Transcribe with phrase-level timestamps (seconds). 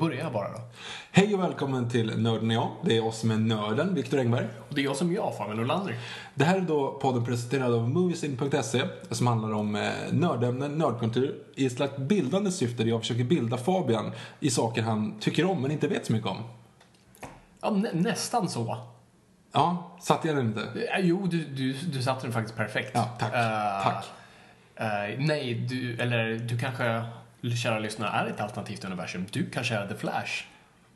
[0.00, 0.58] Börjar jag bara då.
[1.12, 2.70] Hej och välkommen till Nörden och jag.
[2.84, 4.46] Det är oss som är nörden, Viktor Engberg.
[4.68, 5.94] Och det är jag som är jag, Fabian Nordlander.
[6.34, 11.66] Det här är då podden presenterad av Moviesin.se som handlar om eh, nördämnen, nördkultur i
[11.66, 15.70] ett slags bildande syfte där jag försöker bilda Fabian i saker han tycker om men
[15.70, 16.36] inte vet så mycket om.
[17.60, 18.76] Ja, nä nästan så.
[19.52, 20.60] Ja, satte jag den inte?
[20.60, 22.90] Eh, Jo, du, du, du satte den faktiskt perfekt.
[22.94, 23.34] Ja, tack.
[23.34, 24.04] Eh, Tack.
[24.76, 27.02] eh, nej, du, eller du kanske,
[27.42, 29.26] kära lyssnare, är ett alternativt universum.
[29.30, 30.44] Du kanske är The Flash.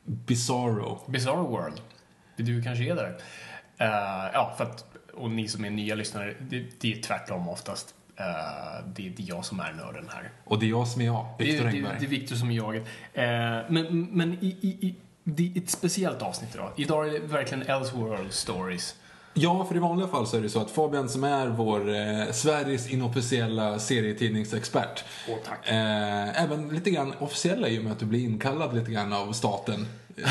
[0.05, 1.01] Bizarro.
[1.07, 1.81] Bizarre World.
[2.37, 3.09] Du kanske ge det?
[3.81, 4.85] Uh, ja, för att,
[5.15, 7.95] och ni som är nya lyssnare, det, det är tvärtom oftast.
[8.17, 8.25] Eh,
[8.87, 10.31] det, det är jag som är nörden här.
[10.45, 11.97] Och det är jag som är jag, Det Viktor är, det, Engberg.
[11.99, 12.77] det är Viktor som är jag.
[12.77, 12.83] Eh,
[13.69, 16.73] men men i, i, i, det är ett speciellt avsnitt idag.
[16.77, 18.97] Idag är det verkligen Elseworld Stories.
[19.37, 22.33] Ja, för i vanliga fall så är det så att Fabian som är vår eh,
[22.33, 25.05] Sveriges inofficiella serietidningsexpert.
[25.29, 25.69] Åh, tack.
[25.69, 29.33] Eh, även lite grann officiella i och med att du blir inkallad lite grann av
[29.33, 29.87] staten.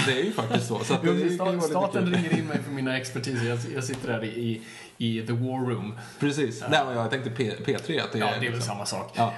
[0.07, 0.79] Det är ju faktiskt så.
[0.83, 3.45] så Jo, sta- Staten ringer in mig för mina expertiser.
[3.45, 4.61] Jag, jag sitter där i,
[4.97, 5.99] i, the war room.
[6.19, 6.63] Precis.
[6.69, 8.31] Nej, men jag tänkte P, P3 att det Ja, är...
[8.31, 9.11] det är väl liksom- samma sak.
[9.15, 9.33] Ja.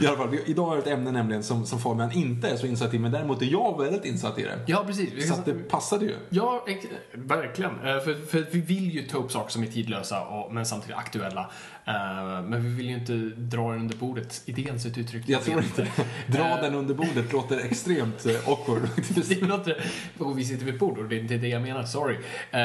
[0.00, 2.66] I alla fall, idag har vi ett ämne nämligen som, som Fabian inte är så
[2.66, 4.58] insatt i, men däremot är jag väldigt insatt i det.
[4.66, 5.28] Ja, precis.
[5.28, 6.14] Så att det passade ju.
[6.30, 6.66] Ja,
[7.14, 7.70] verkligen.
[7.70, 10.96] Eh, För, för vi vill ju ta upp saker som är tidlösa och, men samtidigt
[10.96, 11.50] aktuella.
[11.88, 14.42] Eh, Men vi vill ju inte dra den under bordet.
[14.46, 15.24] Är det ens ett uttryck?
[15.26, 15.88] Jag tror inte
[16.26, 18.82] Dra den under bordet låter extremt eh, awkward.
[19.28, 19.84] Det låter...
[20.18, 22.14] Och vi sitter vid ett bord och det är inte det jag menar, sorry.
[22.50, 22.60] Eh,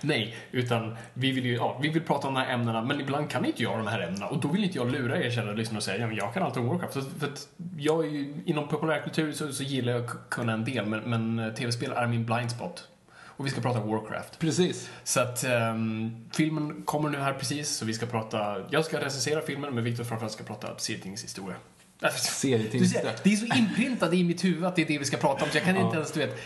[0.00, 3.30] nej, utan vi vill ju ja, vi vill prata om de här ämnena, men ibland
[3.30, 4.26] kan inte jag de här ämnena.
[4.26, 6.42] Och då vill inte jag lura er kära lyssnare och säga ja, men jag kan
[6.42, 6.94] allt om Warcraft.
[6.94, 7.48] För, för att
[7.78, 11.38] jag är ju, inom populärkultur så, så gillar jag att kunna en del, men, men
[11.38, 12.88] eh, tv-spel är min blind spot.
[13.42, 14.38] Och vi ska prata Warcraft.
[14.38, 14.90] Precis.
[15.04, 18.56] Så att ehm, filmen kommer nu här precis, så vi ska prata...
[18.70, 21.56] Jag ska recensera filmen, men Viktor framförallt ska prata serietidningshistoria.
[22.18, 23.16] Serietidningshistoria.
[23.16, 25.44] ser, det är så inprintat i mitt huvud att det är det vi ska prata
[25.44, 26.38] om, så jag kan inte ens, du vet...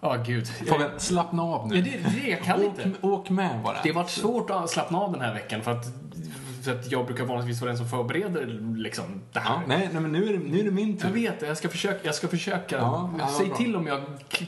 [0.00, 0.48] Ja, gud.
[0.48, 1.76] Fabian, slappna av nu.
[1.76, 3.06] Ja, det, det, jag kan åk, inte.
[3.06, 3.76] åk med bara.
[3.82, 5.86] Det har varit svårt att slappna av den här veckan för att,
[6.64, 9.54] för att jag brukar vanligtvis vara den som förbereder liksom det här.
[9.54, 11.08] Ja, nej, nej, men nu är det, nu är det min Jag tur.
[11.08, 11.98] vet det, jag ska försöka.
[12.02, 12.76] Jag ska försöka.
[12.76, 13.56] Ja, ja, Säg bra.
[13.56, 14.00] till om jag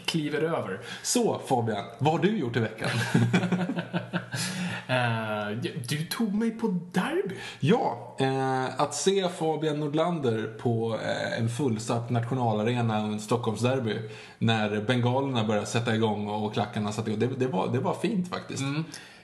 [0.05, 0.81] kliver över.
[1.03, 2.89] Så Fabian, vad har du gjort i veckan?
[4.87, 5.59] Eh,
[5.89, 7.35] du tog mig på derby.
[7.61, 13.99] ja, eh, att se Fabian Nordlander på eh, en fullsatt nationalarena en Stockholmsderby
[14.39, 17.21] när bengalerna började sätta igång och klackarna satte igång.
[17.21, 18.63] Det, det, var, det var fint faktiskt.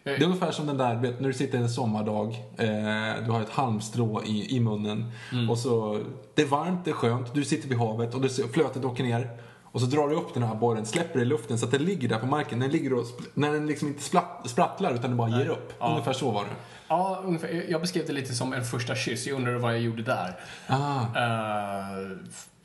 [0.05, 2.29] Det är ungefär som den där, vet, när du sitter en sommardag,
[2.59, 5.13] eh, du har ett halmstrå i, i munnen
[5.51, 6.01] och så,
[6.35, 9.05] det är varmt, det är skönt, du sitter vid havet och du ser, flötet åker
[9.05, 9.31] ner
[9.73, 12.09] och så drar du upp den här borren, släpper i luften så att den ligger
[12.09, 12.61] där på marken.
[12.61, 13.05] Den ligger och,
[13.35, 15.73] när den liksom inte splatt, sprattlar utan den bara ger upp.
[15.81, 16.51] Ungefär så var det.
[16.89, 17.65] Ja, ungefär.
[17.69, 19.27] Jag beskrev det lite som en första kyss.
[19.27, 20.41] Jag undrar vad jag gjorde där.
[20.67, 21.01] Ah.
[21.01, 22.17] Eh,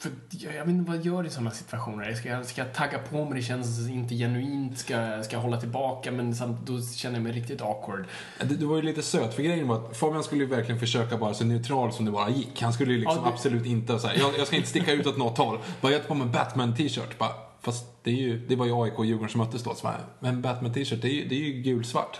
[0.04, 2.14] för jag, jag vet inte vad jag gör i sådana situationer.
[2.14, 3.34] Ska jag, ska jag tagga på mig?
[3.40, 4.78] Det känns inte genuint.
[4.78, 6.12] Ska, ska jag hålla tillbaka?
[6.12, 8.06] Men samt, då känner jag mig riktigt awkward.
[8.42, 11.18] Du, du var ju lite söt, för grejen var att Fabian skulle ju verkligen försöka
[11.18, 12.62] vara så neutral som det bara gick.
[12.62, 15.08] Han skulle ju liksom Ja, det- absolut inte säga jag, jag ska inte sticka ut
[15.08, 15.60] åt något håll.
[15.82, 17.18] Bara jag tar på mig en Batman-t-shirt.
[17.18, 19.76] Bara, Fast det, är ju, det var ju AIK och Djurgården som möttes då.
[19.76, 22.20] Så bara, men Batman-t-shirt, det är ju, det är ju gulsvart.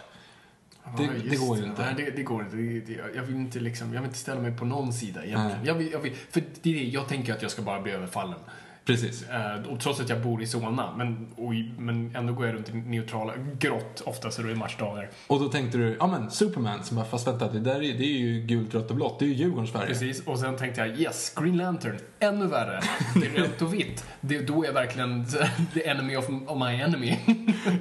[0.98, 1.82] Det, Ja, det går inte.
[1.82, 2.56] Nej, det, det går inte.
[2.56, 5.66] Det, jag vill inte liksom, jag vill inte ställa mig på någon sida egentligen.
[5.66, 7.92] Jag vill, jag vill, för det är det, jag tänker att jag ska bara bli
[7.92, 8.40] överfallen.
[8.86, 9.30] Precis.
[9.30, 12.70] Eh, och trots att jag bor i Solna, men, och, men ändå går jag runt
[12.70, 15.10] i neutrala, grått ofta så det är matchdagar.
[15.28, 18.04] Och då tänkte du, ja men Superman, som bara, fast vänta, det där är, det
[18.04, 19.88] är ju gult, rött och blått, det är ju Djurgårdens färger.
[19.88, 22.82] Precis, och sen tänkte jag yes, Green Lantern, ännu värre.
[23.16, 24.06] Det är rött och vitt.
[24.22, 25.26] Det, då är jag verkligen
[25.74, 27.18] the enemy of, of my enemy.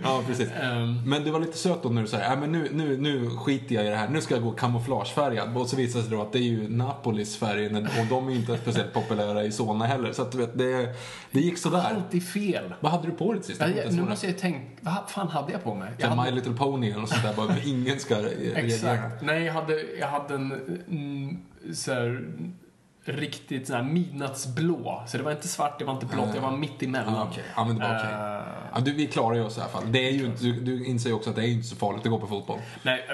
[0.03, 0.49] Ja, precis.
[0.61, 1.11] Ehm.
[1.11, 3.75] Men du var lite söt då när du sa, ja men nu, nu, nu skiter
[3.75, 5.57] jag i det här, nu ska jag gå kamouflagefärgad.
[5.57, 8.31] Och så visade det sig då att det är ju Napolis färger och de är
[8.31, 10.13] ju inte speciellt populära i Solna heller.
[10.13, 10.92] Så att du vet, det,
[11.31, 11.79] det gick sådär.
[11.79, 12.75] Alltid fel.
[12.81, 13.63] Vad hade du på dig sist?
[13.91, 15.93] Nu måste jag tänka, vad fan hade jag på mig?
[15.99, 19.23] Jag hade, My Little Pony eller något sånt där, bara ingen ska exakt.
[19.23, 20.53] Nej, jag hade, jag hade en
[20.89, 21.39] mm,
[21.75, 22.25] så här,
[23.05, 25.03] riktigt så här midnattsblå.
[25.07, 27.15] Så det var inte svart, det var inte blått, jag var mitt emellan.
[27.15, 27.45] Ja, okej.
[27.57, 28.11] Ja, men det var okej.
[28.13, 29.93] Eh, Ja, du, vi klarar ju oss i alla fall.
[29.93, 32.05] Det är ju inte, du, du inser ju också att det är inte så farligt
[32.05, 32.59] att gå på fotboll.
[32.83, 33.05] Nej,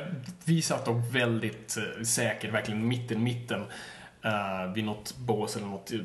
[0.45, 3.65] vi satt dock väldigt eh, säkert, verkligen mitten, mitten.
[4.25, 5.99] Uh, vid något bås eller något eh,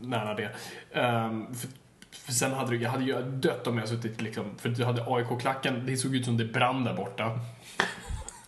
[0.00, 0.50] nära det.
[0.92, 1.68] Ehm, för,
[2.10, 5.86] för sen hade jag hade ju dött om jag suttit liksom, för du hade AIK-klacken,
[5.86, 7.40] det såg ut som det brann där borta.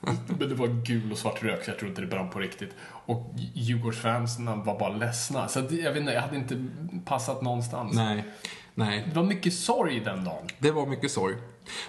[0.27, 2.75] Men det var gul och svart rök så jag tror inte det brann på riktigt.
[3.07, 5.49] Och Djurgårdsfansen var bara ledsna.
[5.49, 6.67] Så att, jag vet inte, jag hade inte
[7.05, 7.95] passat någonstans.
[7.95, 8.25] Nej,
[8.75, 9.05] nej.
[9.09, 10.47] Det var mycket sorg den dagen.
[10.59, 11.35] Det var mycket sorg.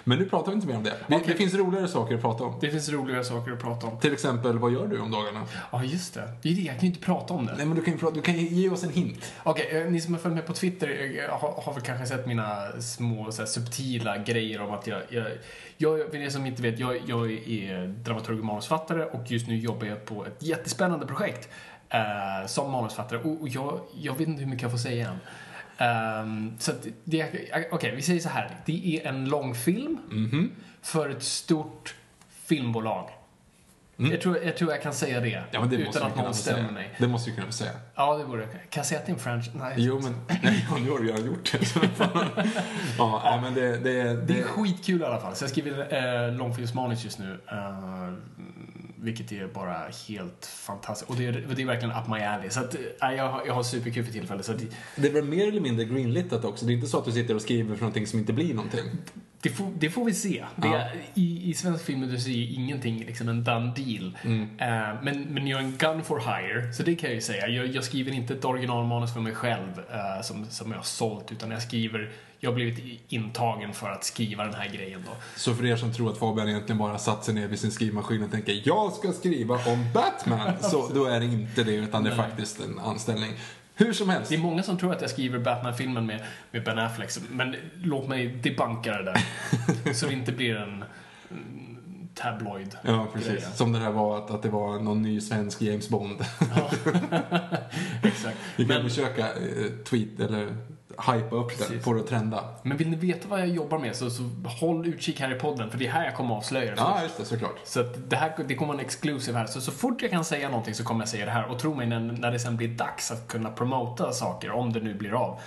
[0.04, 0.90] Men nu pratar vi inte mer om det.
[0.90, 1.22] Det, Okej.
[1.26, 2.54] det finns roligare saker att prata om.
[2.60, 4.00] Det finns roligare saker att prata om.
[4.00, 5.42] Till exempel, vad gör du om dagarna?
[5.72, 6.28] Ja, just det.
[6.42, 6.60] det är det.
[6.60, 7.54] Jag kan ju inte prata om det.
[7.56, 9.32] Nej, men du kan ju, prata, du kan ge oss en hint.
[9.42, 12.26] Okej, eh, ni som har följt med på Twitter eh, har, har väl kanske sett
[12.26, 15.26] mina små så här, subtila grejer om att jag, jag,
[15.76, 19.56] jag, för er som inte vet, jag, jag är dramaturg och manusfattare och just nu
[19.56, 21.48] jobbar jag på ett jättespännande projekt
[21.88, 25.18] eh, som manusfattare och, och jag, jag vet inte hur mycket jag får säga än.
[25.78, 26.72] Ehm, så
[27.04, 27.26] det,
[27.70, 28.56] okej, vi säger så här.
[28.66, 29.98] Det är en långfilm
[30.82, 31.94] för ett stort
[32.28, 33.10] filmbolag.
[33.96, 36.90] Jag, tror, jag tror jag kan säga det, Ja, det utan att någon stämmer mig.
[36.98, 37.70] Det måste du kunna få säga.
[37.94, 39.58] Ja, det Kan jag säga att det är en franchise?
[39.58, 39.74] Nej.
[39.76, 40.14] Jo, men...
[40.42, 41.76] Nej, nu har du redan gjort det.
[42.98, 43.76] ja, nej, men det...
[43.76, 45.34] det, Det det är skitkul i alla fall.
[45.34, 47.40] Så jag skriver eh, långfilmsmanus just nu.
[47.50, 48.12] Eh,
[49.04, 49.76] vilket är bara
[50.08, 51.10] helt fantastiskt.
[51.10, 52.50] Och det är, det är verkligen up my alley.
[52.50, 54.46] Så att, eh, jag, har- jag har superkul för tillfället.
[54.46, 54.60] Så att,
[54.96, 56.66] det väl mer eller mindre greenlitat också.
[56.66, 58.80] Det är inte så att du sitter och skriver för någonting som inte blir någonting.
[59.42, 60.44] det, får, det får vi se.
[60.62, 60.88] Ja.
[61.14, 64.18] i, I svensk filmindustri är ingenting liksom en done deal.
[64.24, 64.42] Mm.
[64.42, 67.48] Eh, men, men jag är en gun for hire, så det kan jag ju säga.
[67.48, 71.32] Jag, jag skriver inte ett originalmanus för mig själv eh, som, som jag har sålt,
[71.32, 72.10] utan jag skriver
[72.44, 75.12] jag har blivit intagen för att skriva den här grejen då.
[75.36, 78.22] Så för er som tror att Fabian egentligen bara satt sig ner vid sin skrivmaskin
[78.22, 82.10] och tänker jag ska skriva om Batman, så då är det inte det, utan det
[82.10, 83.32] är faktiskt en anställning.
[83.74, 84.28] Hur som helst.
[84.28, 86.20] Det är många som tror att jag skriver Batman-filmen med,
[86.50, 89.92] med Ben Affleck, men låt mig debunka det där.
[89.94, 90.84] så det inte blir en
[91.30, 92.76] mm, tabloid.
[92.82, 93.30] Ja, precis.
[93.30, 93.42] grej.
[93.54, 96.20] Som det där var att, att det var någon ny svensk James Bond.
[98.02, 98.36] Exakt.
[98.56, 100.56] Vi kan Men, försöka eh, tweet eller
[100.98, 101.84] hypa upp den, Precis.
[101.84, 102.44] få det att trenda.
[102.62, 104.22] men vill ni veta vad jag jobbar med så, så
[104.60, 107.18] håll utkik här i podden, för det är här jag kommer avslöja det Ja, just
[107.18, 107.56] det, såklart.
[107.64, 109.46] Så att det här det kommer vara en exclusive här.
[109.46, 111.50] Så, så fort jag kan säga någonting så kommer jag säga det här.
[111.50, 114.80] Och tro mig, när, när det sen blir dags att kunna promota saker, om det
[114.80, 115.40] nu blir av,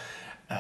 [0.47, 0.55] eh,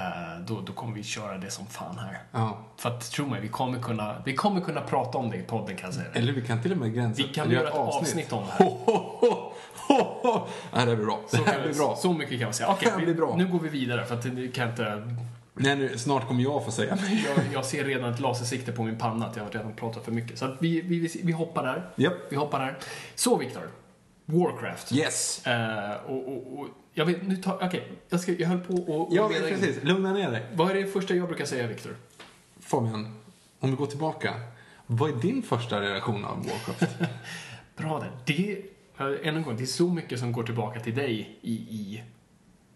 [0.47, 2.19] då, då kommer vi köra det som fan här.
[2.31, 2.57] Ja.
[2.77, 5.75] För att tro mig, vi kommer kunna, vi kommer kunna prata om det i podden
[5.75, 6.07] kan jag säga.
[6.13, 8.65] Eller vi kan till och med gränsa Vi kan göra ett avsnitt om det här.
[8.65, 9.53] Ho, ho, ho,
[10.73, 11.21] det här blir bra.
[11.31, 11.95] Det Så, här blir bra.
[11.95, 12.69] så mycket kan man säga.
[12.69, 15.15] Okej, vi- nu går vi vidare för att det kan jag inte...
[15.59, 16.97] Nej, nu, snart kommer jag få säga.
[17.35, 20.11] Jag, jag ser redan ett lasersikte på min panna att jag har redan pratat för
[20.11, 20.39] mycket.
[20.39, 21.89] Så vi, vi, vi, hoppar där.
[21.95, 22.13] Japp.
[22.29, 22.77] Vi hoppar där.
[23.15, 23.69] Så, Viktor.
[24.25, 24.91] Warcraft.
[24.91, 25.47] Yes.
[25.47, 29.15] Eh, och, och, och, jag vet, nu tar, okej, jag, ska, jag höll på och,
[29.15, 29.55] Ja, leda in.
[29.59, 29.83] precis.
[29.83, 30.45] Lugna ner dig.
[30.53, 31.95] Vad är det första jag brukar säga, Viktor?
[32.59, 33.19] Fabian,
[33.59, 34.33] om vi går tillbaka.
[34.85, 36.97] Vad är din första reaktion av Warcraft?
[37.77, 38.11] Bra där.
[38.25, 38.61] Det,
[38.99, 42.03] än en gång, det är så mycket som går tillbaka till dig i, i,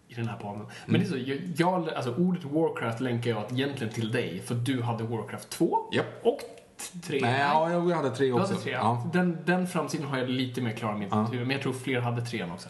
[0.08, 0.66] i den här podden.
[0.86, 4.82] Men det är så, jag, alltså ordet Warcraft länkar jag egentligen till dig, för du
[4.82, 6.06] hade Warcraft 2 Japp.
[6.22, 7.18] och t- 3.
[7.22, 8.52] Nej, ja, jag hade tre Du också.
[8.52, 9.10] hade tre, ja.
[9.12, 11.28] Den, den framsidan har jag lite mer klar i mitt Ja.
[11.32, 12.68] men jag tror fler hade trean också.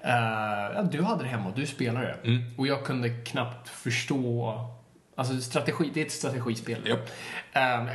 [0.00, 0.10] Eh,
[0.74, 2.28] ja, du hade det hemma och du spelade det.
[2.28, 2.42] Mm.
[2.58, 4.54] Och jag kunde knappt förstå...
[5.14, 6.88] Alltså strategi, det är ett strategispel.
[6.88, 7.10] Japp.
[7.52, 7.86] Eh,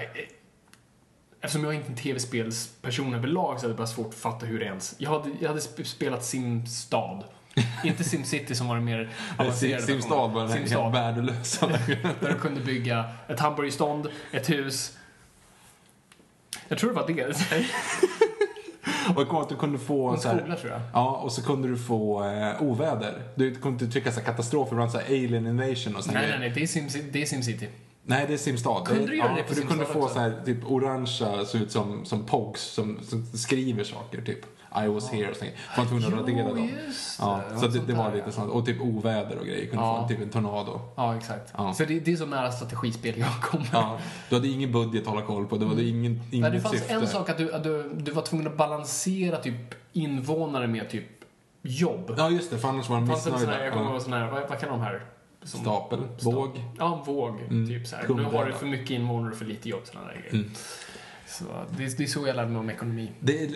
[1.43, 4.59] eftersom jag inte är en tv-spelsperson överlag så hade jag bara svårt att fatta hur
[4.59, 4.95] det ens...
[4.97, 7.23] Jag hade, jag hade sp- spelat Simstad.
[7.83, 9.81] inte Simcity som var det mer avancerade.
[9.81, 10.81] Simstad var den här Simstad.
[10.81, 11.67] helt värdelösa.
[12.21, 14.97] Där du kunde bygga ett hamburgerstånd, ett hus.
[16.67, 17.23] Jag tror det var det.
[19.15, 20.81] och jag kommer att du kunde få En så här, skola tror jag.
[20.93, 23.21] Ja, och så kunde du få eh, oväder.
[23.35, 26.27] Du kunde inte trycka så här katastrofer, ibland så här alien invasion och sånt Nej,
[26.29, 26.50] nej, nej.
[26.50, 27.67] Det är, Sim, det är Simcity.
[28.05, 28.86] Nej, det är Simstad.
[28.86, 30.13] Kunde du göra ja, det på för Du kunde få också?
[30.13, 34.39] så här, typ orangea, ser ut som, som pogs, som, som skriver saker, typ.
[34.86, 35.51] I was here och sånt.
[35.77, 36.69] Man var tvungen att radera dem.
[36.88, 37.60] just Ja, det.
[37.60, 38.31] så Ja, det, det var där, lite ja.
[38.31, 38.51] sånt.
[38.51, 39.67] Och typ oväder och grejer.
[39.69, 40.01] Kunde Ja.
[40.01, 40.81] få typ en tornado.
[40.95, 41.53] Ja, exakt.
[41.57, 41.74] Ja.
[41.74, 43.67] Så det, det är så nära strategispel jag kommer.
[43.74, 43.98] Ja,
[44.29, 45.57] du hade ingen budget att hålla koll på.
[45.57, 46.93] Det var ingen, Nej, inget det fanns syfte.
[46.93, 51.05] en sak att du, att du, du var tvungen att balansera typ invånare med typ
[51.62, 52.13] jobb.
[52.17, 52.57] Ja, just det.
[52.57, 53.63] För annars var de en missnöjda.
[53.63, 53.91] jag kommer Ja.
[53.91, 55.05] ihåg sån här, vad, vad kan de här?
[55.45, 56.50] Som- Stapel, Sta- våg.
[56.79, 57.39] Ja, våg.
[57.41, 58.07] Mm, Typ så här.
[58.07, 59.81] Nu har du för mycket invånare och för lite jobb.
[59.83, 60.33] Såna där grejer.
[60.33, 60.51] Mm.
[61.27, 61.43] Så
[61.77, 63.12] det, det är så jag lärde mig om ekonomi.
[63.19, 63.50] Det är,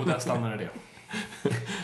[0.00, 0.68] Och där stannade det.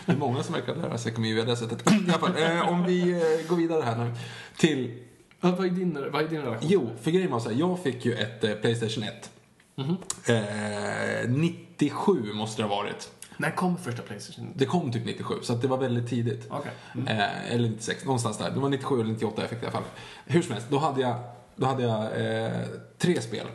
[0.05, 1.91] det är många som verkar lära sig ekonomi via det sättet.
[1.91, 4.11] I alla fall, eh, om vi eh, går vidare här nu
[4.57, 4.99] till...
[5.41, 6.69] Ja, Vad är din, vad är din relation?
[6.71, 9.31] Jo, för grejen var så här, jag fick ju ett eh, Playstation 1.
[9.75, 9.97] Mhm.
[10.27, 13.11] Eh, 97 måste det ha varit.
[13.37, 14.53] När kom första Playstation?
[14.55, 16.47] Det kom typ 97, så att det var väldigt tidigt.
[16.49, 16.71] Okej.
[17.07, 18.51] Eh, eller 96, någonstans där.
[18.51, 19.83] Det var 97 eller 98 jag fick det i alla fall.
[20.25, 21.15] Hur som helst, då hade jag,
[21.55, 22.51] då hade jag eh,
[22.97, 23.47] tre spel.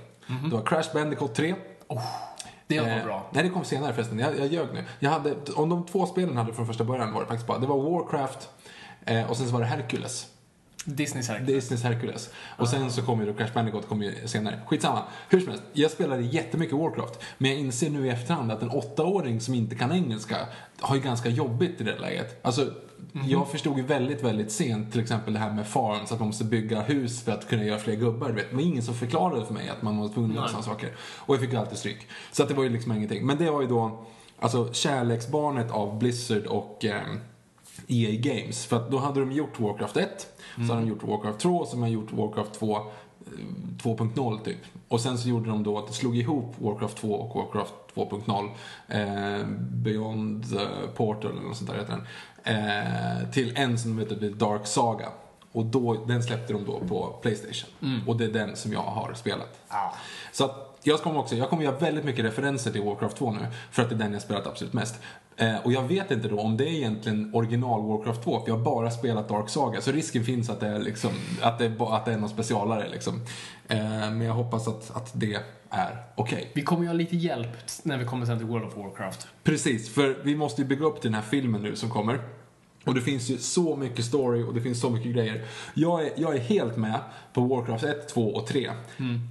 [0.44, 1.54] Det var Crash Bandicoot 3.
[2.66, 3.30] Det var Eh, bra.
[3.32, 4.18] Nej, det kom senare förresten.
[4.18, 4.84] Jag, jag ljög nu.
[4.98, 7.66] Jag hade, om de två spelen hade från första början var det faktiskt bara, det
[7.66, 8.48] var Warcraft
[9.04, 10.26] eh, och sen så var det Hercules.
[10.94, 11.40] Disneys här.
[11.40, 12.30] Disneys Hercules.
[12.56, 14.60] Och sen så kom ju då Crash Bandicoot kom ju senare.
[14.66, 15.02] Skitsamma.
[15.28, 17.20] Hur som helst, jag spelade jättemycket Warcraft.
[17.38, 20.36] Men jag inser nu i efterhand att en åttaåring som inte kan engelska
[20.80, 22.38] har ju ganska jobbigt i det läget.
[22.42, 22.72] Alltså,
[23.28, 26.44] jag förstod ju väldigt, väldigt sent till exempel det här med farms, att man måste
[26.44, 28.30] bygga hus för att kunna göra fler gubbar.
[28.30, 28.50] Vet.
[28.50, 30.90] Det var ingen som förklarade för mig att man var tvungen att göra sådana saker.
[30.98, 32.06] Och jag fick ju alltid stryk.
[32.32, 33.26] Så att det var ju liksom ingenting.
[33.26, 34.06] Men det var ju då,
[34.38, 37.20] alltså kärleksbarnet av Blizzard och ehm,
[37.88, 38.66] EA Games.
[38.66, 40.26] För att då hade de gjort Warcraft 1,
[40.56, 42.82] så hade de gjort Warcraft 2, så hade de gjort Warcraft 2 eh,
[43.82, 44.58] 2.0 typ.
[44.88, 48.50] Och sen så gjorde de då att de slog ihop Warcraft 2 och Warcraft 2.0,
[48.88, 50.44] eh, Beyond
[50.96, 52.06] Portal eller något sånt där heter den,
[52.56, 55.08] eh, till en som heter The Dark Saga.
[55.52, 57.70] Och då, den släppte de då på Playstation.
[58.06, 59.60] Och det är den som jag har spelat.
[59.68, 59.94] Ja.
[60.32, 63.46] Så att jag kommer också, jag kommer göra väldigt mycket referenser till Warcraft 2 nu,
[63.70, 64.94] för att det är den jag spelat absolut mest.
[65.36, 68.56] Eh, och jag vet inte då om det är egentligen original Warcraft 2, för jag
[68.56, 71.10] har bara spelat Dark Saga, så risken finns att det är, liksom,
[71.42, 73.14] att det att det är någon specialare liksom.
[73.68, 75.38] Eh, men jag hoppas att, att det
[75.70, 76.50] är okej.
[76.54, 79.28] Vi kommer ju ha lite hjälp när vi kommer sen till World of Warcraft.
[79.42, 82.20] Precis, för vi måste ju bygga upp till den här filmen nu som kommer.
[82.84, 85.44] Och det finns ju så mycket story och det finns så mycket grejer.
[85.74, 87.00] Jag är, jag är helt med
[87.32, 88.70] på Warcraft 1, 2 och 3.
[88.96, 89.28] War,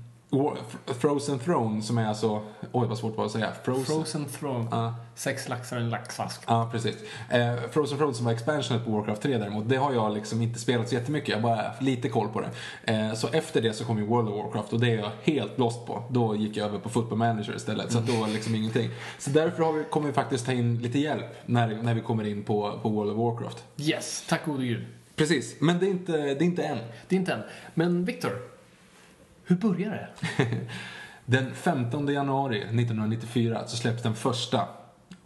[1.00, 2.42] Frozen Throne som är alltså,
[2.72, 3.52] oj vad svårt det var att säga.
[3.64, 3.86] Frozen.
[3.86, 4.68] Frozen Throne.
[4.72, 4.96] Ja.
[5.16, 6.42] Sex laxar i en laxask.
[6.48, 6.96] Ja, precis.
[7.30, 10.60] Eh, Frozen Throne som var expansionet på Warcraft 3 däremot, det har jag liksom inte
[10.60, 11.30] spelat så jättemycket.
[11.30, 12.50] Jag har bara lite koll på det.
[12.94, 15.58] Eh, så efter det så kom ju World of Warcraft och det är jag helt
[15.58, 16.04] lost på.
[16.10, 18.90] Då gick jag över på Football Manager istället, så att då var det liksom ingenting.
[19.20, 22.28] Så därför har vi, kommer vi faktiskt ta in lite hjälp när, när vi kommer
[22.28, 23.64] in på, på World of Warcraft.
[23.78, 24.86] Yes, tack gode gud.
[25.16, 26.78] Precis, men det är inte, det är inte än.
[27.08, 27.42] Det är inte än.
[27.74, 28.32] Men Viktor,
[29.48, 30.46] hur börjar det?
[31.26, 34.68] Den 15 januari 1994 så släpps den första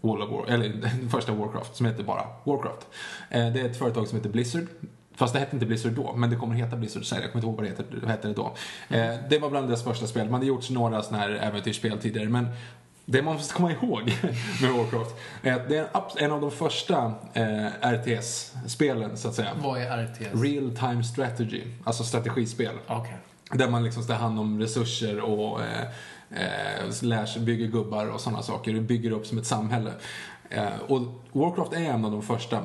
[0.01, 2.87] World of War, eller den första Warcraft som heter bara Warcraft.
[3.29, 4.65] Eh, Det är ett företag som heter Blizzard.
[5.15, 7.21] Fast det hette inte Blizzard då, men det kommer heta Blizzard sen.
[7.21, 8.53] Jag kommer inte ihåg vad det heter, hette det då.
[8.89, 10.25] Eh, Det var bland deras första spel.
[10.25, 12.47] Man hade gjort några sådana här äventyrsspel tidigare, men
[13.05, 14.01] det man måste komma ihåg
[14.61, 15.87] med Warcraft är att det är
[16.23, 19.51] en av de första eh, RTS-spelen, så att säga.
[19.63, 20.41] Vad är RTS?
[20.41, 22.75] Real Time Strategy, alltså strategispel.
[22.87, 23.17] Okej.
[23.53, 25.81] Där man liksom ska ta hand om resurser och eh,
[26.29, 28.75] eh, lär bygger gubbar och sådana saker.
[28.75, 29.91] Och bygger upp som ett samhälle.
[30.49, 32.63] Eh, och Warcraft är en av de första.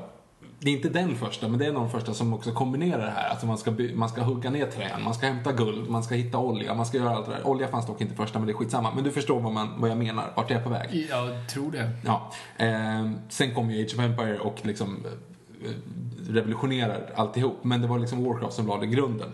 [0.58, 3.04] Det är inte den första, men det är en av de första som också kombinerar
[3.04, 3.28] det här.
[3.28, 6.38] Alltså man ska, man ska hugga ner träd, man ska hämta guld, man ska hitta
[6.38, 7.46] olja, man ska göra allt det där.
[7.46, 8.92] Olja fanns dock inte första, men det är skitsamma.
[8.94, 11.06] Men du förstår vad, man, vad jag menar, vart jag är på väg.
[11.10, 11.90] Jag tror det.
[12.04, 12.32] Ja.
[12.56, 15.06] Eh, sen kom ju Age of Empire och liksom
[15.64, 15.70] eh,
[16.28, 17.58] revolutionerar alltihop.
[17.62, 19.32] Men det var liksom Warcraft som lade grunden.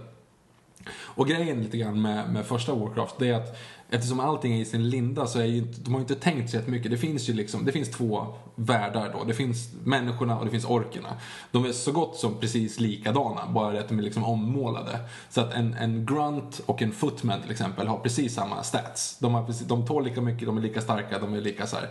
[0.91, 3.59] Och grejen lite grann med, med första Warcraft, det är att
[3.93, 6.59] eftersom allting är i sin linda så är ju de har ju inte tänkt så
[6.67, 6.91] mycket.
[6.91, 9.25] Det finns ju liksom, det finns två världar då.
[9.25, 11.09] Det finns människorna och det finns orkerna.
[11.51, 14.99] De är så gott som precis likadana, bara det att de är liksom ommålade.
[15.31, 19.19] Så att en, en grunt och en footman till exempel har precis samma stats.
[19.19, 21.77] De, har precis, de tål lika mycket, de är lika starka, de är lika så
[21.77, 21.89] här.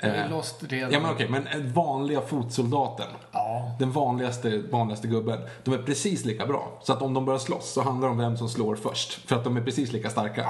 [0.00, 0.92] Jag är eh, lost redan.
[0.92, 3.06] Ja men okej, men den vanliga fotsoldaten.
[3.32, 3.76] Ja.
[3.78, 5.38] Den vanligaste, vanligaste gubben.
[5.64, 6.78] De är precis lika bra.
[6.82, 9.28] Så att om de börjar slåss så handlar det om vem som slår först.
[9.28, 10.46] För att de är precis lika starka.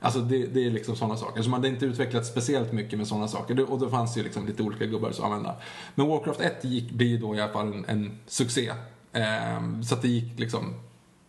[0.00, 1.42] Alltså det, det är liksom sådana saker.
[1.42, 3.72] Så man hade inte utvecklat speciellt mycket med sådana saker.
[3.72, 5.54] Och då fanns ju liksom lite olika gubbar att använda.
[5.94, 8.72] Men Warcraft 1 gick, blir då i alla fall en, en succé.
[9.12, 10.74] Ehm, så att det gick liksom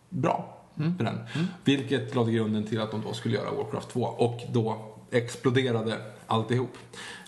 [0.08, 0.56] bra
[0.98, 1.18] för den.
[1.64, 4.00] Vilket lade grunden till att de då skulle göra Warcraft 2.
[4.00, 6.78] Och då exploderade alltihop.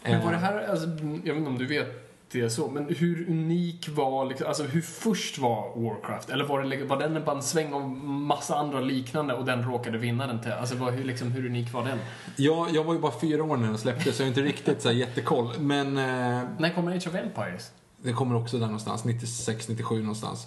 [0.03, 0.87] Men var Ehm, det här, alltså,
[1.25, 2.71] jag vet inte om du vet det så.
[2.71, 6.31] Men hur unik var, liksom, alltså hur först var Warcraft?
[6.31, 9.99] Eller var, det, var den bara en sväng av massa andra liknande och den råkade
[9.99, 10.53] vinna den till?
[10.53, 11.99] Alltså vad, hur, liksom, hur unik var den?
[12.37, 14.83] Ja, jag var ju bara fyra år när den släpptes, så jag har inte riktigt
[14.83, 15.51] så här jättekoll.
[15.59, 17.71] Men eh, När kommer Age of Empires?
[18.05, 20.47] det kommer också där någonstans, 96, 97 någonstans.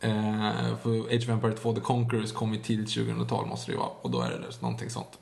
[0.00, 3.78] Eh, för Age of Empire 2, The Conquerors kom ju tidigt 2000-tal måste det ju
[3.78, 3.90] vara.
[4.02, 5.18] Och då är det någonting sånt.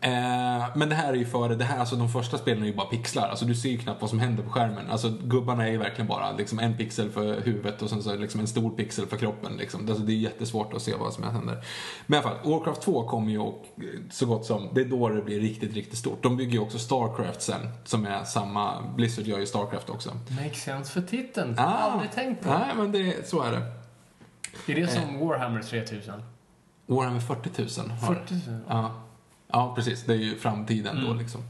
[0.00, 2.74] Eh, men det här är ju före, det här, alltså de första spelen är ju
[2.74, 3.28] bara pixlar.
[3.28, 4.90] Alltså du ser ju knappt vad som händer på skärmen.
[4.90, 8.40] Alltså gubbarna är ju verkligen bara liksom en pixel för huvudet och sen så liksom
[8.40, 9.56] en stor pixel för kroppen.
[9.56, 9.88] Liksom.
[9.88, 11.64] Alltså, det är jättesvårt att se vad som händer.
[12.06, 14.84] Men i alla fall, Warcraft 2 kommer ju och eh, så gott som, det är
[14.84, 16.22] då det blir riktigt, riktigt stort.
[16.22, 20.10] De bygger ju också Starcraft sen, som är samma, Blizzard gör ju Starcraft också.
[20.28, 21.58] Makes sense för titeln.
[21.58, 21.62] Ah.
[21.62, 22.50] Aldrig tänkt på.
[22.50, 23.62] Nej, men det, så är det.
[24.66, 26.22] Det är det som Warhammer 3000.
[26.86, 28.60] Warhammer 40 000 har 40 000?
[28.68, 28.94] Ja.
[29.52, 30.04] Ja, precis.
[30.04, 31.08] Det är ju framtiden Mm.
[31.08, 31.40] då liksom.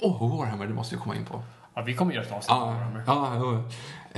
[0.00, 1.42] Åh, Warhammer, det måste vi komma in på.
[1.74, 3.02] Ja, vi kommer göra ett avsnitt om Ja, Warhammer.
[3.06, 3.62] ja, jo.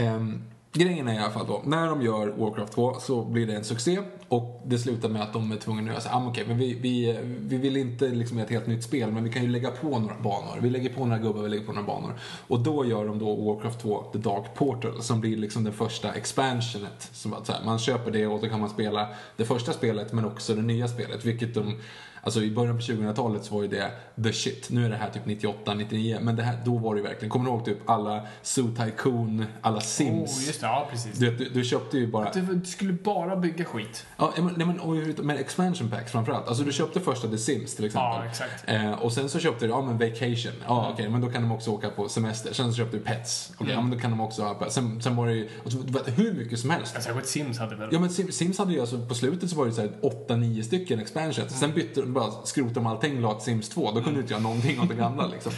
[0.02, 0.42] Ehm,
[0.72, 3.64] grejen är i alla fall då, när de gör Warcraft 2 så blir det en
[3.64, 6.58] succé och det slutar med att de är tvungna att göra så ah, okej, men
[6.58, 9.70] vi, vi, vi vill inte liksom ett helt nytt spel, men vi kan ju lägga
[9.70, 10.56] på några banor.
[10.60, 12.12] Vi lägger på några gubbar, vi lägger på några banor.
[12.48, 16.12] Och då gör de då Warcraft 2 The Dark Portal, som blir liksom det första
[16.12, 17.08] expansionet.
[17.12, 20.12] Som att så här, man köper det och då kan man spela det första spelet,
[20.12, 21.78] men också det nya spelet, vilket de
[22.26, 23.90] Alltså i början på 2000-talet så var ju det
[24.22, 24.70] the shit.
[24.70, 26.18] Nu är det här typ 98, 99.
[26.20, 29.44] Men det här, då var det ju verkligen, kommer du ihåg typ alla Zoo Tycoon,
[29.60, 30.38] alla Sims?
[30.38, 30.66] Oh, just det.
[30.66, 31.18] Ja, precis.
[31.18, 32.32] Du, du, du köpte ju bara...
[32.32, 34.06] Du, du skulle bara bygga skit.
[34.16, 36.48] Ja, men, nej, men, och, med expansion packs framförallt.
[36.48, 38.20] Alltså du köpte första The Sims till exempel.
[38.24, 38.64] Ja, exakt.
[38.66, 40.52] Eh, och sen så köpte du, ja men vacation.
[40.66, 42.52] Ja okej, men då kan de också åka på semester.
[42.52, 43.52] Sen så köpte du pets.
[43.58, 45.78] Okej, ja men då kan de också ha, sen, sen var det ju, och så,
[45.78, 46.92] du vet, hur mycket som helst.
[46.94, 47.88] Ja, Särskilt Sims hade väl...
[47.92, 49.90] Ja men Sim- Sims hade ju alltså, på slutet så var det så här
[50.28, 51.58] 8-9 stycken expansions.
[51.58, 53.90] Sen bytte de, bara skrotade de allting och la Sims 2.
[53.90, 55.52] Då kunde du inte göra någonting av det gamla liksom.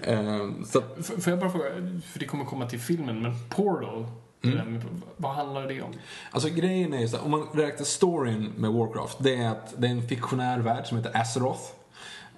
[0.00, 0.82] Eh, så
[1.20, 1.64] Får jag bara fråga,
[2.12, 4.06] för det kommer komma till filmen, men Portal,
[4.40, 4.84] med-
[5.16, 5.92] vad handlar det om?
[6.30, 9.90] Alltså grejen är ju om man räknar storyn med Warcraft, det är att det är
[9.90, 11.62] en fiktionär värld som heter Azeroth.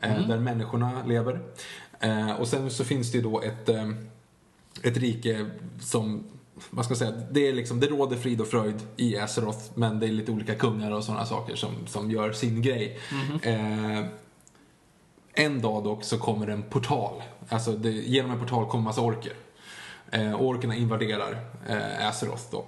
[0.01, 1.41] eh, Där människorna lever.
[2.01, 3.69] Eh, och sen så finns det ju då ett,
[4.83, 5.47] ett rike
[5.81, 6.25] som,
[6.71, 10.01] vad ska jag säga, det är liksom, det råder frid och fröjd i Azeroth, men
[10.01, 12.99] det är lite olika kungar och sådana saker som, som gör sin grej.
[13.43, 14.05] Eh,
[15.33, 17.23] en dag dock så kommer en portal.
[17.49, 19.33] Alltså det, genom en portal kommer massa orker.
[20.11, 22.65] Eh, orkerna invaderar eh, Azeroth då.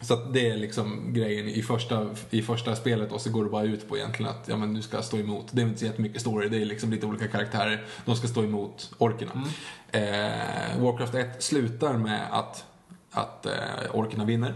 [0.00, 3.50] Så att det är liksom grejen i första, i första spelet och så går det
[3.50, 5.46] bara ut på egentligen att ja, men du ska stå emot.
[5.50, 7.86] Det är inte så jättemycket story, det är liksom lite olika karaktärer.
[8.04, 9.44] De ska stå emot orkerna.
[9.90, 12.64] Eh, Warcraft 1 slutar med att,
[13.10, 13.52] att eh,
[13.92, 14.54] orkerna vinner.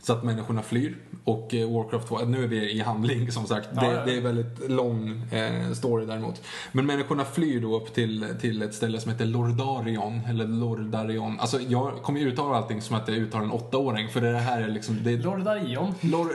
[0.00, 0.96] Så att människorna flyr.
[1.24, 3.68] Och eh, Warcraft 2, nu är vi i handling som sagt.
[3.74, 4.04] Ja, det, ja.
[4.04, 6.42] det är väldigt lång eh, story däremot.
[6.72, 10.20] Men människorna flyr då upp till, till ett ställe som heter Lordarion.
[10.28, 11.40] Eller Lordarion.
[11.40, 14.08] Alltså jag kommer ju uttala allting som att jag uttalar en åttaåring.
[14.08, 14.98] För det här är liksom...
[15.02, 15.94] Det är, Lord Ion.
[16.10, 16.28] Lord,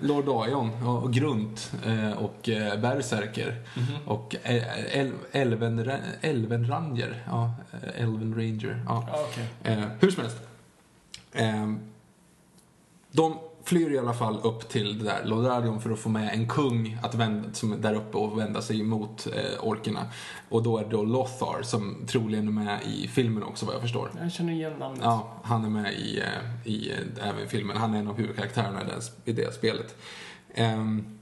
[0.00, 3.56] Lordarion och Grunt eh, och eh, Berserker
[4.06, 7.22] och eh, El, Elven, Elvenranger.
[7.26, 7.54] Ja,
[7.96, 8.84] Elven Ranger.
[8.88, 9.08] Ja.
[9.30, 9.46] Okej.
[9.62, 10.51] Eh, hur som helst.
[11.32, 11.72] Eh,
[13.10, 16.48] de flyr i alla fall upp till det där Lodarion för att få med en
[16.48, 20.06] kung att vända, som är där uppe och vända sig emot eh, orkerna.
[20.48, 23.82] Och då är det då Lothar som troligen är med i filmen också vad jag
[23.82, 24.10] förstår.
[24.20, 25.00] Jag känner igen namnet.
[25.02, 27.76] Ja, han är med i, eh, i eh, även filmen.
[27.76, 29.96] Han är en av huvudkaraktärerna i det, i det spelet.
[30.54, 31.18] Ehm,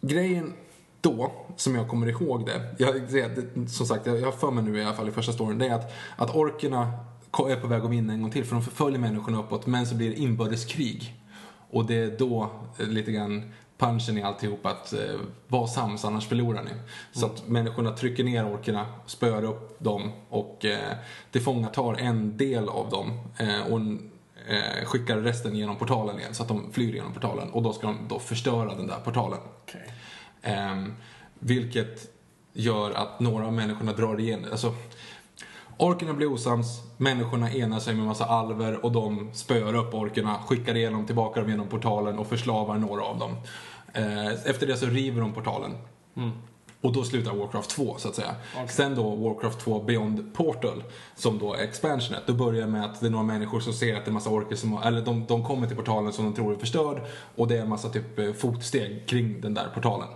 [0.00, 0.52] grejen
[1.00, 4.78] då, som jag kommer ihåg det, jag, det som sagt, jag har för mig nu
[4.78, 6.92] i alla fall i första storyn, det är att, att orkerna
[7.32, 9.94] är på väg att vinna en gång till för de förföljer människorna uppåt, men så
[9.94, 11.14] blir det inbördeskrig.
[11.70, 16.28] Och det är då eh, lite grann punchen i alltihop att eh, var sams annars
[16.28, 16.70] förlorar ni.
[17.12, 20.96] Så att människorna trycker ner orkerna, spöar upp dem och eh,
[21.30, 23.80] tillfångatar en del av dem eh, och
[24.52, 27.86] eh, skickar resten genom portalen igen så att de flyr genom portalen och då ska
[27.86, 29.38] de då förstöra den där portalen.
[29.62, 29.92] Okej.
[30.42, 30.94] Ehm,
[31.38, 32.14] vilket
[32.52, 34.74] gör att några av människorna drar igen, alltså
[35.78, 40.76] Orkerna blir osams, människorna enar sig med massa alver och de spöar upp orkerna, skickar
[40.76, 43.36] igenom tillbaka dem genom portalen och förslavar några av dem.
[43.92, 45.72] Eh, efter det så river de portalen.
[46.80, 48.34] Och då slutar Warcraft 2 så att säga.
[48.68, 50.84] Sen då Warcraft 2 Beyond Portal
[51.16, 52.22] som då är expansionet.
[52.26, 54.30] Då börjar det med att det är några människor som ser att det är massa
[54.30, 57.02] orker som, eller de, de kommer till portalen som de tror är förstörd
[57.36, 60.08] och det är en massa typ eh, fotsteg kring den där portalen.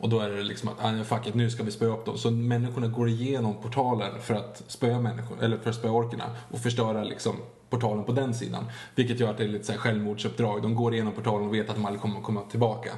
[0.00, 2.18] Och då är det liksom att, ah, fuck it, nu ska vi spöa upp dem.
[2.18, 6.58] Så människorna går igenom portalen för att spöa människor, eller för att spöa orkerna och
[6.60, 7.36] förstöra liksom
[7.70, 8.64] portalen på den sidan.
[8.94, 10.62] Vilket gör att det är lite så här självmordsuppdrag.
[10.62, 12.90] De går igenom portalen och vet att de aldrig kommer komma tillbaka.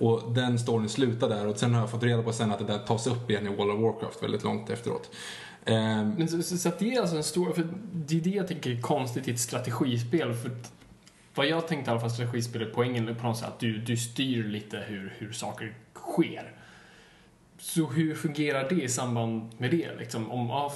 [0.00, 2.64] Och den storyn slutar där och sen har jag fått reda på sen att det
[2.64, 5.10] där tas upp igen i World of Warcraft väldigt långt efteråt.
[5.64, 8.30] Ehm, Men så, så, så att det är alltså en stor, för det är det
[8.30, 10.34] jag tänker är konstigt i ett strategispel.
[10.34, 10.72] För att
[11.34, 13.96] vad jag tänkte i alla fall strategispel är poängen på något sätt att du, du
[13.96, 15.74] styr lite hur, hur saker
[16.14, 16.52] sker.
[17.58, 19.96] Så hur fungerar det i samband med det?
[19.98, 20.70] Liksom, om,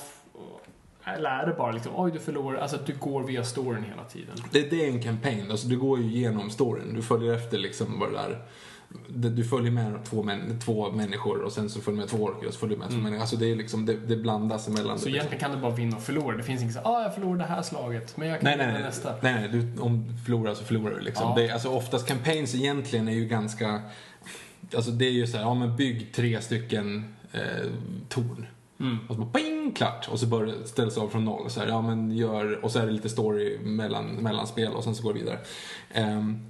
[1.05, 4.05] eller är det bara liksom, oj du förlorar, alltså att du går via storyn hela
[4.05, 4.37] tiden?
[4.53, 6.95] Det, det är en campaign, alltså du går ju igenom storyn.
[6.95, 8.43] Du följer efter liksom vad det där
[9.09, 12.53] du följer med två, män, två människor och sen så följer med två orker och
[12.53, 13.21] så följer du med två människor.
[13.21, 14.87] Alltså det är liksom, det, det blandas emellan.
[14.87, 14.99] Mm.
[14.99, 15.27] Så det, liksom.
[15.27, 16.37] egentligen kan du bara vinna och förlora.
[16.37, 18.73] Det finns inget så ah jag förlorade det här slaget, men jag kan Nej, vinna
[18.73, 18.83] nej.
[18.83, 19.15] nästa.
[19.21, 21.27] nej, nej du, om du förlorar så förlorar du liksom.
[21.37, 21.43] Ja.
[21.43, 23.83] Det, alltså oftast campaigns egentligen är ju ganska,
[24.77, 27.71] alltså det är ju så här, ja men bygg tre stycken eh,
[28.09, 28.47] torn.
[28.81, 28.99] Mm.
[29.09, 30.09] Och så bara ping, klart.
[30.09, 31.51] Och så börjar det ställs av från noll.
[31.51, 34.95] Så här, ja, men gör, och så är det lite story mellan, spel och sen
[34.95, 35.39] så går det vidare.
[35.93, 36.47] Ehm,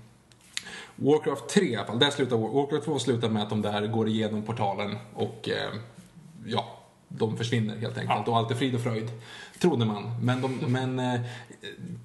[0.97, 3.87] Warcraft 3 i alla fall, där slutar War- Warcraft 2 slutar med att de där
[3.87, 5.73] går igenom portalen och eh,
[6.47, 6.78] ja,
[7.09, 8.29] de försvinner helt enkelt.
[8.29, 9.11] Och allt är frid och fröjd,
[9.59, 10.15] trodde man.
[10.23, 11.21] Men, de, men eh,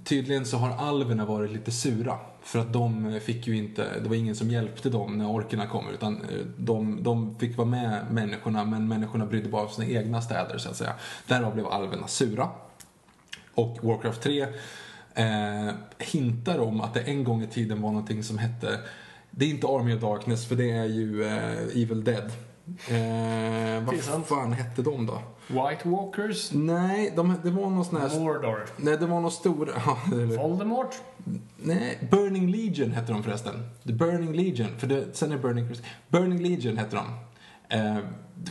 [0.03, 2.17] tydligen så har alverna varit lite sura.
[2.41, 5.89] För att de fick ju inte, det var ingen som hjälpte dem när orkerna kom.
[5.93, 10.21] Utan eh, de, de fick vara med människorna, men människorna brydde bara av sina egna
[10.21, 10.93] städer så att säga.
[11.27, 12.49] Därav blev alverna sura.
[13.55, 14.47] Och Warcraft 3
[15.13, 18.79] eh, hintar om att det en gång i tiden var någonting som hette,
[19.31, 22.31] det är inte Army of Darkness för det är ju eh, Evil Dead.
[22.65, 25.21] Eh, vad fan hette de då?
[25.47, 28.19] White Walkers, Nej, de, det var någon sån här...
[28.19, 29.73] Mordor, Nej, det var någon stor...
[30.37, 30.95] Voldemort.
[31.57, 33.69] Nej, Burning Legion hette de förresten.
[33.83, 35.67] The Burning Legion, för det, sen är Burning.
[36.09, 37.05] Burning Legion hette de.
[37.77, 37.97] Eh,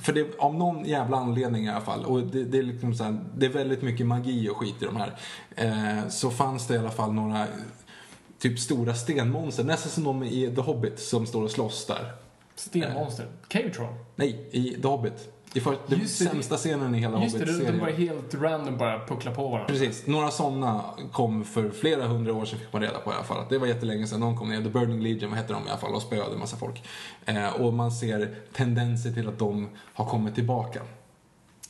[0.03, 3.05] för det, av någon jävla anledning i alla fall, och det, det, är liksom så
[3.05, 5.19] här, det är väldigt mycket magi och skit i de här.
[5.57, 7.47] Eh, så fanns det i alla fall några
[8.39, 12.22] typ stora stenmonster, nästan som de i The Hobbit som står och slåss där.
[12.55, 13.27] Stenmonster.
[13.49, 13.95] Cavetron.
[14.17, 15.29] Nej, i The Hobbit.
[15.55, 17.81] I för, den Just det, sämsta scenen i hela Just det, de, Hobbit-serien.
[17.81, 19.67] bara helt random bara puckla på varandra.
[19.67, 23.25] Precis, några sådana kom för flera hundra år sedan fick man reda på i alla
[23.25, 23.45] fall.
[23.49, 24.63] Det var jättelänge sedan de kom ner.
[24.63, 26.83] The Burning Legion, vad hette de i alla fall, och spöade en massa folk.
[27.27, 30.81] Eh, och man ser tendenser till att de har kommit tillbaka.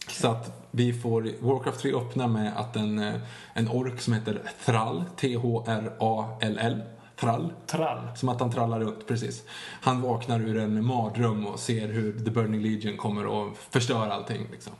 [0.09, 3.15] Så att vi får, Warcraft 3 öppnar med att en, eh,
[3.55, 6.83] en ork som heter Thrall, T-H-R-A-L-L,
[7.23, 8.09] Thrall, Trall.
[8.17, 9.43] som att han trallar runt, precis.
[9.81, 14.47] Han vaknar ur en mardröm och ser hur The Burning Legion kommer att förstöra allting.
[14.53, 14.73] Liksom.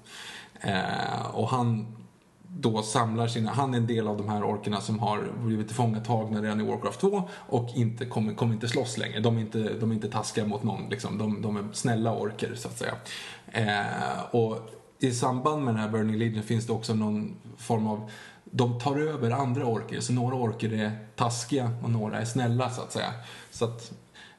[0.61, 1.97] Eh, och han
[2.49, 6.43] då samlar sina, han är en del av de här orkerna som har blivit tillfångatagna
[6.43, 9.21] redan i Warcraft 2 och inte, kommer, kommer inte slåss längre.
[9.21, 11.19] De är inte, de är inte taskiga mot någon, liksom.
[11.19, 12.95] de, de är snälla orker så att säga.
[13.47, 18.11] Eh, och i samband med den här Burning Legion finns det också någon form av
[18.55, 22.83] de tar över andra orker, så några orker är taskiga och några är snälla så
[22.83, 23.13] att säga.
[23.51, 23.93] Så att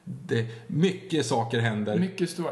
[0.04, 1.98] det, mycket saker händer.
[1.98, 2.50] Mycket stora.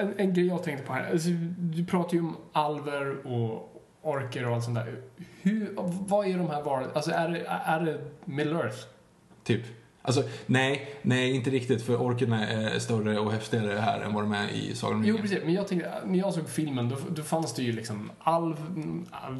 [0.00, 1.10] En, en grej jag tänkte på här.
[1.10, 5.02] Alltså, du pratar ju om alver och orker och allt sånt där.
[5.42, 5.72] Hur,
[6.08, 6.86] vad är de här varorna?
[6.94, 8.78] Alltså är det, är det Middle Earth?
[9.44, 9.62] Typ.
[10.02, 11.82] Alltså, nej, nej, inte riktigt.
[11.82, 15.18] För orkerna är större och häftigare här än vad de är i Sagan om Jo,
[15.18, 15.38] precis.
[15.44, 18.56] Men jag tänkte, när jag såg filmen, då, då fanns det ju liksom alv,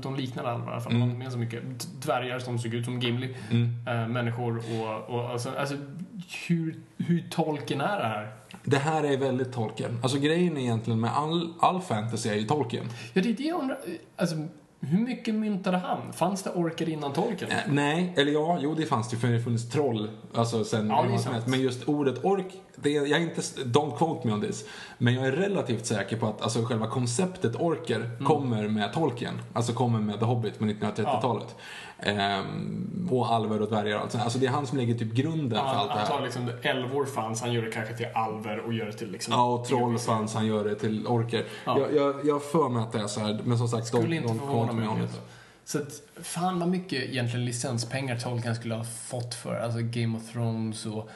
[0.02, 1.18] de liknande alvar i alla fall, mm.
[1.18, 1.62] med så mycket
[2.02, 3.86] dvärgar som såg ut som Gimli, Mm.
[3.86, 5.76] äh, människor och, och alltså, alltså
[6.48, 8.32] hur, hur tolken är det här?
[8.64, 9.98] Det här är väldigt Tolkien.
[10.02, 12.86] Alltså grejen egentligen med all, all fantasy är ju Tolkien.
[13.12, 13.78] Ja, det är det jag undrar.
[14.16, 14.36] Alltså,
[14.80, 16.12] hur mycket myntade han?
[16.12, 17.50] Fanns det orker innan tolken?
[17.50, 20.88] Eh, nej, eller ja, jo det fanns det för det har funnits troll alltså sen
[20.90, 21.04] Ja.
[21.46, 24.64] Men just ordet ork, det är, jag är inte, don't quote me on this,
[24.98, 28.24] men jag är relativt säker på att alltså, själva konceptet orker Mm.
[28.24, 29.38] kommer med Tolkien.
[29.52, 31.56] Alltså kommer med The Hobbit på 1930-talet.
[32.02, 34.24] Ehm, och alver och dvärgar och allt sånt.
[34.24, 36.16] Alltså det är han som lägger typ grunden för Han, allt det han här.
[36.16, 39.32] tar liksom, älvor fanns, han gör det kanske till alver och gör det till liksom...
[39.34, 41.44] Ja, och troll fanns, han gör det till orker.
[41.64, 41.78] Ja.
[41.78, 44.14] Jag, jag, jag för mig att det är så här, men som sagt, Skulle don't-
[44.14, 45.12] inte don't förvåna quote me mig on om it.
[45.12, 45.18] det.
[45.64, 50.32] Så att, fan vad mycket egentligen licenspengar Tolkien skulle ha fått för, alltså Game of
[50.32, 51.10] Thrones och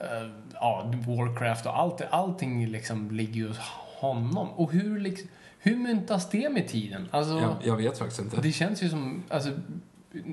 [0.00, 0.06] eh,
[0.54, 3.58] ja, Warcraft och allt, allting liksom ligger hos
[4.00, 4.48] honom.
[4.50, 7.08] Och hur, liksom, hur myntas det med tiden?
[7.10, 8.40] Alltså, Jag, jag vet faktiskt inte.
[8.40, 9.50] det känns ju som, alltså,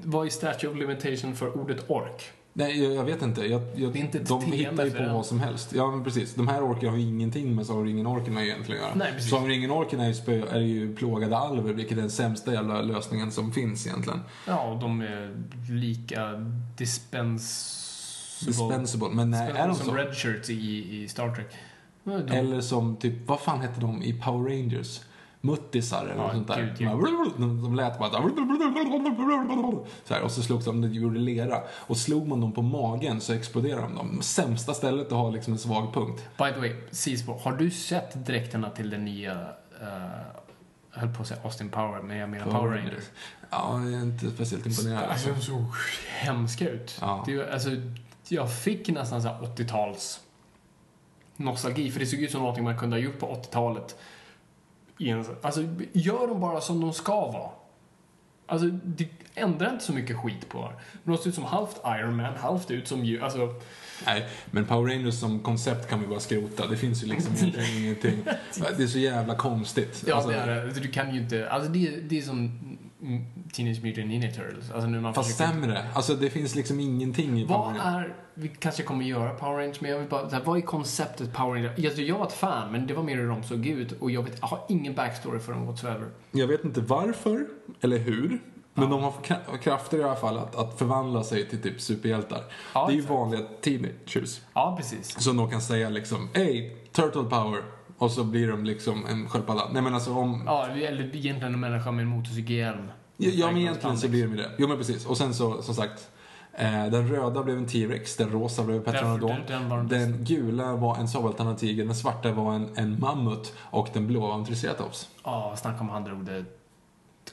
[0.04, 2.32] vad är statue of limitation för ordet ork?
[2.56, 3.42] Nej, jag, jag vet inte.
[3.46, 5.74] Jag, jag, Det är inte ett de tema hittar ju på vad som helst.
[5.76, 6.34] Ja, men precis.
[6.36, 8.96] De här orkerna har ju ingenting med Sagan om ringen-orkerna egentligen att göra.
[8.96, 9.30] Nej, precis.
[9.30, 12.82] Sagan om ringen-orkerna är ju, spö, är ju plågade alver, vilket är den sämsta jävla
[12.82, 14.20] lösningen som finns egentligen.
[14.48, 16.32] Ja, och de är lika
[16.78, 18.48] dispensable.
[18.48, 19.10] Dispensable.
[19.16, 19.94] Men nej, är de som så?
[19.94, 21.48] redshirts i, i Star Trek.
[22.04, 25.02] De, Eller som typ, vad fan hette de i Power Rangers?
[25.44, 26.76] Muttisar eller Ja, sånt där.
[26.78, 27.32] gud, gud.
[27.38, 28.10] De, de lät bara
[30.06, 31.62] så här, och så slogs de, de gjorde lera.
[31.70, 34.22] Och slog man dem på magen så exploderade de.
[34.22, 36.24] Sämsta stället att ha liksom en svag punkt.
[36.38, 39.88] By the way, Seasport, har du sett dräkterna till den nya, uh,
[40.94, 43.04] jag höll på att säga Austin Power, men jag menar Power Rangers.
[43.50, 45.10] Ja, jag är inte speciellt imponerad.
[45.10, 45.66] Alltså, de såg
[46.20, 46.98] hemska ut.
[47.02, 47.24] Ja.
[47.26, 47.70] Det, alltså,
[48.28, 50.20] jag fick nästan så här 80-tals
[51.36, 53.96] nostalgi, för det såg ut som någonting man kunde ha gjort på 80-talet.
[55.06, 55.62] I en- Alltså,
[55.94, 57.50] gör dem bara som de ska vara.
[58.46, 60.76] Alltså, det ändrar inte så mycket skit på det.
[61.04, 63.24] De ser ut som halvt Iron Man, halvt ut som djur.
[63.24, 63.54] Alltså,
[64.06, 66.68] Nej, men Power Rangers som koncept kan vi bara skrota.
[66.68, 67.34] Det finns ju liksom
[67.78, 68.24] ingenting.
[68.78, 70.04] Det är så jävla konstigt.
[70.08, 70.80] ja, Alltså, det är det.
[70.80, 71.50] Du kan ju inte...
[71.50, 72.60] Alltså, det, är- det är som
[73.54, 74.72] Teenage Mutant Ninja Turtles.
[74.72, 75.86] Alltså, nu man Fast försöker- sämre.
[75.94, 78.06] Alltså det finns liksom ingenting i Power Vad Rangers.
[78.08, 80.62] är, vi kanske kommer göra Power Rangers, men jag vill bara, så här, vad är
[80.62, 81.86] konceptet Power Rangers?
[81.86, 84.24] Alltså, jag var ett fan, men det var mer hur de såg ut och jag,
[84.24, 86.08] vet, jag har ingen backstory för dem whatsoever.
[86.32, 87.46] Jag vet inte varför
[87.82, 88.40] eller hur.
[88.76, 92.44] Men de har kra- krafter i alla fall att, att förvandla sig till typ superhjältar.
[92.74, 94.42] Ja, det är ju vanliga teenagers.
[94.54, 95.20] Ja, precis.
[95.24, 97.62] Som då kan säga liksom, hey, turtle power.
[98.04, 99.70] Och så blir de liksom en sköldpadda.
[99.74, 100.44] Nej men alltså om...
[100.46, 102.92] Ja, eller egentligen en människa med en motorcykelhjälm.
[103.18, 104.52] Ja, ja men egentligen så blir de det.
[104.58, 105.06] Jo men precis.
[105.06, 106.10] Och sen så, som sagt.
[106.58, 109.36] Eh, den röda blev en T-Rex, den rosa blev en Petranodon.
[109.48, 114.08] Den- den den gula var en sabeltandad-tiger, den svarta var en, en mammut och den
[114.08, 115.10] blå var en triceratops.
[115.24, 116.46] Ja, snacka om han drog det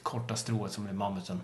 [0.03, 1.41] korta strået som är mammuten.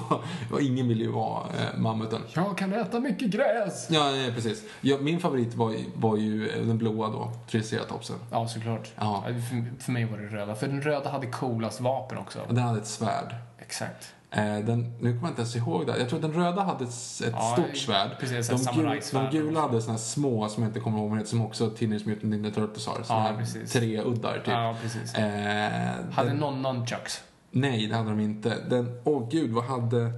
[0.52, 2.20] och ingen vill ju vara eh, mammuten.
[2.34, 3.86] Jag kan äta mycket gräs!
[3.90, 4.62] Ja, eh, precis.
[4.80, 8.16] Ja, min favorit var, var ju eh, den blåa då, triceratopsen.
[8.30, 8.92] Ja, såklart.
[8.96, 9.24] Ja.
[9.24, 10.54] För, för mig var det röda.
[10.54, 12.38] För den röda hade coolast vapen också.
[12.48, 13.34] Den hade ett svärd.
[13.58, 14.14] Exakt.
[14.30, 15.98] Eh, den, nu kommer jag inte ens ihåg det.
[15.98, 16.90] Jag tror att den röda hade ett,
[17.26, 18.10] ett Ja, stort svärd.
[18.20, 21.42] precis, de, gul, de gula hade här små, som jag inte kommer ihåg vad som
[21.42, 23.02] också Teenage Mutant Ninja Turtles har.
[23.02, 24.46] Såna Ja, här tre uddar typ.
[24.46, 25.14] Ja, precis.
[25.14, 25.70] Eh,
[26.12, 27.22] Hade den, någon nunchucks?
[27.50, 28.56] Nej, det hade de inte.
[28.70, 30.12] Den, åh gud, vad hade...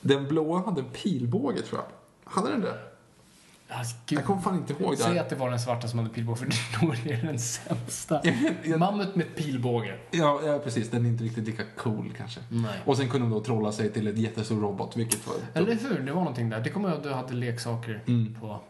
[0.00, 2.32] Den blåa hade en pilbåge tror jag.
[2.32, 2.74] Hade den det?
[3.68, 4.18] Alltså, gud.
[4.18, 5.20] Jag kommer fan inte ihåg Säg det.
[5.20, 6.46] att det var den svarta som hade pilbåge, för
[6.86, 8.20] då är det den sämsta.
[8.64, 9.94] jag- Mammut med pilbåge.
[10.10, 10.90] Ja, ja, precis.
[10.90, 12.40] Den är inte riktigt lika cool kanske.
[12.48, 12.80] Nej.
[12.84, 15.34] Och sen kunde de då trolla sig till ett jättestor robot, vilket var...
[15.54, 15.98] Eller hur?
[16.00, 16.60] Det var någonting där.
[16.60, 18.36] Det kommer jag att du hade leksaker Mm.
[18.40, 18.60] på.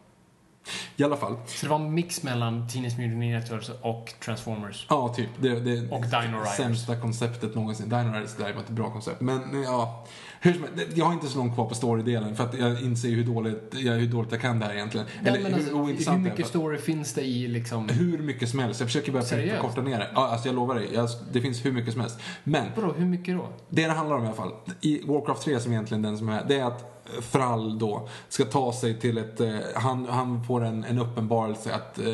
[0.96, 1.36] I alla fall.
[1.46, 4.86] Så det var en mix mellan Teenage Mutant Ninja Turtles och Transformers.
[4.90, 5.28] Ja, typ.
[5.40, 6.56] Det, det Och Dino Riders.
[6.56, 7.88] sämsta konceptet någonsin.
[7.88, 9.20] Dino Riders är däremot ett bra koncept.
[9.20, 10.04] Men ja,
[10.40, 13.24] hur som jag har inte så långt kvar på storydelen för att jag inser hur
[13.24, 15.06] dåligt, jag, hur dåligt jag kan det här egentligen.
[15.22, 16.30] Nej, Eller hur alltså, hur ointressant är.
[16.30, 17.88] mycket story finns det i liksom...
[17.88, 18.80] Hur mycket som helst.
[18.80, 19.62] Jag försöker bara Seriöst?
[19.62, 20.10] korta ner det.
[20.14, 20.88] Ja, alltså jag lovar dig.
[20.94, 22.20] Jag, det finns hur mycket som helst.
[22.44, 23.48] Men Vadå, hur mycket då?
[23.68, 26.44] det det handlar om i alla fall, i Warcraft 3 som egentligen den som är,
[26.48, 26.93] det är att
[27.32, 31.98] Thrall då ska ta sig till ett, eh, han, han får en, en uppenbarelse att
[31.98, 32.04] eh,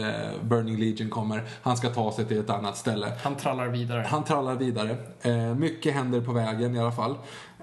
[0.43, 3.13] Burning Legion kommer, han ska ta sig till ett annat ställe.
[3.23, 4.07] Han trallar vidare.
[4.09, 4.97] Han trallar vidare.
[5.23, 7.15] Eh, mycket händer på vägen i alla fall.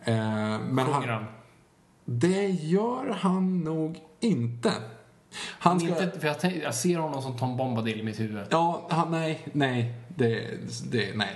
[0.04, 1.26] Eh, men Sjunger han, han?
[2.06, 4.72] det gör han nog inte.
[5.60, 5.90] Han ska...
[5.90, 8.48] Inte, för jag, jag ser honom som Tom Bombadil i mitt huvud.
[8.50, 10.48] Ja, han, nej, nej, det,
[10.92, 11.36] det, nej.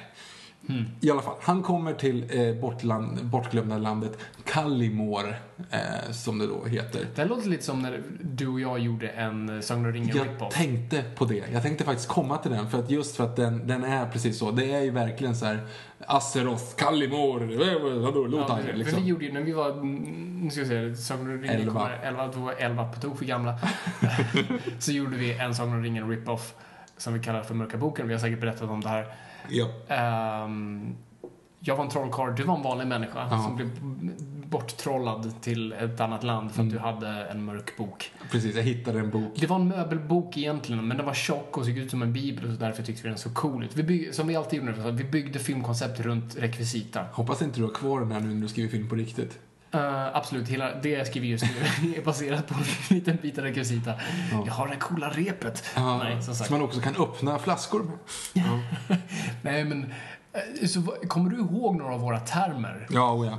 [1.02, 5.36] I alla fall, han kommer till eh, bortland, bortglömda landet Kallimor,
[5.72, 7.08] eh, som det då heter.
[7.16, 10.52] Det låter lite som när du och jag gjorde en eh, Sagan om ringen Jag
[10.52, 11.44] tänkte på det.
[11.54, 14.40] Jag tänkte faktiskt komma till den, för att just för att den, den är precis
[14.40, 14.52] så.
[14.52, 15.60] Det är ju verkligen så här
[16.08, 19.02] Azeroth, Kallimor, eh, vadå, Ja, Lothar, för liksom.
[19.02, 21.74] vi gjorde ju, när vi var, mm, nu ska jag säga, Sagan om ringen Elva.
[21.74, 23.60] kommer, 11, då var 11 på tok för gamla.
[24.80, 26.54] så gjorde vi en Sagan om ringen rip-off
[26.98, 28.08] som vi kallar för Mörka boken.
[28.08, 29.06] Vi har säkert berättat om det här.
[29.52, 29.68] Ja.
[29.96, 30.96] Ehm,
[31.60, 33.44] jag var en trollkarl, du var en vanlig människa Ja.
[33.44, 33.70] som blev
[34.50, 36.74] borttrollad till ett annat land för att Mm.
[36.74, 38.12] du hade en mörk bok.
[38.32, 39.34] Precis, jag hittade en bok.
[39.36, 42.46] Det var en möbelbok egentligen, men den var tjock och såg ut som en bibel
[42.46, 43.76] och så därför tyckte vi den så cool ut.
[43.78, 47.06] Vi bygg, som vi alltid gjorde, vi byggde filmkoncept runt rekvisita.
[47.14, 49.40] Hoppas inte du har kvar den här nu när du skriver film på riktigt.
[49.74, 51.44] Eh, absolut, hela det jag skriver just
[51.82, 53.94] nu är baserat på en liten bit rekvisita.
[54.32, 54.44] Ja.
[54.46, 55.64] Jag har det coola repet.
[55.76, 57.98] Ja, Nej, som som man också kan öppna flaskor med.
[59.42, 59.94] Nej, men
[60.34, 62.88] eh, så, kommer du ihåg några av våra termer?
[62.90, 63.38] Ja, och ja.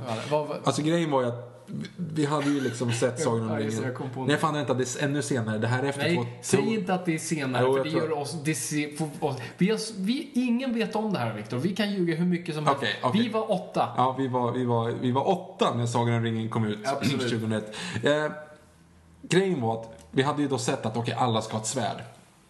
[0.63, 1.52] Alltså grejen var ju att
[1.97, 3.93] vi- hade ju liksom sett Sagan om Ja, ringen.
[4.27, 5.57] Nej, fan vänta, det är ännu senare.
[5.57, 6.23] Det här är efter Nej, två...
[6.41, 8.35] säg inte att det är senare, Jo, för det gör oss...
[8.43, 11.57] Det ser, för oss vi har, vi, ingen vet om det här, Viktor.
[11.57, 12.77] Vi kan ljuga hur mycket som helst.
[12.77, 13.21] Okej, okej.
[13.21, 13.89] Vi var åtta.
[13.97, 17.21] Ja, vi var, vi, var, vi var åtta när Sagan om ringen kom ut Absolut.
[17.29, 17.75] 2001.
[18.03, 18.11] Eh,
[19.21, 22.03] grejen var att vi hade ju då sett att okej, alla ska ha ett svärd.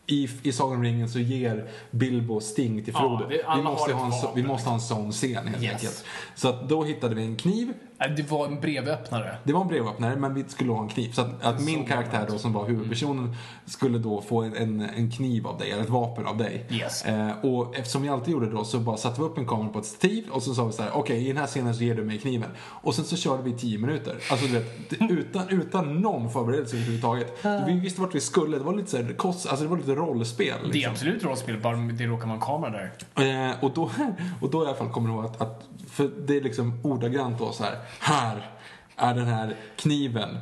[0.08, 3.42] I, I Sagan om ringen så ger Bilbo Sting till Ja, Frodo.
[3.46, 5.74] alla vi, måste ha en, vi måste ha en sån scen helt Yes.
[5.74, 6.06] enkelt.
[6.36, 7.74] Så att då hittade vi en kniv.
[8.08, 9.38] Det var en brevöppnare.
[9.44, 11.12] Det var en brevöppnare, men vi skulle ha en kniv.
[11.12, 13.36] Så att, att min karaktär då, som var huvudpersonen,
[13.66, 16.66] skulle då få en, en, kniv av dig, eller ett vapen av dig.
[16.70, 17.06] Yes.
[17.06, 19.80] Eh, och eftersom vi alltid gjorde då, så bara satte vi upp en kamera på
[19.80, 21.96] ett stativ och så sa vi så här: okej, i den här scenen så ger
[21.96, 22.50] du mig kniven.
[22.60, 24.16] Och sen så körde vi i tio minuter.
[24.32, 27.46] Alltså du vet, det- utan, utan någon förberedelse överhuvudtaget.
[27.68, 29.96] Vi visste vart vi skulle, det var lite så här, kost, alltså det var lite
[29.96, 30.58] rollspel.
[30.64, 30.92] Det är Liksom.
[30.92, 32.72] absolut rollspel, bara det råkar vara en kamera
[33.16, 33.50] där.
[33.50, 33.92] Eh, och, då,
[34.42, 37.40] och då i alla fall kommer det ihåg att, att, för det är liksom ordagrant
[37.40, 37.78] då så här.
[38.00, 38.52] Här
[38.96, 40.38] är den här kniven.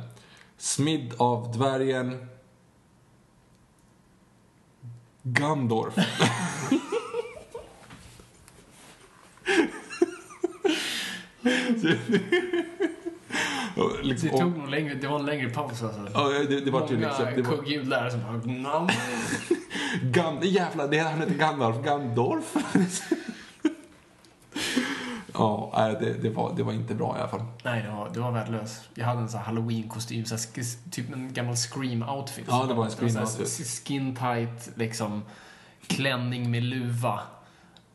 [0.56, 2.28] Smidd av dvärgen
[5.22, 5.94] Gandorf.
[14.02, 16.08] Liksom, Det tog nog längre, det var en längre paus alltså.
[16.14, 17.24] Ja, det, det var ju liksom...
[17.36, 18.32] Det var, kugghjul där som bara...
[18.32, 18.88] Nam.
[20.02, 21.84] Gan, jävlar, det han heter Gandalf.
[21.84, 22.54] Gandorf.
[25.34, 27.44] ja, nej, det, det, var, det var inte bra i alla fall.
[27.64, 28.88] Nej, det var, det var värdelöst.
[28.94, 32.44] Jag hade en sån halloween-kostym, så här, typ en gammal scream-outfit.
[32.48, 33.84] Ja, det var en Scream-outfit.
[33.84, 35.22] Skin tight, liksom,
[35.86, 37.20] klänning med luva.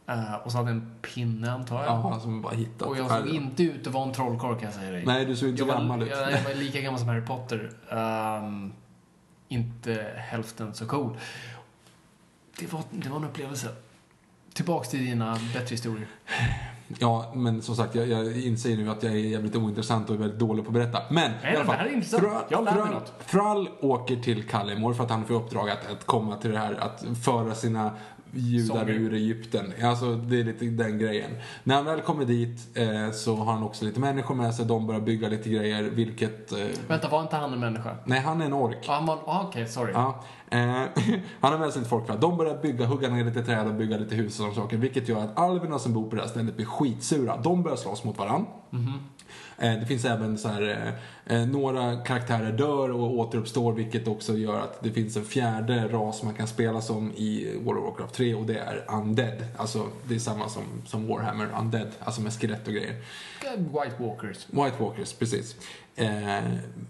[0.08, 1.86] Eh, och så hade jag en pinne, antar jag.
[1.86, 2.88] Ja, som bara hittat.
[2.88, 5.06] Och jag såg inte ut att vara en trollkarl, kan jag säga dig.
[5.06, 6.10] Nej, du såg inte jag gammal ut.
[6.10, 7.72] Jag, jag var lika gammal som Harry Potter.
[7.90, 8.74] Ehm,
[9.48, 11.18] inte hälften så cool.
[12.60, 13.68] Det var, det var en upplevelse.
[14.54, 16.08] Tillbaks till dina bättre historier.
[17.00, 20.20] Ja, men som sagt, jag, jag inser nu att jag är jävligt ointressant och är
[20.20, 21.02] väldigt dålig på att berätta.
[21.10, 22.46] Men Nej, i alla men det här är intressant.
[22.50, 23.28] Jag lär mig Thrall, något.
[23.32, 26.74] Thrall åker till Kallimor för att han får uppdrag att, att komma till det här,
[26.74, 27.92] att föra sina
[28.40, 29.74] judar ur Egypten.
[29.84, 31.32] Alltså, det är lite den grejen.
[31.64, 34.66] När han väl kommer dit eh, så har han också lite människor med sig.
[34.66, 36.52] De börjar bygga lite grejer, vilket...
[36.52, 37.96] Eh, Vänta, var inte han en människa?
[38.06, 38.86] nej, han är en ork.
[38.88, 39.18] Han var...
[39.26, 39.92] ah, Okej, sorry.
[39.94, 40.60] Ja, eh,
[41.40, 42.22] han har med sig lite folk.
[42.22, 44.78] De börjar bygga, hugga ner lite träd och bygga lite hus och sådana saker.
[44.78, 47.38] Vilket gör att alverna som bor på det här stället blir skitsura.
[47.38, 48.48] De börjar slåss mot varandra.
[49.58, 54.38] Eh, det finns även så här, eh, eh, några karaktärer dör och återuppstår vilket också
[54.38, 58.14] gör att det finns en fjärde ras man kan spela som i World of Warcraft
[58.14, 59.46] 3 och det är Undead.
[59.58, 62.96] Alltså det är samma som, som Warhammer, Undead, alltså med skelett och grejer.
[63.58, 64.48] White Walkers.
[64.50, 65.56] White Walkers, precis.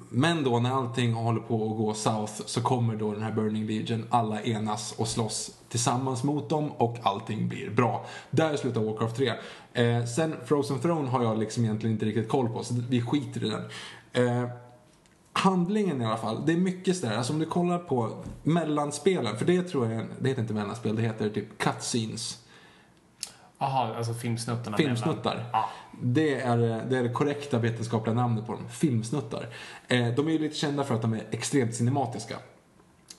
[0.10, 3.68] Men då när allting håller på att gå south så kommer då den här Burning
[3.68, 8.06] Legion, alla enas och slåss tillsammans mot dem och allting blir bra.
[8.30, 9.34] Där slutar Warcraft 3.
[9.74, 13.44] Eh, sen Frozen Throne har jag liksom egentligen inte riktigt koll på, så vi skiter
[13.44, 13.64] i den.
[14.14, 14.50] Eh,
[15.34, 19.46] handlingen i alla fall, det är mycket sådär, alltså om du kollar på mellanspelen, för
[19.46, 22.44] det tror jag, det heter inte mellanspel, det heter typ cutscenes.
[23.60, 25.50] Jaha, alltså filmsnuttarna Filmsnuttar.
[25.54, 25.70] Ja.
[26.02, 28.70] Det är, det är det korrekta vetenskapliga namnet på dem.
[28.70, 29.48] Filmsnuttar.
[29.88, 32.36] Eh, de är ju lite kända för att de är extremt cinematiska.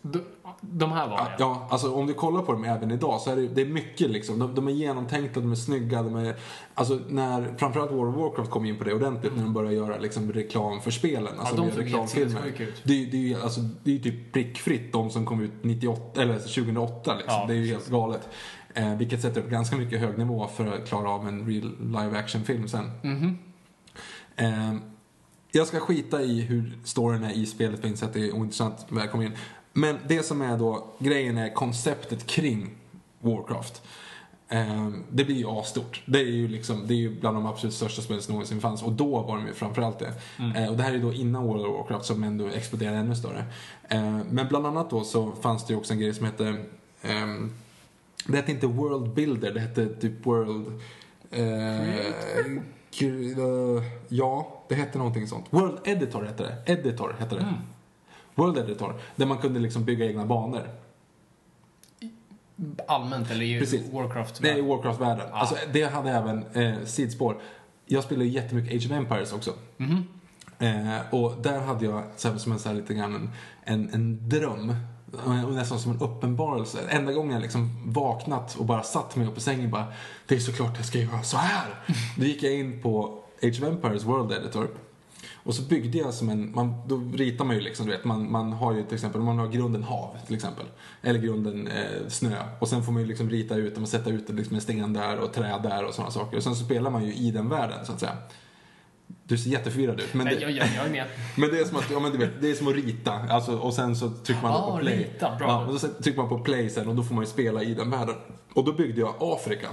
[0.02, 0.20] De,
[0.60, 1.34] de här var det.
[1.38, 4.10] Ja, alltså om du kollar på dem även idag så är det, det är mycket
[4.10, 4.38] liksom.
[4.38, 6.36] De, de är genomtänkta, de är snygga, de är...
[6.74, 9.98] Alltså när framförallt World of Warcraft kom in på det ordentligt när de började göra
[9.98, 11.38] liksom reklam för spelen.
[11.38, 12.46] Alltså de via såg reklamfilmer.
[12.58, 12.82] ut.
[12.84, 16.22] Det, är- det är ju alltså, det är typ prickfritt de som kom ut 98,
[16.22, 17.34] eller 2008 liksom.
[17.34, 18.28] Ja, det är ju helt galet.
[18.74, 22.18] Eh, vilket sätter upp ganska mycket hög nivå för att klara av en real live
[22.18, 22.90] action film sen.
[23.02, 23.38] Mhm.
[24.36, 24.74] Eh,
[25.52, 28.86] jag ska skita i hur storyn är i spelet för jag att det är ointressant
[29.10, 29.32] kommer in.
[29.78, 32.70] Men det som är då, grejen är konceptet kring
[33.20, 33.82] Warcraft.
[34.48, 36.02] Eh, det blir ju asstort.
[36.06, 38.82] Det är ju liksom, det är ju bland de absolut största spelen som någonsin fanns
[38.82, 40.12] och då var de ju framförallt det.
[40.56, 43.16] Eh, och det här är ju då innan World of Warcraft som ändå exploderade ännu
[43.16, 43.44] större.
[43.88, 46.56] Eh, men bland annat då så fanns det ju också en grej som hette
[47.02, 47.52] ehm,
[48.26, 50.80] det hette inte World Builder, det hette typ World...
[51.30, 55.46] Eh, eh, ja, det hette någonting sånt.
[55.50, 56.72] World Editor hette det.
[56.72, 57.54] Editor hette det.
[58.38, 58.94] World Editor.
[59.16, 60.62] Där man kunde liksom bygga egna banor.
[62.86, 63.92] Allmänt, eller i Precis.
[63.92, 64.42] Warcraft?
[64.42, 65.26] Det är Warcraft-världen.
[65.30, 65.36] Ja.
[65.36, 67.40] Alltså, det hade även eh, sidspår.
[67.86, 69.52] Jag spelade jättemycket Age of Empires också.
[70.58, 73.30] Eh, och där hade jag så här, som en, så här, lite grann en,
[73.64, 74.74] en, en dröm.
[75.46, 76.78] Och nästan som en uppenbarelse.
[76.88, 79.86] Enda gången jag liksom vaknat och bara satt mig upp på sängen bara
[80.26, 81.66] Det är såklart jag ska göra så här.
[82.16, 84.68] Då gick jag in på Age of Empires World Editor.
[85.48, 88.32] Och så byggde jag som en, man, då ritar man ju liksom, du vet, man,
[88.32, 90.66] man har ju till exempel, man har grunden hav till exempel.
[91.02, 92.36] Eller grunden eh, snö.
[92.58, 94.92] Och sen får man ju liksom rita ut dem och sätta ut liksom en sten
[94.92, 96.36] där och träd där och sådana saker.
[96.36, 98.16] Och sen så spelar man ju i den världen så att säga.
[99.24, 100.14] Du ser jätteförvirrad ut.
[100.14, 101.06] Men det, jag, jag, jag är med.
[101.36, 103.12] men det är som att, ja men du vet, det är som att rita.
[103.12, 104.98] Alltså, och sen så trycker man Ah, på play.
[104.98, 105.48] rita, bra.
[105.48, 107.74] Ja, och så trycker man på play sen och då får man ju spela i
[107.74, 108.14] den världen.
[108.54, 109.68] Och då byggde jag Afrika.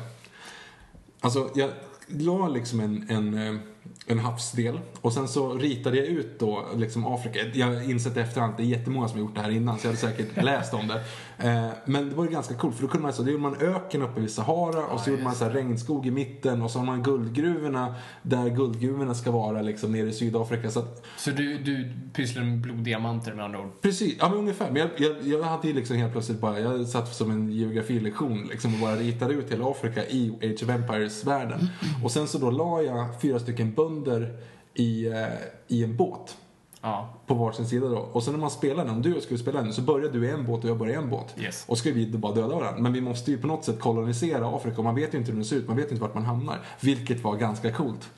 [1.22, 1.70] Alltså, jag
[2.08, 3.62] la liksom en, en, eh,
[4.08, 4.80] en havsdel.
[5.02, 7.40] Och sen så ritade jag ut då liksom Afrika.
[7.54, 9.88] Jag har insett efterhand att det är jättemånga som har gjort det här innan så
[9.88, 11.02] jag hade säkert läst om det.
[11.38, 13.56] Eh, men det var ju ganska coolt för då kunde man så, då gjorde man
[13.56, 16.80] öken uppe vid Sahara och så gjorde man så här regnskog i mitten och så
[16.80, 20.72] har man guldgruvorna där guldgruvorna ska vara liksom nere i Sydafrika.
[20.72, 23.82] Så att, Så du, du pysslar med bloddiamanter med andra ord?
[23.82, 24.72] Precis, ja men ungefär.
[24.72, 28.48] Men jag, jag, jag hade ju liksom helt plötsligt bara, jag satt som en geografilektion
[28.52, 31.70] liksom och bara ritade ut hela Afrika i Age of Empires-världen.
[32.04, 34.38] Och sen så då la jag fyra stycken bönder
[34.74, 35.24] i, eh,
[35.68, 36.38] i en båt
[36.82, 37.10] Ja.
[37.28, 37.98] på varsin sida då.
[37.98, 40.12] Och sen när man spelar den, om du och jag skulle spela den, så börjar
[40.12, 41.36] du i en båt och jag börjar i en båt.
[41.38, 41.66] Yes.
[41.68, 42.82] Och ska vi bara döda varandra.
[42.82, 45.40] Men vi måste ju på något sätt kolonisera Afrika och man vet ju inte hur
[45.40, 46.60] det ser ut, man vet inte vart man hamnar.
[46.82, 48.10] Vilket var ganska coolt.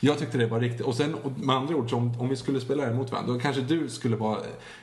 [0.00, 0.86] Jag tyckte det var riktigt.
[0.86, 3.62] Och sen med andra ord, om, om vi skulle spela det mot varandra, då kanske
[3.62, 4.38] du skulle vara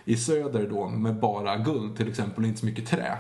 [0.06, 3.18] i söder då med bara guld till exempel och inte så mycket trä.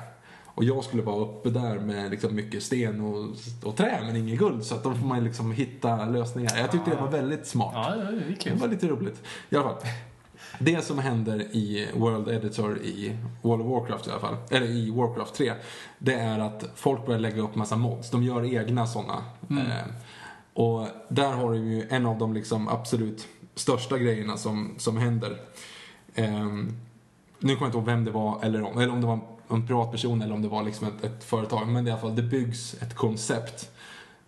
[0.56, 3.30] Och jag skulle vara uppe där med liksom mycket sten och,
[3.64, 4.66] och trä men inget guld.
[4.66, 6.58] Så att då får man liksom hitta lösningar.
[6.58, 7.72] Jag tyckte det var väldigt smart.
[7.74, 9.22] Ja, ja, det är Det var lite roligt.
[9.50, 9.78] I alla fall.
[10.60, 14.92] Det som händer i World Editor i World of Warcraft i alla fall, eller i
[14.92, 15.54] Warcraft 3,
[15.98, 18.10] det är att folk börjar lägga upp massa mods.
[18.10, 19.24] De gör egna sådana.
[19.50, 19.92] Eh,
[20.54, 25.38] och där har du ju en av de liksom absolut största grejerna som, som händer.
[26.16, 26.48] Eh,
[27.40, 29.22] nu kommer jag inte ihåg vem det var, eller om, eller om det var en
[29.48, 31.68] privatperson eller om det var liksom ett, ett företag.
[31.68, 33.72] Men i alla fall, det byggs ett koncept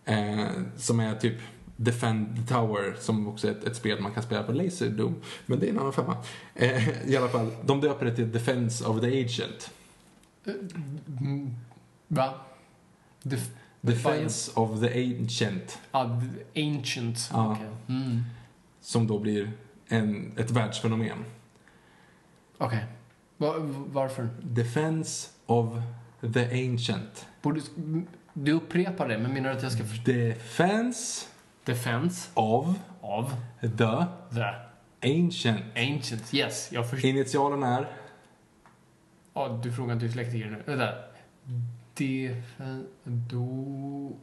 [0.05, 0.47] eh,
[0.77, 1.37] som är typ
[1.77, 5.15] Defend the Tower, som också är ett, ett spel man kan spela på Laserdome.
[5.45, 6.17] Men det är en annan femma.
[6.55, 9.71] Eh, I alla fall, de döper det till Defense of the Agent.
[11.19, 11.55] Mm,
[12.07, 12.33] Va?
[13.23, 13.51] Def-
[13.81, 14.87] Defense of the
[15.19, 15.79] Ancient.
[15.91, 17.29] The ancient.
[17.33, 17.51] Ja.
[17.51, 17.67] Okej.
[17.87, 18.23] Mm.
[18.81, 19.51] Som då blir
[19.87, 21.25] en, ett världsfenomen.
[22.57, 22.85] Okej.
[23.37, 23.55] Va-
[23.87, 24.29] varför?
[24.41, 25.75] Defense of
[26.33, 27.27] the Ancient.
[27.41, 27.61] Borde,
[28.33, 30.11] du upprepar det, men menar du att jag ska förstå?
[30.11, 31.25] Defense
[31.63, 32.67] Defense of
[33.01, 33.67] av the
[34.35, 34.45] the
[35.15, 35.61] Ancient.
[35.75, 36.33] ancient.
[36.33, 37.09] Yes, jag förstår.
[37.09, 37.87] Initialen är
[39.33, 40.63] Ja, du frågar inte dyslektiker nu.
[40.75, 40.89] Vänta.
[41.93, 42.87] Defen...
[43.03, 44.15] Do...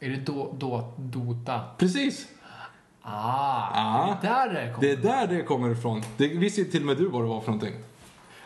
[0.00, 1.60] Är det do, do, Dota?
[1.78, 2.26] Precis.
[3.02, 4.18] Ah, Ah.
[4.22, 4.88] det är där det kommer.
[4.88, 6.02] Det är där det kommer ifrån.
[6.16, 7.74] Det visste till och med du vad det var för någonting.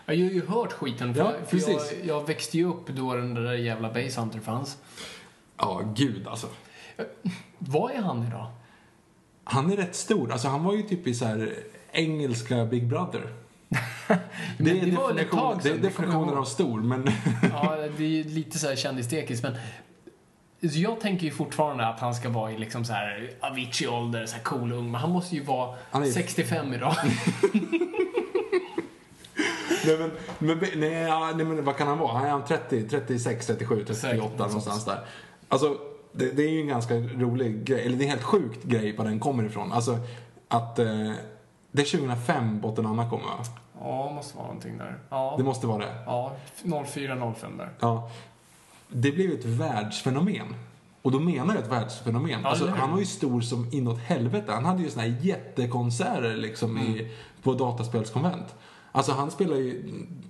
[0.06, 1.94] Jag har ju hört skiten, för, Ja, för jag, precis.
[2.04, 4.78] jag växte ju upp då den där jävla Base Hunter fanns.
[5.58, 6.46] Ja, gud alltså.
[7.58, 8.46] Vad är han idag?
[9.44, 10.32] Han är rätt stor.
[10.32, 11.54] Alltså han var ju typ i så här
[11.92, 13.22] engelska Big Brother.
[14.58, 17.10] Det är, det definition, det är definitionen av stor, men
[17.52, 19.52] Ja, det är ju lite så här kändisdekis, men
[20.72, 24.36] så jag tänker ju fortfarande att han ska vara i liksom så här Avicii-ålder, så
[24.36, 26.94] här cool ung, men han måste ju vara är- 65 idag.
[29.86, 32.12] nej, men, men, nej, ja, nej, men vad kan han vara?
[32.12, 35.04] Han är han 30, 36, 37, 38 Säkert, något någonstans där.
[35.48, 35.76] Alltså,
[36.12, 38.96] det, det är ju en ganska rolig grej, eller det är en helt sjukt grej
[38.96, 39.72] var den kommer ifrån.
[39.72, 39.98] Alltså,
[40.48, 40.86] att eh,
[41.72, 43.44] det är 2005 Botten Anna kommer va?
[43.80, 44.98] Ja, måste vara någonting där.
[45.08, 45.94] Ja, Det måste vara det.
[46.06, 47.70] ja 04-05 där.
[47.80, 48.10] Ja.
[48.88, 50.54] Det blev ett världsfenomen.
[51.02, 52.40] Och då menar jag ett världsfenomen.
[52.42, 54.52] Ja, alltså, han var ju stor som inåt helvete.
[54.52, 56.92] Han hade ju såna här jättekonserter liksom Mm.
[56.96, 57.08] i,
[57.42, 58.54] på dataspelskonvent.
[58.94, 59.82] Alltså han spelar ju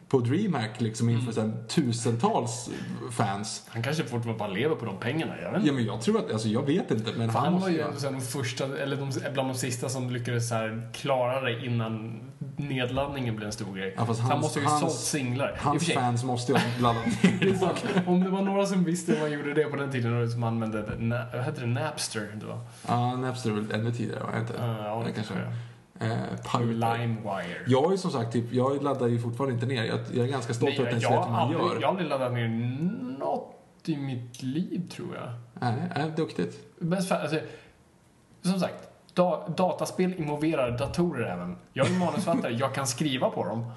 [0.09, 1.53] på DreamHack liksom inför Mm.
[1.69, 2.71] tusentals
[3.11, 3.63] fans.
[3.69, 5.69] Han kanske fortfarande bara lever på de pengarna, jag vet inte.
[5.69, 8.07] Ja men jag tror att, alltså jag vet inte men han, han var ju så
[8.07, 12.21] här de första, eller de, bland de sista som lyckades så här klara det innan
[12.57, 13.95] nedladdningen blev en stor grej.
[13.97, 15.57] Ja, han måste ju hans- sålt singlar.
[15.61, 18.03] Hans fans måste ju ha laddat ner.
[18.07, 20.43] Om det var några som visste hur man gjorde det på den tiden och som
[20.45, 20.83] använde,
[21.33, 22.29] vad hette det, Napster?
[22.41, 22.61] Det var.
[22.89, 24.55] Ja, Napster är väl ännu tidigare, var det inte?
[24.59, 25.53] Ja, det det kanske kanske
[26.03, 26.61] Eh.
[26.61, 27.59] LimeWire.
[27.67, 29.85] Jag är som sagt, typ, jag laddar ju fortfarande inte ner.
[29.85, 31.75] Jag, jag är ganska stolt över att ens jag, vet har vad man aldrig, gör.
[31.75, 32.49] jag har aldrig laddat ner
[33.19, 35.29] något i mitt liv, tror jag.
[35.55, 36.65] Nej, nej, duktigt.
[36.79, 37.39] Mest för, alltså,
[38.43, 41.57] som sagt, da, dataspel involverar datorer även.
[41.73, 43.73] Jag är manusförfattare, jag kan skriva på dem.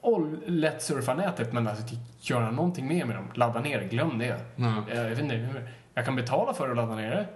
[0.00, 4.40] Och lätt surfa nätet, men alltså, göra någonting mer med dem, ladda ner glöm det.
[4.56, 4.72] Nej.
[4.88, 5.62] Eh, Jag, vet inte,
[5.94, 7.26] jag kan betala för att ladda ner det.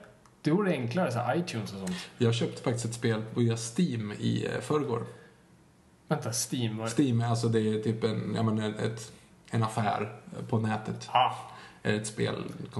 [0.42, 2.08] Det vore enklare, så här, iTunes och sånt.
[2.18, 5.06] Jag köpte faktiskt ett spel via Steam i eh, förrgår.
[6.08, 6.76] Vänta, Steam?
[6.76, 6.88] Var...
[6.98, 9.12] Steam, alltså det är typ en, ja, men ett,
[9.50, 11.08] en affär på nätet.
[11.12, 11.32] Ah,
[11.84, 12.34] Ett spel.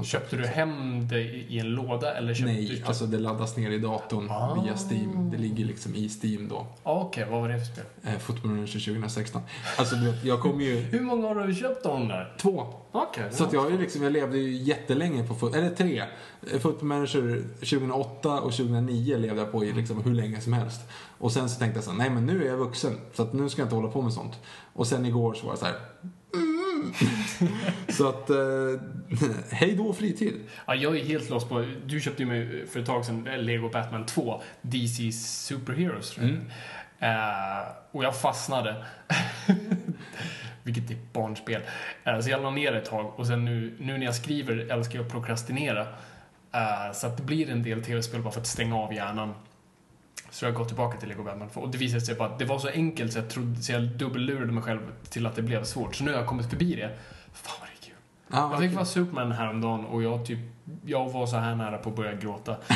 [0.05, 2.87] köpte du hem det i en låda eller köpte Nej, du?
[2.87, 4.63] alltså det laddas ner i datorn Ah.
[4.63, 5.31] via Steam.
[5.31, 6.67] Det ligger liksom i Steam då.
[6.83, 7.85] Ah, Okej, vad var det för spel?
[8.03, 9.43] Eh, Football Manager 2016.
[9.79, 10.77] Alltså du vet, jag kom ju...
[10.91, 12.37] Hur många har du köpt av de där?
[12.41, 12.67] Två.
[12.93, 13.25] Okej.
[13.31, 16.03] Så att jag, har ju liksom, jag levde ju jättelänge på fot- eller tre.
[16.53, 20.81] Eh, Football Manager 2008 och 2009 levde jag på i liksom hur länge som helst.
[21.19, 23.33] Och sen så tänkte jag så här, nej men nu är jag vuxen så att
[23.33, 24.33] nu ska jag inte hålla på med sånt.
[24.73, 25.75] Och sen igår så var jag så här,
[26.35, 26.93] mm,
[27.89, 28.37] Så att, eh,
[29.51, 30.41] hej då fritid.
[30.67, 31.67] Ja, jag är helt lost på...
[31.87, 36.17] Du köpte ju mig för ett tag sedan eh, Lego Batman 2, DC Superheroes.
[36.17, 36.29] jag.
[37.03, 38.85] Eh, och jag fastnade.
[40.63, 41.63] Vilket är barnspel.
[42.05, 44.73] Eh, så jag la ner det ett tag och sen nu, nu när jag skriver
[44.73, 45.81] älskar jag att prokrastinera.
[46.53, 49.35] Eh, så att det blir en del tv-spel bara för att stänga av hjärnan.
[50.33, 52.45] Så jag gått tillbaka till Lego Batman 2 och det visade sig bara att det
[52.45, 54.81] var så enkelt så jag, trodde, så jag dubbellurade mig själv
[55.11, 55.95] till att det blev svårt.
[55.95, 56.99] Så nu har jag kommit förbi det.
[57.33, 57.95] Fan vad det är kul.
[58.29, 60.39] Ja, Jag fick vara Superman häromdagen och jag typ,
[60.85, 62.57] jag var så här nära på att börja gråta.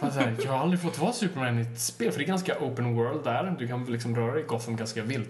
[0.00, 2.94] Här, jag har aldrig fått vara Superman i ett spel, för det är ganska open
[2.94, 3.56] world där.
[3.58, 5.28] Du kan liksom röra dig i Gotham ganska vilt.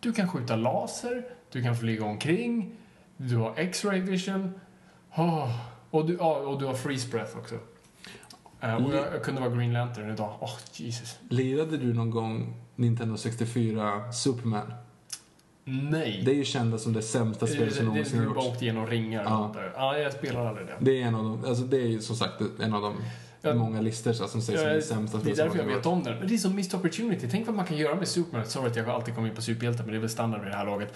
[0.00, 2.76] Du kan skjuta laser, du kan flyga omkring,
[3.16, 4.60] du har X-ray vision.
[5.14, 5.50] Åh,
[5.90, 7.58] och, du, ja, och du har freeze breath också.
[8.60, 10.36] Eh, och jag, jag kunde vara Green Lantern idag.
[10.40, 11.18] Åh, Jesus.
[11.28, 14.72] Lirade du någon gång Nintendo 64 Superman?
[15.64, 16.22] Nej.
[16.24, 18.46] Det är ju kända som det sämsta spelet som det, det, någonsin du bara gjorts.
[18.48, 19.52] åkte igenom ringar och Ja.
[19.54, 19.72] där.
[19.76, 20.74] Ja, jag spelar aldrig det.
[20.78, 22.94] Det är en av de, alltså det är ju som sagt en av de
[23.42, 23.54] Ja.
[23.54, 26.18] många listor så, som sägs som det sämsta det är därför jag vet om den.
[26.18, 27.28] Men det är som missed opportunity.
[27.30, 28.46] Tänk vad man kan göra med Superman.
[28.46, 30.56] Sorry att jag alltid kommer in på superhjältar, men det är väl standard vid det
[30.56, 30.94] här laget.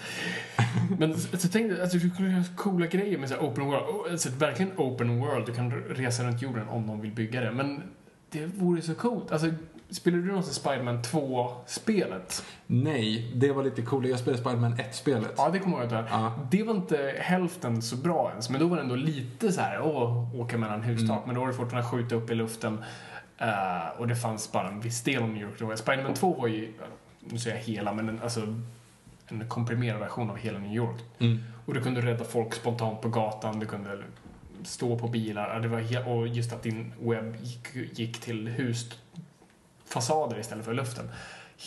[0.99, 3.65] men så, så tänk dig, alltså, du kan göra coola grejer med så här open
[3.65, 4.11] world.
[4.11, 5.45] Alltså, verkligen open world.
[5.45, 7.51] Du kan resa runt jorden om de vill bygga det.
[7.51, 7.83] Men
[8.29, 9.31] det vore så coolt.
[9.31, 9.47] Alltså,
[9.93, 12.45] spelade du någonsin Spiderman 2-spelet?
[12.67, 14.07] Nej, det var lite coolt.
[14.07, 15.33] Jag spelade Spiderman 1-spelet.
[15.37, 16.03] Ja, det kommer jag ihåg.
[16.09, 16.33] Ja.
[16.51, 19.81] Det var inte hälften så bra ens, men då var det ändå lite så här,
[19.81, 21.25] åh, åka mellan hustak.
[21.25, 22.83] Men då var det fortfarande skjuta upp i luften.
[23.37, 25.59] Eh, och det fanns bara en viss del av New York.
[25.59, 25.77] då.
[25.77, 26.73] Spiderman 2 var ju,
[27.19, 28.41] nu säger jag hela, men en, alltså
[29.27, 31.01] en komprimerad version av hela New York.
[31.19, 31.43] Mm.
[31.65, 34.03] Och du kunde rädda folk spontant på gatan, du kunde
[34.63, 35.59] stå på bilar.
[35.59, 38.47] Det var och just att din webb gick, gick till
[39.93, 41.09] husfasader istället för luften.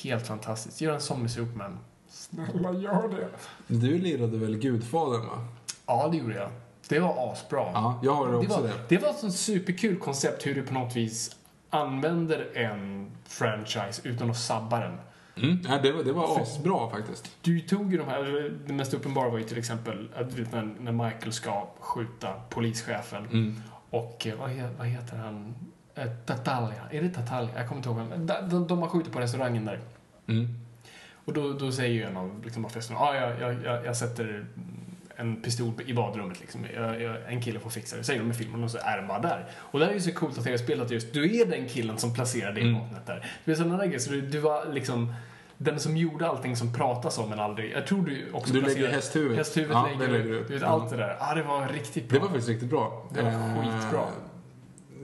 [0.02, 0.80] Helt fantastiskt.
[0.80, 1.78] Gör en sån med Superman.
[2.08, 3.28] Snälla, gör det.
[3.66, 5.48] Du lirade väl Gudfadern va?
[5.86, 6.50] Ja, det gjorde jag.
[6.88, 7.70] Det var asbra.
[7.74, 8.74] Ja, jag har också var, det.
[8.88, 11.36] det var ett sånt superkul koncept hur du på något vis
[11.70, 14.98] använder en franchise utan att sabba den.
[15.36, 15.58] Mm.
[15.68, 17.30] Ja, det var, det var asbra faktiskt.
[17.42, 20.92] Du tog ju de här, det mest uppenbara var ju till exempel vet, när, när
[20.92, 23.62] Michael ska skjuta polischefen Mm.
[23.90, 25.54] och eh, vad, vad heter han?
[25.96, 26.80] Eh, Tatalia.
[26.90, 27.50] Är det Tatalia?
[27.56, 28.20] Jag kommer inte ihåg.
[28.26, 29.80] De, de, de har skjutit på restaurangen där.
[30.28, 30.48] Mm.
[31.24, 34.46] Och då, då säger ju en av liksom, festerna, ah, jag, jag, jag, jag sätter
[35.16, 36.40] en pistol i badrummet.
[36.40, 36.60] Liksom.
[36.74, 38.04] Jag, jag, en kille får fixa det.
[38.04, 39.46] Säger de i filmen och så är den bara där.
[39.56, 42.14] Och det är ju så coolt att tv-spelet att just du är den killen som
[42.14, 42.74] placerar det Mm.
[42.74, 43.26] vapnet där.
[43.44, 43.98] Det är sådana där grejer.
[43.98, 45.14] Så du, du var liksom
[45.58, 47.72] den som gjorde allting som pratas om men aldrig...
[47.72, 49.38] Jag tror du också Du lägger hästhuvudet.
[49.38, 50.42] Hästhuvudet Ja, lägger lägger du.
[50.42, 51.16] Vet, allt det där.
[51.20, 52.18] Ja, det var riktigt bra.
[52.18, 53.06] Det var faktiskt riktigt bra.
[53.14, 54.00] Det var Eh, skitbra.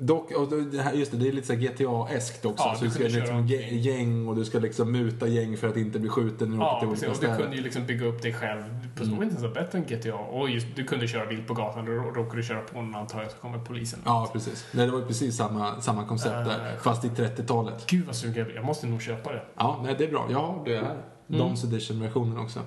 [0.05, 0.53] Dock, och
[0.95, 2.65] just det, det är lite så GTA-eskt också.
[2.65, 5.99] Ja, så du ska liksom gäng och du ska liksom muta gäng för att inte
[5.99, 8.33] bli skjuten när du Ja, till olika Och du kunde ju liksom bygga upp dig
[8.35, 8.63] själv.
[8.97, 9.23] På så Mm.
[9.23, 10.15] inte så bättre än GTA.
[10.15, 11.85] Och just, du kunde köra vilt på gatan.
[11.87, 14.01] Då råkade du köra på någon antar jag så kommer polisen.
[14.05, 14.67] Ja, precis.
[14.73, 17.87] Nej, det var ju precis samma, samma koncept Eh, där, fast i 30-talet.
[17.87, 18.57] Gud vad sugen jag blir.
[18.57, 19.43] Jag måste nog köpa det.
[19.57, 20.27] Ja, nej, det är bra.
[20.31, 20.97] Jag har det här.
[21.27, 22.61] Dons Edition-versionen också.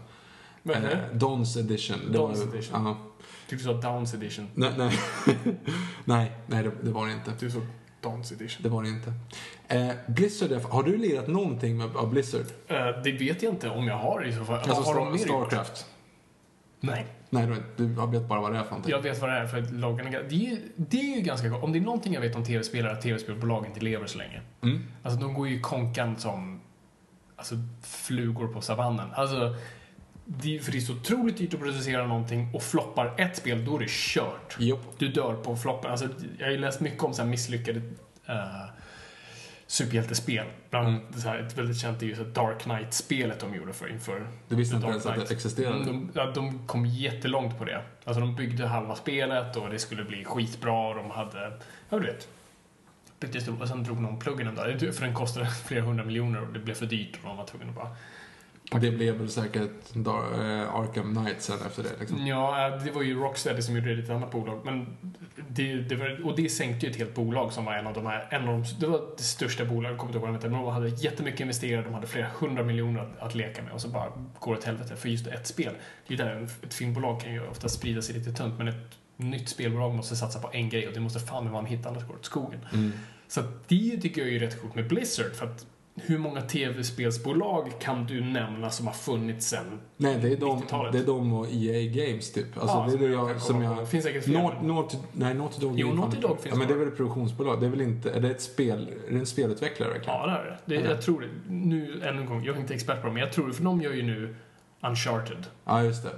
[0.65, 1.19] Vad heter det?
[1.19, 1.97] Dons Edition.
[2.07, 2.85] Det Dons var, Edition.
[2.85, 2.97] Ja.
[3.47, 4.47] Tyckte du sa Downs edition.
[4.53, 4.99] Nej, nej.
[6.05, 7.31] nej, nej det, det var det inte.
[7.39, 7.59] Du sa
[8.01, 8.63] Downs edition.
[8.63, 9.13] Det var det inte.
[9.67, 12.45] Eh, Blizzard, har du lirat någonting med, av Blizzard?
[12.67, 14.55] Eh, det vet jag inte om jag har i så fall.
[14.55, 15.17] Alltså har de?
[15.17, 15.85] Starcraft?
[16.79, 17.05] Nej.
[17.29, 18.91] Nej, du, vet bara vad det är för någonting.
[18.91, 20.09] Jag vet vad det är för att loggarna...
[20.09, 21.63] Det är, ju, det är ju ganska gott.
[21.63, 24.41] Om det är någonting jag vet om tv-spelare, att tv-spelbolagen inte lever så länge.
[24.63, 24.83] Mm.
[25.03, 26.61] Alltså de går ju konkan som
[27.35, 29.07] alltså, flugor på savannen.
[29.13, 29.55] Alltså,
[30.25, 33.75] det, för det är så otroligt dyrt att producera någonting och floppar ett spel, då
[33.75, 34.55] är det kört.
[34.59, 34.99] Jopp.
[34.99, 35.91] Du dör på floppen.
[35.91, 36.07] Alltså,
[36.37, 38.65] jag har ju läst mycket om så här misslyckade uh,
[39.67, 40.45] superhjältespel.
[40.69, 43.91] Bland annat så här, ett väldigt känt är ju så Dark Knight-spelet de gjorde för
[43.91, 45.75] inför Du visste inte ens att det existerade.
[45.75, 47.81] Mm, De, ja, de kom jättelångt på det.
[48.03, 51.59] Alltså de byggde halva spelet och det skulle bli skitbra och de hade,
[51.89, 52.27] ja du vet.
[53.19, 54.79] byggde och sen drog någon pluggen en dag.
[54.79, 57.69] För den kostade flera hundra miljoner och det blev för dyrt och de var tvungna
[57.69, 57.95] att bara
[58.71, 61.89] Det blev väl säkert eh, Arkham Knight sen efter det.
[61.99, 62.27] Liksom.
[62.27, 64.61] Ja, det var ju Rocksteady som gjorde det i ett annat bolag.
[64.65, 64.97] Men
[65.49, 68.05] det, det var, och det sänkte ju ett helt bolag som var en av de
[68.05, 70.35] här, en av de, det var det största bolaget, jag kommer inte ihåg vad de
[70.35, 73.81] hette, de hade jättemycket investerare, de hade flera hundra miljoner att, att leka med och
[73.81, 75.73] så bara går det åt helvete för just ett spel.
[76.07, 78.97] Det är ju där ett filmbolag kan ju ofta sprida sig lite tunt, men ett
[79.17, 81.85] nytt spelbolag måste satsa på en grej och det måste fan med vara en hit,
[81.85, 82.59] annars går det åt skogen.
[82.73, 82.91] Mm.
[83.27, 85.65] Så det tycker jag är rätt coolt med Blizzard, för att
[85.95, 90.91] hur många tv-spelsbolag kan du nämna som har funnits sen Nej, det är, de, 90-talet.
[90.93, 92.57] det är de och EA Games typ.
[92.57, 93.77] Alltså, Ja, det är som det jag kan som jag...
[93.77, 96.67] Det finns säkert fler, men- Naughty, nej, Naughty Dog Jo, Naughty Dog finns Ja, men
[96.67, 97.59] det är väl ett produktionsbolag.
[97.59, 98.11] Det är väl inte...
[98.11, 98.89] Är det ett spel?
[99.07, 100.19] Är det en spelutvecklare verkligen?
[100.19, 100.27] Ja,
[100.65, 100.83] det är det.
[100.83, 100.89] det.
[100.89, 101.27] Jag tror det.
[101.53, 103.53] Nu, än en gång, jag är inte expert på det, men jag tror det.
[103.53, 104.35] För de gör ju nu
[104.81, 105.45] Uncharted.
[105.65, 106.09] Ja, just det.
[106.09, 106.15] Det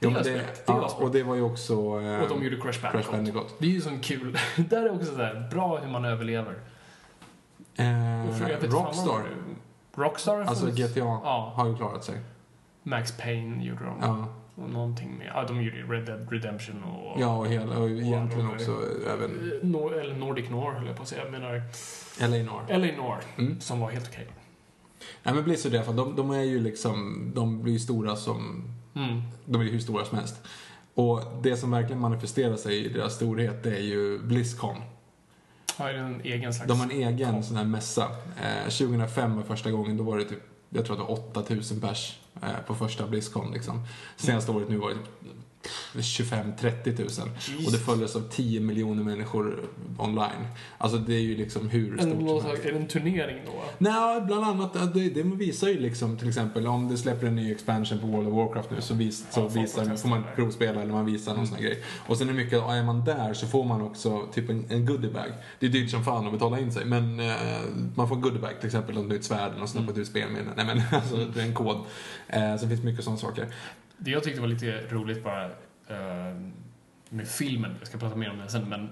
[0.00, 0.10] Jo.
[0.24, 1.72] Det är ja, och det var ju också...
[1.72, 2.92] eh, Och de gjorde Crash Bandicoot.
[2.92, 3.54] Crash Bandicoot.
[3.58, 4.38] Det är ju sån kul.
[4.70, 6.54] Där är också så här, bra hur man överlever.
[7.76, 9.22] Eh, Och Rockstar.
[9.96, 10.66] Rockstar har Alltså.
[10.66, 11.52] GTA Ja.
[11.56, 12.20] har ju klarat sig.
[12.82, 13.96] Max Payne gjorde de.
[14.02, 15.26] Ja, Och någonting med.
[15.34, 17.20] Ja, de gjorde ju Red Dead Redemption och...
[17.20, 18.76] ja och, hela, och egentligen de- också
[19.14, 21.22] även Eh, Nor- eller Nordic Noir höll jag på att säga.
[21.22, 21.62] Jag menar
[22.20, 22.78] LA Noir.
[22.78, 23.18] LA Noir.
[23.38, 23.60] Mm.
[23.60, 24.26] Som var helt okej.
[25.22, 28.16] Nej men Blizzard i alla fall, de, de är ju liksom, de blir ju stora
[28.16, 28.64] som,
[28.94, 29.22] Mm.
[29.44, 30.36] de är ju hur stora som helst.
[30.94, 34.76] Och det som verkligen manifesterar sig i deras storhet, det är ju Blizzcon.
[35.76, 36.68] Har ju en egen slags...
[36.68, 38.10] De har en egen sån här mässa.
[38.42, 41.80] Eh, 2005 var första gången, då var det typ, jag tror att det var 8000
[41.80, 43.82] pers eh, på första Blizzcon liksom.
[44.16, 45.08] Senaste året nu var det typ
[45.94, 47.66] 25-30 000.
[47.66, 50.46] Och det följdes av 10 miljoner människor online.
[50.78, 52.64] Alltså det är ju liksom hur en, stort som helst.
[52.64, 53.52] är det en turnering då?
[53.78, 57.52] Nej, bland annat, det, det visar ju liksom till exempel om det släpper en ny
[57.52, 60.92] expansion på World of Warcraft nu så, vis, så Ja, visar, får man provspela eller
[60.92, 61.82] man visar någon sån här grej.
[62.06, 64.86] Och sen är det mycket, är man där så får man också typ en, en
[64.86, 65.32] goodiebag.
[65.58, 67.26] Det är dyrt som fan att betala in sig men eh,
[67.94, 70.06] man får en goodiebag till exempel är ett svärd eller något sånt där på ett
[70.06, 70.50] spelminne.
[70.56, 71.76] Nej men alltså det är en kod.
[72.28, 73.48] Eh, så det finns mycket sådana saker.
[73.98, 75.44] Det jag tyckte var lite roligt bara
[75.88, 76.36] eh,
[77.08, 78.90] med filmen, jag ska prata mer om den sen, men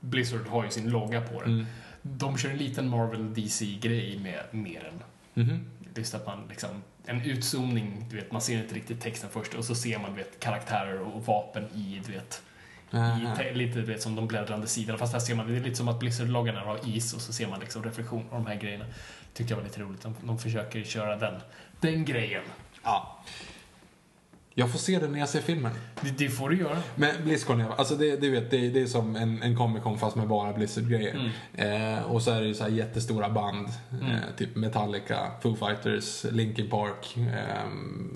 [0.00, 1.52] Blizzard har ju sin logga på den.
[1.54, 1.66] Mm.
[2.02, 5.02] De kör en liten Marvel DC-grej med mer än
[5.38, 5.70] Mhm.
[5.96, 9.64] Just att man liksom, en utzoomning, du vet, man ser inte riktigt texten först och
[9.64, 12.42] så ser man, du vet, karaktärer och vapen i, du vet,
[13.40, 14.98] i, lite, du vet, som de bläddrande sidorna.
[14.98, 17.48] Fast här ser man, det är lite som att Blizzard-loggan har is och så ser
[17.48, 18.84] man liksom reflektion av de här grejerna.
[19.34, 20.02] Tyckte jag var lite roligt.
[20.02, 21.34] De, de försöker köra den,
[21.80, 22.42] den grejen.
[22.84, 23.24] Ja.
[24.58, 25.72] Jag får se den när jag ser filmen.
[26.00, 26.76] Det, det får du göra.
[26.94, 30.16] Men Blizzcon, alltså det, du vet, det, det är som en, en Comic Con fast
[30.16, 31.32] med bara Blizzard-grejer.
[31.54, 36.24] Eh, och så är det ju så här jättestora band, eh, typ Metallica, Foo Fighters,
[36.24, 37.68] Linkin Park, eh,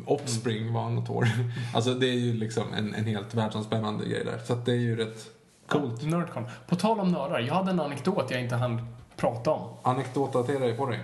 [0.07, 1.29] Offspring var något år.
[1.75, 4.39] alltså det är ju liksom en, en helt världsomspännande grej där.
[4.45, 5.27] Så det är ju rätt
[5.69, 6.03] coolt.
[6.03, 6.45] Ja, Nerdcon.
[6.67, 8.87] På tal om nördar, jag hade en anekdot jag inte hann
[9.17, 9.77] prata om.
[9.83, 11.01] Anekdotdatera dig på dig.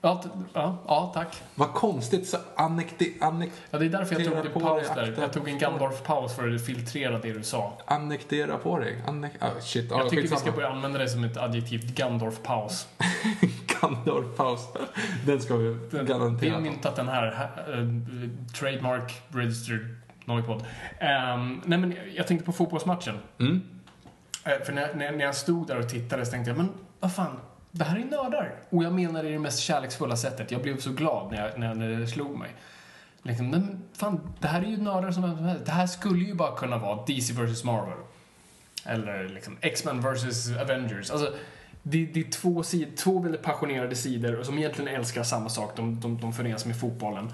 [0.00, 0.22] Ja,
[0.54, 1.42] ja, ja tack.
[1.54, 5.14] Vad konstigt, så anekti, anek, Ja, det är därför jag tog en paus där.
[5.20, 7.72] Jag tog en Gandalf-paus för att filtrera det du sa.
[7.86, 9.02] anektera på dig.
[9.06, 11.94] Anek, ah, shit, Jag ah, tycker vi ska börja använda det som ett adjektiv.
[11.94, 12.86] Gandalf-paus.
[13.80, 14.60] Gandalf-paus.
[15.26, 16.60] Den ska vi Vi har garantera ta.
[16.60, 17.50] myntat den här.
[17.68, 17.84] eh,
[18.54, 20.56] trademark, registered, Noipod.
[20.56, 23.18] Um, nej men jag tänkte på fotbollsmatchen.
[23.40, 23.62] Mm.
[24.44, 26.68] Eh, för när, när, när jag stod där och tittade så tänkte jag, men
[27.00, 27.40] vad fan,
[27.70, 28.54] det här är nördar.
[28.70, 30.50] Och jag menar det i det mest kärleksfulla sättet.
[30.50, 32.50] Jag blev så glad när, jag, när, det slog mig.
[33.22, 35.66] Liksom, men fan, det här är ju nördar som vem som helst.
[35.66, 37.98] Det här skulle ju bara kunna vara DC vs Marvel.
[38.84, 41.10] Eller liksom X-Men vs Avengers.
[41.10, 41.34] Alltså,
[41.82, 45.76] det, det är två, sid, två väldigt passionerade sidor som egentligen älskar samma sak.
[45.76, 47.32] De, de, de förenas med fotbollen.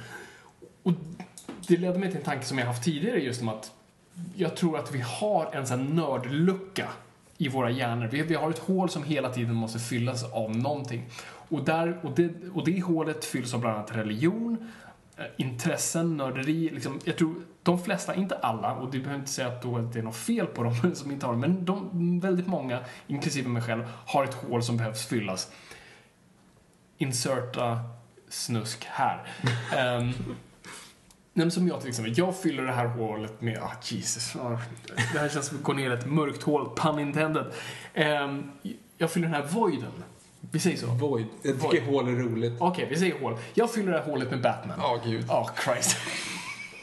[0.82, 0.92] Och
[1.68, 3.72] det ledde mig till en tanke som jag haft tidigare just om att
[4.34, 6.88] jag tror att vi har en sån här nördlucka
[7.38, 8.06] i våra hjärnor.
[8.06, 11.04] Vi, vi har ett hål som hela tiden måste fyllas av någonting.
[11.48, 14.70] Och, där, och, det, och det hålet fylls av bland annat religion,
[15.16, 16.70] eh, intressen, nörderi.
[16.70, 19.98] Liksom, jag tror de flesta, inte alla, och det behöver inte säga att då det
[19.98, 23.62] är något fel på dem som inte har det, men de, väldigt många, inklusive mig
[23.62, 25.52] själv, har ett hål som behövs fyllas.
[26.98, 27.80] Inserta
[28.28, 29.26] snusk här.
[29.76, 30.12] Ehm,
[31.36, 34.58] Nej, som jag till exempel, jag fyller det här hålet med, ah Jesus, ah,
[35.12, 37.46] det här känns som att gå ner i ett mörkt hål, pun intended.
[37.94, 38.50] Ehm,
[38.98, 39.92] jag fyller den här voiden.
[40.50, 40.86] Vi säger så.
[40.86, 41.26] Void.
[41.42, 41.70] Jag Void.
[41.70, 42.52] tycker hål är roligt.
[42.58, 43.38] Okej, vi säger hål.
[43.54, 44.76] Jag fyller det här hålet med Batman.
[44.80, 45.24] Ja, gud.
[45.28, 45.96] Ja, Christ.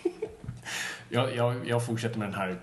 [1.09, 2.59] jag, jag, jag fortsätter med den här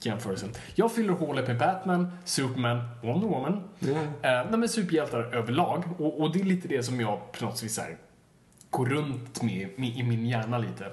[0.00, 0.48] jämförelsen.
[0.74, 3.62] Jag fyller hålet med Batman, Superman, Wonder Woman.
[3.78, 3.90] Ja.
[3.90, 5.84] Eh, nej, men superhjältar överlag.
[5.98, 7.96] Och, och det är lite det som jag på något vis här,
[8.70, 10.92] går runt med, med i min hjärna lite.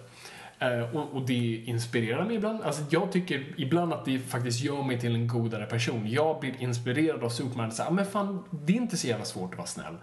[0.59, 2.61] Eh, och, och det inspirerar mig ibland.
[2.61, 6.07] Alltså jag tycker ibland att det faktiskt gör mig till en godare person.
[6.07, 7.71] Jag blir inspirerad av Superman.
[7.71, 9.95] Så här, men fan, det är inte så jävla svårt att vara snäll.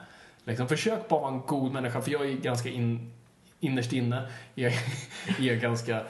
[0.45, 3.13] Liksom, försök bara vara en god människa, för jag är ganska in,
[3.61, 4.79] innerst inne jag är
[5.39, 6.03] jag ganska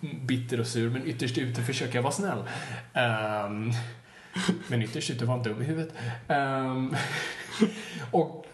[0.00, 2.38] bitter och sur, men ytterst ute försöker jag vara snäll.
[2.38, 3.72] Um,
[4.68, 5.94] men ytterst ute var han dum i huvudet.
[6.28, 6.96] Um,
[8.10, 8.46] och,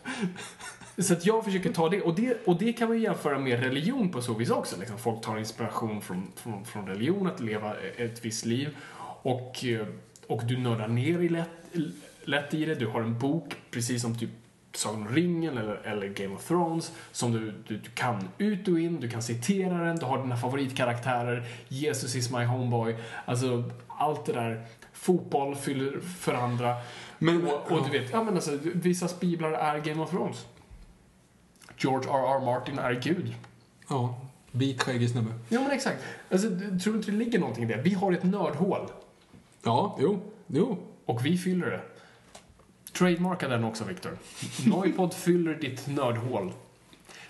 [1.01, 3.61] så att jag försöker ta det och, det, och det kan man ju jämföra med
[3.61, 4.77] religion på så vis också.
[4.81, 8.77] Liksom, folk tar inspiration från, från, från religion, att leva ett visst liv.
[9.23, 9.87] Och, eh,
[10.27, 11.49] och du nördar ner i lätt,
[12.25, 12.75] lätt i det.
[12.75, 14.31] Du har en bok, precis som typ
[14.73, 18.81] Sagan om ringen eller, eller Game of Thrones som du, du, du kan ut och
[18.81, 22.97] in, du kan citera den, du har dina favoritkaraktärer, Jesus is my homeboy.
[23.25, 24.65] Alltså, allt det där.
[24.93, 26.77] Fotboll fyller för andra.
[27.19, 30.47] Men- och, och du vet, ja men alltså, vissa biblar är Game of Thrones.
[31.83, 32.45] George R.R.
[32.45, 33.35] Martin är Gud.
[33.89, 34.21] Ja.
[34.51, 35.35] Vit skäggig snubbe.
[35.49, 36.05] Ja, men exakt.
[36.31, 37.83] Alltså, tror du inte det ligger någonting i det?
[37.83, 38.91] Vi har ett nördhål.
[39.63, 40.79] Ja, jo, jo.
[41.05, 41.81] Och vi fyller det.
[42.93, 44.19] Trademarka den också, Viktor.
[44.67, 46.53] Noipod fyller ditt nördhål.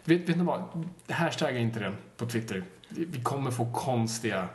[0.05, 0.89] Vet, vet ni vad?
[1.09, 2.65] Hashtagga inte den på Twitter.
[2.89, 4.49] Vi kommer få konstiga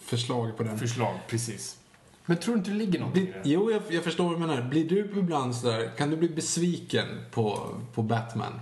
[0.00, 0.78] Förslag på den.
[0.78, 1.78] förslag, precis.
[2.26, 3.40] Men tror du inte det ligger någonting i det?
[3.44, 4.62] jo, jag, jag förstår vad du menar.
[4.62, 8.60] Blir du ibland sådär, kan du bli besviken på, på Batman?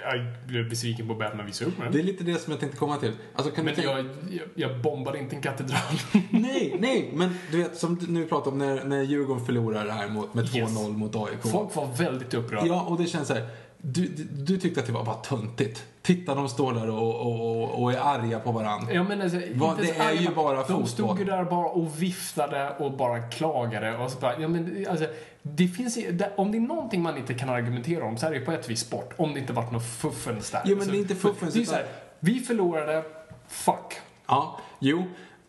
[0.00, 1.92] Jag blev besviken på Batman v Superman.
[1.92, 3.12] Det är lite det som jag tänkte komma till.
[3.34, 3.98] Alltså, kan Men du tänka...
[3.98, 5.80] jag, jag, jag bombade inte en katedral.
[6.30, 9.84] Nej, nej, men du vet som du- nu vi pratar om när, när Djurgården förlorar
[9.84, 10.72] det här mot, med 2-0 Yes.
[10.96, 11.42] mot AIK.
[11.42, 12.66] Folk var väldigt upprörda.
[12.66, 13.48] Ja, och det känns så här.
[13.88, 15.84] Du, du, tyckte att det var bara töntigt.
[16.02, 18.92] Titta, de står där och, och, och, är arga på varandra.
[18.92, 20.20] Ja, men alltså, inte det är arga.
[20.20, 20.86] ju bara De fotboll.
[20.88, 23.96] stod ju där bara och viftade och bara klagade.
[23.98, 25.06] Och så bara, ja, men, alltså,
[25.42, 25.98] det finns,
[26.36, 28.68] om det är någonting man inte kan argumentera om så är det ju på ett
[28.70, 29.14] visst sport.
[29.16, 30.62] Om det inte varit något fuffens där.
[30.64, 31.86] Jo, men Så- det är inte fuffens, Det är så här,
[32.20, 33.02] vi förlorade,
[33.48, 33.94] fuck.
[34.26, 35.02] Ja, jo.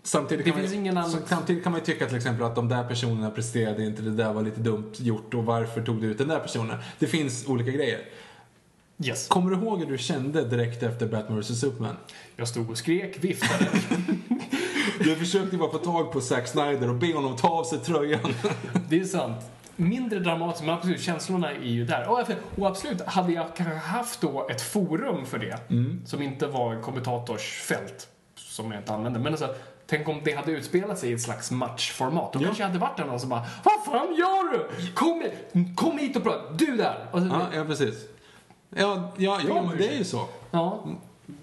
[0.03, 2.55] Samtidigt Det kan, finns man, ingen annan- samtidigt kan man ju tycka till exempel att
[2.55, 6.07] de där personerna presterade inte, det där var lite dumt gjort och varför tog du
[6.07, 6.77] ut den där personen?
[6.99, 7.99] Det finns olika grejer.
[9.03, 9.27] Yes.
[9.27, 11.95] Kommer du ihåg hur du kände direkt efter Batman vs Superman?
[12.35, 13.67] Jag stod och skrek, viftade.
[14.99, 18.33] Du försökte bara få tag på Zack Snyder och be honom ta av sig tröjan.
[18.89, 19.45] det är sant.
[19.75, 22.07] Mindre dramatiskt, men absolut, känslorna är ju där.
[22.09, 22.19] Och,
[22.55, 26.01] och absolut, hade jag kanske haft då ett forum för det, Mm.
[26.05, 29.55] som inte var en kommentatorsfält, som jag inte använde, men alltså,
[29.87, 32.33] tänk om det hade utspelat sig i ett slags matchformat.
[32.33, 32.43] Då Ja.
[32.45, 34.91] kanske jag hade varit där någon som bara Vad fan gör du?
[34.93, 35.23] Kom,
[35.75, 37.07] kom hit och prata, du där!
[37.11, 37.95] Så, Ja, ja precis.
[38.69, 40.27] Ja, ja, ja men det är ju så.
[40.51, 40.83] ja.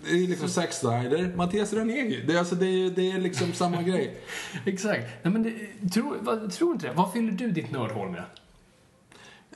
[0.05, 2.25] Det är liksom Zack Snyder, Mattias Ranegi.
[2.27, 4.21] Det, är alltså, det, är, det är liksom samma grej.
[4.67, 5.07] exakt.
[5.23, 6.93] Nej, men det, tror, vad, tror inte det.
[6.93, 8.23] Vad fyller du ditt nördhål med?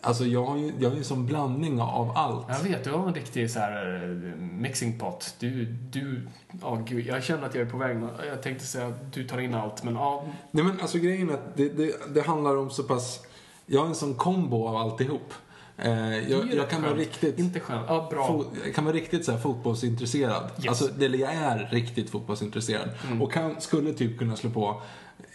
[0.01, 2.47] Alltså jag har ju, jag har ju en sån blandning av allt.
[2.49, 5.35] Jag vet, du har en riktig så här eh, mixing pot.
[5.39, 6.29] Du, du,
[6.63, 7.97] ja gud, jag känner att jag är på väg.
[8.27, 10.25] Jag tänkte säga att du tar in allt, men ja.
[10.51, 13.21] Nej men alltså grejen är att det, det, det handlar om så pass...
[13.67, 15.35] Jag har en sån kombo av alltihop.
[15.79, 17.39] Eh, jag, jag kan vara riktigt...
[17.39, 17.61] Inte.
[17.69, 18.29] Ja, bra.
[18.29, 20.51] Fo- jag kan vara riktigt så här fotbollsintresserad.
[20.57, 20.69] Yes.
[20.69, 22.89] Alltså, eller jag är riktigt fotbollsintresserad.
[23.07, 23.23] Mm.
[23.23, 24.83] Och kan, skulle typ kunna slå på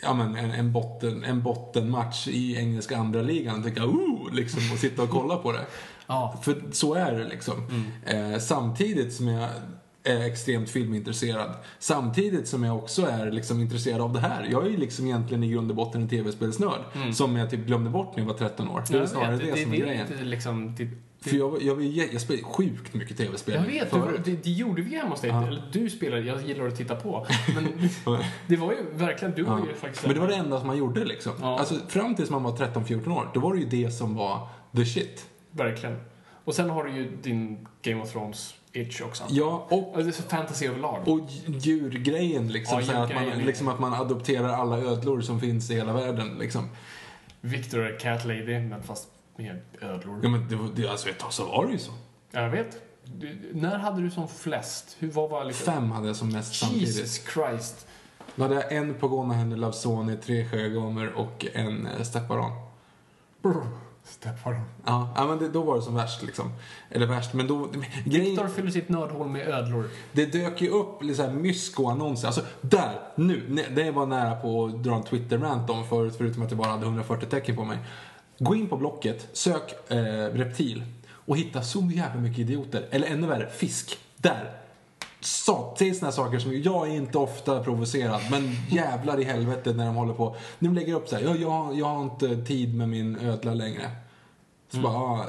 [0.02, 4.72] ja, men en, en, botten, en bottenmatch i engelska andra ligan och tänka ooh, liksom,
[4.74, 5.66] och sitta och kolla på det.
[6.08, 6.40] Ja.
[6.44, 7.86] För så är det liksom.
[8.06, 9.50] Eh, samtidigt som jag
[10.04, 11.56] är extremt filmintresserad.
[11.80, 14.48] Samtidigt som jag också är liksom intresserad av det här.
[14.52, 16.82] Jag är ju liksom egentligen i grund och botten en tv-spelsnörd.
[17.14, 18.84] Som jag typ glömde bort när jag var 13 år.
[18.90, 20.08] Det är snarare vet, det, som är det, grejen.
[20.10, 20.90] det, det, liksom, det,
[21.30, 23.56] För jag, jag, jag, jag spelar sjukt mycket tv-spel.
[23.56, 24.22] jag vet, förut.
[24.26, 25.30] det, det gjorde vi hemma hos dig.
[25.30, 27.28] Eller du spelade, jag gillar att titta på.
[27.56, 27.68] Men
[28.48, 29.66] det var ju verkligen, du var Ja.
[29.68, 30.06] ju faktiskt...
[30.06, 31.32] Men det var det enda som man gjorde liksom.
[31.42, 31.60] Ja.
[31.60, 34.86] Alltså fram tills man var 13-14 år, då var det ju det som var the
[34.86, 35.26] shit.
[35.52, 36.00] Verkligen.
[36.46, 39.24] Och sen har du ju din Game of Thrones itch också.
[39.30, 41.08] Ja, och, Och det är så fantasy överlag.
[41.08, 42.82] och djurgrejen liksom.
[42.88, 46.38] Ja, att, man, är- liksom att man adopterar alla ödlor som finns i hela världen
[46.40, 46.70] liksom.
[47.42, 50.20] Victor är Cat Lady, men fast med ödlor.
[50.24, 51.92] Ja men det, det, alltså ett tag så var det ju så.
[52.32, 52.82] Jag vet.
[53.06, 54.96] Du, när hade du som flest?
[55.00, 55.74] Hur vad var liksom...
[55.74, 56.88] Fem hade jag som mest samtidigt.
[56.88, 57.88] Jesus Christ.
[58.36, 62.04] Då hade jag en Pogona Henry Lavsoni, tre Sjögomer och en eh,
[64.06, 64.36] Stepparan.
[64.36, 64.62] Stepfather.
[64.86, 66.54] Ja, ja, men det, då var det som värst liksom.
[66.90, 67.68] Eller värst, men då...
[68.06, 69.90] Victor fyller sitt nördhål med ödlor.
[70.12, 72.28] Det dök ju upp lite såhär mysko-annonser.
[72.28, 73.44] Alltså, där, nu.
[73.50, 76.70] ne- Det var nära på att dra en Twitter-rant om förut, förutom att jag bara
[76.72, 77.78] hade 140 tecken på mig.
[78.40, 79.98] Gå in på Blocket, sök eh,
[80.34, 80.84] reptil
[81.26, 82.88] och hitta så jävla mycket idioter.
[82.92, 83.98] Eller ännu värre, fisk.
[84.18, 84.52] Där.
[85.24, 89.86] Så, säg såna saker som, jag är inte ofta provocerad, men jävlar i helvete när
[89.86, 90.36] de håller på.
[90.60, 93.92] De lägger upp så här, jag, jag, jag har inte tid med min ödla längre.
[94.72, 95.28] Så bara, ah, eh,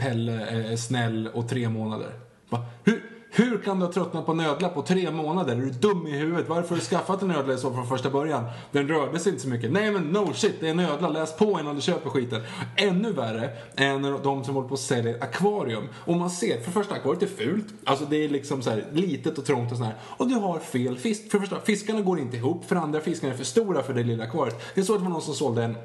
[0.00, 2.12] Pelle är snäll och tre månader.
[2.50, 5.56] Bara, hur, hur kan du ha tröttnat på en ödla på tre månader?
[5.56, 6.48] Är du dum i huvudet?
[6.48, 8.44] Varför har du skaffat en ödla så från första början?
[8.72, 9.72] Den rörde sig inte så mycket.
[9.72, 11.08] Nej men no shit, det är en ödla.
[11.08, 12.42] Läs på innan du köper skiten.
[12.76, 15.88] Ännu värre är när de som håller på och säljer akvarium.
[15.94, 17.66] Och man ser, för det första akvariet är fult.
[17.84, 19.94] Alltså det är liksom så här litet och trångt och sådär.
[20.02, 21.30] Och du har fel fisk.
[21.30, 22.64] För det första, fiskarna går inte ihop.
[22.64, 24.60] För det andra, fiskarna är för stora för det lilla akvariet.
[24.74, 25.76] Jag såg att det var någon som sålde en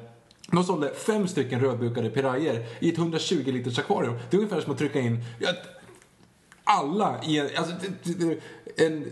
[0.52, 4.14] de sålde fem stycken rödbukade pirajer i ett 120 liters akvarium.
[4.30, 5.24] Det är ungefär som att trycka in
[6.68, 7.74] alla i en, alltså,
[8.76, 9.12] en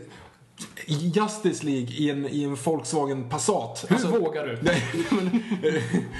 [0.88, 3.86] Justice League i en, i en Volkswagen Passat.
[3.88, 4.58] Hur Alltså, vågar du?
[4.62, 5.26] Nej, men,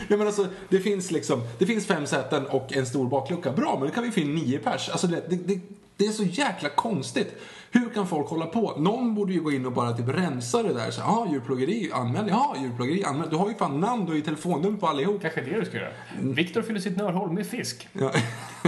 [0.08, 3.52] nej men alltså, det finns liksom, det finns fem säten och en stor baklucka.
[3.52, 4.90] Bra, men då kan vi få in nio pers.
[4.90, 5.60] Alltså det, det, det,
[5.98, 7.36] det är så jäkla konstigt
[7.80, 8.74] Hur kan folk hålla på?
[8.78, 10.94] Någon borde ju gå in och bara typ rensa det där.
[10.98, 12.28] Ja, ah, djurplågeri, anmäl.
[12.30, 13.30] Ja, djurplågeri, anmäl.
[13.30, 15.22] Du har ju fan namn, du har ju telefonnummer på allihop.
[15.22, 15.90] Kanske det du ska göra.
[16.22, 17.88] Viktor fyller sitt nördhål med fisk.
[17.94, 18.12] Ja.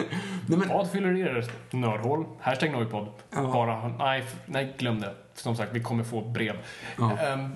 [0.48, 2.26] nej, men, Vad fyller ert nördhål?
[2.40, 3.08] Hashtag Noipod.
[3.32, 5.14] Bara, nej, nej, glöm det.
[5.34, 6.56] Som sagt, vi kommer få brev.
[6.98, 7.18] Ja.
[7.18, 7.50] Ehm,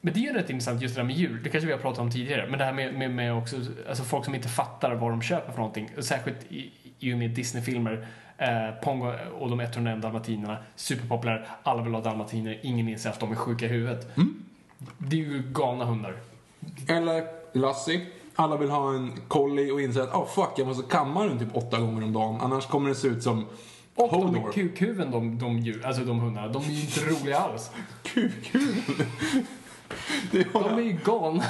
[0.00, 1.40] men det är ju rätt intressant just det där med djur.
[1.44, 2.46] Det kanske vi har pratat om tidigare.
[2.50, 3.56] Men det här med, med, med också,
[3.88, 5.90] alltså folk som inte fattar vad de köper för någonting.
[5.98, 8.06] Särskilt i, i och med Disney-filmer.
[8.38, 10.56] Eh, Pongo och de 101 dalmatinerna.
[10.76, 11.48] Superpopulär.
[11.62, 12.60] Alla vill ha dalmatiner.
[12.62, 14.16] Ingen inser att de är sjuka i huvudet.
[14.16, 14.34] Mm.
[14.98, 16.16] Det är ju galna hundar.
[16.88, 18.06] eller Lassie.
[18.38, 21.56] Alla vill ha en collie och inser att oh, fuck, jag måste kamma den typ
[21.56, 22.38] åtta gånger om dagen.
[22.40, 23.46] Annars kommer den se ut som
[23.94, 24.48] Och de Hodor.
[24.48, 26.48] är kukhuven, de, de djur, alltså de hundarna.
[26.48, 27.70] De är ju inte roliga alls.
[28.02, 29.06] Kukhuvud.
[30.30, 31.44] Det har De är ju galna.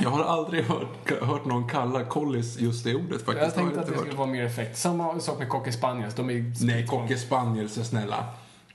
[0.00, 3.42] Jag har aldrig hört, hört någon kalla collies just det ordet faktiskt.
[3.46, 4.18] Jag tänkte att det inte skulle hört.
[4.18, 4.78] vara mer effekt.
[4.78, 6.14] Samma sak med cocker spaniels.
[6.14, 8.24] De är Nej, cocker spaniels är snälla.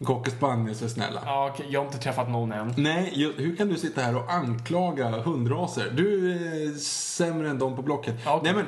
[0.04, 1.22] Cocker spaniels är snälla.
[1.26, 2.74] Ja, okej, jag har inte träffat någon än.
[2.78, 5.92] Nej, hur kan du sitta här och anklaga hundraser?
[5.96, 8.16] Du är sämre än de på Blocket.
[8.26, 8.54] Ja, okej.
[8.54, 8.66] Nej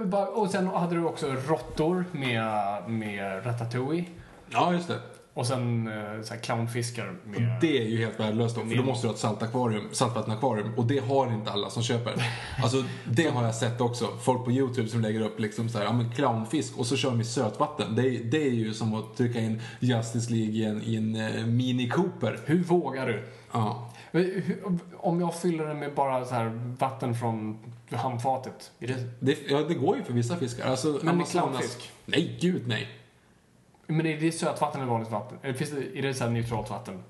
[0.00, 2.44] men, Och sen hade du också råttor med,
[2.90, 4.04] med ratatouille.
[4.50, 4.98] ja just det.
[5.34, 7.56] Och sen eh, så här clownfiskar med...
[7.60, 10.86] Det är ju helt värdelöst då, för då måste du ha ett saltakvarium, saltvattenakvarium och
[10.86, 12.14] det har inte alla som köper.
[12.62, 14.08] Alltså det har jag sett också.
[14.22, 17.10] Folk på YouTube som lägger upp liksom så här, ja men clownfisk och så kör
[17.10, 17.94] de i sötvatten.
[17.96, 21.16] Det är, det är ju som att trycka in Justice League i en, i en
[21.38, 22.38] eh, Mini Cooper.
[22.46, 23.24] Hur vågar du?
[23.52, 23.90] Ja.
[24.10, 24.62] Men hur-
[24.96, 27.58] Om jag fyller den med bara så här vatten från
[27.90, 28.70] handfatet.
[28.78, 28.94] Det...
[29.20, 30.66] Det, ja, det går ju för vissa fiskar.
[30.66, 31.90] Alltså, med Amazonas- clownfisk?
[32.06, 32.88] Nej, gud nej.
[33.96, 35.38] Men är det sötvatten eller vanligt vatten?
[35.42, 37.02] Eller finns det, är det så neutralt vatten?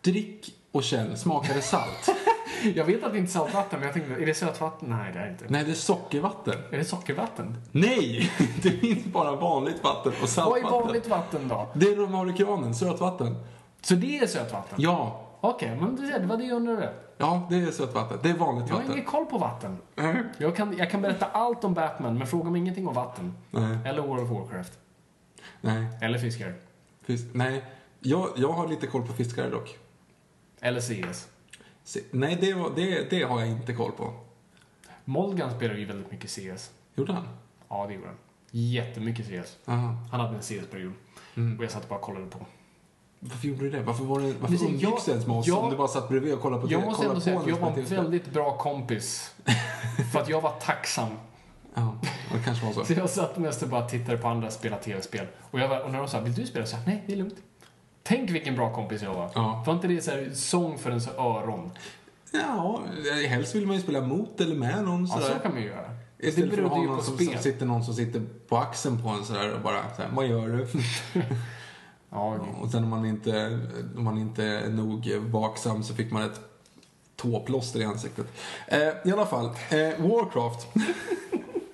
[0.00, 2.08] Drick och känn, smakar det salt?
[2.74, 4.88] Jag vet att det inte är saltvatten, men jag tänkte, är det sötvatten?
[4.88, 5.44] Nej, det är inte.
[5.48, 6.54] nej, det är sockervatten.
[6.72, 7.56] Är det sockervatten?
[7.72, 8.30] Nej!
[8.62, 10.66] Det finns bara vanligt vatten och Vad saltvatten.
[10.66, 11.68] är vanligt vatten då?
[11.74, 13.36] Det är kranen, sötvatten.
[13.80, 14.74] Så det är sötvatten?
[14.80, 16.92] Ja, Okej, men det var det jag undrade.
[17.18, 18.18] ja, det är sötvatten.
[18.22, 18.92] Det är vanligt Jag har vatten.
[18.96, 19.78] ingen koll på vatten.
[19.94, 20.22] Nej.
[20.38, 23.34] Jag kan, jag kan berätta allt om Batman, men fråga mig ingenting om vatten.
[23.50, 23.78] Nej.
[23.84, 24.72] Eller World of Warcraft.
[25.66, 25.86] Nej.
[26.00, 26.54] Eller fiskar.
[27.02, 27.24] Fisk.
[27.32, 27.64] Nej.
[28.00, 29.78] Jag, jag har lite koll på fiskare dock.
[30.60, 31.28] Eller CS.
[31.84, 34.12] Se, nej, det, var- det, det har jag inte koll på.
[35.04, 36.70] Molgan spelar ju väldigt mycket CS.
[36.94, 37.28] Gjorde han?
[37.68, 38.16] Ja, det gjorde han.
[38.50, 39.56] Jättemycket CS.
[39.64, 39.96] Aha.
[40.10, 40.92] Han hade en CS-period.
[41.36, 41.58] Mm.
[41.58, 42.38] Och jag satt bara och kollade på.
[43.20, 43.82] Varför gjorde du det?
[43.82, 45.88] Varför, var det, varför se, umgicks jag- du ens med oss jag- om du bara
[45.88, 46.84] satt bredvid och kollade på Jag det?
[46.86, 49.34] måste kollade ändå säga att jag var en spelade väldigt bra kompis.
[50.12, 51.08] För att jag var tacksam.
[51.76, 51.94] Ja,
[52.32, 52.84] det kanske var så.
[52.84, 55.26] Så jag satt mest och bara tittade på andra spela tv-spel.
[55.50, 56.66] Och, jag var, och när de sa, vill du spela?
[56.66, 57.36] Så jag, nej, det är lugnt.
[58.02, 59.30] Tänk vilken bra kompis jag var.
[59.34, 59.62] Ja.
[59.66, 61.70] Var inte det så här, sång för ens öron?
[62.32, 62.80] Ja,
[63.28, 65.34] helst vill man ju spela mot eller med någon Ja, sådär.
[65.34, 65.90] så kan man ju göra.
[66.18, 69.08] Det Istället för att ha någon som, som sitter någon som sitter på axeln på
[69.08, 70.66] en sådär och bara såhär, vad gör du?
[72.10, 72.54] Ja, okej.
[72.60, 73.60] och sen om man inte,
[73.96, 76.40] om man inte är nog vaksam så fick man ett
[77.16, 78.26] tåplåster i ansiktet.
[78.68, 80.66] Eh, I alla fall, eh, Warcraft.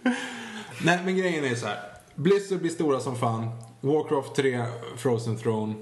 [0.85, 1.79] Nej, men grejen är så här.
[2.15, 3.49] Blizzard blir stora som fan.
[3.81, 4.65] Warcraft 3,
[4.97, 5.75] Frozen Throne.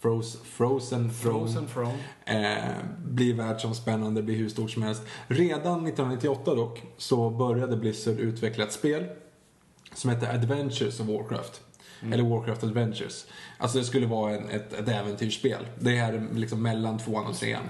[0.00, 1.38] Froze, Frozen Throne.
[1.38, 1.98] Frozen Throne.
[2.24, 2.74] Eh,
[3.04, 5.02] blir världsomspännande, blir hur stort som helst.
[5.28, 9.04] Redan 1998 dock så började Blizzard utveckla ett spel
[9.94, 11.60] som heter Adventures of Warcraft.
[12.12, 13.26] Eller Warcraft Adventures.
[13.58, 15.66] Alltså det skulle vara en, ett, ett äventyrsspel.
[15.78, 17.62] Det är liksom mellan tvåan och trean.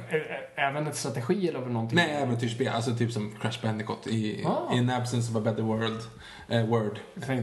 [0.55, 1.97] Även ett strategi eller någonting?
[1.97, 2.68] Nej, äventyrsspel.
[2.68, 4.74] Alltså typ som Crash Bandicoot i Ah.
[4.74, 6.01] In Absence of a Better World.
[6.49, 6.99] Eh, word.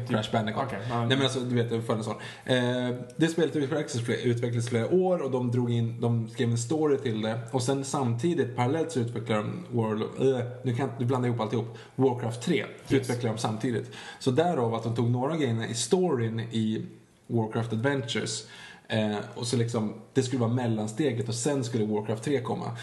[0.08, 0.66] Crash Bandicoot.
[0.90, 1.06] Ja.
[1.06, 2.16] Nej men alltså, du vet, det var en sån.
[2.46, 7.22] Eh, det spelet utvecklades, flera år och de drog in, de skrev en story till
[7.22, 7.40] det.
[7.52, 11.40] Och sen samtidigt, parallellt så utvecklade de World of, eh, nu kan du blanda ihop
[11.40, 11.78] alltihop.
[11.96, 13.92] Warcraft 3 utvecklade de samtidigt.
[14.20, 16.73] Så därav att de tog några grejer i storyn i
[17.34, 18.48] Warcraft Adventures.
[18.88, 22.78] Eh, och så liksom, det skulle vara mellansteget och sen skulle Warcraft 3 komma.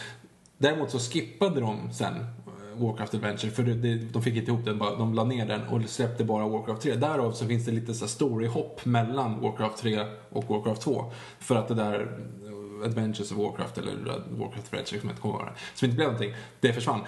[0.59, 4.65] Däremot så skippade de sen eh, Warcraft Adventure för det, det, de fick inte ihop
[4.65, 6.95] den, bara, de la ner den och släppte bara Warcraft 3.
[6.95, 11.13] Därav så finns det lite så här storyhopp mellan Warcraft 3 och Warcraft 2.
[11.39, 12.01] För att det där
[12.45, 16.09] eh, Adventures of Warcraft eller eh, Warcraft Adventure som inte kommer vara som inte blev
[16.09, 17.01] någonting, det försvann.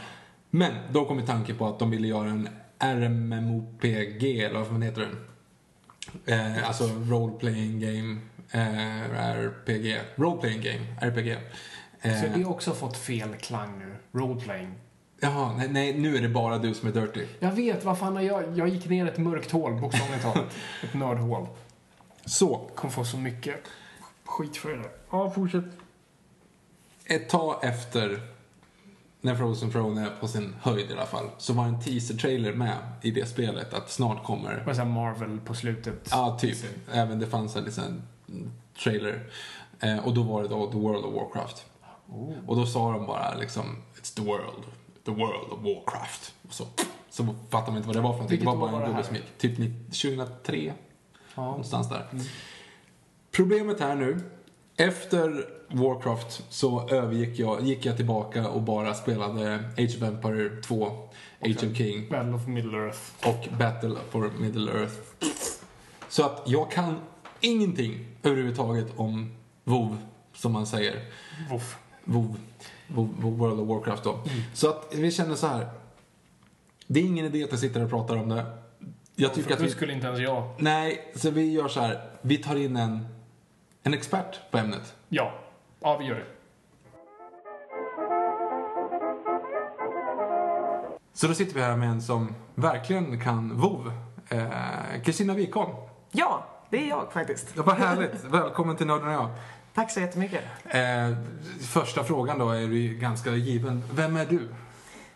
[0.51, 4.83] Men då kom ju tanken på att de ville göra en RMMOPG, eller vad fan
[4.83, 5.32] heter den?
[6.27, 10.01] Eh, alltså Role Playing Game, eh, RPG.
[10.17, 11.29] Role Playing Game, RPG.
[12.01, 14.19] Eh, Så det har också fått fel klang nu.
[14.19, 14.75] Roleplaying.
[15.21, 17.27] Jaha, nej, nej, nu är det bara du som är dirty.
[17.41, 20.57] Jag vet, vad fan, jag, jag gick ner ett mörkt hål, bokstavligt talat.
[20.83, 21.47] ett nördhål.
[22.25, 23.55] Så, Kommer få så mycket
[24.25, 24.91] skit för det.
[25.11, 25.65] Ja, fortsätt.
[27.07, 28.21] ett tag efter
[29.25, 32.77] när Frozen Throne är på sin höjd i alla fall, så var en teaser-trailer med
[33.03, 36.09] i det spelet att snart kommer Det var Marvel på slutet.
[36.11, 36.57] Ja, typ.
[36.93, 38.03] Även det fanns en liten
[38.83, 39.31] trailer.
[39.81, 41.67] Eh, och då var det då The World of Warcraft.
[42.09, 42.33] Oh.
[42.47, 43.65] Och då sa de bara liksom
[44.01, 44.65] It's the world,
[45.05, 46.35] the world of Warcraft.
[46.49, 46.65] Och så,
[47.11, 48.39] så fattade man inte vad det var för någonting.
[48.41, 49.25] Det var bara en dubbelsmink.
[49.39, 50.73] Typ ni- 2003,
[51.35, 51.43] Ja.
[51.45, 52.07] någonstans där.
[53.31, 54.21] Problemet här nu,
[54.83, 60.87] efter Warcraft så övergick jag, gick jag tillbaka och bara spelade Age of Empire 2,
[61.41, 62.99] Age of King Battle of Middle Earth.
[63.25, 64.95] och Battle for Middle Earth.
[66.09, 66.97] Så att jag kan
[67.41, 69.97] ingenting överhuvudtaget om WoW,
[70.35, 71.01] som man säger.
[71.51, 71.77] Woof.
[72.05, 72.37] WoW,
[72.89, 74.21] WoW, World of Warcraft då.
[74.55, 75.69] Så att vi känner så här.
[76.87, 78.47] Det är ingen idé att jag sitter och pratar om det.
[79.17, 79.71] Jag tycker För att vi...
[79.71, 80.51] skulle inte ens jag.
[80.59, 82.11] Nej, så vi gör så här.
[82.23, 83.07] Vi tar in en,
[83.83, 84.95] en expert på ämnet.
[85.09, 85.33] Ja.
[85.81, 86.25] Ja, vi gör det.
[91.13, 93.93] Så då sitter vi här med en som verkligen kan WoW.
[94.29, 95.73] Eh, Kristina Wikholm.
[96.11, 97.53] Ja, det är jag faktiskt.
[97.57, 98.25] Ja, vad härligt.
[98.25, 99.31] Välkommen till Nörden och jag.
[99.75, 100.45] Tack så jättemycket.
[100.65, 101.17] Eh,
[101.61, 103.83] första frågan då är ju ganska given.
[103.93, 104.49] Vem är du?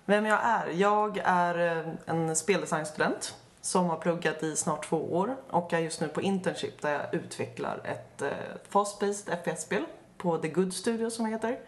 [0.05, 0.71] Vem jag är?
[0.73, 3.35] Jag är eh, en speldesignstudent
[3.67, 7.15] som har pluggat i snart två år och är just nu på internship där jag
[7.15, 8.29] utvecklar ett eh,
[8.69, 9.85] fast-paced FPS-spel
[10.17, 11.59] på The Good Studio som det heter.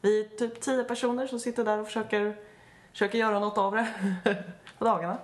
[0.00, 2.36] Vi är typ tio personer som sitter där och försöker,
[2.92, 3.86] försöker göra något av det
[4.78, 5.18] på dagarna.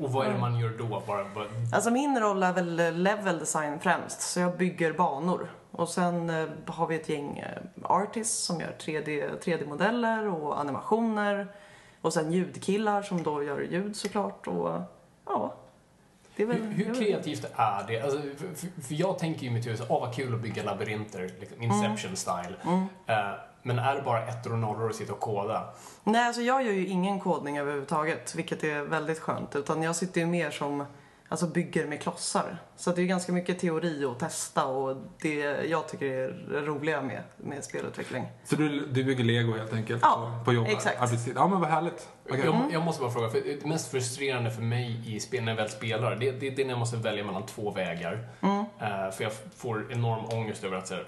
[0.00, 1.02] Och vad är det man gör då?
[1.06, 1.46] Bara, bara...
[1.72, 5.50] Alltså min roll är väl eh, level design främst, så jag bygger banor.
[5.70, 7.44] Och sen eh, har vi ett gäng
[7.82, 11.46] artists som gör 3D, 3D-modeller och animationer.
[12.00, 14.46] Och sen ljudkillar som då gör ljud såklart.
[14.46, 14.80] Och
[15.26, 15.54] ja,
[16.36, 16.56] väl...
[16.56, 18.00] Hur, hur kreativt är det?
[18.00, 21.30] Alltså, för, för, jag tänker ju i mitt huvud, åh vad kul att bygga labyrinter,
[21.40, 22.54] liksom Inception-style.
[23.06, 23.16] Eh,
[23.62, 25.64] men är det bara ettor och nollor att sitta och koda?
[26.04, 29.56] Nej, alltså jag gör ju ingen kodning överhuvudtaget, vilket är väldigt skönt.
[29.56, 30.84] Utan jag sitter ju mer som,
[31.28, 32.58] alltså bygger med klossar.
[32.76, 35.34] Så det är ganska mycket teori att testa och det
[35.68, 38.24] jag tycker är det roliga med, med spelutveckling.
[38.44, 40.02] Så du, du bygger lego helt enkelt?
[40.02, 41.00] Ja, på, på jobb, exakt.
[41.00, 41.32] Arbetstid.
[41.36, 42.08] Ja, men vad härligt.
[42.28, 42.44] Okej.
[42.44, 45.56] Jag, jag måste bara fråga, för det mest frustrerande för mig i spel när jag
[45.56, 48.28] väl spelar, det, det, det är när jag måste välja mellan två vägar.
[48.42, 51.06] Eh, för jag får enorm ångest över att så här,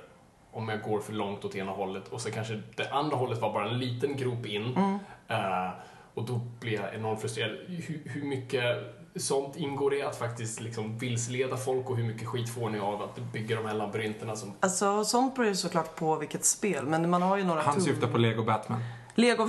[0.53, 3.53] om jag går för långt åt ena hållet och så kanske det andra hållet var
[3.53, 4.79] bara en liten grop in.
[5.29, 5.71] Eh,
[6.15, 7.57] och då blir jag enormt frustrerad.
[7.67, 8.63] Hur, hur mycket
[9.19, 13.03] sånt ingår det att faktiskt liksom vilseleda folk och hur mycket skit får ni av
[13.03, 14.53] att bygga de här labyrinterna som...
[14.61, 17.63] Alltså sånt beror ju såklart på vilket spel, men man har ju några...
[17.63, 18.81] Han syftar på lego Batman.
[19.15, 19.49] Lego,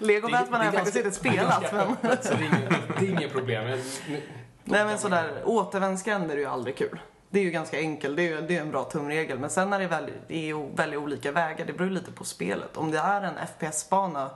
[0.00, 1.96] Lego Batman har jag faktiskt inte spelat, det är men...
[2.02, 3.80] det är inget, det är inget problem.
[4.08, 4.22] Nu-
[4.64, 6.98] Nej men sådär, återvändsgränder är ju aldrig kul.
[7.30, 9.38] Det är ju ganska enkelt, det är ju det är en bra tumregel.
[9.38, 12.76] Men sen när det väl är att välja olika vägar, det beror lite på spelet.
[12.76, 14.30] Om det är en FPS-bana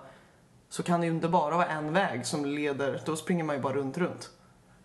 [0.69, 3.63] så kan det ju inte bara vara en väg som leder, då springer man ju
[3.63, 4.31] bara runt, runt.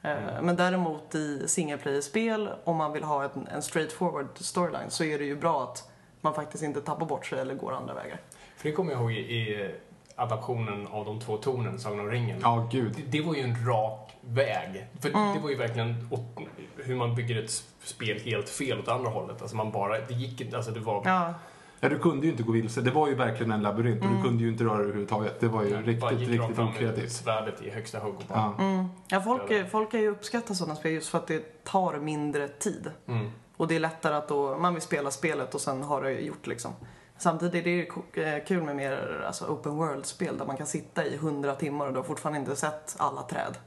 [0.05, 5.03] Eh, Men däremot i single player-spel, om man vill ha en, en straightforward storyline, så
[5.03, 5.89] är det ju bra att
[6.21, 8.19] man faktiskt inte tappar bort sig eller går andra vägar.
[8.57, 9.71] För det kommer jag ihåg i, i
[10.15, 12.39] adaptionen av de två tornen, Sagan om ringen.
[12.43, 12.93] Ja, gud.
[12.95, 14.87] Det, det var ju en rak väg.
[15.01, 15.33] För Mm.
[15.33, 16.47] det var ju verkligen åt,
[16.85, 19.41] hur man bygger ett spel helt fel åt andra hållet.
[19.41, 21.01] Alltså man bara, det gick inte, alltså det var...
[21.05, 21.33] Ja,
[21.79, 22.81] Ja, du kunde ju inte gå vilse.
[22.81, 25.39] Det var ju verkligen en labyrint och du kunde ju inte röra dig överhuvudtaget.
[25.39, 27.11] Det var ju bara riktigt, gick rakt riktigt okreativt.
[27.11, 28.53] svärdet i högsta hugg och bara...
[28.57, 28.85] Ja.
[29.07, 32.91] ja folk, folk kan ju uppskatta sådana spel just för att det tar mindre tid.
[33.07, 33.31] Mm.
[33.57, 36.47] Och det är lättare att då, man vill spela spelet och sen har det gjort
[36.47, 36.71] liksom.
[37.17, 37.87] Samtidigt är det ju
[38.23, 41.93] eh, kul med mer alltså, open world-spel där man kan sitta i hundra timmar och
[41.93, 43.57] du har fortfarande inte sett alla träd.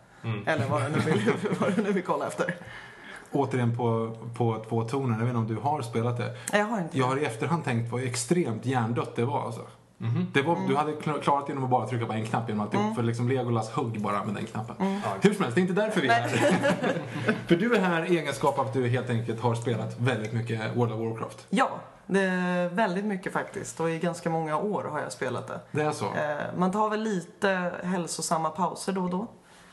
[0.46, 2.54] Eller vad du nu vill, vad du nu vill kolla efter.
[3.32, 5.10] Återigen på, på två toner.
[5.18, 6.34] Jag vet inte om du har spelat det.
[6.52, 9.60] Jag har inte Jag har i efterhand tänkt på hur extremt hjärndött det var alltså.
[10.32, 12.96] Det var, Du hade klar- klarat genom att bara trycka på en knapp genom alltihop.
[12.96, 15.00] För liksom Legolas högg bara med den knappen.
[15.20, 16.28] Hur som helst, det är inte därför vi är här.
[17.46, 20.76] för du är här i egenskap av att du helt enkelt har spelat väldigt mycket
[20.76, 21.46] World of Warcraft.
[21.50, 21.68] Ja,
[22.06, 23.80] det är väldigt mycket faktiskt.
[23.80, 25.60] Och i ganska många år har jag spelat det.
[25.70, 26.04] Det är så?
[26.04, 29.26] Eh, Man tar väl lite hälsosamma pauser då och då.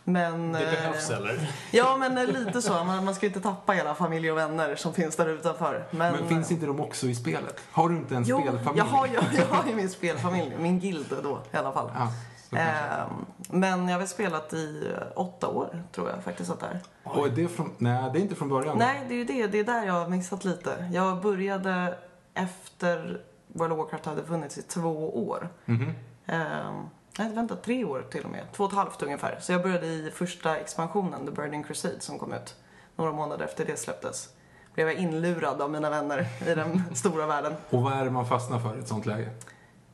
[0.07, 1.51] Men, Det eh, behövs eller?
[1.71, 2.83] Ja, men eh, lite så.
[2.83, 5.87] Man, man ska ju inte tappa hela familj och vänner som finns där utanför.
[5.91, 7.59] Men, Men finns inte de också i spelet?
[7.71, 8.77] Har du inte en Jo, spelfamilj?
[8.77, 11.91] jag har, ju, jag har ju min spelfamilj, min guild då i alla fall.
[11.95, 12.09] Ja.
[12.57, 16.65] Ehm, men jag har väl spelat i eh, åtta år, tror jag faktiskt att det
[16.65, 16.79] är.
[17.03, 17.71] Och är det från...
[17.77, 18.77] Nej, det är inte från början.
[18.77, 19.47] Nej, det är ju det.
[19.47, 20.89] Det är där jag har missat lite.
[20.93, 21.97] Jag började
[22.33, 25.49] efter World of Warcraft hade funnits i två år.
[25.65, 25.91] Mhm.
[26.25, 28.43] Ehm, nej, vänta, tre år till och med.
[28.51, 29.37] Två och ett halvt ungefär.
[29.41, 32.55] Så jag började i första expansionen, The Burning Crusade, som kom ut.
[32.95, 34.29] Några månader efter det släpptes.
[34.73, 37.53] Blev jag inlurad av mina vänner i den stora världen.
[37.69, 39.29] Och vad är det man fastnar för i ett sånt läge?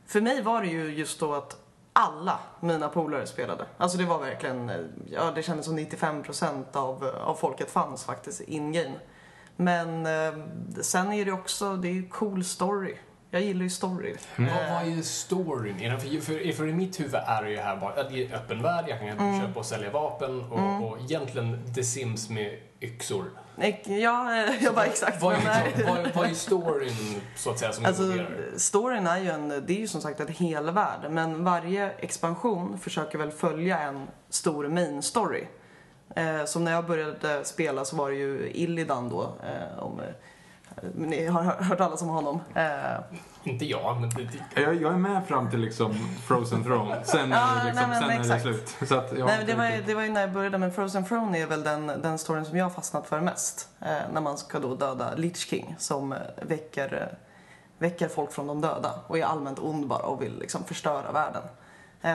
[0.06, 1.56] För mig var det ju just då att
[1.92, 3.66] alla mina polare spelade.
[3.76, 4.76] Alltså det var verkligen, eh,
[5.10, 8.94] ja det kändes som 95% av, av folket fanns faktiskt in-game.
[9.56, 10.44] Men eh,
[10.80, 12.96] sen är det också, det är ju cool story.
[13.34, 14.14] Jag gillar ju story.
[14.36, 15.78] Vad, vad är storyn?
[16.00, 18.32] För, för, för i mitt huvud är det ju här bara att det är en
[18.32, 19.40] öppen värld, jag kan Mm.
[19.40, 23.24] köpa och sälja vapen och, och egentligen The Sims med yxor.
[23.84, 25.22] Ja, jag bara exakt.
[25.22, 28.56] Vad är, vad, vad är storyn, så att säga, som Alltså, involverar?
[28.56, 32.78] storyn är ju en, det är ju som sagt en hel värld, men varje expansion
[32.78, 35.46] försöker väl följa en stor main story.
[36.16, 40.06] Eh, som när jag började spela så var det ju Illidan då, eh, om eh,
[40.94, 42.40] ni har hört talas om honom.
[42.54, 42.64] Eh,
[43.44, 45.94] Inte jag, men det, det, Jag, jag är med fram till liksom
[46.26, 47.04] Frozen Throne.
[47.04, 48.76] Sen Ja, det, liksom, nej, men sen är det slut.
[48.88, 51.04] Så att, jag Nej, det, var ju, det var ju när jag började, men Frozen
[51.04, 53.68] Throne är väl den, den storyn som jag har fastnat för mest.
[53.80, 57.16] Eh, när man ska då döda Lich King som eh, väcker, eh,
[57.78, 61.42] väcker folk från de döda och är allmänt ond bara och vill liksom förstöra världen.
[62.02, 62.12] Eh,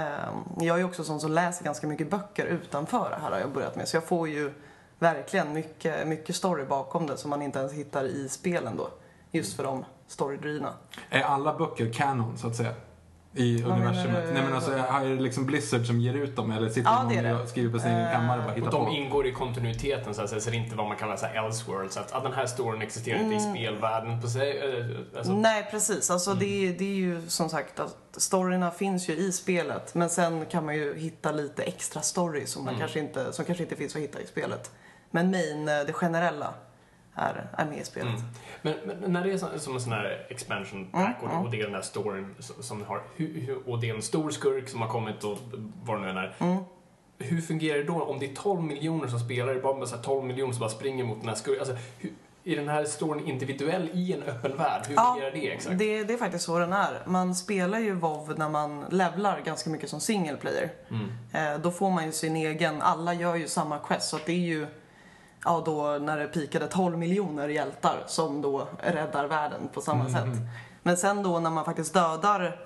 [0.60, 3.52] jag är ju också sån som läser ganska mycket böcker utanför det här har jag
[3.52, 3.88] börjat med.
[3.88, 4.54] Så jag får ju
[5.00, 8.90] verkligen mycket, mycket story bakom det som man inte ens hittar i spelen då.
[9.32, 10.74] Just för de storydrivna.
[11.10, 12.74] Är alla böcker kanon, så att säga?
[13.34, 14.24] I Vad universumet?
[14.34, 16.52] Nej men alltså, är det liksom Blizzard som ger ut dem?
[16.52, 17.42] Eller sitter Ja, någon det det.
[17.42, 18.92] och skriver på sin egen Eh, kammare och bara och hittar de på?
[18.92, 21.46] ingår i kontinuiteten så att säga, så det är inte vad man kallar så här
[21.46, 21.92] elseworld.
[21.92, 23.54] Så att, att den här storyn existerar inte i Mm.
[23.56, 24.58] spelvärlden på sig.
[24.80, 24.86] eh,
[25.18, 26.12] Alltså, Nej, precis.
[26.12, 29.96] Alltså, det, är, det är ju som sagt att storyna finns ju i spelet.
[29.96, 33.64] Men sen kan man ju hitta lite extra story som, man kanske, inte, som kanske
[33.64, 34.72] inte finns att hitta i spelet.
[35.12, 36.54] Men main, eh, det generella,
[37.18, 38.20] är, är med i spelet.
[38.20, 38.26] Mm.
[38.62, 41.52] Men, men när det är så, som en sån här expansion pack Mm, och, och
[41.52, 43.02] det är den här storyn som har,
[43.66, 45.38] och det är en stor skurk som har kommit och
[45.84, 46.36] vad det nu än är.
[46.40, 46.64] Mm.
[47.20, 49.96] Hur fungerar det då om det är 12 miljoner som spelar, det är bara så
[49.96, 51.60] här 12 miljoner som bara springer mot den här skurken?
[51.60, 52.12] Alltså, hur,
[52.48, 54.82] är den här storyn individuell i en öppen värld?
[54.88, 55.80] Hur fungerar det exakt?
[55.80, 57.04] det, det är faktiskt så den är.
[57.06, 60.70] Man spelar ju WoW när man levlar ganska mycket som single player.
[60.90, 61.54] Mm.
[61.54, 64.32] Eh, då får man ju sin egen, alla gör ju samma quest så att det
[64.32, 64.68] är ju
[65.44, 70.38] Ja då när det pikade 12 miljoner hjältar som då räddar världen på samma sätt.
[70.84, 72.60] Men sen då när man faktiskt dödar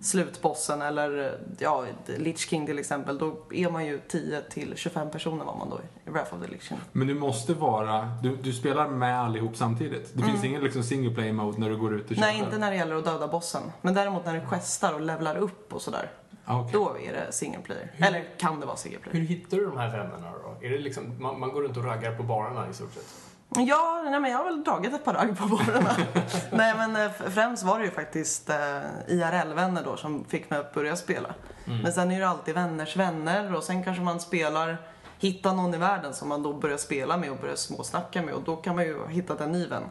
[0.00, 1.84] slutbossen eller ja,
[2.18, 5.80] Lich King till exempel, då är man ju 10 till 25 personer var man då
[6.06, 6.78] i Wrath of the Lich King.
[6.92, 10.10] Men du måste vara, du, du spelar med allihop samtidigt.
[10.14, 12.34] Det finns ingen liksom single play mode när du går ut och kör Mm.
[12.36, 13.62] Nej, inte när det gäller att döda bossen.
[13.82, 16.10] Men däremot när det questar och levlar upp och sådär,
[16.48, 16.72] Ah, okej.
[16.72, 17.92] då är det single player.
[17.98, 19.18] Eller kan det vara single player.
[19.18, 20.66] Hur hittar du de här vännerna då?
[20.66, 23.04] Är det liksom, man, man går runt och raggar på barerna i stort sett?
[23.48, 25.96] Ja, nej, men jag har väl dragit ett par ragg på barerna.
[26.52, 28.56] nej, men eh, främst var det ju faktiskt eh,
[29.06, 31.34] IRL-vänner då som fick mig att börja spela.
[31.64, 34.76] Men sen är det alltid vänners vänner och sen kanske man spelar,
[35.18, 38.42] hittar någon i världen som man då börjar spela med och börjar småsnacka med och
[38.42, 39.82] då kan man ju ha hittat en ny vän.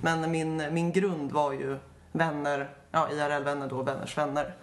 [0.00, 1.78] Men min, min grund var ju
[2.12, 4.54] vänner, ja IRL-vänner då, vänners vänner.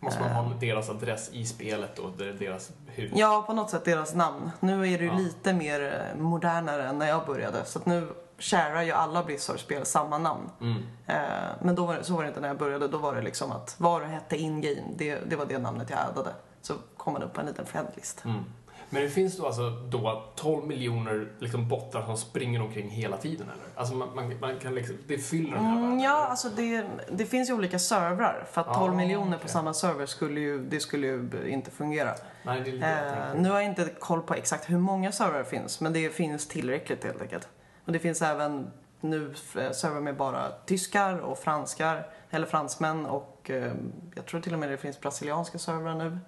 [0.00, 2.24] Måste man ha deras adress i spelet då?
[2.38, 3.12] Deras hus?
[3.14, 4.50] Ja, på något sätt deras namn.
[4.60, 5.16] Nu är det ju Ja.
[5.18, 7.64] lite mer eh, modernare än när jag började.
[7.64, 10.50] Så att nu sharear ju alla Blizzard-spel samma namn.
[10.60, 10.82] Mm.
[11.06, 11.16] Eh,
[11.62, 12.88] men då var det, så var det inte när jag började.
[12.88, 15.98] Då var det liksom att vad det hette in-game, det, det var det namnet jag
[15.98, 16.30] addade.
[16.62, 18.24] Så kom man upp på en liten friendlist.
[18.24, 18.44] Mm.
[18.92, 23.46] Men det finns då alltså då 12 miljoner liksom bottar som springer omkring hela tiden
[23.50, 23.64] eller?
[23.80, 26.00] Alltså man, man, man kan liksom, det fyller den här Mm, världen?
[26.00, 26.26] ja, eller?
[26.30, 28.44] alltså det, det finns ju olika servrar.
[28.52, 29.48] För att 12 Ah, miljoner på okej.
[29.50, 32.14] samma server skulle ju, det skulle ju inte fungera.
[32.42, 32.86] Nej, det är lite
[33.34, 36.10] Eh, nu har jag inte koll på exakt hur många servrar det finns, men det
[36.14, 37.48] finns tillräckligt helt enkelt.
[37.84, 38.70] Och det finns även
[39.00, 43.72] nu eh, servrar med bara tyskar och franskar, eller fransmän och eh,
[44.14, 46.18] jag tror till och med det finns brasilianska servrar nu.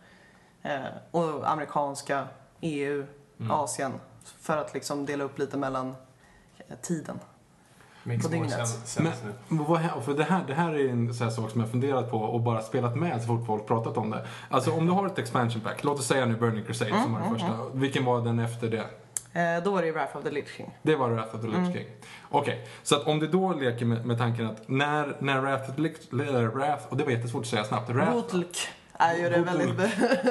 [0.63, 2.27] Eh, och amerikanska,
[2.63, 3.07] EU,
[3.39, 3.51] Mm.
[3.51, 3.93] Asien.
[4.41, 5.89] För att liksom dela upp lite mellan
[6.69, 7.19] eh, tiden.
[8.03, 8.51] Makes på dygnet.
[8.85, 9.03] sense-.
[9.49, 12.11] Men vad, för det, här, det här är en sån här sak som jag funderat
[12.11, 14.27] på och bara spelat med så fort folk pratat om det.
[14.51, 17.13] Alltså om du har ett expansion pack, låt oss säga nu Burning Crusade Mm, som
[17.13, 17.59] var den första.
[17.73, 18.85] Vilken var den efter det?
[19.41, 20.79] Eh, då var det ju Wrath of the Lich King.
[20.83, 21.73] Det var Wrath of the Lich Mm.
[21.73, 21.87] King.
[22.31, 25.77] Okej, så att om du då leker med, med tanken att när, när Wrath of
[25.77, 25.97] the Lich,
[26.55, 27.91] Wrath, och det var jättesvårt att säga snabbt.
[27.91, 28.57] Wrath, Botlk
[29.11, 29.71] är ju det väldigt...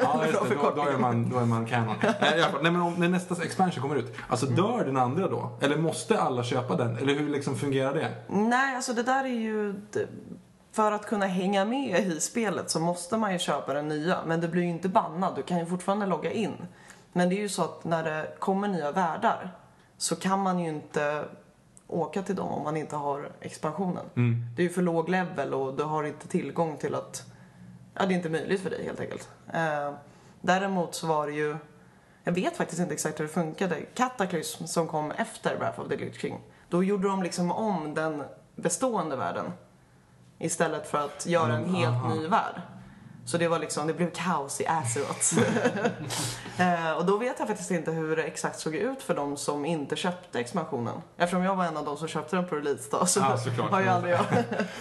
[0.01, 0.55] Ja, just Bra det.
[0.55, 1.95] Då, då, är man, då är man kanon.
[2.01, 4.57] Nej, nej, men om, när nästa expansion kommer ut, alltså Mm.
[4.57, 5.57] dör den andra då?
[5.61, 6.97] Eller måste alla köpa den?
[6.97, 8.11] Eller hur liksom fungerar det?
[8.27, 9.75] Nej, alltså det där är ju...
[10.73, 14.17] För att kunna hänga med i spelet så måste man ju köpa den nya.
[14.25, 16.53] Men det blir ju inte bannad, du kan ju fortfarande logga in.
[17.13, 19.51] Men det är ju så att när det kommer nya världar
[19.97, 21.23] så kan man ju inte
[21.87, 24.05] åka till dem om man inte har expansionen.
[24.15, 24.45] Mm.
[24.55, 27.30] Det är ju för låg level och du har inte tillgång till att...
[27.93, 29.29] Ja, det är inte möjligt för dig helt enkelt.
[29.53, 29.93] Eh,
[30.41, 31.57] däremot så var det ju...
[32.23, 33.75] Jag vet faktiskt inte exakt hur det funkade.
[33.95, 36.39] Cataclysm som kom efter Wrath of the Lich King.
[36.69, 38.23] Då gjorde de liksom om den
[38.55, 39.45] bestående världen.
[40.39, 42.13] Istället för att göra en Mm, helt aha.
[42.13, 42.61] ny värld.
[43.25, 45.37] Så det var liksom, det blev kaos i Azeroth.
[46.57, 49.65] eh, och då vet jag faktiskt inte hur det exakt såg ut för de som
[49.65, 51.01] inte köpte expansionen.
[51.17, 53.71] Eftersom jag var en av de som köpte den på release då, så Ja, såklart.
[53.71, 54.25] var ju aldrig jag.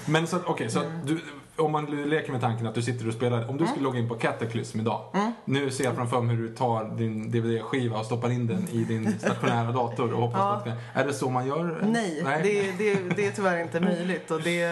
[0.06, 1.06] Men så, okej, så Mm.
[1.06, 1.20] du,
[1.56, 4.08] om man leker med tanken att du sitter och spelar, om du skulle logga in
[4.08, 5.04] på Cataclysm idag.
[5.14, 5.32] Mm.
[5.44, 8.84] Nu ser jag framför mig hur du tar din DVD-skiva och stoppar in den i
[8.84, 11.80] din stationära dator och hoppas på att Är det så man gör?
[11.82, 14.64] Nej, Det, det, det är tyvärr inte möjligt och det,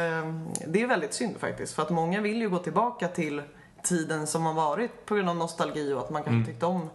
[0.67, 1.75] det är väldigt synd faktiskt.
[1.75, 3.43] För att många vill ju gå tillbaka till
[3.83, 6.91] tiden som har varit på grund av nostalgi och att man kanske tyckte om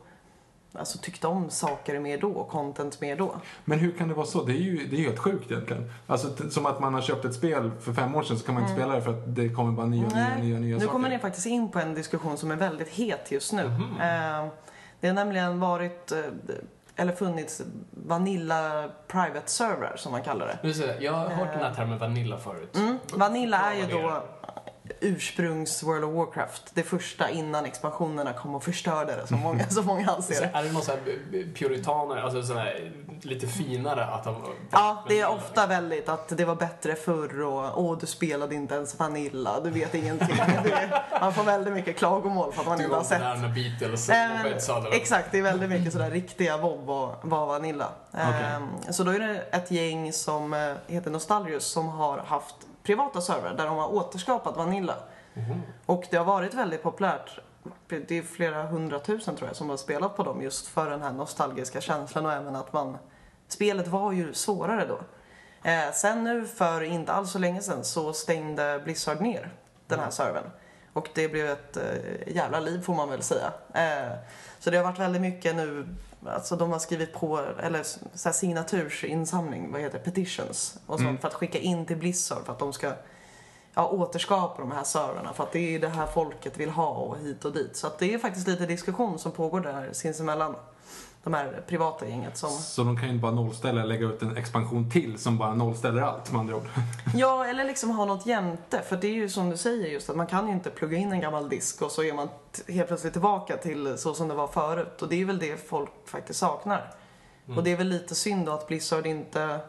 [0.79, 3.35] Alltså tyckte om saker mer då och content mer då.
[3.65, 4.43] Men hur kan det vara så?
[4.43, 5.91] Det är ju, det är ju helt sjukt egentligen.
[6.07, 8.63] Alltså som att man har köpt ett spel för fem år sedan så kan man
[8.63, 10.69] inte spela det för att det kommer bara nya, nya, nya, nya Mm.
[10.69, 10.91] nu saker.
[10.91, 13.63] kommer ni faktiskt in på en diskussion som är väldigt het just nu.
[13.67, 14.01] Mhm.
[14.01, 14.47] Eh,
[14.99, 16.17] det har nämligen varit, eh,
[16.95, 17.61] eller funnits
[18.07, 20.57] Vanilla Private Server som man kallar det.
[20.63, 22.75] Nu säger jag, har hört den här termen vanilla förut.
[22.75, 22.97] Mm.
[23.13, 24.23] Vanilla är ju då
[24.99, 26.63] ursprungs World of Warcraft.
[26.73, 30.49] Det första innan expansionerna kom och förstörde det, som många, som många Så anser.
[30.53, 32.91] är det någon sån här puritaner, alltså sån här
[33.21, 34.35] lite finare att de...
[34.71, 38.75] Ja, det är ofta väldigt att det var bättre förr och åh, du spelade inte
[38.75, 40.35] ens Vanilla, du vet ingenting.
[40.63, 43.15] Det är, man får väldigt mycket klagomål för att man Du inte var har inte
[43.15, 43.41] sett.
[43.41, 44.89] där när Beatles Nej, och sa det.
[44.95, 47.89] exakt, det är väldigt mycket sådär riktiga WoW var, var Vanilla.
[48.13, 53.21] Ehm, så då är det ett gäng som eh, heter Nostalgius som har haft privata
[53.21, 54.95] servrar där de har återskapat Vanilla.
[55.85, 57.39] Och det har varit väldigt populärt.
[57.87, 61.11] Det är flera hundratusen tror jag som har spelat på dem just för den här
[61.11, 62.97] nostalgiska känslan och även att man...
[63.47, 64.99] Spelet var ju svårare då.
[65.69, 69.53] Eh, sen nu för inte alls så länge sedan så stängde Blizzard ner
[69.87, 70.49] den här servern.
[70.93, 73.53] Och det blev ett eh, jävla liv får man väl säga.
[73.73, 74.17] Eh,
[74.59, 75.87] så det har varit väldigt mycket nu,
[76.25, 81.21] alltså de har skrivit på, eller så här signatursinsamling, vad heter det, petitions och sånt
[81.21, 82.93] för att skicka in till Blizzard för att de ska
[83.73, 87.17] ja, återskapa de här servrarna för att det är det här folket vill ha och
[87.17, 87.77] hit och dit.
[87.77, 90.55] Så att det är faktiskt lite diskussion som pågår där sinsemellan.
[91.23, 92.49] De här privata gänget som...
[92.49, 95.53] Så de kan ju inte bara nollställa och lägga ut en expansion till som bara
[95.53, 96.67] nollställer allt med andra ord.
[97.15, 98.81] Ja, eller liksom ha något jämte.
[98.81, 101.11] För det är ju som du säger just att man kan ju inte plugga in
[101.11, 102.29] en gammal disk och så är man
[102.67, 105.01] helt plötsligt tillbaka till så som det var förut.
[105.01, 106.93] Och det är väl det folk faktiskt saknar.
[107.57, 109.59] Och det är väl lite synd då att Blizzard inte,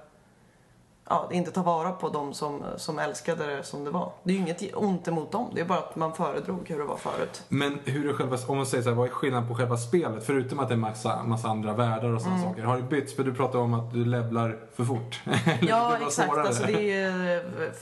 [1.08, 4.12] ja, inte tar vara på de som, som älskade det som det var.
[4.22, 6.84] Det är ju inget ont emot dem, det är bara att man föredrog hur det
[6.84, 7.42] var förut.
[7.48, 10.26] Men hur är själva, om man säger så här, vad är skillnaden på själva spelet?
[10.26, 12.62] Förutom att det är massa, massa andra världar och sådana saker.
[12.62, 13.16] Har det bytts?
[13.16, 15.22] För du pratar om att du levlar för fort.
[15.60, 16.28] Ja, exakt.
[16.28, 16.46] svårare.
[16.46, 17.72] Alltså det är,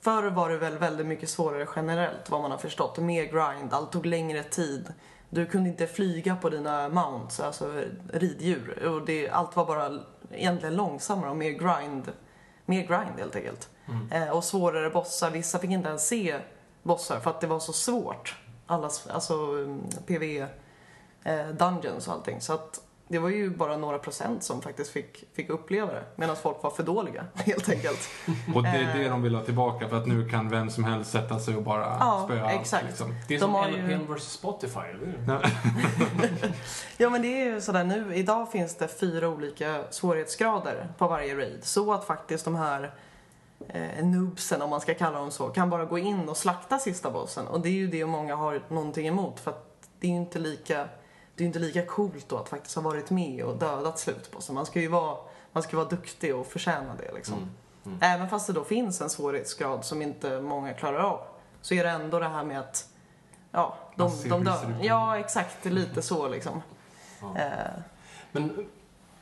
[0.00, 2.98] förr var det väl väldigt mycket svårare generellt, vad man har förstått.
[2.98, 4.92] Mer grind, allt tog längre tid.
[5.30, 7.82] Du kunde inte flyga på dina mounts, alltså
[8.12, 8.88] riddjur.
[8.88, 9.98] Och det, allt var bara
[10.30, 12.12] egentligen långsammare och mer grind.
[12.70, 13.68] Mer grind helt enkelt.
[14.10, 15.30] Eh, och svårare bossar.
[15.30, 16.38] Vissa fick inte ens se
[16.82, 18.36] bossar för att det var så svårt.
[18.66, 20.46] Allas, alltså um, PV
[21.24, 22.40] eh, dungeons och allting.
[22.40, 22.80] Så att
[23.12, 26.02] det var ju bara några procent som faktiskt fick, fick uppleva det.
[26.16, 28.08] Medan folk var för dåliga, helt enkelt.
[28.54, 31.10] Och det är det de vill ha tillbaka för att nu kan vem som helst
[31.10, 32.60] sätta sig och bara Ja, spöa allt.
[32.60, 32.84] exakt.
[32.86, 33.14] Liksom.
[33.28, 35.14] Det är De som har ju- LPN vs Spotify, eller?
[36.96, 41.36] Ja men det är ju sådär nu, idag finns det fyra olika svårighetsgrader på varje
[41.36, 41.58] raid.
[41.64, 42.90] Så att faktiskt de här
[43.68, 47.10] eh, noobsen, om man ska kalla dem så, kan bara gå in och slakta sista
[47.10, 47.46] bossen.
[47.46, 49.66] Och det är ju det många har någonting emot för att
[50.00, 50.88] det är ju inte lika,
[51.40, 54.54] det är inte lika coolt då att faktiskt ha varit med och dödat slutbossen.
[54.54, 55.16] Man ska ju vara,
[55.52, 57.50] man ska vara duktig och förtjäna det liksom.
[58.00, 61.20] Även fast det då finns en svårighetsgrad som inte många klarar av
[61.60, 62.88] så är det ändå det här med att
[63.52, 64.74] Ja, de, ser de dör.
[64.82, 65.64] Ja, exakt.
[65.64, 66.62] Lite så liksom.
[67.36, 67.48] Eh,
[68.32, 68.66] Men,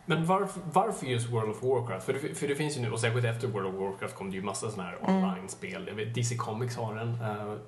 [0.06, 2.06] men varför, varför just World of Warcraft?
[2.06, 4.36] För det, för det finns ju nu, och särskilt efter World of Warcraft kom det
[4.36, 5.24] ju massa sådana här Mm.
[5.24, 5.90] online-spel.
[5.94, 7.18] Vet, DC Comics har en.
[7.18, 7.58] för-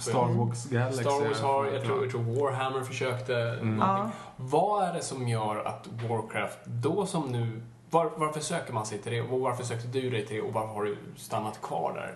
[0.00, 1.02] Star Wars Galaxy.
[1.02, 3.36] Star Wars har, jag tror jag tror Warhammer försökte.
[3.36, 3.76] Mm.
[3.76, 4.12] någonting.
[4.36, 8.98] Vad är det som gör att Warcraft, då som nu, var, varför söker man sig
[8.98, 9.20] till det?
[9.20, 10.42] Och varför sökte du dig till det?
[10.42, 12.14] Och varför har du stannat kvar där?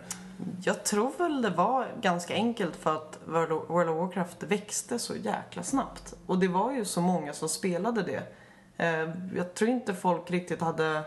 [0.62, 4.98] jag tror väl det var ganska enkelt för att World of, World of Warcraft växte
[4.98, 6.14] så jäkla snabbt.
[6.26, 8.22] Och det var ju så många som spelade det.
[8.76, 11.02] Eh, jag tror inte folk riktigt hade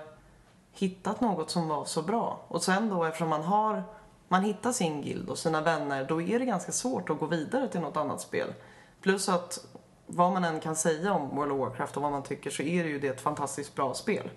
[0.73, 2.39] hittat något som var så bra.
[2.47, 3.83] Och sen då eftersom man har
[4.31, 7.67] man hittar sin guild och sina vänner, då är det ganska svårt att gå vidare
[7.67, 8.53] till något annat spel.
[9.01, 9.65] Plus att
[10.05, 12.83] vad man än kan säga om World of Warcraft och vad man tycker så är
[12.83, 14.29] det ju det ett fantastiskt bra spel.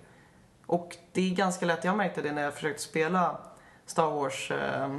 [0.65, 3.37] Och det är ganska lätt, jag märkte det när jag försökte spela
[3.85, 4.97] Star Wars eh,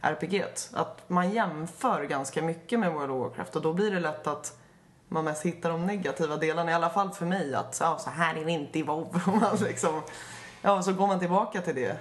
[0.00, 4.26] RPG, att man jämför ganska mycket med World of Warcraft och då blir det lätt
[4.26, 4.58] att
[5.08, 8.36] man mest hittar de negativa delarna, i alla fall för mig, att ja, så här
[8.36, 9.22] är det inte i WoW.
[9.26, 10.02] Och man liksom,
[10.62, 11.96] ja, så går man tillbaka till det.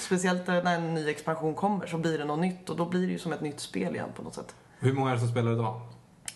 [0.00, 3.12] Speciellt när en ny expansion kommer så blir det något nytt och då blir det
[3.12, 4.54] ju som ett nytt spel igen på något sätt.
[4.78, 5.80] Hur många är det som spelar idag?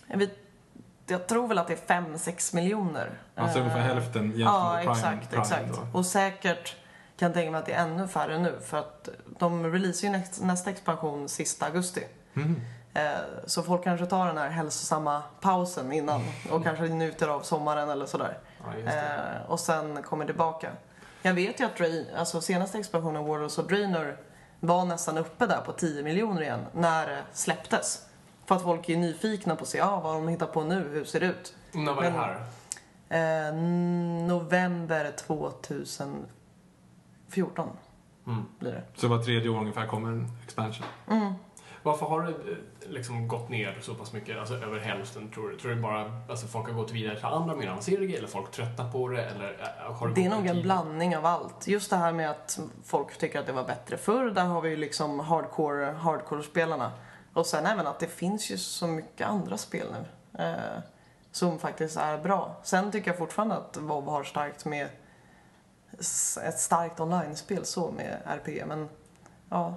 [0.06, 0.30] Jag, vet,
[1.06, 3.10] jag tror väl att det är 5-6 miljoner.
[3.34, 4.92] Alltså ungefär Eh, hälften jämfört Ja, med Prime.
[4.92, 5.68] exakt, Prime exakt.
[5.92, 5.98] då.
[5.98, 6.76] Och säkert
[7.16, 9.08] kan jag tänka mig att det är ännu färre nu för att
[9.38, 12.04] de releasar ju nästa, nästa expansion sista augusti.
[12.94, 13.02] Eh,
[13.46, 16.20] Så folk kanske tar den här hälsosamma pausen innan
[16.50, 18.38] och kanske njuter av sommaren eller sådär.
[18.84, 18.92] Ja.
[18.92, 20.70] Eh, och sen kommer tillbaka.
[21.26, 24.16] Jag vet ju att Drain, alltså senaste expansionen Warlords of Draenor
[24.60, 28.06] var nästan uppe där på 10 miljoner igen när det släpptes.
[28.46, 31.04] För att folk är nyfikna på att se ah, vad de hittar på nu, hur
[31.04, 31.54] ser det ut?
[31.72, 32.44] När var det här?
[33.48, 33.54] Eh,
[34.26, 37.68] november 2014
[38.26, 38.44] Mm.
[38.58, 38.82] blir det.
[38.94, 40.86] Så var tredje år ungefär kommer en expansion.
[41.84, 45.58] Varför har det eh, liksom gått ner så pass mycket, alltså över hälften tror du?
[45.58, 48.50] Tror du bara alltså folk har gått vidare till andra mer avancerade grejer, eller folk
[48.50, 51.66] tröttnar på det, eller eh, har det, Det är nog en blandning av allt.
[51.68, 54.30] Just det här med att folk tycker att det var bättre förr.
[54.30, 56.92] Där har vi ju liksom hardcore, hardcore-spelarna.
[57.32, 60.04] Och sen även att det finns ju så mycket andra spel nu.
[60.44, 60.82] Eh,
[61.32, 62.56] som faktiskt är bra.
[62.62, 64.88] Sen tycker jag fortfarande att WoW har starkt med
[66.44, 68.64] ett starkt online-spel så med RPG.
[68.66, 68.88] Men
[69.54, 69.74] ja,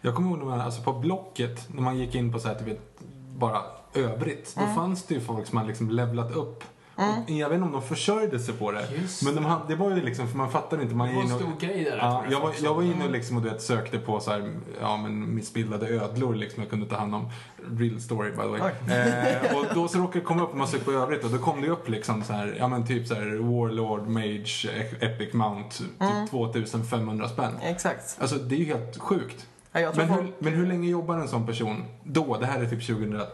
[0.00, 2.64] Jag kommer ihåg när man, alltså på Blocket, när man gick in på så här,
[2.64, 3.00] vet,
[3.36, 3.62] bara
[3.94, 4.56] övrigt.
[4.56, 4.68] Mm.
[4.68, 6.64] Då fanns det ju folk som hade liksom levlat upp.
[6.98, 8.88] Och jag vet inte om de försörjde sig på det.
[9.00, 10.94] Just Men de hade, det var ju liksom, för man fattade inte.
[10.94, 11.96] Man Det var en stor och, grej där.
[11.96, 14.30] Ja, jag, var, folk jag var inne och liksom, och du vet, sökte på så
[14.30, 17.30] här, ja, men missbildade ödlor liksom, jag kunde ta hand om.
[17.78, 18.60] Real story by the way.
[18.60, 21.38] Eh, och då så råkade det komma upp när man sökte på övrigt och då
[21.38, 25.76] kom det upp liksom så här, ja men typ så här Warlord, Mage, Epic Mount,
[25.78, 27.52] typ 2500 spänn.
[27.62, 28.16] exakt.
[28.20, 29.46] Alltså det är ju helt sjukt.
[29.72, 32.36] Ja, jag tror Men folk, hur, men hur länge jobbar en sån person då?
[32.36, 33.28] Det här är typ 2004,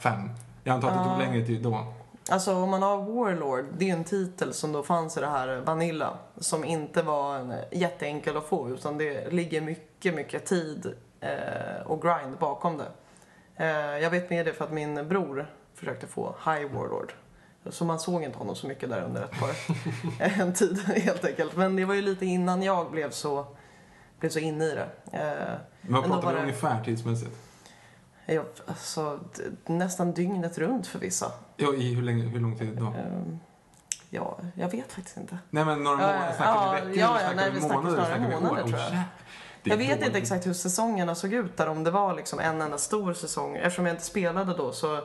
[0.00, 0.30] 5.
[0.64, 1.86] Jag antar att det tog längre tid då.
[2.30, 5.56] Alltså om man har Warlord, det är en titel som då fanns i det här
[5.60, 6.18] Vanilla.
[6.36, 12.02] Som inte var en, jätteenkel att få utan det ligger mycket, mycket tid eh, och
[12.02, 12.88] grind bakom det.
[13.56, 17.12] Eh, jag vet med det för att min bror försökte få High Warlord.
[17.70, 19.50] Så man såg inte honom så mycket där under ett par
[20.40, 21.56] en tid helt enkelt.
[21.56, 23.46] Men det var ju lite innan jag blev så,
[24.20, 24.88] blev så inne i det.
[25.18, 27.30] Eh, Men vad pratar vi det- ungefär tidsmässigt?
[28.26, 29.20] jag, alltså,
[29.66, 31.32] nästan dygnet runt för vissa.
[31.60, 32.84] Ja, i hur, länge, hur lång tid då?
[32.86, 33.22] Eh,
[34.10, 35.38] ja, jag vet faktiskt inte.
[35.50, 38.62] Nej men några månader, snackar vi veckor, ja, ja, nej, vi snackar månader, snarare månader,
[38.62, 38.92] Oh, tror jag.
[38.92, 39.04] är
[39.62, 40.16] Jag vet inte dåligt.
[40.16, 43.56] exakt hur säsongerna såg ut där, om det var liksom en enda stor säsong.
[43.56, 45.02] Eftersom jag inte spelade då så eh,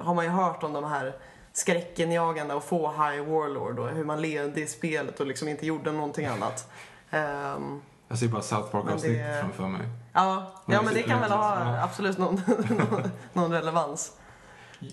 [0.00, 1.14] har man ju hört om de här
[1.52, 5.92] skräckenjagande och få High Warlord och hur man levde i spelet och liksom inte gjorde
[5.92, 6.70] någonting annat.
[7.10, 9.80] Ehm, Jag ser bara South Park-avsnitt Men det- framför mig.
[10.12, 12.40] ja, Men ja, det men det kan väl ha absolut någon,
[13.32, 14.12] någon relevans.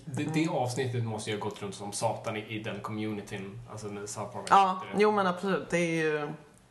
[0.04, 3.86] Det, det avsnittet måste ju ha gått runt som satan i, i den communityn, alltså
[3.86, 5.70] när South Park Ja, jo men absolut.
[5.70, 6.28] Det är ju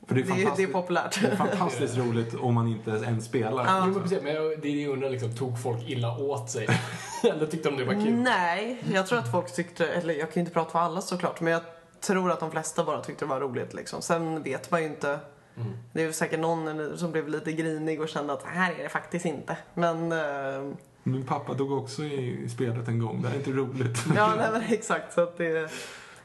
[0.07, 1.21] För det är, det är, det är populärt.
[1.21, 3.65] det är fantastiskt roligt om man inte ens spelar.
[3.65, 3.83] Ja.
[3.85, 6.49] Jo, men precis, men jag, det är det jag undrar, liksom, tog folk illa åt
[6.49, 6.67] sig?
[7.23, 8.13] Eller tyckte de det var kul?
[8.13, 11.41] Nej, jag tror att folk tyckte, eller jag kan ju inte prata för alla såklart,
[11.41, 11.61] men jag
[12.01, 14.01] tror att de flesta bara tyckte det var roligt liksom.
[14.01, 15.19] Sen vet man ju inte.
[15.57, 15.77] Mm.
[15.93, 19.25] Det är säkert någon som blev lite grinig och kände att här är det faktiskt
[19.25, 19.57] inte.
[19.73, 20.73] Men, eh,
[21.03, 23.21] Min pappa dog också i spelet en gång.
[23.21, 23.97] Det här är inte roligt.
[24.15, 25.71] ja nej, men exakt så att det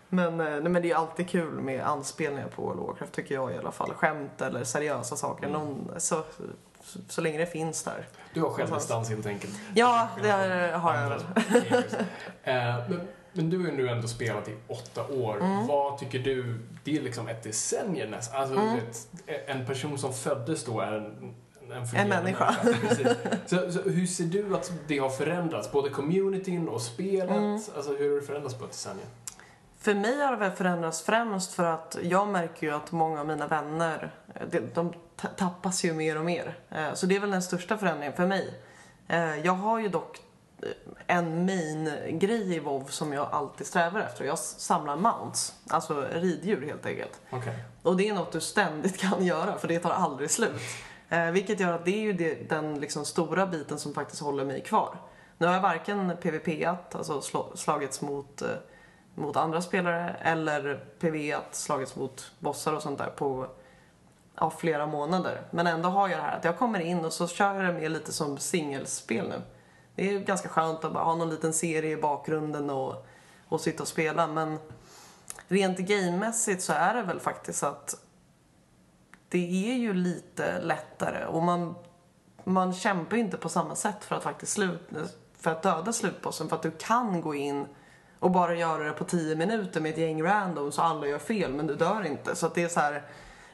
[0.08, 3.12] men, eh, nej, men det är ju alltid kul med anspelningar på World of Warcraft
[3.12, 3.94] tycker jag i alla fall.
[3.94, 5.46] Skämt eller seriösa saker.
[5.46, 5.60] Mm.
[5.60, 6.22] Någon, så,
[6.82, 8.08] så, så länge det finns där.
[8.34, 9.54] Du har självdistans helt enkelt.
[9.74, 10.30] Ja, det
[10.76, 11.20] har jag väl.
[12.42, 13.00] Eh, men,
[13.32, 15.36] men du har ju nu ändå spelat i åtta år.
[15.36, 15.66] Mm.
[15.66, 18.40] Vad tycker du, det är liksom ett decennium nästan.
[18.40, 18.78] Alltså, Mm.
[18.78, 19.08] ett,
[19.46, 21.34] en person som föddes då är en
[21.74, 22.56] en, fungerande människa.
[22.62, 23.06] Precis.
[23.46, 25.72] Så, så hur ser du att det har förändrats?
[25.72, 27.30] Både communityn och spelet?
[27.36, 27.52] Mm.
[27.76, 29.06] Alltså hur har det förändrats på ett decennium?
[29.78, 33.26] För mig har det väl förändrats främst för att jag märker ju att många av
[33.26, 36.58] mina vänner, eh, de, de ta- tappas ju mer och mer.
[36.70, 38.54] Eh, Så det är väl den största förändringen för mig.
[39.08, 40.20] Eh, Jag har ju dock
[41.06, 44.24] en main-grej i WoW som jag alltid strävar efter.
[44.24, 47.20] Jag samlar mounts, alltså riddjur helt enkelt.
[47.30, 47.54] Okej.
[47.82, 50.52] Och det är något du ständigt kan göra för det tar aldrig slut.
[51.14, 54.44] Eh, vilket gör att det är ju det, den liksom stora biten som faktiskt håller
[54.44, 54.96] mig kvar.
[55.38, 58.48] Nu har jag varken PVP-at, alltså sl slagits mot, eh,
[59.14, 63.46] mot andra spelare, eller PVE-at, slagits mot bossar och sånt där på
[64.36, 65.42] ja, flera månader.
[65.50, 67.80] Men ändå har jag det här att jag kommer in och så kör jag det
[67.80, 69.42] mer lite som singelspel nu.
[69.94, 73.06] Det är ganska skönt att bara ha någon liten serie i bakgrunden och,
[73.48, 74.26] och sitta och spela.
[74.26, 74.58] Men
[75.48, 78.03] rent gamemässigt så är det väl faktiskt att
[79.34, 81.74] det är ju lite lättare och man,
[82.44, 84.80] man kämpar ju inte på samma sätt för att faktiskt slut,
[85.38, 87.66] för att döda slutbossen för att du kan gå in
[88.18, 91.52] och bara göra det på 10 minuter med ett gäng random så alla gör fel
[91.52, 92.36] men du dör inte.
[92.36, 93.02] Så att det är så här,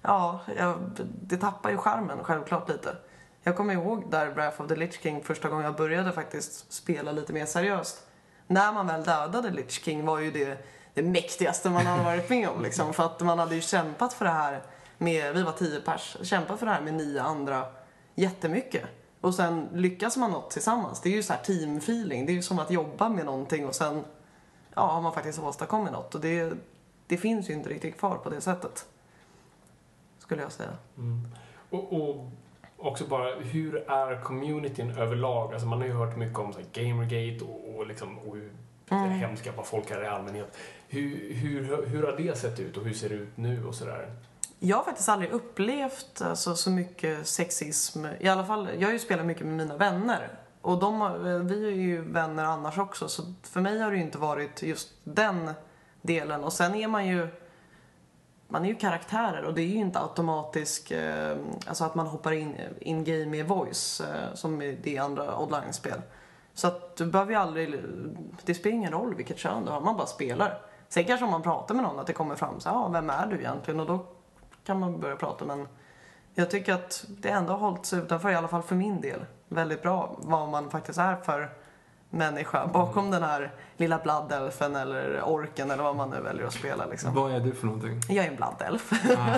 [0.02, 0.76] ja, jag,
[1.22, 2.96] det tappar ju charmen självklart lite.
[3.42, 7.12] Jag kommer ihåg där Breath of the Lich King första gången jag började faktiskt spela
[7.12, 8.06] lite mer seriöst.
[8.46, 12.48] När man väl dödade Lich King var ju det det mäktigaste man hade varit med
[12.48, 12.92] om liksom.
[12.94, 14.62] För att man hade ju kämpat för det här
[15.00, 17.66] med, vi var tio pers, kämpat för det här med nio andra
[18.14, 18.84] jättemycket.
[19.20, 21.00] Och sen lyckas man något tillsammans.
[21.00, 22.26] Det är ju så här teamfeeling.
[22.26, 24.04] Det är ju som att jobba med någonting och sen
[24.74, 26.14] ja, har man faktiskt åstadkommit något.
[26.14, 26.52] Och det,
[27.06, 28.86] det finns ju inte riktigt kvar på det sättet.
[30.18, 30.76] Skulle jag säga.
[30.98, 31.28] Mm.
[31.70, 32.30] Och, och,
[32.76, 35.52] också bara, hur är communityn överlag?
[35.52, 38.52] Alltså man har ju hört mycket om så här, Gamergate och, och, liksom, och hur
[38.90, 39.10] mm.
[39.10, 40.56] hemska folk är i allmänhet.
[40.88, 44.10] Hur, hur, hur har det sett ut och hur ser det ut nu och sådär?
[44.62, 48.06] Jag har faktiskt aldrig upplevt alltså, så mycket sexism.
[48.20, 50.38] I alla fall, jag har ju spelat mycket med mina vänner.
[50.60, 51.14] Och de
[51.46, 54.88] vi är ju vänner annars också, så för mig har det ju inte varit just
[55.04, 55.50] den
[56.02, 56.44] delen.
[56.44, 57.28] Och sen är man ju
[58.48, 62.32] man är ju karaktärer och det är ju inte automatiskt eh, alltså att man hoppar
[62.32, 66.02] in in game med voice eh, som i det andra online-spel.
[66.54, 67.82] Så att du behöver ju aldrig,
[68.44, 70.62] det spelar ingen roll vilket kön du har, man bara spelar.
[70.88, 73.26] Sen kanske om man pratar med någon att det kommer fram så ja, vem är
[73.26, 73.80] du egentligen?
[73.80, 74.06] Och då
[74.70, 75.68] kan man börja prata men
[76.34, 79.24] jag tycker att det ändå har hållit sig utanför, i alla fall för min del,
[79.48, 81.50] väldigt bra vad man faktiskt är för
[82.10, 83.10] människa bakom mm.
[83.20, 86.86] den här lilla bladdelfen eller orken eller vad man nu väljer att spela.
[86.86, 87.14] Liksom.
[87.14, 88.00] Vad är du för någonting?
[88.08, 88.92] Jag är en bladdelf.
[88.92, 89.34] Ah.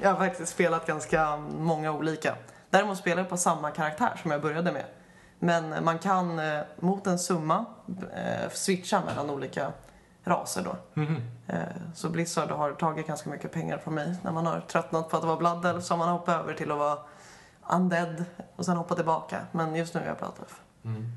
[0.00, 2.34] jag har faktiskt spelat ganska många olika.
[2.70, 4.84] Däremot spelar jag på samma karaktär som jag började med.
[5.38, 7.64] Men man kan eh, mot en summa
[8.14, 9.72] eh, switcha mellan olika
[10.24, 11.00] raser då.
[11.00, 11.22] Mm.
[11.94, 14.16] Så Blizzard har tagit ganska mycket pengar från mig.
[14.22, 16.70] När man har tröttnat på att vara Blood Elf så har man hoppat över till
[16.70, 16.98] att vara
[17.70, 18.24] Undead
[18.56, 19.46] och sen hoppat tillbaka.
[19.52, 20.60] Men just nu är jag Blood Elf.
[20.84, 21.12] Mm.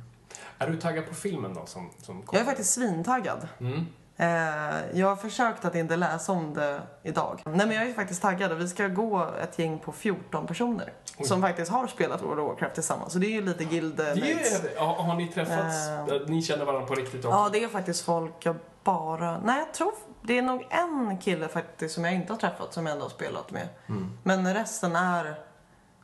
[0.58, 3.48] Är du taggad på filmen då som, som Jag är faktiskt svintaggad.
[3.60, 3.86] Mm.
[4.20, 7.42] Eh, jag har försökt att inte läsa om det idag.
[7.46, 10.94] Nej men jag är faktiskt taggad och vi ska gå ett gäng på 14 personer.
[11.18, 11.26] Oj.
[11.26, 13.14] Som faktiskt har spelat World of Warcraft tillsammans.
[13.14, 14.88] Så det är ju lite guild yeah.
[14.88, 15.90] har, har ni träffats?
[16.12, 17.38] Uh, ni känner varandra på riktigt också?
[17.38, 19.40] Ja, det är faktiskt folk jag bara...
[19.40, 19.92] Nej, jag tror...
[20.22, 23.10] Det är nog en kille faktiskt som jag inte har träffat som jag ändå har
[23.10, 23.68] spelat med.
[23.88, 24.18] Mm.
[24.24, 25.36] Men resten är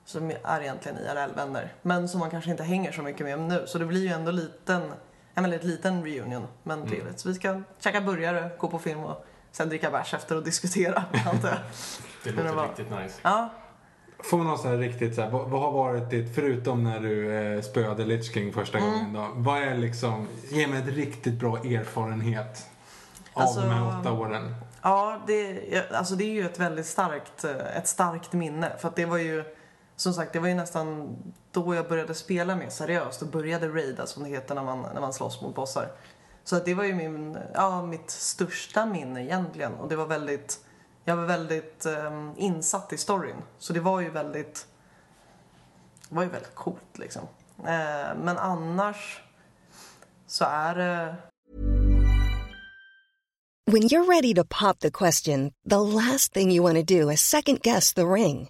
[0.05, 1.73] som är egentligen IRL-vänner.
[1.81, 3.63] Men som man kanske inte hänger så mycket med nu.
[3.67, 4.93] Så det blir ju ändå liten,
[5.35, 6.47] en väldigt liten reunion.
[6.63, 6.89] Men mm.
[6.89, 7.19] trevligt.
[7.19, 11.03] Så vi ska käka burgare, gå på film och sen dricka bärs efter och diskutera.
[12.23, 13.19] det låter riktigt nice.
[13.21, 13.49] Ja.
[14.23, 16.99] Får man någon sån här riktigt så här, vad, vad, har varit ditt, förutom när
[16.99, 18.91] du eh, spöade Lich King första mm.
[18.91, 19.27] gången då.
[19.33, 22.69] Vad är liksom, ge mig ett riktigt bra erfarenhet
[23.33, 24.55] av alltså, de här åtta åren.
[24.81, 28.71] Ja, det, alltså det är ju ett väldigt starkt, eh, ett starkt minne.
[28.79, 29.43] För att det var ju,
[29.95, 31.15] som sagt, det var ju nästan
[31.53, 35.01] då jag började spela mer seriöst och började raida som det heter när man, när
[35.01, 35.91] man slåss mot bossar.
[36.43, 39.73] Så att det var ju min, ja, mitt största minne egentligen.
[39.73, 40.59] Och det var väldigt,
[41.05, 43.35] jag var väldigt um, insatt i storyn.
[43.57, 44.67] Så det var ju väldigt,
[46.09, 47.21] det var ju väldigt coolt liksom.
[47.59, 49.21] Uh, men annars
[50.27, 51.15] så är det...
[53.65, 57.21] When you're ready to pop the question, the last thing you want to do is
[57.21, 58.49] second guess the ring.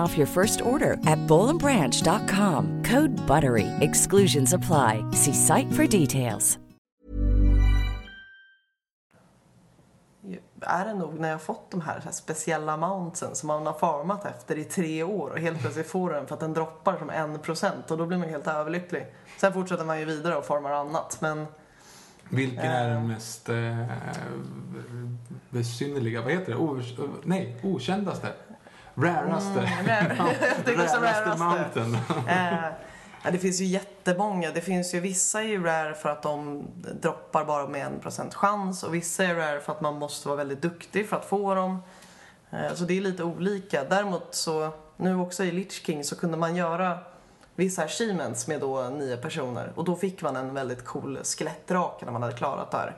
[0.00, 2.82] off your first order at bowlandbranch.com.
[2.82, 3.68] Code BUTTERY.
[3.78, 5.08] Exclusions apply.
[5.12, 6.58] See site for details.
[10.66, 14.24] är det nog när jag fått de här, här speciella mountsen som man har format
[14.24, 17.38] efter i tre år och helt plötsligt får den för att den droppar som en
[17.38, 19.06] procent och då blir man helt överlycklig.
[19.40, 21.46] Sen fortsätter man ju vidare och formar annat men
[22.28, 23.86] Vilken är den mest eh,
[25.50, 26.58] besynnerliga, vad heter det?
[26.58, 26.80] O,
[27.24, 28.28] nej, okändaste.
[28.94, 29.60] Raraste.
[29.60, 30.16] Mm,
[30.66, 31.44] raraste.
[31.44, 31.94] mountain.
[32.28, 32.54] Eh,
[33.24, 34.50] ja, det finns ju jättemånga.
[34.50, 36.66] Det finns ju vissa är ju rare för att de
[37.02, 40.36] droppar bara med en procent chans och vissa är rare för att man måste vara
[40.36, 41.82] väldigt duktig för att få dem.
[42.50, 43.84] Eh, så det är lite olika.
[43.84, 46.98] Däremot så, nu också i Lich King så kunde man göra
[47.54, 52.12] vissa achievements med då nio personer och då fick man en väldigt cool skelettdrake när
[52.12, 52.96] man hade klarat det här.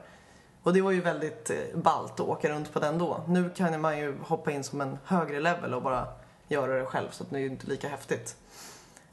[0.67, 3.25] Och det var ju väldigt eh, ballt att åka runt på den då.
[3.29, 6.09] Nu kan man ju hoppa in som en högre level och bara
[6.49, 8.37] göra det själv så att det är ju inte lika häftigt.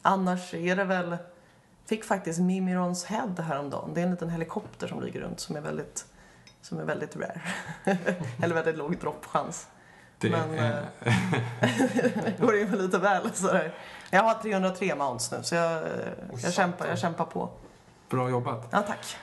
[0.02, 1.18] Annars är det väl...
[1.86, 3.94] Fick faktiskt Mimirons Head häromdagen.
[3.94, 6.06] Det är en liten helikopter som flyger runt som är väldigt,
[6.62, 7.42] som är väldigt rare.
[8.42, 9.68] Eller väldigt låg droppchans.
[10.18, 10.86] Det Men, är,
[12.42, 13.74] Går in lite väl sådär.
[14.10, 15.84] Jag har 303 mounts nu så jag,
[16.44, 17.50] jag, kämpar, jag kämpar på.
[18.10, 18.68] bra jobbat.
[18.72, 19.18] Ja, tack.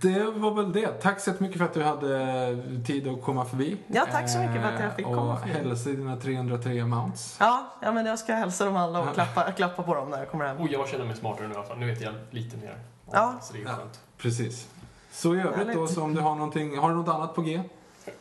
[0.00, 0.86] Det var väl det.
[0.88, 2.56] Tack så mycket för att du hade
[2.86, 3.76] tid att komma förbi.
[3.86, 5.52] Ja, tack så mycket för att jag fick Eh, komma Och förbi.
[5.52, 7.36] hälsa dina 303 mounts.
[7.40, 10.30] Ja, ja, men jag ska hälsa dem alla och klappa, klappa på dem när jag
[10.30, 10.56] kommer hem.
[10.56, 11.78] Och jag känner mig smartare nu i alla fall.
[11.78, 12.78] Nu vet jag lite mer.
[13.12, 13.34] Ja.
[13.42, 13.70] Så det är Ja.
[13.72, 14.00] skönt.
[14.18, 14.68] Precis.
[15.12, 17.62] Så i övrigt då, så om du har någonting, har du något annat på G?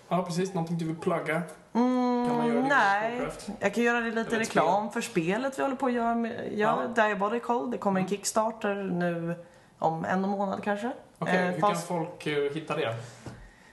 [0.09, 0.53] Ja, precis.
[0.53, 1.41] Någonting du vill plugga?
[1.73, 3.27] Mm, Kan man göra det i nej,
[3.59, 6.15] jag kan göra det lite reklam för spelet vi håller på att göra.
[6.15, 7.71] Med, ja, Diabolical.
[7.71, 9.35] Det kommer en Kickstarter nu
[9.79, 10.91] om en månad kanske.
[11.19, 12.81] Okej, Eh, hur fast- kan folk eh, hitta det?
[12.81, 12.93] Ja,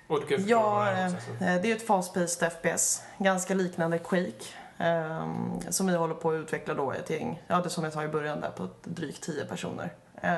[0.08, 1.16] vad det är eh, så.
[1.38, 3.02] det är ett fast-paced FPS.
[3.18, 4.44] Ganska liknande Quake.
[4.78, 8.02] ehm, som vi håller på att utveckla då ett gäng, ja det som jag sa
[8.04, 9.92] i början där, på drygt 10 personer.
[10.22, 10.32] Eh,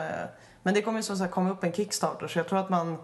[0.62, 2.96] men det kommer ju som sagt komma upp en Kickstarter så jag tror att man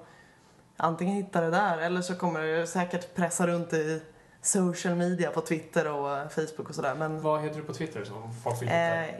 [0.76, 4.02] antingen hittar det där eller så kommer det säkert pressa runt i
[4.42, 6.94] social media på Twitter och Facebook och sådär.
[6.94, 9.04] Men Vad heter du på Twitter så folk vill hitta?
[9.04, 9.14] eh,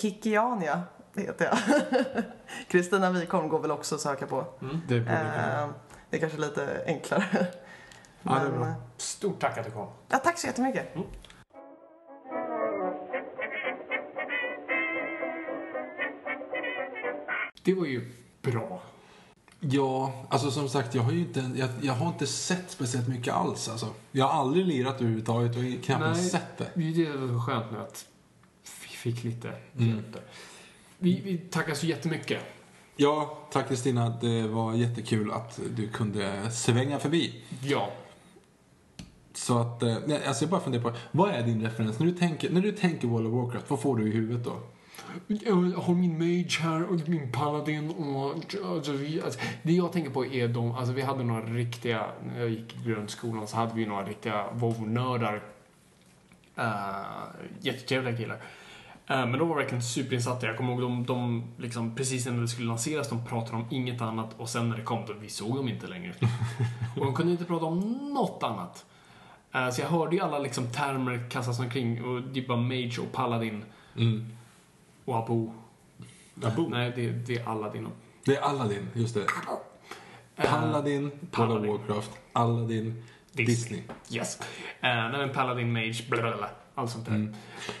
[0.00, 0.82] Kikiania
[1.18, 1.58] heter jag.
[2.68, 4.46] Kristina Wikholm går väl också att söka på.
[4.60, 5.62] Det borde kunna.
[5.62, 5.68] Eh,
[6.10, 7.24] det är kanske lite enklare.
[8.22, 8.66] Ja, det är bra.
[8.66, 9.88] eh, Stort tack att du kom.
[10.08, 10.94] Ja, tack så jättemycket.
[17.62, 18.12] Det var ju
[18.42, 18.82] bra.
[19.60, 23.34] Ja, alltså som sagt, jag har ju inte, jag, jag har inte sett speciellt mycket
[23.34, 23.68] alls.
[23.68, 23.86] Alltså.
[24.12, 26.28] Jag har aldrig lirat överhuvudtaget och knappt Nej.
[26.28, 26.70] sett det.
[26.74, 28.06] Det är så skönt nu att
[28.82, 29.88] vi fick lite Mm.
[29.88, 30.22] hjälp där.
[30.98, 32.42] Vi, vi tackar så jättemycket.
[32.96, 34.18] Ja, tack Kristina.
[34.20, 37.34] Det var jättekul att du kunde svänga förbi.
[37.62, 37.90] Ja.
[39.32, 41.98] Så att, eh, nej, alltså jag bara funderar på, vad är din referens?
[41.98, 44.60] När du tänker, när du tänker World of Warcraft, vad får du i huvudet då?
[45.26, 48.30] Jag har min mage här och min paladin och
[48.64, 48.92] alltså,
[49.24, 52.76] alltså, det jag tänker på är de, alltså vi hade några riktiga, när jag gick
[52.76, 55.42] i grundskolan så hade vi några riktiga WoW-nördar.
[56.58, 56.64] Uh,
[57.60, 58.42] jättetrevliga killar.
[59.10, 60.46] Eh, men de var verkligen superinsatta.
[60.46, 64.00] Jag kommer ihåg de, de liksom, precis när det skulle lanseras, de pratade om inget
[64.02, 66.14] annat och sen när det kom, då, vi såg dem inte längre.
[66.96, 67.80] och de kunde inte prata om
[68.14, 68.84] något annat.
[69.54, 72.98] Eh, så jag hörde ju alla liksom termer kastas omkring och det är bara mage
[73.00, 73.64] och paladin
[75.04, 75.50] och Abu.
[76.42, 76.68] Abu?
[76.68, 77.86] Nej, det, det är Aladdin.
[77.86, 77.92] och-
[78.24, 79.26] Det är Aladdin, just det.
[80.36, 81.70] Paladin, World of Paladin.
[81.70, 83.82] Warcraft, Aladdin, Disney.
[84.10, 84.38] Yes.
[84.40, 84.44] Uh,
[84.80, 86.50] nej, men Paladin, Mage, blablabla.
[86.78, 87.14] Allt sånt där.
[87.14, 87.34] Mm.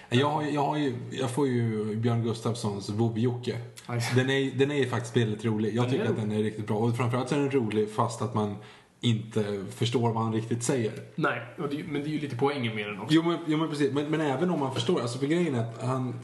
[0.08, 2.90] Jag, har, jag, har ju, jag får ju Björn Gustafssons.
[3.86, 4.02] Aj.
[4.14, 5.74] Den är, den är faktiskt väldigt rolig.
[5.74, 6.76] Jag Den tycker att den är riktigt bra.
[6.76, 8.56] Och framförallt så är den rolig fast att man
[9.00, 10.92] inte förstår vad han riktigt säger.
[11.14, 13.14] Nej, det, men det är ju lite poängen med den också.
[13.14, 13.92] Jo men, jo, men precis.
[13.92, 15.00] Men, men även om man förstår.
[15.00, 16.14] Alltså för grejen är att han...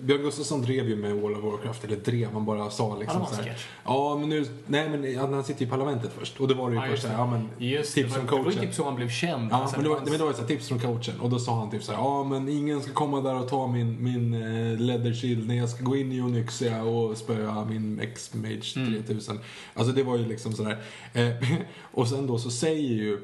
[0.00, 3.28] Björn Gustafsson drev ju med World of Warcraft, eller drev, han bara sa liksom Ja,
[3.28, 3.66] det var en så här, sketch.
[3.84, 4.46] Ja, men nu...
[4.66, 6.40] Nej, men han han sitter i parlamentet först.
[6.40, 7.22] Och då var det ju Ja, först just så här, det.
[7.22, 7.26] ja
[7.58, 7.68] men...
[7.68, 8.66] Just tips det, från var, det var ju coachen.
[8.68, 9.48] typ så han blev känd.
[9.52, 11.20] Ja, Alltså, men det var, fanns- men det var ju tips från coachen.
[11.20, 13.66] Och då sa han typ så här, ja men ingen ska komma där och ta
[13.66, 18.00] min, min eh, leather shield när jag ska gå in i Onyxia och spöa min
[18.00, 18.92] X-Mage Mm.
[19.04, 19.38] 3000.
[19.74, 20.78] Alltså det var ju liksom sådär.
[21.12, 21.28] Eh,
[21.82, 23.18] och sen då så säger ju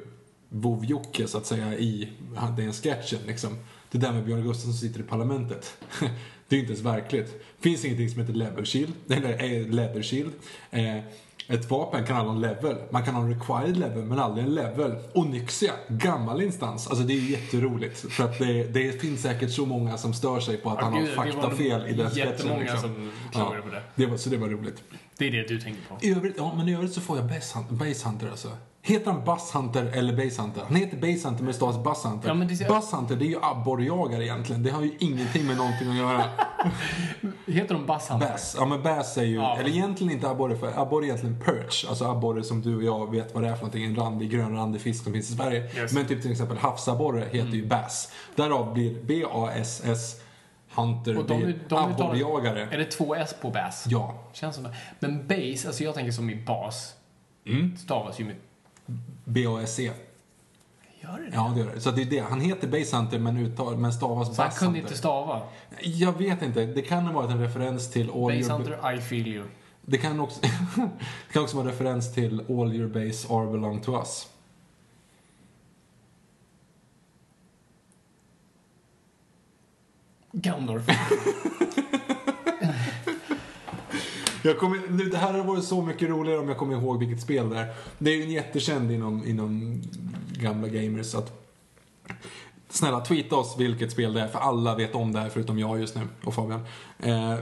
[0.48, 2.08] Vov-Jocke så att säga i
[2.56, 3.50] den sketchen liksom.
[3.90, 5.76] Det där med Björn Gustafsson som sitter i parlamentet.
[6.48, 7.42] det är inte ens verkligt.
[7.60, 10.32] finns ingenting som heter level shield, eller eh, leather shield.
[10.70, 10.98] Eh,
[11.48, 12.76] ett vapen kan aldrig ha en level.
[12.90, 14.94] Man kan ha en required level, men aldrig en level.
[15.12, 16.88] Onyxia, gammal instans.
[16.88, 18.12] Alltså det är jätteroligt.
[18.12, 20.92] För att det, det finns säkert så många som stör sig på att Ja, han
[20.92, 22.28] har gud, det faktafel i den sketchen.
[22.28, 22.80] Jättemånga Liksom.
[22.80, 23.82] som klagade på det.
[23.94, 24.82] det var, så det var roligt.
[25.18, 25.98] Det är det du tänker på.
[26.02, 28.48] I övrigt, ja, men i övrigt så får jag Base Hunter, base hunter alltså.
[28.86, 30.62] Heter han Buzz Hunter eller Base Hunter?
[30.68, 32.28] Han heter Base Hunter men det stavas Buzz Hunter.
[32.28, 34.62] Ja, det- Buzz Hunter, det är ju abborrjägare egentligen.
[34.62, 36.24] Det har ju ingenting med någonting att göra.
[37.46, 38.28] Heter de Bass Hunter?
[38.28, 38.56] Bass.
[38.58, 39.56] Ja men bass är ju, Ja.
[39.58, 41.84] eller egentligen inte abborre för abborre är egentligen perch.
[41.88, 43.84] Alltså abborre som du och jag vet vad det är för någonting.
[43.84, 45.70] En randig, grönrandig fisk som finns i Sverige.
[45.76, 45.92] Yes.
[45.92, 47.54] Men typ till exempel havsabborre heter Mm.
[47.54, 48.12] ju bass.
[48.36, 50.20] Därav blir B-A-S-S
[50.74, 52.60] Hunter Och de, de uttalar- abborrjägare.
[52.74, 53.84] Är det två S på Bass?
[53.88, 54.14] Ja.
[54.32, 54.74] Känns som det.
[55.00, 56.94] Men base, alltså jag tänker som i bas.
[57.78, 58.36] stavas ju med...
[59.24, 59.92] B-A-S-E.
[61.00, 61.30] Gör det?
[61.32, 61.80] Ja, det gör det.
[61.80, 62.18] Så det är det.
[62.18, 64.88] Han heter Base Hunter men, uttal, men stavas Så han Bass kunde Hunter.
[64.88, 65.42] inte stava.
[65.80, 66.66] Jag vet inte.
[66.66, 68.50] Det kan ha varit en referens till All Base Your...
[68.50, 69.44] Hunter, I feel you.
[69.82, 70.40] Det kan också,
[70.76, 74.28] det kan också vara en referens till All Your Base Are Belong To Us.
[80.32, 80.88] Gandalf.
[84.46, 87.20] Jag kommer, nu, det här har varit så mycket roligare om jag kommer ihåg vilket
[87.20, 87.74] spel det är.
[87.98, 89.82] Det är ju en jättekänd inom, inom
[90.40, 91.06] gamla gamers.
[91.06, 91.32] Så att,
[92.68, 95.80] snälla, tweeta oss vilket spel det är, för alla vet om det här förutom jag
[95.80, 96.60] just nu och Fabian.
[96.98, 97.34] Eh,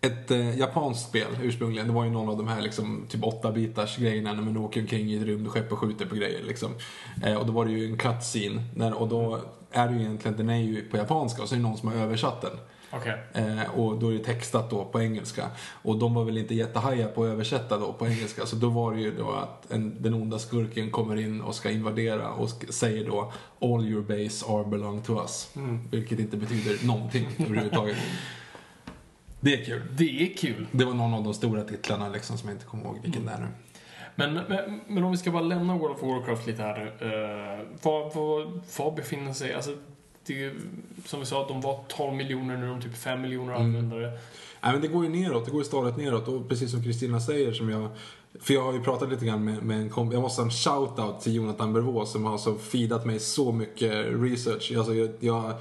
[0.00, 1.86] ett eh, japanskt spel ursprungligen.
[1.86, 5.10] Det var ju någon av de här liksom, typ 8-bitars grejerna när man åker omkring
[5.10, 6.42] i ett rymdskepp och skjuter på grejer.
[6.42, 6.70] Liksom.
[7.24, 8.62] Eh, och då var det ju en cutscene.
[8.76, 9.40] När, och då
[9.70, 11.88] är det ju egentligen, den är ju på japanska och så är det någon som
[11.88, 12.58] har översatt den.
[12.90, 13.18] Okej.
[13.32, 15.50] Eh, och då är det textat då på engelska.
[15.82, 18.46] Och de var väl inte jättehaja på att översätta då på engelska.
[18.46, 21.70] Så då var det ju då att en, den onda skurken kommer in och ska
[21.70, 25.50] invadera och säger då All your base are belong to us.
[25.90, 27.96] Vilket inte betyder någonting överhuvudtaget.
[29.40, 29.82] Det är kul.
[29.90, 30.66] Det är kul.
[30.72, 33.32] Det var någon av de stora titlarna liksom som jag inte kommer ihåg vilken det
[33.32, 33.46] är nu.
[34.14, 36.80] Men, men, men om vi ska bara lämna World of Warcraft lite här.
[36.80, 39.70] Uh, var, var, var befinner sig, alltså
[40.28, 40.52] det
[41.04, 44.10] som vi sa, att de var 12 miljoner, nu är de typ 5 miljoner användare.
[44.60, 47.20] Nej, men det går ju neråt, det går ju stadigt neråt och precis som Kristina
[47.20, 47.88] säger som jag
[48.40, 50.50] för jag har ju pratat lite grann med, med en kompis, jag måste ha en
[50.50, 54.72] shout-out till Jonathan Bervaux som har så feedat mig så mycket research.
[54.76, 55.54] Alltså jag, jag,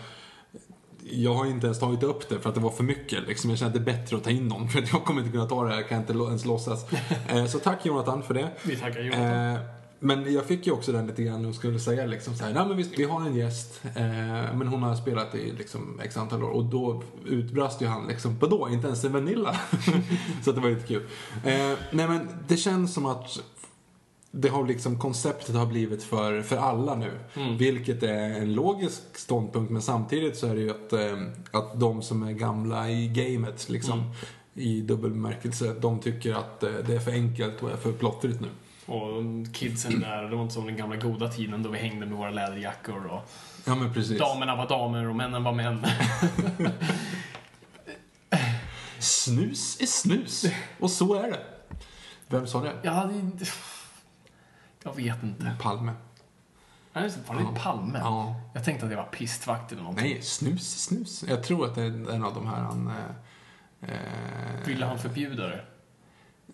[1.11, 3.27] jag har inte ens tagit upp det för att det var för mycket.
[3.27, 3.49] Liksom.
[3.49, 5.45] Jag känner att det är bättre att ta in någon för jag kommer inte kunna
[5.45, 6.85] ta det här, kan jag inte lo- ens låtsas.
[7.29, 8.47] Eh, så tack Jonathan för det.
[8.63, 9.76] Vi tackar Jonathan.
[9.99, 12.67] Men jag fick ju också den lite grann och skulle säga liksom så här, nej
[12.67, 16.43] men vi, vi har en gäst, eh, men hon har spelat i liksom x antal
[16.43, 19.55] år och då utbrast ju han liksom, vadå, inte ens en Vanilla?
[20.45, 21.03] så det var lite kul.
[21.43, 23.39] Eh, nej men det känns som att
[24.31, 27.11] det har liksom, konceptet har blivit för, för alla nu.
[27.57, 31.17] Vilket är en logisk ståndpunkt men samtidigt så är det ju att, eh,
[31.51, 34.03] att de som är gamla i gamet liksom,
[34.53, 38.41] i dubbel bemärkelse, de tycker att eh, det är för enkelt och är för plottrigt
[38.41, 38.47] nu.
[38.87, 39.23] Och
[39.53, 42.29] kidsen där, det var inte som den gamla goda tiden då vi hängde med våra
[42.29, 43.29] läderjackor och
[43.65, 44.19] Ja men precis.
[44.19, 45.85] damerna var damer och männen var män.
[48.99, 50.45] Snus är snus.
[50.79, 51.43] Och så är det.
[52.27, 52.73] Vem sa det?
[52.83, 53.45] Jag hade inte...
[54.83, 55.55] Jag vet inte.
[55.59, 55.93] Palme.
[56.93, 57.99] Nej, just det, var det Palme?
[57.99, 58.35] Ja.
[58.53, 60.09] Jag tänkte att det var pistvakt eller någonting.
[60.09, 61.23] Nej, snus är snus.
[61.27, 62.87] Jag tror att det är en av de här han...
[63.81, 65.65] Eh, eh, Ville han förbjuda det?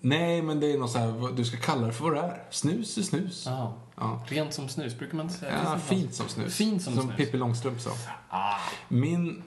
[0.04, 2.44] Nej, men det är något så här, du ska kalla det för vad det är.
[2.50, 3.44] Snus är snus.
[3.46, 3.74] Jaha.
[3.96, 4.24] Ja.
[4.28, 5.60] Rent som snus, brukar man inte säga?
[5.66, 6.56] Ja, fint som snus.
[6.56, 7.16] Fint som snus.
[7.18, 7.92] Pippi Långstrump sa.
[8.30, 8.56] Ah,
[8.88, 9.44] Min...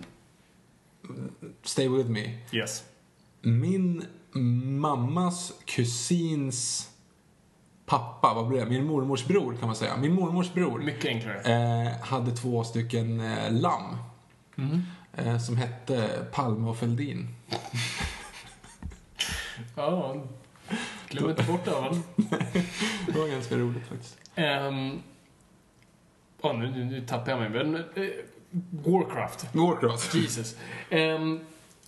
[1.63, 2.39] Stay with me.
[2.53, 2.85] yes.
[3.43, 4.05] Min
[4.81, 6.91] mammas kusins
[7.87, 8.67] pappa, vad blir det?
[8.67, 9.97] Min mormors bror kan man säga.
[9.97, 11.41] Min mormors bror Mycket enklare.
[11.87, 13.97] eh, hade två stycken eh, lamm.
[15.13, 17.35] Eh, som hette Palme och Fälldin.
[19.75, 20.17] Ja,
[21.09, 21.99] glöm inte bort det väl?
[23.07, 24.19] Det var ganska roligt faktiskt.
[24.37, 25.03] Um,
[26.41, 27.51] oh, nu, nu, tappar jag mig.
[27.51, 27.83] Men, eh,
[28.71, 29.47] Warcraft.
[29.53, 30.15] Warcraft.
[30.15, 30.57] Jesus.
[30.91, 31.41] Um,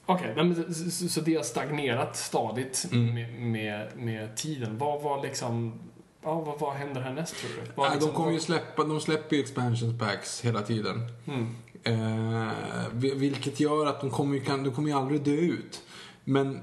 [0.06, 3.14] Okej, men så, det har stagnerat stadigt Mm.
[3.14, 4.78] med, med, med tiden.
[4.78, 5.80] Vad var liksom...
[6.22, 7.70] Ja, vad, vad händer härnäst tror du?
[7.74, 11.08] Vad, Ja, liksom, de kommer ju släppa, de släpper ju expansion packs hela tiden.
[11.26, 11.54] Mm.
[11.84, 12.52] Eh,
[12.92, 15.80] vi- vilket gör att de kommer ju, kan, de kommer ju aldrig dö ut.
[16.24, 16.60] Men...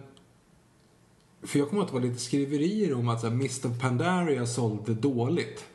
[1.43, 3.79] För jag kommer att det var lite skriverier om att så här, Mr.
[3.79, 5.65] Pandaria sålde dåligt.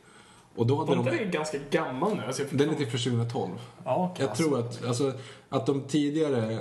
[0.55, 1.17] Och då hade inte de...
[1.17, 2.23] det ganska gammal nu?
[2.23, 3.51] Alltså, Den är till för 2012.
[3.83, 5.13] Ja, okej, Jag tror att, alltså,
[5.49, 6.59] att de tidigare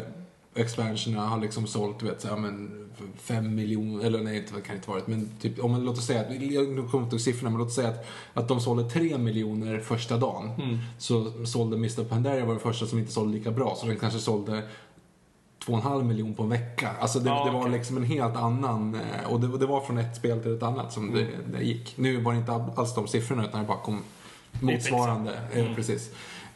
[0.55, 2.81] expansionerna har liksom sålt, vet, så här, men
[3.17, 6.33] fem miljoner, eller nej, det kan inte varit, men typ, om man låt oss säga,
[6.33, 9.79] jag kommer inte ihåg siffrorna, men låt oss säga att, att de sålde tre miljoner
[9.79, 10.51] första dagen.
[10.51, 10.79] Mm.
[10.99, 12.05] Så sålde Mr.
[12.05, 14.63] Pandaria var den första som inte sålde lika bra, så den kanske sålde
[15.65, 16.91] två och en halv miljon på en vecka.
[17.01, 17.73] Alltså det, Ja, det var okej.
[17.73, 20.93] liksom en helt annan, eh, och det, det var från ett spel till ett annat
[20.93, 21.95] som det, det gick.
[21.97, 24.03] Nu var det inte alls de siffrorna, utan det bara kom
[24.61, 25.41] motsvarande.
[25.53, 26.11] Eh, Precis.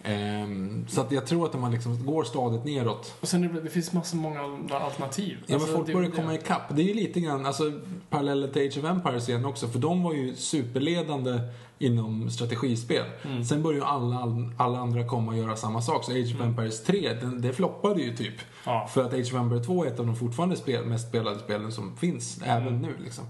[0.07, 3.15] Ehm, så att jag tror att de har liksom, går stadigt neråt.
[3.21, 4.41] Och sen det, det finns massor många
[4.71, 5.37] alternativ.
[5.39, 6.77] Ja, men Alltså, folk det- börjar komma ikapp.
[6.77, 7.73] Det är ju lite grann, alltså
[8.11, 11.39] parallellt till Age of Empires igen också, för de var ju superledande
[11.79, 13.05] inom strategispel.
[13.25, 13.45] Mm.
[13.45, 14.29] Sen började ju alla,
[14.59, 18.03] alla andra komma och göra samma sak, så Age of Empires 3, den, det floppade
[18.03, 18.29] ju typ.
[18.29, 18.39] Mm.
[18.65, 18.87] Ja.
[18.93, 21.73] För att Age of Empires 2 är ett av de fortfarande spel, mest spelade spelen
[21.73, 22.63] som finns, Mm.
[22.63, 23.25] även nu liksom.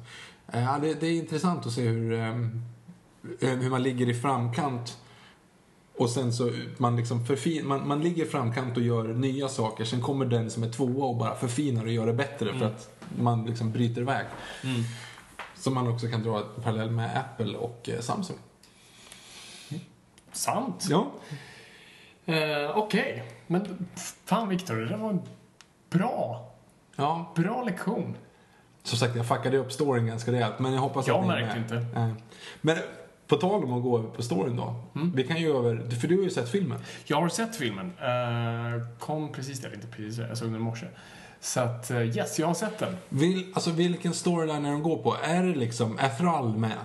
[0.52, 2.62] Ja, det, det är intressant att se hur, ehm,
[3.40, 4.98] hur man ligger i framkant
[5.96, 9.84] och sen så man liksom förfin, man, man ligger i framkant och gör nya saker.
[9.84, 12.90] Sen kommer den som är tvåa och bara förfinar och gör det bättre för att
[13.18, 14.26] man liksom bryter iväg.
[14.64, 14.82] Mm.
[15.54, 18.36] Som man också kan dra parallell med Apple och eh, Samsung.
[20.32, 20.86] Sant.
[20.90, 21.10] Ja.
[22.26, 23.86] Eh, Okej, men
[24.24, 25.18] fan Viktor, det där var
[25.90, 26.50] bra,
[26.96, 28.16] Ja, bra lektion.
[28.82, 31.40] som sagt jag fuckade upp storyn ganska rejält men jag hoppas Jag att ni är
[31.40, 31.86] märkte inte.
[31.94, 32.14] Nej.
[32.60, 32.76] Men
[33.26, 34.74] på tal om att gå över på storyn då.
[34.94, 35.12] Mm.
[35.14, 36.78] Vi kan ju över, för du har ju sett filmen.
[37.04, 37.92] Jag har sett filmen.
[38.00, 40.86] Eh, kom precis, eller inte precis, jag såg den i morse.
[41.40, 42.96] Så att, eh, yes, jag har sett den.
[43.08, 45.16] Vil, alltså vilken storyline är de går på?
[45.22, 46.78] Är det liksom, är Thrall med?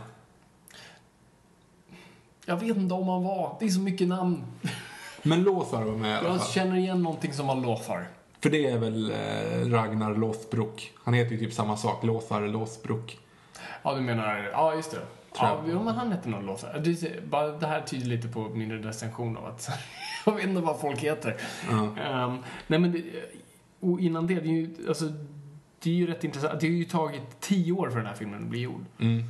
[2.45, 4.43] Jag vet inte om han var, det är så mycket namn.
[5.23, 6.47] Men Lothar var med i alla Jag fall.
[6.51, 8.07] känner igen någonting som var Lothar.
[8.41, 10.91] För det är väl eh, Ragnar Lothbrok.
[11.03, 13.19] Han heter ju typ samma sak, Lothar Lothbrok.
[13.83, 14.99] Ja, du menar, ja just det.
[15.39, 15.73] Tror Ja, jag.
[15.73, 16.79] jo, men han hette nog Lothar.
[16.79, 19.69] Det, bara, det här tyder lite på min recension av att
[20.25, 21.37] jag vet inte vad folk heter.
[21.71, 22.37] Ehm,
[22.67, 23.03] nej men, det,
[23.79, 25.05] och innan det, det är ju, alltså,
[25.79, 26.59] det är ju rätt intressant.
[26.61, 28.85] Det har ju tagit tio år för den här filmen att bli gjord.
[28.99, 29.23] Mm.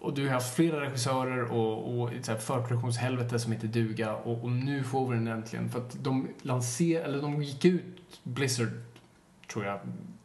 [0.00, 4.44] Och du har haft flera regissörer och, och så här förproduktionshelvete som heter duga och,
[4.44, 5.68] och nu får vi den äntligen.
[5.70, 8.68] För att de lanser, eller de gick ut, Blizzard
[9.52, 9.80] tror jag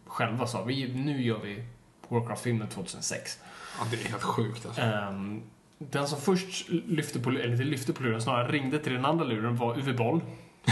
[0.06, 1.64] själva sa, vi, nu gör vi
[2.08, 3.40] Warcraft-filmen 2006.
[3.80, 4.82] Ja, det är helt sjukt alltså.
[4.82, 5.44] Ehm,
[5.78, 9.26] den som först lyfte på, eller inte lyfte på luren, snarare ringde till den andra
[9.26, 10.22] luren var Uwe Boll.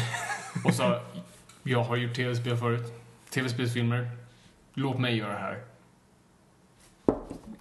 [0.65, 1.01] och sa,
[1.63, 2.93] jag har gjort tv-spel förut,
[3.29, 4.09] tv-spelsfilmer,
[4.73, 5.63] låt mig göra det här.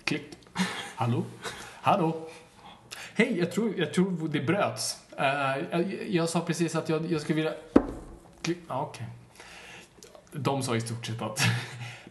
[0.04, 0.26] Klick.
[0.96, 1.24] Hallå?
[1.82, 2.28] Hallå?
[3.14, 4.96] Hej, jag tror, jag tror det bröts.
[5.16, 5.26] Eh,
[5.70, 7.54] jag, jag sa precis att jag, jag skulle vilja...
[8.42, 8.58] Klick.
[8.68, 9.06] Ja, okej.
[10.32, 11.40] De sa i stort sett att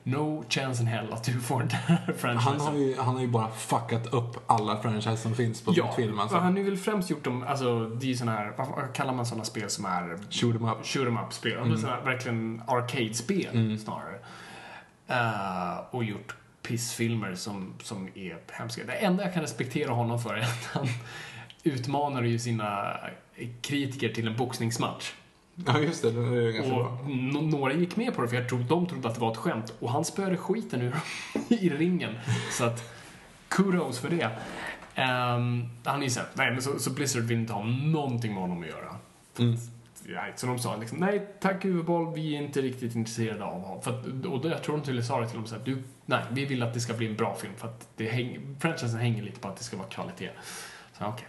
[0.08, 2.60] no chance in hell att du får den här franchisen.
[2.60, 5.92] Han har, ju, han har ju bara fuckat upp alla franchise som finns på Ja,
[5.92, 6.38] film alltså.
[6.38, 9.14] han har ju väl främst gjort dem, alltså det är ju såna här, vad kallar
[9.14, 10.86] man såna spel som är Shoot 'em up.
[10.86, 11.58] shoot 'em up-spel?
[11.58, 11.78] Mm.
[11.78, 14.20] Såna här, verkligen arcade-spel snarare.
[15.08, 18.82] Eh, och gjort pissfilmer som, som är hemska.
[18.86, 20.88] Det enda jag kan respektera honom för är att han
[21.64, 22.98] utmanar ju sina
[23.62, 25.12] kritiker till en boxningsmatch.
[25.66, 26.12] Ja, just det.
[26.12, 26.98] Den är ju ganska bra.
[27.06, 29.38] N- några gick med på det för jag tror de trodde att det var ett
[29.38, 29.74] skämt.
[29.80, 30.96] Och han spöade skiten ur
[31.48, 32.16] i ringen.
[32.52, 32.94] Så att,
[33.48, 34.30] kudos för det.
[34.96, 38.62] Ehm, han är såhär, nej men så, så Blizzard vill inte ha någonting med honom
[38.62, 38.96] att göra.
[39.40, 39.58] Mm.
[40.36, 43.82] Så de sa liksom, nej tack huvudboll, vi är inte riktigt intresserade av honom.
[43.82, 45.84] För att, och då, jag tror de till sa det till dem så här, du,
[46.06, 49.00] nej, vi vill att det ska bli en bra film för att det häng, franchisen
[49.00, 50.30] hänger lite på att det ska vara kvalitet.
[50.98, 51.28] Så okej.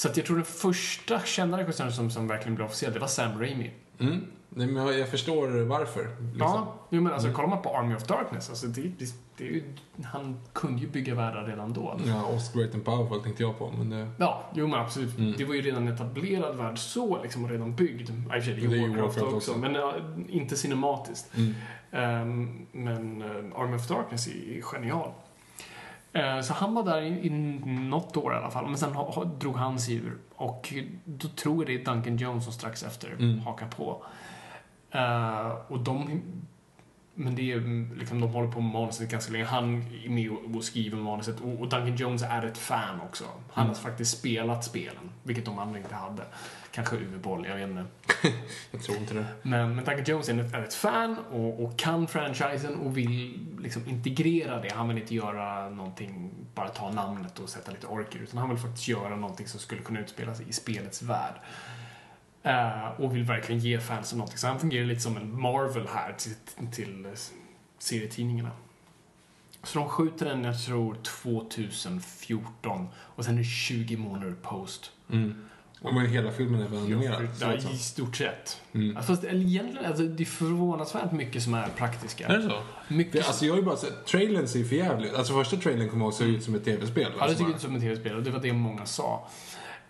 [0.00, 3.06] Så att jag tror den första kända regissören som, som verkligen blev officiell, det var
[3.06, 3.70] Sam Raimi.
[3.98, 4.20] Mm.
[4.48, 6.02] Nej, men jag, förstår varför.
[6.02, 6.38] Liksom.
[6.38, 9.64] Ja, jo, men alltså kollar man på Army of Darkness, alltså det, det, det ju,
[10.04, 12.00] han kunde ju bygga världar redan då.
[12.06, 14.10] Ja, Oscar Great and Powerful tänkte jag på, men det...
[14.18, 15.18] Ja, jo men absolut.
[15.18, 15.34] Mm.
[15.38, 18.10] Det var ju redan etablerad värld så, liksom, och redan byggd.
[18.10, 19.58] I och för sig, det är ju Warcraft, också, också.
[19.58, 19.94] men ja,
[20.28, 21.36] inte cinematiskt.
[21.36, 21.54] Mm.
[21.90, 25.10] Ehm, men uh, Army of Darkness är, är genial.
[26.12, 27.30] Eh, så han var där i, i
[27.90, 28.96] något år i alla fall, men sen
[29.38, 30.18] drog han sig ur.
[30.34, 30.74] Och
[31.04, 33.38] då tror jag det är Duncan Jones som strax efter Mm.
[33.40, 34.02] hakar på.
[34.90, 36.22] Eh, och de...
[37.14, 39.44] Men det är mm, liksom, de håller på med manuset ganska länge.
[39.44, 41.40] Han är med och, och skriver manuset.
[41.40, 43.24] Och, och Duncan Jones är ett fan också.
[43.52, 43.76] Han Mm.
[43.76, 46.22] har faktiskt spelat spelen, vilket de andra inte hade.
[46.72, 47.84] Kanske Uwe Boll, jag vet inte.
[48.70, 49.26] Jag tror inte det.
[49.42, 53.46] Men, men Duncan Jones är ett, är ett fan och, och kan franchisen och vill
[53.58, 54.72] liksom integrera det.
[54.72, 58.58] Han vill inte göra någonting, bara ta namnet och sätta lite orker, utan han vill
[58.58, 61.34] faktiskt göra någonting som skulle kunna utspela sig i spelets värld.
[62.42, 64.38] Eh, och vill verkligen ge fansen någonting.
[64.38, 66.34] Så han fungerar lite som en Marvel här till,
[66.72, 67.06] till
[67.78, 68.50] serietidningarna.
[69.62, 74.92] Så de skjuter den, jag tror, 2014 och sen är det 20 månader post.
[75.10, 75.49] Mm.
[75.82, 77.28] Ja, men hela filmen är väl animerad?
[77.40, 78.60] Ja, i stort sett.
[78.74, 78.92] Mm.
[78.96, 82.26] Ja, Fast eller egentligen, alltså, det är förvånansvärt mycket som är praktiska.
[82.28, 82.62] Är det så?
[82.88, 83.12] Mycket.
[83.12, 86.04] Det, alltså jag har ju bara sett, trailern ser för jävligt Alltså första trailern kommer
[86.04, 87.06] ihåg ser ut som ett tv-spel.
[87.12, 89.28] ja, det alltså bara- jag inte som ett tv-spel och det var det många sa.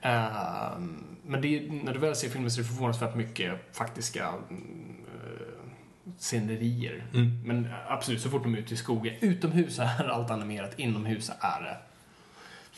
[0.03, 4.25] Ehm, men det, är- när du väl ser filmen så är det förvånansvärt mycket faktiska
[4.51, 7.05] eh, scenerier.
[7.15, 7.43] Mm.
[7.45, 9.15] Men eh, absolut, så fort de är ute i skogen.
[9.21, 11.77] Utomhus är allt animerat, inomhus är det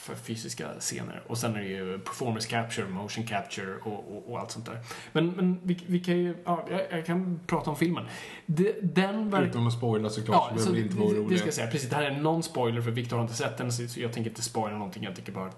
[0.03, 1.23] för fysiska scener.
[1.27, 4.79] Och sen är det ju performance capture, motion capture och, och, och allt sånt där.
[5.13, 8.05] Men, men vi, vi kan ju, ja, jag, jag kan prata om filmen.
[8.47, 9.47] Det, den verkar...
[9.47, 11.71] Utom att spoila såklart, så så behöver inte vara det, det ska jag säga.
[11.71, 14.31] Precis, det här är en non-spoiler för Viktor har inte sett den så jag tänker
[14.31, 15.03] inte spoila någonting.
[15.03, 15.51] Jag tänker bara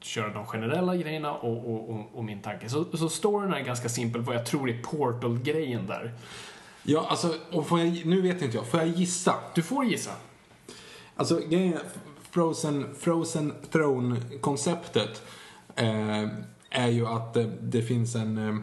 [0.00, 2.68] köra de generella grejerna och, och, och, och min tanke.
[2.68, 6.14] Så, så storyn är ganska simpel, vad jag tror är Portal-grejen där.
[6.82, 9.34] Ja, alltså, och får jag, nu vet inte jag, får jag gissa?
[9.54, 10.12] Du får gissa.
[11.16, 11.80] Alltså grejen är,
[12.30, 15.22] Frozen, Frozen Throne-konceptet
[15.76, 16.28] eh,
[16.70, 18.56] är ju att eh, det finns en, eh,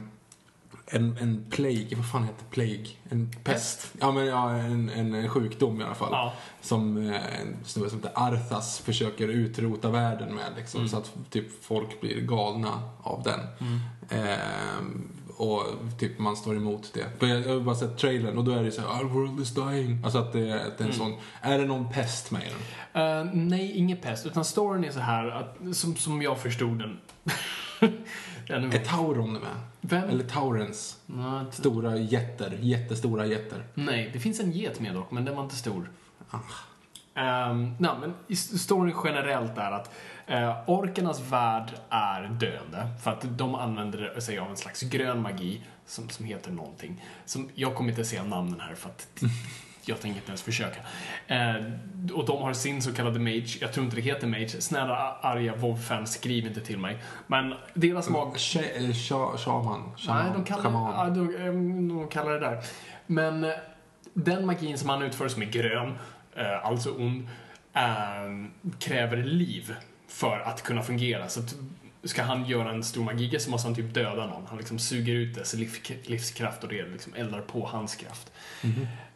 [0.87, 2.87] en, en plague, vad fan heter plague?
[3.09, 3.93] En pest?
[3.99, 6.11] Ja, men ja, en, en, sjukdom i alla fall.
[6.11, 6.33] Ja.
[6.61, 10.51] Som eh, en snubbe som heter Arthas försöker utrota världen med.
[10.57, 10.89] Liksom, Mm.
[10.89, 13.39] Så att typ folk blir galna av den.
[14.09, 15.07] Ehm,
[15.38, 15.64] och
[15.99, 17.28] typ man står emot det.
[17.28, 19.53] Jag jag har bara sett trailern och då är det så här, Our world is
[19.53, 20.02] dying.
[20.03, 22.45] Alltså att det, att det är en sån, är det någon pest med i
[22.94, 23.28] den?
[23.28, 24.26] Eh, nej, ingen pest.
[24.26, 26.99] Utan storyn är så här att, som, som jag förstod den.
[28.49, 28.86] Är.
[28.86, 29.41] Tauron med?
[29.82, 30.10] Vem?
[30.10, 30.98] Eller Taurens?
[31.06, 33.64] Nej, t- Stora jätter, jättestora jätter.
[33.74, 35.90] nej, det finns en get med dock, men den var inte stor.
[36.30, 36.40] Ah.
[37.52, 39.91] Um, nej, men storyn generellt är att
[40.31, 42.88] uh, orkernas värld är döende.
[43.03, 47.03] För att de använder sig av en slags grön magi som, som heter någonting.
[47.26, 49.07] Som, jag kommer inte säga namnen här för att
[49.85, 50.80] jag tänker inte ens försöka.
[51.27, 51.56] Eh,
[52.14, 53.57] och de har sin så kallade mage.
[53.61, 54.49] Jag tror inte det heter mage.
[54.61, 56.97] Snälla arga WoW-fans, skriv inte till mig.
[57.27, 58.35] Men deras mag...
[58.35, 59.81] Sh- eh, sha- Shaman?
[59.81, 60.34] Nej, Shaman?
[60.34, 60.93] de kallar, Shaman.
[60.95, 62.64] ja, de, ehm, de kallar det där.
[63.07, 63.52] Men eh,
[64.14, 65.97] den magin som han utför som är grön,
[66.35, 67.27] eh, alltså ond,
[67.73, 69.76] ehm, kräver liv
[70.07, 71.30] för att kunna fungera.
[71.30, 71.56] Så att
[72.03, 74.45] ska han göra en stor magi så måste han typ döda någon.
[74.48, 78.32] Han liksom suger ut dess liv- livskraft och det liksom eldar på hans kraft.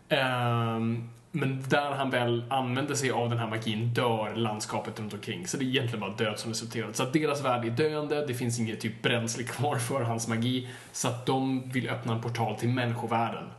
[0.09, 5.47] Ehm, men där han väl använder sig av den här magin dör landskapet runt omkring.
[5.47, 6.93] Så det är egentligen bara död som resulterar.
[6.93, 10.69] Så att deras värld är döende, det finns inget typ bränsle kvar för hans magi.
[10.91, 13.49] Så att de vill öppna en portal till människovärlden.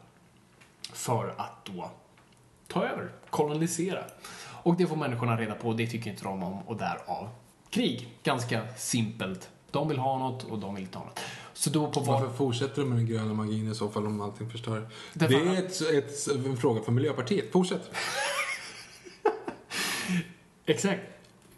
[0.92, 1.90] För att då
[2.68, 4.04] ta över, kolonisera.
[4.62, 7.28] Och det får människorna reda på, det tycker inte de om och därav
[7.70, 8.08] krig.
[8.22, 9.50] Ganska simpelt.
[9.70, 11.20] De vill ha något och de vill inte ha något.
[11.52, 12.20] Så då på var...
[12.20, 14.88] Varför fortsätter de med den gröna magin i så fall om allting förstör?
[15.12, 17.52] Det, Därför är ett, ett, en fråga för Miljöpartiet.
[17.52, 17.90] Fortsätt.
[20.66, 21.00] Exakt.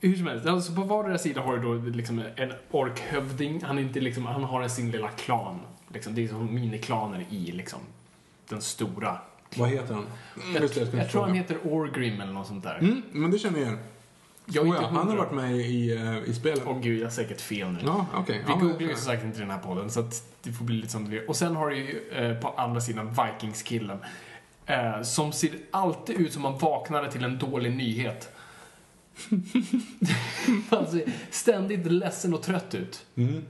[0.00, 3.64] Hur som helst, alltså på vardera sida har du då liksom en orkhövding.
[3.64, 5.60] Han, är inte liksom, han har sin lilla klan.
[5.88, 7.80] Liksom, det är som miniklaner i liksom,
[8.48, 9.20] den stora.
[9.56, 10.06] Vad heter han?
[10.54, 12.78] Jag, jag, skulle tror han heter Orgrim eller något sånt där.
[12.78, 13.78] Mm, men det känner jag igen.
[14.46, 16.62] Jag Oh, ja, han har varit med i, eh, i spelet.
[16.66, 17.78] Åh gud, jag har säkert fel nu.
[17.84, 18.42] Ja, okej.
[18.46, 20.76] Vi Ja, googlar ju som sagt inte den här podden, så att det får bli
[20.76, 21.28] lite som det blir.
[21.28, 23.98] Och sen har du ju eh, på andra sidan Vikingskillen.
[24.66, 28.32] Eh, som ser alltid ut som man vaknade till en dålig nyhet.
[30.70, 33.06] Han ser ständigt ledsen och trött ut.
[33.14, 33.44] Mm.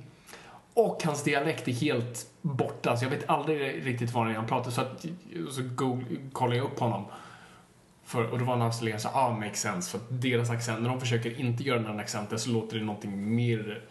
[0.75, 4.71] Och hans dialekt är helt borta, så jag vet aldrig riktigt vad han pratar.
[4.71, 5.07] Så, att,
[5.51, 7.05] så Google, kollade jag upp honom.
[8.05, 9.91] För, och då var han australienare, så ah, makes sense.
[9.91, 13.35] För att deras accent, när de försöker inte göra den accenten så låter det någonting
[13.35, 13.83] mer...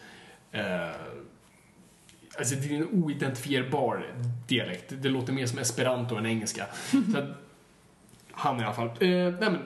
[0.52, 0.90] Eh,
[2.38, 4.14] alltså det är en oidentifierbar
[4.48, 4.94] dialekt.
[5.02, 6.66] Det låter mer som esperanto än engelska.
[7.12, 7.30] så att,
[8.32, 8.88] han i alla fall.
[8.88, 9.60] Eh, nej men,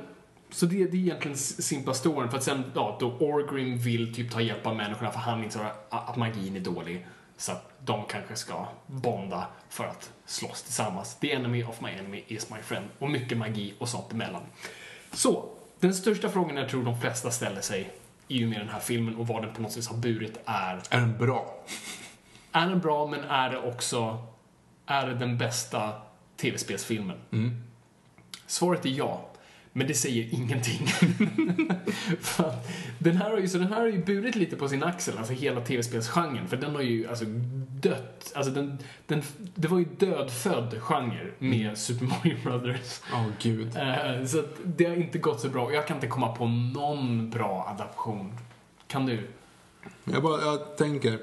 [0.49, 2.29] så det, det är egentligen simpla storyn.
[2.29, 5.71] För att sen, ja, då Orgrim vill typ ta hjälp av människorna för han inser
[5.89, 7.05] att magin är dålig.
[7.37, 11.15] Så att de kanske ska bonda för att slåss tillsammans.
[11.15, 12.85] The enemy of my enemy is my friend.
[12.99, 14.41] Och mycket magi och sånt emellan.
[15.11, 15.49] Så,
[15.79, 17.91] den största frågan jag tror de flesta ställer sig
[18.27, 20.81] i och med den här filmen och vad den på något sätt har burit är
[20.89, 21.55] Är den bra?
[22.51, 24.27] är den bra, men är det också
[24.85, 25.93] är det den bästa
[26.37, 27.17] tv-spelsfilmen?
[28.47, 29.25] Svaret är ja,
[29.77, 30.87] men det säger ingenting.
[32.21, 32.53] För
[32.99, 35.33] den här har ju, så den här har ju burit lite på sin axel, alltså
[35.33, 37.25] hela tv-spelsgenren, för den har ju alltså
[37.81, 38.31] dött.
[38.35, 38.77] Alltså den,
[39.07, 39.21] den,
[39.55, 43.01] det var ju dödfödd genre med Super Mario Brothers.
[43.13, 43.75] Åh, gud.
[43.75, 45.73] Eh, så det har inte gått så bra.
[45.73, 48.33] Jag kan inte komma på någon bra adaption.
[48.87, 49.27] Kan du?
[50.03, 51.19] Jag, bara, jag tänker.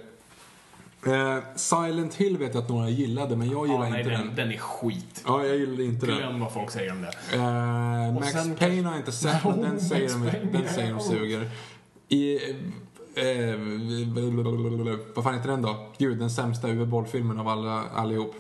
[1.06, 4.34] Eh, Silent Hill vet jag att några gillade, men jag gillar nej, inte den, den.
[4.36, 5.22] den är skit.
[5.26, 6.16] Ja, jag gillade inte den.
[6.16, 7.36] Glöm vad folk säger om det.
[7.36, 10.38] Eh, Och Max sen Payne har jag inte sett, men No, den säger, Max de,
[10.38, 11.50] Payne, den säger de suger.
[12.08, 12.34] I,
[13.14, 13.56] eh,
[15.14, 15.86] vad fan heter den då?
[15.98, 18.34] Gud, den sämsta UV-bollfilmen av alla, allihop.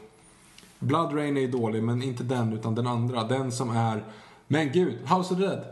[0.78, 3.24] Blood Rain är dålig, men inte den, utan den andra.
[3.24, 4.04] Den som är...
[4.48, 5.64] Men gud, House of the Dead.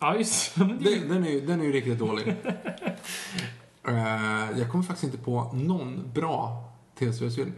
[0.00, 0.54] Ja, just.
[0.54, 0.78] Den,
[1.08, 2.34] den, är, ju- den är ju riktigt dålig.
[3.88, 6.64] Eh, jag kommer faktiskt inte på någon bra
[6.98, 7.52] tv-spelsfilm.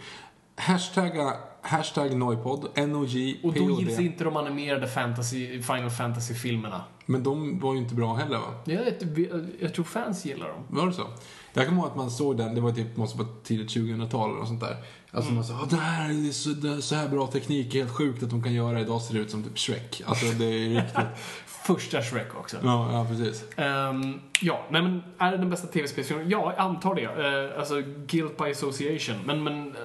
[0.56, 1.32] Hashtagga,
[1.62, 6.84] hashtag Noipod, N-O-J, Och då gills inte de animerade fantasy, Final Fantasy-filmerna.
[7.06, 8.54] Men de var ju inte bra heller va?
[8.64, 8.82] Jag,
[9.60, 10.62] jag tror fans gillar dem.
[10.68, 11.06] Var det så?
[11.52, 14.44] Jag kommer ihåg att man såg den, det var typ, måste vara tidigt 2000-tal eller
[14.44, 14.76] sånt där.
[15.10, 17.90] Alltså man sa, "Ah, det här är så, det är så här bra teknik, helt
[17.90, 20.02] sjukt att de kan göra idag ser det ut som typ Shrek.
[20.06, 20.96] Alltså det är riktigt.
[21.64, 22.56] Första Shrek också.
[22.62, 23.44] Ja, ja precis.
[23.56, 26.30] Ehm, ja, nej men är det den bästa tv-spelsfilmen?
[26.30, 27.06] Ja, jag antar det.
[27.06, 29.16] Uh, alltså, guilt by association.
[29.24, 29.82] Men, men eh,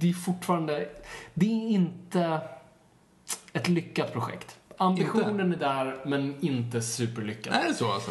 [0.00, 0.88] det är fortfarande...
[1.34, 2.40] Det är inte
[3.52, 4.58] ett lyckat projekt.
[4.76, 7.54] Ambitionen är där, men inte superlyckat.
[7.54, 8.10] Är det så alltså?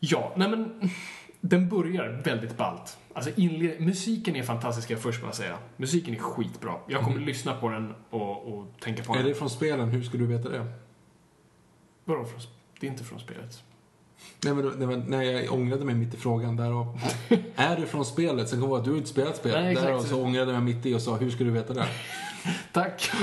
[0.00, 0.90] Ja, nej men...
[1.44, 2.98] Den börjar väldigt ballt.
[3.14, 5.58] Alltså inled- musiken är fantastisk, jag först bara säga.
[5.76, 6.74] Musiken är skitbra.
[6.88, 9.26] Jag kommer lyssna på den och, och tänka på Är den.
[9.26, 9.88] det från spelen?
[9.88, 10.66] Hur skulle du veta det?
[12.04, 12.40] Vadå från,
[12.80, 13.62] det är inte från spelet.
[14.44, 16.56] Nej, men, nej, men, nej, jag ångrade mig mitt i frågan.
[16.56, 17.00] Därav.
[17.56, 18.48] är det från spelet?
[18.48, 19.62] Sen kom jag att du har inte spelat spelet.
[19.62, 19.74] Nej.
[19.74, 21.86] Därav så ångrade jag mig mitt i och sa, hur skulle du veta det?
[22.72, 23.10] Tack.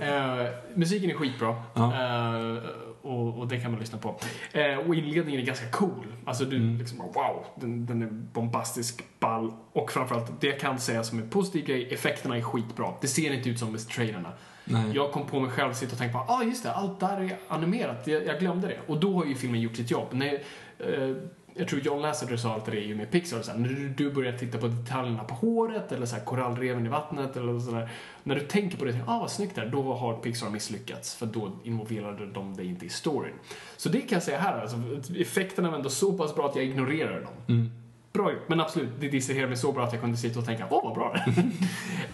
[0.00, 1.62] Eh, musiken är skitbra.
[1.74, 1.92] Ja.
[1.94, 2.56] Eh,
[3.02, 4.16] och, och det kan man lyssna på.
[4.52, 6.06] Eh, och inledningen är ganska cool.
[6.24, 6.78] Alltså du Mm.
[6.78, 11.22] liksom wow, den, den är bombastisk, ball och framförallt det jag kan säga som är
[11.22, 12.94] positiv grej, effekterna är skitbra.
[13.00, 14.32] Det ser inte ut som med trailerna.
[14.64, 14.82] Nej.
[14.94, 17.36] Jag kom på mig själv sitta och tänka på, ah just det, allt där är
[17.48, 18.06] animerat.
[18.06, 18.78] Jag, jag glömde det.
[18.86, 20.08] Och då har ju filmen gjort sitt jobb.
[20.10, 20.42] När,
[20.78, 21.16] eh,
[21.54, 24.32] jag tror John Lasseter sa alltid det ju med Pixar, så här, när du, börjar
[24.32, 27.90] titta på detaljerna på håret eller så här, korallreven i vattnet eller sådär.
[28.22, 31.14] När du tänker på det, ah vad snyggt där, då har Pixar misslyckats.
[31.14, 33.34] För då involverade de dig inte i storyn.
[33.76, 34.76] Så det kan jag säga här, alltså,
[35.16, 37.34] effekterna var ändå så pass bra att jag ignorerar dem.
[37.48, 37.70] Mm.
[38.12, 40.66] Bra gjort, men absolut, det distraherade mig så bra att jag kunde sitta och tänka,
[40.70, 41.42] åh vad bra det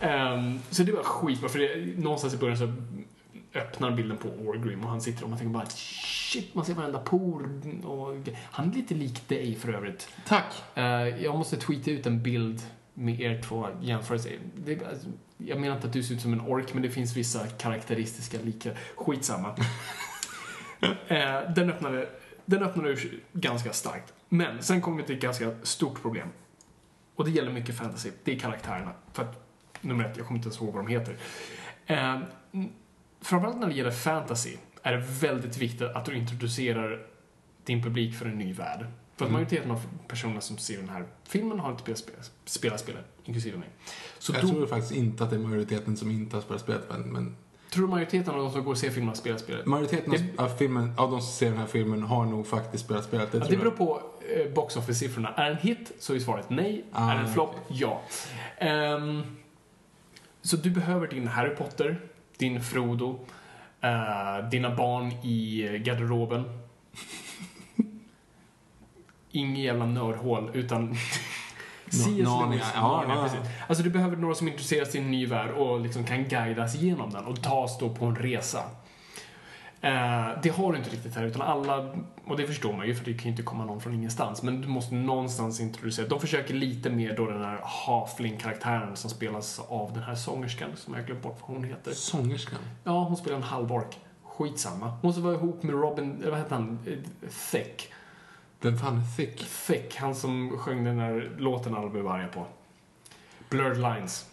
[0.07, 2.73] Ehm, Så det var skitbra, för det, någonstans i början så
[3.55, 6.99] öppnar bilden på Orgrim och han sitter och man tänker bara shit, man ser varenda
[6.99, 10.09] por och han är lite lik dig för övrigt.
[10.27, 10.63] Tack.
[10.75, 10.85] Eh,
[11.25, 12.63] jag måste tweeta ut en bild
[12.95, 14.33] med er två jämförelser.
[14.55, 15.09] Det, alltså,
[15.39, 18.39] jag menar inte att du ser ut som en ork, men det finns vissa karaktäristiska
[18.45, 18.71] lika.
[18.97, 19.55] Skitsamma.
[21.09, 22.09] Eh, den öppnade,
[22.45, 24.13] den öppnade ur ganska starkt.
[24.29, 26.29] Men sen kommer vi till ett ganska stort problem.
[27.15, 28.11] Och det gäller mycket fantasy.
[28.25, 28.93] Det är karaktärerna.
[29.13, 29.47] För att,
[29.81, 31.17] nummer ett, jag kommer inte ens ihåg vad de heter.
[31.87, 32.19] Eh,
[33.21, 37.07] framförallt när det gäller fantasy är det väldigt viktigt att du introducerar
[37.65, 38.87] din publik för en ny värld.
[39.17, 39.33] För att Mm.
[39.33, 43.59] majoriteten av personerna som ser den här filmen har inte spelat spelet, spelat spelet inklusive
[43.59, 43.69] mig.
[44.19, 46.83] Så Jag då, tror faktiskt inte att det är majoriteten som inte har spelat spelet,
[46.91, 47.37] men, men
[47.71, 49.67] tror du majoriteten av de som går och ser filmen har spelat spelet?
[49.67, 53.05] majoriteten Det- av, filmen, av de som ser den här filmen har nog faktiskt spelat
[53.05, 53.33] spelet.
[53.33, 54.03] Det Ja, det beror på
[54.55, 55.35] box office-siffrorna.
[55.37, 56.85] Är en hit så är svaret nej.
[56.93, 57.55] Ah, är en flopp?
[57.65, 57.77] okej.
[57.81, 58.01] Ja.
[58.59, 59.37] Ehm,
[60.43, 62.01] så du behöver din Harry Potter,
[62.39, 63.21] din Frodo,
[63.81, 66.45] eh, dina barn i eh, garderoben.
[69.31, 70.95] Inget jävla nördhål, utan
[71.91, 72.07] C.S.
[72.07, 72.63] Narnia, Lewis.
[72.75, 73.23] ja, Narnia, ja.
[73.23, 73.41] precis.
[73.69, 76.75] Alltså du behöver några som intresserar sig i en ny värld och liksom kan guidas
[76.75, 78.63] igenom den och tas då på en resa.
[79.81, 83.05] Eh, det har du inte riktigt här, utan alla, och det förstår man ju för
[83.05, 86.09] det kan ju inte komma någon från ingenstans, men du måste någonstans introducera.
[86.09, 90.95] De försöker lite mer då den här Hafling-karaktären som spelas av den här sångerskan som
[90.95, 91.93] jag glömt bort vad hon heter.
[91.93, 92.59] Sångerskan?
[92.85, 93.99] Ja, hon spelar en halvork.
[94.25, 94.99] Skitsamma.
[95.03, 96.79] Hon som var ihop med Robin, vad hette han?
[96.87, 97.85] Eh, Thicke.
[98.61, 99.45] Vem fan är Thick?
[99.67, 102.47] Thicke, han som sjöng den där låten alla blev arga på.
[103.49, 104.31] Blurred Lines.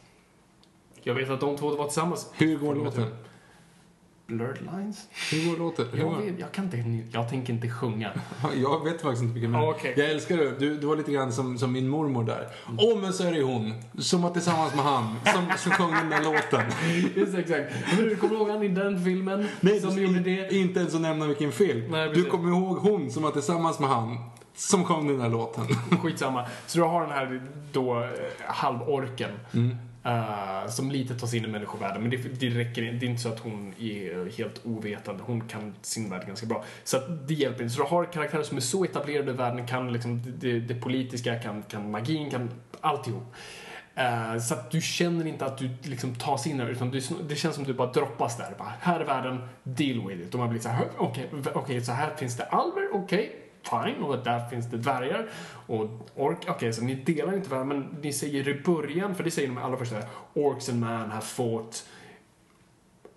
[1.04, 2.32] Jag vet att de två var tillsammans.
[2.34, 3.16] Hur går låten?
[4.28, 5.08] Blurred Lines?
[5.32, 5.86] Hur går låten?
[5.92, 8.12] Hur Jag, vet, jag kan inte, jag tänker inte sjunga.
[8.56, 9.60] Jag vet faktiskt inte vilken är.
[9.60, 9.94] Ja, okej.
[9.98, 10.60] Jag älskar det.
[10.60, 12.48] Du, du var lite grann som, som min mormor där.
[12.78, 13.74] Åh, men så är det hon.
[14.00, 15.16] Som var tillsammans med han.
[15.26, 16.62] Som, som sjöng den där låten.
[17.16, 17.74] Just exakt.
[17.98, 20.54] Men du kommer ihåg han i den filmen Nej, som du, gjorde det?
[20.54, 21.92] Inte ens att nämna vilken film.
[21.92, 24.18] Nej, du kommer ihåg hon som var tillsammans med han.
[24.56, 25.64] Som sjöng den där låten.
[26.02, 26.46] Skitsamma.
[26.68, 28.10] Så du har den här då eh,
[28.48, 29.30] halvorken.
[30.06, 32.02] Eh, som lite tar sig in i människovärlden.
[32.02, 32.98] Men det, det räcker inte.
[32.98, 35.24] Det är inte så att hon är helt ovetande.
[35.24, 36.64] Hon kan sin värld ganska bra.
[36.84, 37.76] Så att det hjälper inte.
[37.76, 39.68] Så du har karaktärer som är så etablerade i världen.
[39.68, 42.52] Kan liksom det, det politiska, kan, kan magin, kan
[42.82, 43.36] alltihop.
[43.98, 47.36] Uh, så att du känner inte att du liksom tas in där, utan du, det
[47.36, 48.54] känns som att du bara droppas där.
[48.58, 50.34] Bara, här är världen, deal with it.
[50.34, 54.04] Och man blir såhär, okej, okej, okay, så här finns det alver, okej, fine.
[54.04, 55.30] Och där finns det dvärgar
[55.68, 56.38] och ork.
[56.48, 59.58] Okej, så ni delar inte världen, men ni säger i början, för det säger de
[59.58, 59.96] allra första,
[60.34, 61.86] orcs and man have fought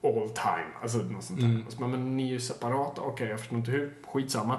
[0.02, 0.68] all time.
[0.82, 1.62] Alltså något sånt där.
[1.66, 4.58] Och så, bara, men ni är ju separata, okej jag förstår inte hur, skitsamma.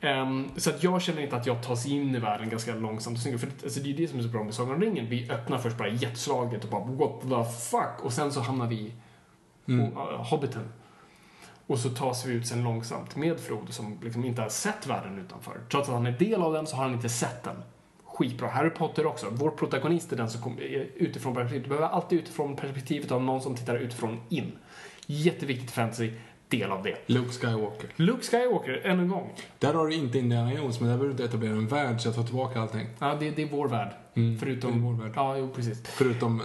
[0.00, 3.22] Ehm, så att jag känner inte att jag tas in i världen ganska långsamt och
[3.22, 3.40] snyggt.
[3.40, 5.06] För det, alltså, det är det som är så bra med Sagan om ringen.
[5.08, 8.76] Vi öppnar först bara jätteslaget och bara what the fuck och sen så hamnar vi
[8.76, 8.92] i
[9.64, 10.72] och, uh, Hobbiten.
[11.66, 15.18] Och så tas vi ut sen långsamt med Frodo som liksom inte har sett världen
[15.18, 15.60] utanför.
[15.70, 17.56] Trots att han är del av den så har han inte sett den.
[18.04, 18.48] Skitbra.
[18.48, 19.26] Harry Potter också.
[19.30, 20.62] Vår protagonist är den som kommer
[20.94, 21.64] utifrån perspektivet.
[21.64, 24.58] Du behöver alltid utifrån perspektivet av någon som tittar utifrån in.
[25.06, 26.12] Jätteviktigt fantasy.
[26.48, 26.96] Del av det.
[27.06, 27.90] Luke Skywalker.
[27.96, 29.32] Luke Skywalker, än en gång.
[29.58, 32.14] Där har du inte Indiana Jones, men där behöver du etablera en värld så jag
[32.14, 32.86] tar tillbaka allting.
[32.98, 33.92] Ja, det, det är vår värld.
[34.40, 34.70] Förutom...
[34.70, 35.12] det är vår värld.
[35.16, 35.82] Ja, jo, precis.
[35.86, 36.42] Förutom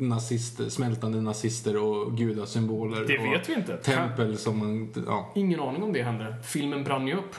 [0.00, 3.04] nazister, smältande nazister och gudasymboler.
[3.04, 3.76] Det och vet vi inte.
[3.76, 5.32] Tempel som man, ja.
[5.34, 6.36] Ingen aning om det hände.
[6.44, 7.34] Filmen brann ju upp.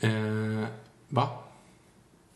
[0.00, 0.68] Eh,
[1.08, 1.28] va?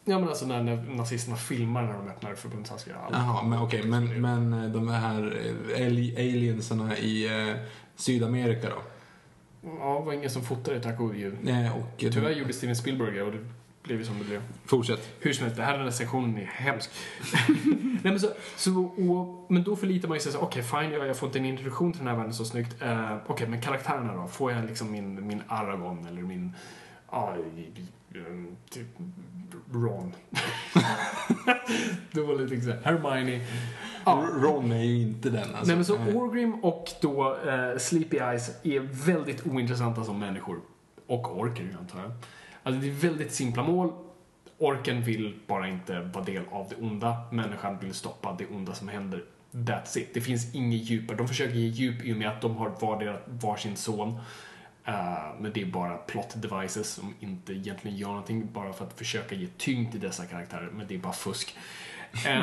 [0.05, 2.97] Ja, men alltså när, när nazisterna filmar när de öppnar förbundsaskar.
[3.13, 5.41] Jaha, men okej, men, men eh, de här
[5.77, 7.57] eh, ali- aliensarna i eh,
[7.97, 8.83] Sydamerika då?
[9.81, 11.49] Ja, det var ingen som fotade tack och gud.
[11.49, 13.39] Eh, och, Tyvärr gjorde Steven Spielberg och det
[13.83, 14.43] blev ju som det blev.
[14.65, 15.09] Fortsätt.
[15.21, 16.91] Hur som helst, det här den sektionen är hemsk.
[17.65, 21.17] Nej, men, så, så, och, men då förlitar man sig så okej fine, jag, jag
[21.17, 22.83] får inte en introduktion till den här världen så snyggt.
[22.83, 24.29] Uh, okej, men karaktärerna då?
[24.29, 26.53] Får jag liksom min, min Aragorn eller min,
[27.11, 27.37] ja,
[28.15, 28.87] um, typ
[29.73, 30.13] Ron.
[32.13, 33.41] det var lite såhär, Hermione.
[34.05, 34.29] Ja.
[34.35, 35.67] Ron är ju inte den alltså.
[35.67, 40.61] Nej men så Orgrim och då eh, Sleepy Eyes är väldigt ointressanta som människor.
[41.07, 42.13] Och orker ju antar jag.
[42.63, 43.93] Alltså det är väldigt simpla mål.
[44.59, 47.17] Orken vill bara inte vara del av det onda.
[47.33, 49.25] Människan vill stoppa det onda som händer.
[49.51, 50.15] That's it.
[50.15, 51.17] Det finns inget djupare.
[51.17, 54.21] De försöker ge djup i och med att de har vardera varsin son.
[54.89, 58.99] Uh, men det är bara plot devices som inte egentligen gör någonting bara för att
[58.99, 60.71] försöka ge tyngd till dessa karaktärer.
[60.73, 61.57] Men det är bara fusk.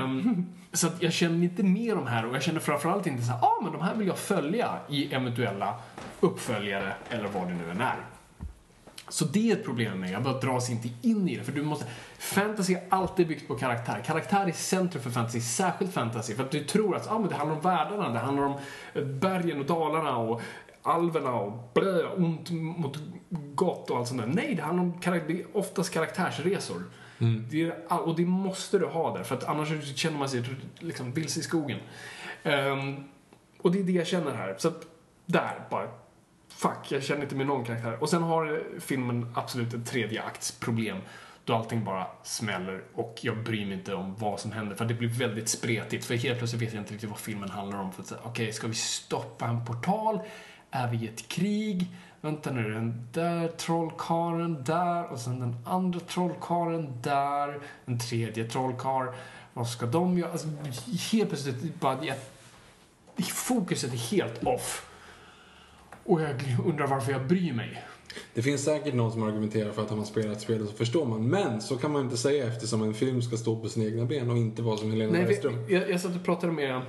[0.04, 3.32] Um, så att jag känner inte mer de här och jag känner framförallt inte så
[3.32, 5.76] här, ah, men de här vill jag följa i eventuella
[6.20, 7.98] uppföljare eller vad det nu än är.
[9.10, 11.44] Så det är ett problem med Jag bara dras inte in i det.
[11.44, 11.86] För du måste...
[12.18, 14.02] Fantasy är alltid byggt på karaktär.
[14.06, 16.36] Karaktär är centrum för fantasy, särskilt fantasy.
[16.36, 18.60] För att du tror att ah, men det handlar om världarna, det handlar om
[18.94, 20.42] eh, bergen och dalarna och
[20.84, 22.98] alverna och blö, ont mot
[23.30, 24.28] gott och allt sånt där.
[24.28, 26.84] Nej, det handlar om det är oftast karaktärsresor.
[27.20, 27.46] Mm.
[27.50, 30.44] Det är, och det måste du ha där, för att annars känner man sig
[30.80, 31.80] liksom vilse i skogen.
[32.44, 33.04] Um,
[33.58, 34.56] och det är det jag känner här.
[34.58, 34.86] Så att,
[35.26, 35.88] där, bara
[36.48, 37.98] fuck, jag känner inte med någon karaktär.
[38.02, 40.98] Och sen har filmen absolut ett tredje akts problem.
[41.46, 44.76] Då allting bara smäller och jag bryr mig inte om vad som händer.
[44.76, 46.06] För det blir väldigt spretigt.
[46.06, 47.92] För helt plötsligt vet jag inte riktigt vad filmen handlar om.
[47.92, 50.20] För att säga, okej, okay, ska vi stoppa en portal?
[50.72, 51.88] Är vi i ett krig?
[52.22, 57.60] Vänta nu, den där trollkaren där och sen den andra trollkaren där.
[57.86, 59.16] En tredje trollkar.
[59.54, 60.32] Vad ska de göra?
[60.32, 60.48] Alltså,
[61.12, 62.06] helt plötsligt bara...
[62.06, 62.16] Jag,
[63.26, 64.90] fokuset är helt off.
[66.04, 66.36] Och jag
[66.66, 67.84] undrar varför jag bryr mig.
[68.34, 71.28] Det finns säkert någon som argumenterar för att har man spelat spelet så förstår man.
[71.28, 74.30] Men så kan man inte säga eftersom en film ska stå på sina egna ben
[74.30, 75.66] och inte vara som Helena Bergström.
[75.70, 76.82] Jag, jag satt och pratade med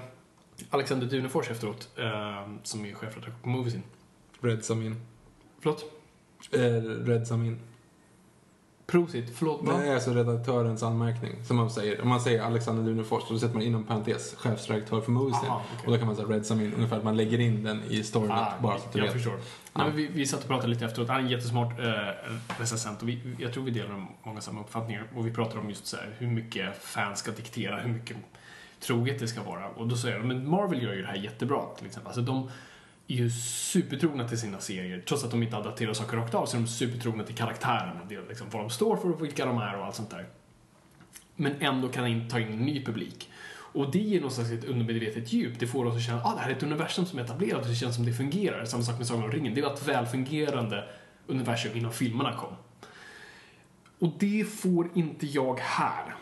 [0.70, 3.82] Alexander Dunefors efteråt, eh, som är chefredaktör på Moviesin.
[4.40, 4.96] Red Samin.
[5.60, 5.84] Förlåt?
[6.52, 6.60] Eh,
[7.06, 7.60] Red Samin.
[8.86, 9.78] Prosit, förlåt vad?
[9.78, 11.44] Nej, alltså redaktörens anmärkning.
[11.44, 12.02] Som man säger.
[12.02, 15.48] Om man säger Alexander Dunefors, då sätter man inom parentes chefsredaktör för Moviesin.
[15.50, 15.86] Okay.
[15.86, 18.30] Och då kan man säga Red Samin, ungefär att man lägger in den i storyn.
[18.30, 19.12] Ah, bara så att du jag vet.
[19.12, 19.34] förstår.
[19.72, 19.84] Ja.
[19.84, 21.08] Nej, vi, vi satt och pratade lite efteråt.
[21.08, 21.86] Han är en jättesmart eh,
[22.60, 25.04] recensent och vi, jag tror vi delar många samma uppfattningar.
[25.16, 28.16] Och vi pratade om just så här, hur mycket fans ska diktera, hur mycket
[28.82, 29.68] troget det ska vara.
[29.68, 32.06] Och då säger de, men Marvel gör ju det här jättebra till exempel.
[32.06, 32.50] Alltså de
[33.08, 35.02] är ju supertrogna till sina serier.
[35.08, 38.00] Trots att de inte adapterar saker rakt av så är de supertrogna till karaktärerna.
[38.08, 40.26] Det är liksom vad de står för och vilka de är och allt sånt där.
[41.36, 43.30] Men ändå kan de ta in en ny publik.
[43.74, 45.58] Och det ger någonstans ett undermedvetet djup.
[45.58, 47.62] Det får oss att känna att ah, det här är ett universum som är etablerat
[47.62, 48.64] och det känns som det fungerar.
[48.64, 49.54] Samma sak med Sagan om ringen.
[49.54, 50.84] Det var ett välfungerande
[51.26, 52.54] universum innan filmerna kom.
[53.98, 56.14] Och det får inte jag här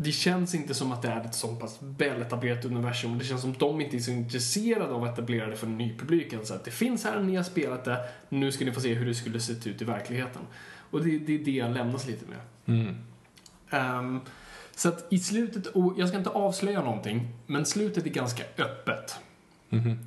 [0.00, 3.18] det känns inte som att det är ett så pass väletablerat universum.
[3.18, 5.78] Det känns som att de inte är så intresserade av att etablera det för en
[5.78, 6.32] ny publik.
[6.32, 9.06] Alltså att det finns här, ni har spelat det, nu ska ni få se hur
[9.06, 10.42] det skulle sett ut i verkligheten.
[10.90, 12.38] Och det, det är det jag lämnas lite med.
[12.78, 12.96] Mm.
[13.98, 14.20] Um,
[14.76, 19.16] så att i slutet, och jag ska inte avslöja någonting, men slutet är ganska öppet.
[19.70, 19.98] Mm.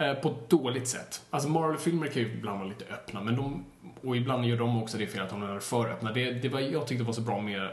[0.00, 1.22] Uh, på ett dåligt sätt.
[1.30, 3.64] Alltså Marvel-filmer kan ju ibland vara lite öppna, men de,
[4.02, 6.12] och ibland gör de också det fel att de är för öppna.
[6.12, 7.70] Det, det var, jag tyckte var så bra med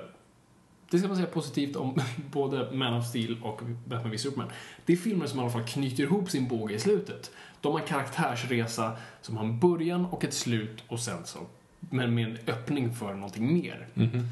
[0.91, 2.01] det ska man säga positivt om
[2.31, 4.51] både Man of Steel och Batman v Superman.
[4.85, 7.31] Det är filmer som i alla fall knyter ihop sin båge i slutet.
[7.61, 11.39] De har en karaktärsresa som har en början och ett slut och sen så,
[11.79, 13.87] men med en öppning för någonting mer.
[13.95, 14.25] Mm -hmm.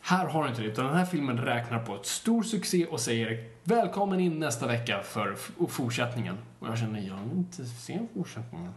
[0.00, 3.50] Här har inte det, utan den här filmen räknar på ett stor succé och säger
[3.64, 5.36] Välkommen in nästa vecka för
[5.68, 6.36] fortsättningen.
[6.58, 8.72] Och jag känner, jag vill inte se fortsättningen.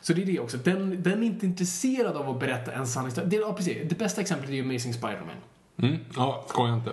[0.00, 0.56] Så det är det också.
[0.56, 3.28] Den, den är inte intresserad av att berätta en sann historia.
[3.30, 3.88] Det, ja, precis.
[3.88, 5.36] det bästa exemplet är ju Amazing Spiderman.
[5.82, 5.98] Mm.
[6.16, 6.90] Ja, skoja inte.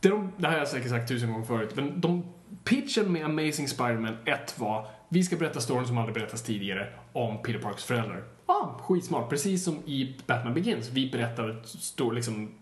[0.00, 2.24] Det, de, det här har jag säkert sagt tusen gånger förut, men de,
[2.64, 7.42] pitchen med Amazing Spiderman 1 var vi ska berätta storyn som aldrig berättats tidigare om
[7.42, 8.24] Peter Parks föräldrar.
[8.46, 9.28] Ah, skitsmart.
[9.28, 10.88] Precis som i Batman Begins.
[10.88, 12.54] Vi berättar stor, liksom,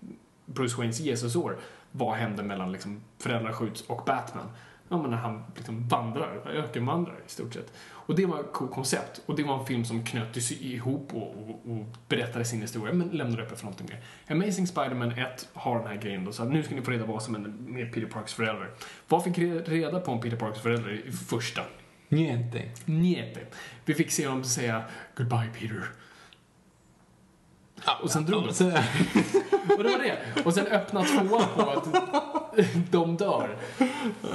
[0.47, 1.59] Bruce Waynes Jesusår.
[1.93, 4.47] Vad hände mellan liksom, föräldrar skjuts och Batman?
[4.89, 7.73] Ja, men när han liksom vandrar, ökenvandrar i stort sett.
[8.09, 9.21] Och det var ett coolt koncept.
[9.27, 13.09] Och det var en film som knöt ihop och, och, och berättade sin historia, men
[13.09, 14.05] lämnade öppet för någonting mer.
[14.35, 17.13] Amazing Spider-Man 1 har den här grejen då, så nu ska ni få reda på
[17.13, 18.71] vad som hände med Peter Parks föräldrar.
[19.09, 21.63] Vad fick reda på om Peter Parks föräldrar i första?
[22.09, 22.63] Niente.
[22.85, 23.41] Niente.
[23.85, 24.85] Vi fick se dem säga
[25.17, 25.85] “Goodbye Peter”.
[28.03, 28.65] Och sen drog de.
[29.77, 30.43] och det var det.
[30.45, 31.89] Och sen öppna tvåan på att
[32.91, 33.57] de dör.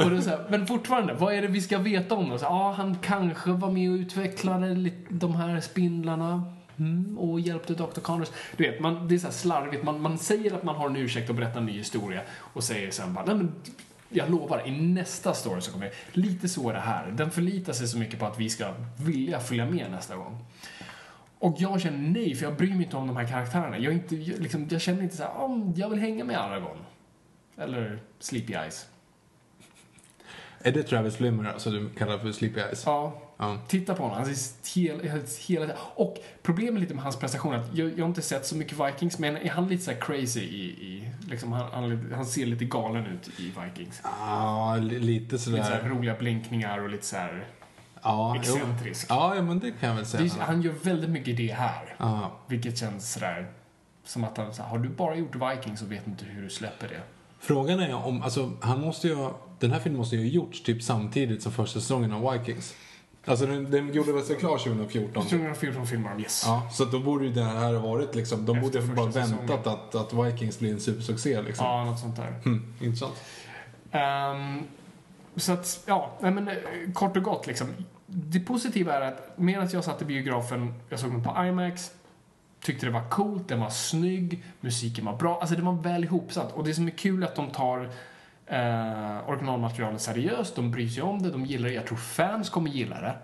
[0.04, 2.40] Och det är så här, men fortfarande, vad är det vi ska veta om dem?
[2.42, 6.44] Ja, ah, han kanske var med och utvecklade de här spindlarna.
[6.80, 8.00] Mm, och hjälpte Dr.
[8.02, 8.28] Connors.
[8.58, 9.84] Du vet, man, det är så här slarvigt.
[9.84, 12.92] Man, man säger att man har en ursäkt att berätta en ny historia och säger
[12.92, 13.52] sen bara, nej men
[14.10, 15.94] jag lovar, i nästa story så kommer jag...
[16.12, 17.12] Lite så är det här.
[17.12, 20.38] Den förlitar sig så mycket på att vi ska vilja följa med nästa gång.
[21.44, 23.78] Och jag känner nej, för jag bryr mig inte om de här karaktärerna.
[23.78, 26.78] Jag, inte, jag, liksom, jag känner inte så här, oh, jag vill hänga med Aragorn.
[27.58, 28.88] Eller Sleepy Eyes.
[30.62, 32.84] Är det Travis Flimmer, alltså du kallar för Sleepy Eyes?
[32.86, 33.58] Ja, Ja.
[33.68, 34.18] titta på honom.
[34.18, 38.06] Han ser hela, hela Och problemet lite med hans prestation är att jag, jag har
[38.10, 40.64] inte sett så mycket Vikings, men är han lite så crazy i...
[40.66, 44.02] i liksom han, han, han ser lite galen ut i Vikings.
[44.04, 45.58] Ja, li- lite sådär.
[45.58, 47.46] Lite så roliga blinkningar och lite så här...
[48.04, 48.42] ja, jo.
[48.42, 49.06] excentrisk.
[49.10, 50.24] Ja, ja, men det kan jag väl säga.
[50.24, 51.96] Det han gör väldigt mycket det här.
[51.98, 52.32] Ja.
[52.48, 53.52] Vilket känns sådär...
[54.06, 56.50] Som att han, så här, har du bara gjort Vikings så vet inte hur du
[56.50, 57.02] släpper det.
[57.40, 60.64] Frågan är om, alltså han måste ju ha, den här filmen måste ju ha gjorts
[60.64, 62.76] typ samtidigt som första säsongen av Vikings.
[63.26, 65.24] Alltså den, den gjorde väl sig klar 2014?
[65.24, 66.44] 2014 filmar de, yes.
[66.46, 69.68] Ja, så då borde ju det här ha varit liksom, de Efter borde bara väntat
[69.68, 71.66] att, att Vikings blir en supersuccé liksom.
[71.66, 72.42] Ja, något sånt där.
[72.44, 73.14] Hmm, intressant.
[73.92, 74.64] Ehm,
[75.36, 76.56] så att, ja, nej men eh,
[76.94, 77.68] kort och gott liksom.
[78.16, 81.92] Det positiva är att medan jag satt i biografen, jag såg den på IMAX,
[82.64, 86.52] tyckte det var coolt, den var snygg, musiken var bra, alltså det var väl ihopsatt.
[86.52, 87.90] Och det som är kul är att de tar
[88.46, 92.70] eh, originalmaterialet seriöst, de bryr sig om det, de gillar det, jag tror fans kommer
[92.70, 93.16] gilla det.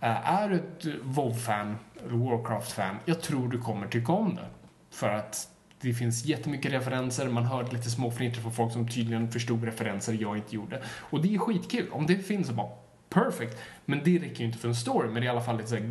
[0.00, 4.48] Eh, är du ett WoW-fan, eller Warcraft-fan, jag tror du kommer tycka om det.
[4.90, 5.48] För att
[5.80, 10.36] det finns jättemycket referenser, man hörde lite småfnitter från folk som tydligen förstod referenser jag
[10.36, 10.82] inte gjorde.
[10.86, 12.68] Och det är skitkul, om det finns så bara
[13.16, 13.56] perfect.
[13.84, 15.68] Men det räcker ju inte för en story, men det är i alla fall lite
[15.68, 15.90] såhär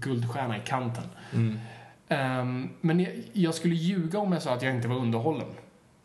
[0.00, 1.04] guldstjärna i kanten.
[2.08, 5.46] Ehm, men jag, jag skulle ljuga om jag sa att jag inte var underhållen.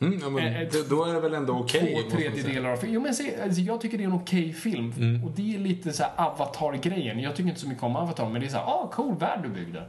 [0.01, 1.79] Mm, ja, men det, då är det väl ändå okej?
[1.79, 2.31] Två man säga.
[2.31, 2.93] tredjedelar av filmen.
[2.95, 4.93] Jo, men se, alltså, jag tycker det är en okej film.
[4.97, 5.23] Mm.
[5.23, 7.19] Och det är lite så här Avatar-grejen.
[7.19, 9.39] Jag tycker inte så mycket om Avatar, men det är så här, ah, cool värld
[9.43, 9.83] du byggde.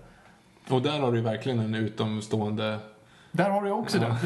[0.68, 2.78] Och där har du verkligen en utomstående...
[3.32, 4.11] Där har du också den.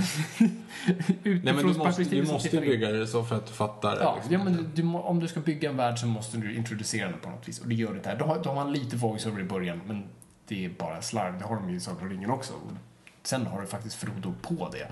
[1.22, 3.98] Nej men du måste, du måste bygga det så för att du fattar.
[4.00, 4.32] Ja, liksom.
[4.32, 7.30] ja men du, om du ska bygga en värld så måste du introducera den på
[7.30, 7.60] något vis.
[7.60, 8.16] Och det gör det här.
[8.16, 10.04] Då har, då har man lite voiceover i början, men
[10.48, 11.38] det är bara slarv.
[11.38, 12.52] Det har de ju i Sagan ringen också.
[12.52, 12.72] Och
[13.22, 14.88] sen har du faktiskt Frodo på det.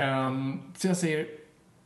[0.00, 1.26] Ehm, så jag säger,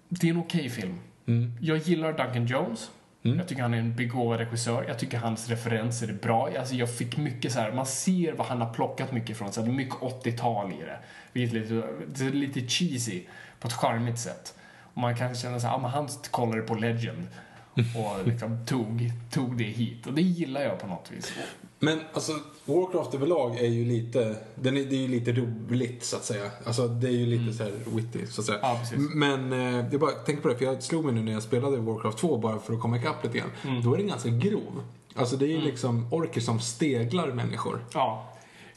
[0.09, 0.99] det är en okej film.
[1.27, 1.53] Mm.
[1.61, 2.91] Jag gillar Duncan Jones.
[3.23, 4.85] Jag tycker han är en begåvad regissör.
[4.89, 6.51] Jag tycker hans referenser är bra.
[6.59, 9.53] Alltså jag fick mycket så här, man ser vad han har plockat mycket från.
[9.53, 10.99] Så det är mycket 80-tal i det.
[11.33, 13.23] Vilket är lite, det är lite cheesy
[13.61, 14.55] på ett charmigt sätt.
[14.95, 17.27] Och man kan känna så här, ja men han kollade på Legend
[17.75, 20.07] och liksom tog, tog det hit.
[20.07, 21.33] Och det gillar jag på något vis.
[21.83, 22.33] Men alltså,
[22.65, 26.51] Warcraft överlag är ju lite, den är, det är ju lite roligt så att säga.
[26.65, 28.59] Alltså det är ju lite så här witty så att säga.
[28.59, 28.77] Mm.
[28.97, 31.43] Ja, Men eh, jag bara tänkte på det, för jag slog mig nu när jag
[31.43, 33.51] spelade Warcraft 2 bara för att komma ikapp lite grann.
[33.65, 33.83] Mm.
[33.83, 34.83] Då är den ganska grov.
[35.15, 37.85] Alltså det är ju liksom orker som steglar människor.
[37.95, 38.27] Ja.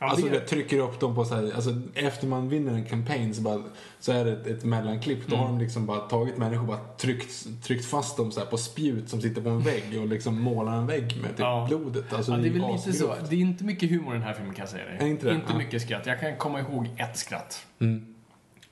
[0.09, 3.41] Alltså det, trycker upp dem på så här, alltså efter man vinner en campaign så,
[3.41, 3.63] bara,
[3.99, 5.27] så är det ett, ett mellanklipp.
[5.27, 5.57] Då har Mm.
[5.57, 9.09] de liksom bara tagit människor och bara tryckt, tryckt fast dem så här på spjut
[9.09, 11.65] som sitter på en vägg och liksom målar en vägg med typ Ja.
[11.69, 12.13] blodet.
[12.13, 13.15] Alltså ja, det är väl lite så.
[13.30, 14.97] Det är inte mycket humor i den här filmen kan jag säga dig.
[14.99, 15.35] Är inte det?
[15.35, 15.57] Inte Ja.
[15.57, 16.05] mycket skratt.
[16.05, 17.65] Jag kan komma ihåg ett skratt.
[17.80, 18.15] Mm.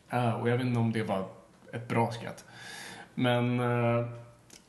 [0.09, 1.25] Eh, och jag vet inte om det var
[1.73, 2.45] ett bra skratt.
[3.15, 4.07] Men, uh,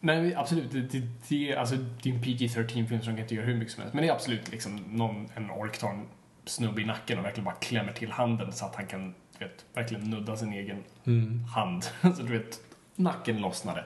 [0.01, 0.71] nej absolut.
[0.73, 3.81] Det, det, det, alltså, det är en PG-13-film som kan inte göra hur mycket som
[3.83, 3.95] helst.
[3.95, 6.07] Men det är absolut liksom någon, en ork tar en
[6.45, 10.11] snubbe i nacken och verkligen bara klämmer till handen så att han kan, vet, verkligen
[10.11, 11.45] nudda sin egen Mm.
[11.45, 11.85] hand.
[12.03, 12.61] så du vet,
[12.97, 13.81] nacken lossnade.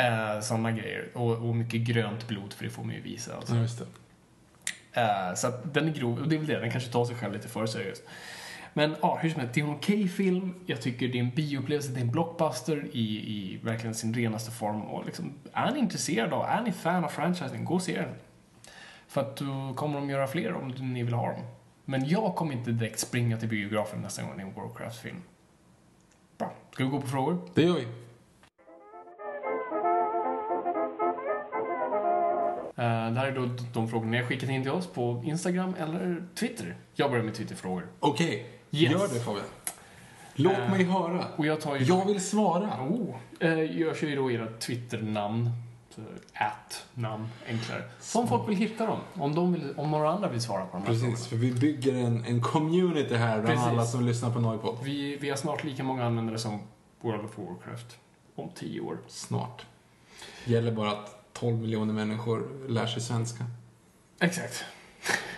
[0.00, 1.08] Uh, Sådana grejer.
[1.14, 3.36] Och, och mycket grönt blod, för det får man ju visa.
[3.36, 3.54] Och så.
[3.54, 3.86] Ja, just det.
[5.00, 7.16] Eh, så att den är grov, och det är väl det, den kanske tar sig
[7.16, 8.02] själv lite för seriöst.
[8.72, 10.54] Men ja, hur som helst, det är en okej film.
[10.66, 13.00] Jag tycker det är en bioupplevelse, det är en blockbuster i,
[13.32, 14.82] i verkligen sin renaste form.
[14.82, 18.14] Och liksom, är ni intresserade av, är ni fan av franchisen, gå och se den.
[19.08, 21.42] För att då kommer de göra fler om ni vill ha dem.
[21.84, 25.22] Men jag kommer inte direkt springa till biografen nästa gång det är en Warcraft-film.
[26.38, 26.52] Bra.
[26.70, 27.38] Ska vi gå på frågor?
[27.54, 27.86] Det gör vi.
[32.76, 35.74] Eh, det här är då de frågor ni har skickat in till oss på Instagram
[35.78, 36.76] eller Twitter.
[36.94, 37.86] Jag börjar med Twitterfrågor.
[38.00, 38.92] Okej, Yes.
[38.92, 39.44] gör det Fabian.
[40.34, 41.24] Låt Eh, mig höra.
[41.36, 41.84] Och jag tar ju...
[41.84, 42.70] Jag vill svara.
[42.82, 45.50] Oh, eh, jag kör ju då era Twitter-namn.
[45.94, 46.00] Så,
[46.34, 47.82] At namn, enklare.
[48.00, 48.98] Så om folk vill hitta dem.
[49.14, 51.26] Om, de vill, om några andra vill svara på de här Precis, frågorna.
[51.26, 53.72] för vi bygger en, en community här bland Precis.
[53.72, 54.78] alla som lyssnar på Noipod.
[54.82, 56.60] Vi, vi har snart lika många användare som
[57.00, 57.98] World of Warcraft.
[58.34, 58.98] Om tio år.
[59.08, 59.66] Snart.
[60.44, 63.44] Gäller bara att 12 miljoner människor lär sig svenska.
[64.20, 64.64] Exakt.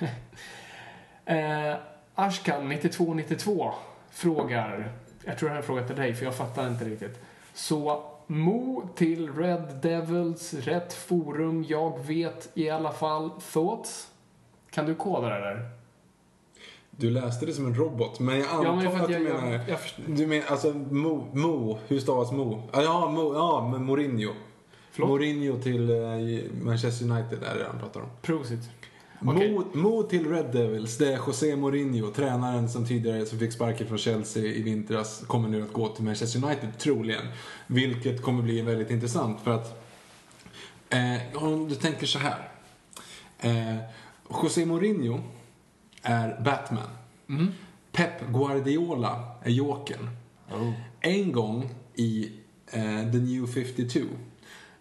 [1.25, 1.77] eh,
[2.15, 3.73] Ashkan9292
[4.11, 4.93] frågar,
[5.25, 7.25] jag tror det här är en fråga till dig för jag fattar inte riktigt.
[7.55, 13.31] Så Mo till Red Devils, rätt forum, jag vet i alla fall.
[13.53, 14.11] Thoughts?
[14.71, 15.71] Kan du koda det där?
[16.91, 19.23] Du läste det som en robot, men jag antar Ja, men att, att du jag-
[19.23, 19.53] menar...
[19.53, 19.79] jag- jag
[20.17, 22.63] du menar alltså Mo, Mo, hur stavas Mo?
[22.73, 24.33] Ja, Mo, ja, men Mourinho.
[24.91, 25.09] Förlåt?
[25.11, 25.97] Mourinho till eh,
[26.63, 28.07] Manchester United är det han pratar om.
[28.23, 28.61] Prosit.
[29.21, 29.53] Okej.
[29.53, 33.87] Mo, Mo till Red Devils, det är José Mourinho, tränaren som tidigare som fick sparken
[33.87, 37.27] från Chelsea i vintras, kommer nu att gå till Manchester United troligen.
[37.67, 39.83] Vilket kommer bli väldigt intressant för att
[40.91, 42.49] eh, om du tänker så här.
[43.39, 43.77] Eh,
[44.43, 45.21] José Mourinho
[46.03, 46.89] är Batman.
[47.93, 50.11] Pep Guardiola är Jokern.
[51.01, 52.33] En gång i
[52.71, 54.07] eh, The New 52, eh,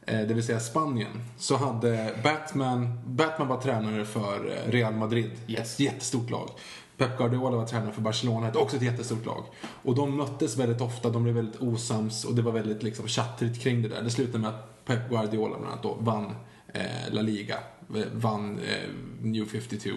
[0.05, 5.73] det vill säga Spanien, så hade Batman, Batman var tränare för eh, Real Madrid, Yes.
[5.73, 6.49] ett jättestort lag.
[6.97, 9.43] Pep Guardiola var tränare för Barcelona, ett- också ett jättestort lag.
[9.83, 13.61] Och de möttes väldigt ofta, de blev väldigt osams och det var väldigt liksom tjattrigt
[13.63, 14.01] kring det där.
[14.01, 16.35] Det slutade med att Pep Guardiola bland annat då vann
[16.73, 16.81] eh,
[17.13, 17.55] La Liga,
[17.95, 18.89] eh, vann eh,
[19.21, 19.89] New 52,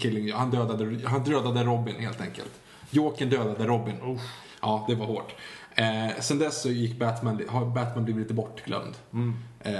[0.00, 2.50] Killing, han, dödade, han dödade Robin helt enkelt.
[2.90, 4.18] Jokern dödade Robin.
[4.62, 5.34] Ja, det var hårt.
[5.80, 8.94] Eh, sen dess så gick Batman, har Batman blivit lite bortglömd.
[9.60, 9.72] Eh,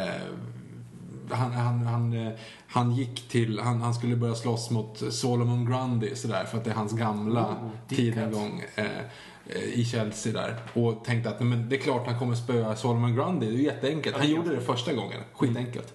[1.31, 2.33] han, han, han, eh,
[2.67, 6.71] han gick till, han, han skulle börja slåss mot Solomon Grundy sådär för att det
[6.71, 8.85] är hans gamla Oh, deep tid en gång eh,
[9.47, 10.57] eh, i Chelsea där.
[10.75, 13.65] Och tänkte att men det är klart han kommer spöa Solomon Grundy, det är ju
[13.65, 14.17] jätteenkelt.
[14.17, 15.95] Han gjorde det första gången, skitenkelt.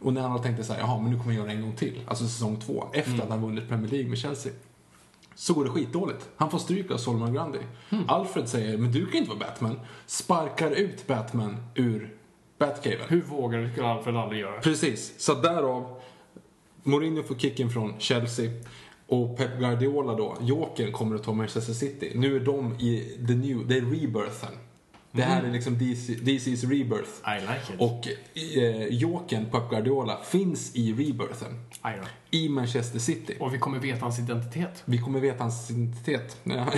[0.00, 1.76] Och när han tänkte så här, jaha men nu kommer jag göra det en gång
[1.76, 4.52] till, alltså säsong två, efter att han vunnit Premier League med Chelsea.
[5.38, 6.28] Så går det skitdåligt.
[6.36, 7.58] Han får stryk av Solomon Grundy.
[8.08, 9.80] Alfred säger, men du kan inte vara Batman.
[10.06, 12.14] Sparkar ut Batman ur
[12.58, 13.08] Batcaven.
[13.08, 13.70] Hur vågar du?
[13.72, 14.60] skulle Alfred aldrig göra.
[14.60, 16.00] Precis, så därav
[16.82, 18.50] Mourinho får kicken från Chelsea
[19.06, 22.12] och Pep Guardiola då, Jokern kommer att ta Manchester City.
[22.14, 24.52] Nu är de i the new, det är rebirthen.
[25.16, 27.10] Det här är liksom DC, DC's rebirth.
[27.26, 27.80] I like it.
[27.80, 28.08] Och
[28.56, 31.60] eh, Jokern, Pep Guardiola, finns i rebirthen.
[31.82, 31.90] Då.
[32.30, 33.36] I Manchester City.
[33.40, 34.82] Och vi kommer veta hans identitet.
[34.84, 36.36] Vi kommer veta hans identitet.
[36.44, 36.72] Ja.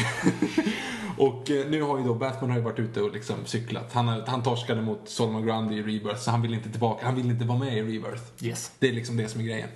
[1.16, 3.92] och eh, nu har ju då Batman har ju varit ute och liksom cyklat.
[3.92, 7.06] Han, han torskade mot Solomon Grundy i Rebirth, så han vill inte tillbaka.
[7.06, 8.22] Han vill inte vara med i Rebirth.
[8.40, 8.72] Yes.
[8.78, 9.68] Det är liksom det som är grejen.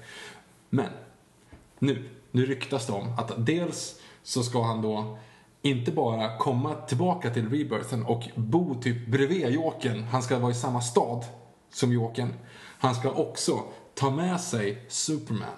[0.70, 0.88] Men,
[1.78, 5.18] nu, nu ryktas det om att dels så ska han då
[5.62, 10.02] inte bara komma tillbaka till Rebirthen och bo typ bredvid Jokern.
[10.02, 11.24] Han ska vara i samma stad
[11.72, 12.34] som Jokern.
[12.78, 13.62] Han ska också
[13.94, 15.48] ta med sig Superman.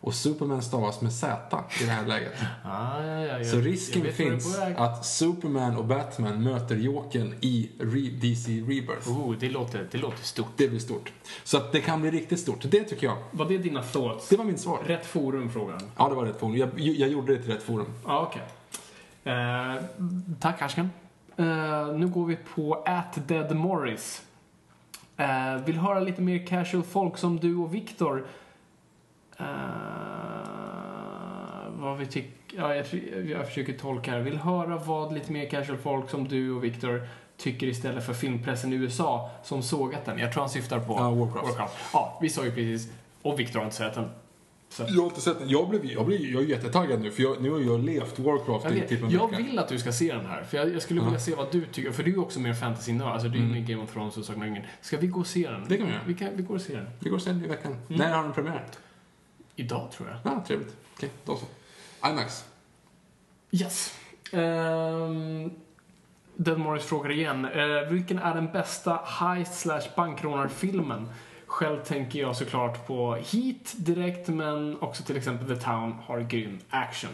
[0.00, 2.32] Och Superman stavas med Z i det här läget.
[2.64, 7.70] Ah, ja, ja, Så jag- risken jag finns att Superman och Batman möter Jokern i
[7.78, 9.08] Re- DC Rebirth.
[9.10, 10.46] Oh, det låter, det låter stort.
[10.56, 11.12] Det blir stort.
[11.44, 12.58] Så att det kan bli riktigt stort.
[12.70, 13.16] Det tycker jag.
[13.30, 14.28] Var det dina thoughts?
[14.28, 14.78] Det var min svar.
[14.86, 15.80] Rätt forum, frågan.
[15.96, 16.56] Ja, det var rätt forum.
[16.56, 17.92] Jag, jag gjorde det till rätt forum.
[18.06, 18.42] Ja, okej.
[19.24, 19.74] Eh,
[20.40, 20.90] tack, Harskan.
[21.36, 24.22] Eh, nu går vi på at Dead Morris.
[25.16, 28.26] Eh, vill höra lite mer casual folk som du och Viktor.
[29.38, 29.46] Eh,
[31.68, 32.32] vad vi tycker...
[32.56, 32.86] Ja, jag,
[33.26, 34.20] jag försöker tolka här.
[34.20, 38.72] Vill höra vad lite mer casual folk som du och Viktor tycker istället för filmpressen
[38.72, 40.18] i USA som sågat den.
[40.18, 41.74] Jag tror han syftar på Ja, Warcraft.
[41.92, 42.92] Ja, vi sa ju precis.
[43.22, 44.10] Och Viktor har inte sett den.
[44.68, 44.84] Så.
[44.88, 45.48] Jag har inte sett den.
[45.48, 48.64] Jag, blev, jag, blev, jag är jättetaggad nu, för jag, nu har jag levt Warcraft
[48.64, 49.42] Jag, i typ en jag vecka.
[49.42, 51.66] vill att du ska se den här, för jag, jag skulle vilja se vad du
[51.66, 51.92] tycker.
[51.92, 54.24] För du är också mer fantasy alltså du är med i Game of Thrones och
[54.24, 54.58] Sagan om.
[54.80, 55.54] Ska vi gå och se den?
[55.54, 55.68] Mm.
[55.68, 56.02] Det kan vi göra.
[56.06, 56.90] Vi, kan, vi går och ser den.
[57.00, 57.72] Vi går sen i veckan.
[57.72, 57.82] Mm.
[57.88, 58.64] När har den premiär?
[59.56, 60.18] Idag, tror jag.
[60.32, 60.76] Ja, trevligt.
[60.96, 61.46] Okej, då så.
[62.08, 62.44] IMAX.
[63.50, 63.94] Yes.
[64.32, 65.50] Um,
[66.36, 67.44] Dead Morris frågar igen.
[67.44, 71.08] Eh, vilken är den bästa heist slash bankrånarfilmen?
[71.48, 76.58] Själv tänker jag såklart på Heat direkt, men också till exempel The Town har grym
[76.70, 77.10] action.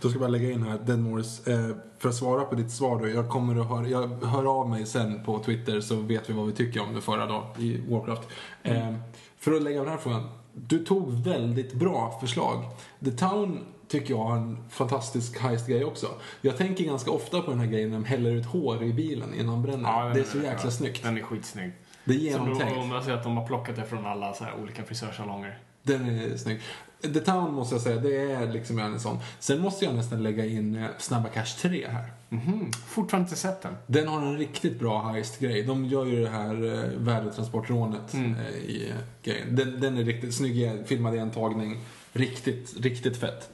[0.00, 2.70] Då ska jag bara lägga in här, Den Morris, eh, för att svara på ditt
[2.70, 3.08] svar då.
[3.08, 6.46] Jag kommer att höra, jag hör av mig sen på Twitter så vet vi vad
[6.46, 8.28] vi tycker om det förra då i Warcraft.
[8.62, 8.94] Eh,
[9.38, 10.28] för att lägga den här frågan.
[10.52, 12.64] Du tog väldigt bra förslag.
[13.04, 13.58] The Town
[13.88, 16.06] tycker jag har en fantastisk heist-grej också.
[16.40, 19.34] Jag tänker ganska ofta på den här grejen när de häller ut hår i bilen
[19.34, 20.14] innan bränner.
[20.14, 21.02] det är så jäkla snyggt.
[21.02, 21.72] Den är skitsnygg.
[22.08, 22.74] Det är Som genomtänkt.
[22.74, 25.58] de, om jag ser att de har plockat det från alla så här olika frisörsalonger.
[25.82, 26.60] Den är snygg.
[27.02, 29.18] The Town måste jag säga, det är liksom en sån.
[29.38, 32.12] Sen måste jag nästan lägga in eh, Snabba Cash 3 här.
[32.28, 32.70] Mhm.
[32.86, 33.74] Fortfarande inte sett den.
[33.86, 35.62] Den har en riktigt bra heist-grej.
[35.62, 36.54] De gör ju det här
[36.84, 38.34] eh, värdetransportrånet Mm.
[38.34, 39.56] eh, i grejen.
[39.56, 41.80] Den, den är riktigt snygg, filmad i en tagning.
[42.12, 43.50] Riktigt, riktigt fett.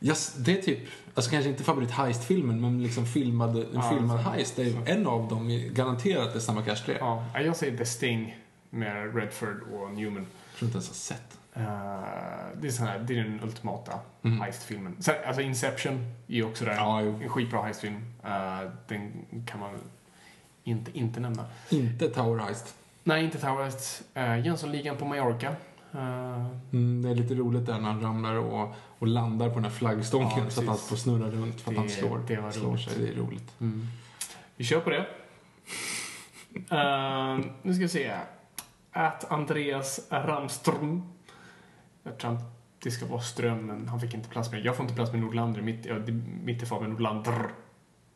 [0.00, 0.78] Yes, det är typ,
[1.18, 4.56] alltså kanske inte favorit heist-filmen, men liksom filmad, en Ja, filmad så- heist.
[4.56, 4.78] Det är så.
[4.92, 6.96] en av dem, är garanterat är Snabba Cash 3.
[7.00, 8.36] Ja, jag säger The Sting
[8.70, 10.26] med Redford och Newman.
[10.50, 11.38] Jag tror inte ens jag har sett.
[11.54, 14.40] Eh, det, är sån här, det är den ultimata Mm.
[14.40, 14.96] heistfilmen.
[15.26, 15.94] Alltså Inception
[16.28, 16.72] är ju också där.
[16.74, 18.14] Ja, en skitbra heistfilm.
[18.24, 19.12] Eh, den
[19.46, 19.70] kan man
[20.64, 21.44] inte, inte nämna.
[21.68, 22.74] Inte Tower Heist.
[23.04, 24.02] Nej, inte Tower Heist.
[24.16, 25.54] Uh, Jönssonligan på Mallorca.
[25.94, 29.64] Eh, Mm, det är lite roligt där när han ramlar och, och landar på den
[29.64, 30.88] här flaggstången Ja, så att han precis.
[30.88, 32.92] får snurra runt för att Det- han slår, det var slår sig.
[33.02, 33.54] Det är roligt.
[34.56, 35.06] Vi kör på det.
[36.70, 38.12] Eh, nu ska vi se.
[38.92, 41.02] Att Andreas Ramström.
[42.02, 42.42] Jag tror att
[42.82, 45.20] det ska vara Ström, men han fick inte plats med Jag får inte plats med
[45.20, 45.62] Nordlander.
[45.62, 45.94] Mitt, ja,
[46.44, 47.50] mitt är Fabian Nordlander.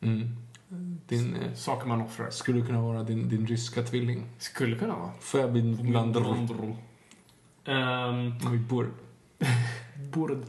[0.01, 0.37] Mm.
[1.07, 2.29] Din, eh, Saker man offrar.
[2.29, 4.25] skulle kunna vara din, din ryska tvilling.
[4.37, 5.11] Skulle kunna vara.
[5.19, 6.45] Fabian Lander.
[7.65, 8.91] Um, Oj, bor.
[10.13, 10.45] Bord.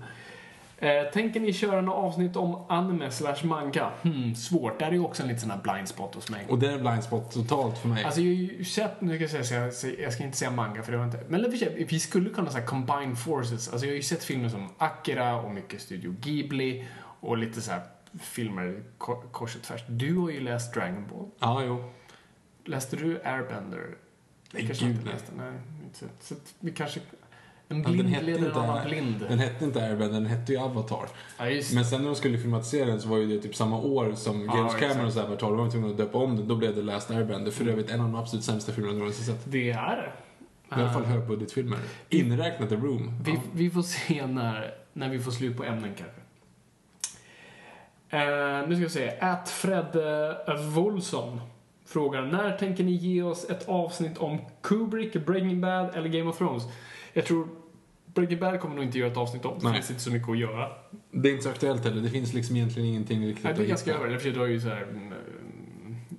[0.78, 3.90] Eh, tänker ni köra något avsnitt om anime slash manga?
[4.02, 4.78] Hmm, svårt.
[4.78, 6.46] Där är ju också en liten sån här blind spot hos mig.
[6.48, 8.04] Och det är blind spot totalt för mig.
[8.04, 10.36] Alltså jag har ju sett, nu ska jag säga, så jag, så jag ska inte
[10.36, 13.68] säga manga för det var inte, men för sig, vi skulle kunna säga combine forces.
[13.68, 16.84] Alltså jag har ju sett filmer som Akira och mycket Studio Ghibli
[17.20, 17.82] och lite så här
[18.20, 19.84] filmer ko- kors och tvärs.
[19.88, 21.28] Du har ju läst Dragon Ball.
[21.38, 21.90] ja, jo.
[22.64, 23.86] Läste du Airbender?
[24.52, 25.32] Nej, kanske gud, inte läste.
[25.36, 25.52] Nej,
[25.96, 26.14] sett.
[26.20, 27.00] Så vi kanske...
[27.68, 29.24] En Ja, den blind hette leder en inte- annan blind.
[29.28, 31.06] Den hette inte Airbender, den hette ju Avatar.
[31.38, 31.44] Ja,
[31.74, 34.44] Men sen när de skulle filmatisera den så var ju det typ samma år som
[34.44, 34.92] Ja, James exakt.
[34.92, 35.36] Camerons Avatar.
[35.50, 36.48] Då var de tvungna att döpa om den.
[36.48, 37.50] Då blev det Last Airbender.
[37.50, 39.40] För övrigt en av de absolut sämsta filmerna någonsin sett.
[39.44, 40.12] Det är det.
[40.76, 41.78] I alla fall Eh, högbudgetfilmer.
[42.08, 43.20] Inräknat The Room.
[43.24, 43.40] Vi, Ja.
[43.52, 46.20] vi får se när, när vi får slut på ämnen kanske.
[48.10, 49.18] Eh, nu ska vi se.
[49.20, 50.36] Att Fredde
[50.74, 51.40] Wolfson
[51.84, 56.38] frågar när tänker ni ge oss ett avsnitt om Kubrick, Breaking Bad eller Game of
[56.38, 56.62] Thrones?
[57.12, 57.48] Jag tror
[58.06, 59.58] Breaking Bad kommer nog inte göra ett avsnitt om.
[59.58, 59.74] Det Nej.
[59.74, 60.68] finns inte så mycket att göra.
[61.10, 62.02] Det är inte så aktuellt heller.
[62.02, 64.14] Det finns liksom egentligen ingenting riktigt det är att ganska över.
[64.14, 64.86] Och för du har ju så här...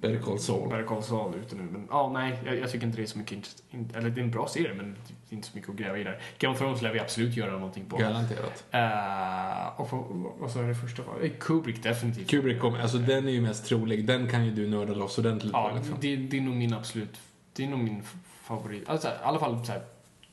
[0.02, 0.70] Better Call Saul.
[0.70, 1.64] Better Call Saul ute nu.
[1.64, 4.22] Men ja, nej, jag, jag tycker inte det är så mycket intress- in, Eller det
[4.22, 6.22] är en bra serie, men det är inte så mycket att gräva i där.
[6.38, 7.98] Game of Thrones lär vi absolut göra någonting på.
[7.98, 8.64] Garanterat.
[8.74, 9.98] Uh, och på,
[10.40, 11.04] vad sa jag det första?
[11.24, 12.30] Eh, Kubrick definitivt.
[12.30, 14.06] Kubrick kommer, alltså den är ju mest trolig.
[14.08, 15.72] Den kan ju du nörda loss ordentligt Ja.
[15.76, 15.96] Liksom.
[16.02, 17.20] det, det är nog min absolut...
[17.54, 18.04] Det är nog min
[18.44, 18.90] favorit.
[18.90, 19.82] Alltså, I alla fall så här,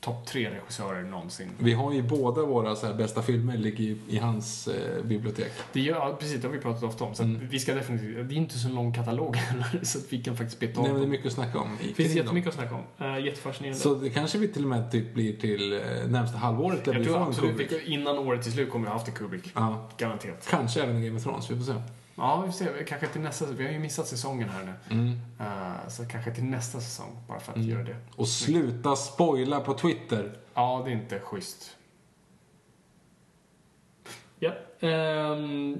[0.03, 1.49] topp tre regissörer någonsin.
[1.59, 5.51] Vi har ju båda våra så här, bästa filmer ligger i hans eh, bibliotek.
[5.73, 7.15] Det gör, ja, precis, det har vi pratat ofta om.
[7.15, 7.47] Så Mm.
[7.49, 8.29] vi ska definitivt...
[8.29, 9.37] Det är inte så lång katalog
[9.83, 11.77] så att vi kan faktiskt beta av Nej, men det är mycket att snacka om.
[11.81, 13.05] Det finns jättemycket att snacka om.
[13.07, 13.79] Uh, jättefascinerande.
[13.79, 16.99] Så det kanske vi till och med typ blir till eh, närmsta halvåret där jag
[16.99, 17.87] vi tror får en absolut, Kubrick.
[17.87, 19.51] innan året till slut kommer vi ha haft en Kubrick.
[19.55, 20.47] Ja, Garanterat.
[20.49, 21.73] kanske även Game of Thrones, vi får se.
[22.15, 22.83] Ja, vi får se.
[22.87, 23.45] Kanske till nästa...
[23.45, 24.95] Vi har ju missat säsongen här nu.
[24.95, 25.19] Mm.
[25.39, 27.69] Eh, så kanske till nästa säsong, bara för att Mm.
[27.69, 27.95] göra det.
[28.15, 30.37] Och sluta spoila på Twitter.
[30.53, 31.75] Ja, det är inte schysst.
[34.39, 34.51] Ja.
[34.79, 35.79] ehm,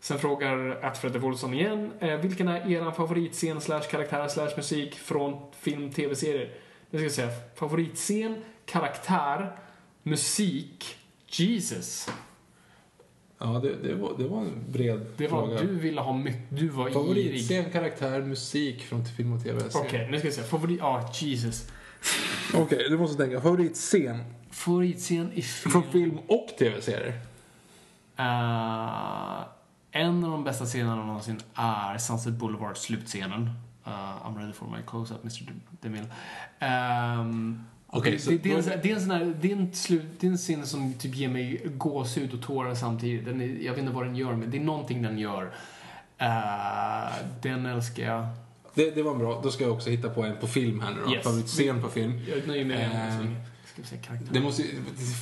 [0.00, 1.92] sen frågar Atfred Wolfson igen.
[2.00, 6.54] Eh, vilken är er favoritscen slash karaktär slash musik från film, tv-serier?
[6.90, 9.56] Nu ska jag säga favoritscen, karaktär,
[10.02, 10.96] musik,
[11.26, 12.08] Jesus.
[13.42, 15.60] Ja, det, det, var, det var en bred Det var, fråga.
[15.60, 16.90] du ville ha mycket, du var.
[16.90, 21.68] Favoritscen, karaktär, musik från film och tv Okej, nu ska jag säga favorit, ja, Jesus.
[22.54, 23.40] Okej, du måste tänka.
[23.40, 25.72] Favoritscen Favoritscen i film.
[25.72, 27.20] från film och tv-serier?
[28.16, 29.40] Eh,
[29.92, 33.50] en av de bästa scenerna någonsin är Sunset Boulevard, slutscenen.
[33.86, 35.52] Uh, I'm ready for my close-up, Mr.
[35.80, 36.06] DeMille.
[37.20, 40.06] Um, Okej, det, det, är en, det, är en sån här, det, är en slut,
[40.20, 43.24] det är en scen som typ ger mig gåshud och tårar samtidigt.
[43.24, 45.54] Den är, jag vet inte vad den gör, men det är någonting den gör.
[46.18, 47.12] Eh,
[47.42, 48.26] den älskar jag.
[48.74, 49.40] Det, det var bra.
[49.42, 51.12] Då ska jag också hitta på en på film här nu då.
[51.14, 51.24] Yes.
[51.24, 52.20] Favoritscen på film.
[52.28, 53.12] Jag nöjer mig med Eh, den.
[53.18, 53.36] så länge.
[53.64, 54.28] Ska vi se karaktär.
[54.32, 54.62] Det måste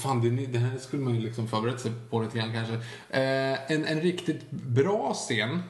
[0.02, 2.74] fan, det, det här skulle man ju liksom förberett sig på lite grann kanske.
[3.10, 5.62] Eh, en, en riktigt bra scen,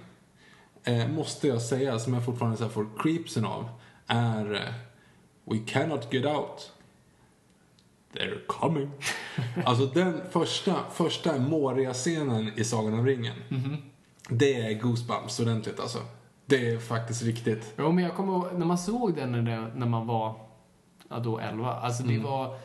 [0.85, 3.69] eh, måste jag säga, som jag fortfarande så här får creepsen av,
[4.07, 4.75] är eh,
[5.45, 6.73] We cannot get out.
[8.19, 8.91] They're coming.
[9.65, 13.35] alltså den första, första Moria-scenen i Sagan om ringen.
[14.29, 15.99] Det är goosebumps ordentligt alltså.
[16.47, 17.75] Det är faktiskt riktigt.
[17.79, 20.35] Jo, men jag kommer ihåg, när man såg den när, när man var
[21.09, 22.57] ja, då 11, alltså det var...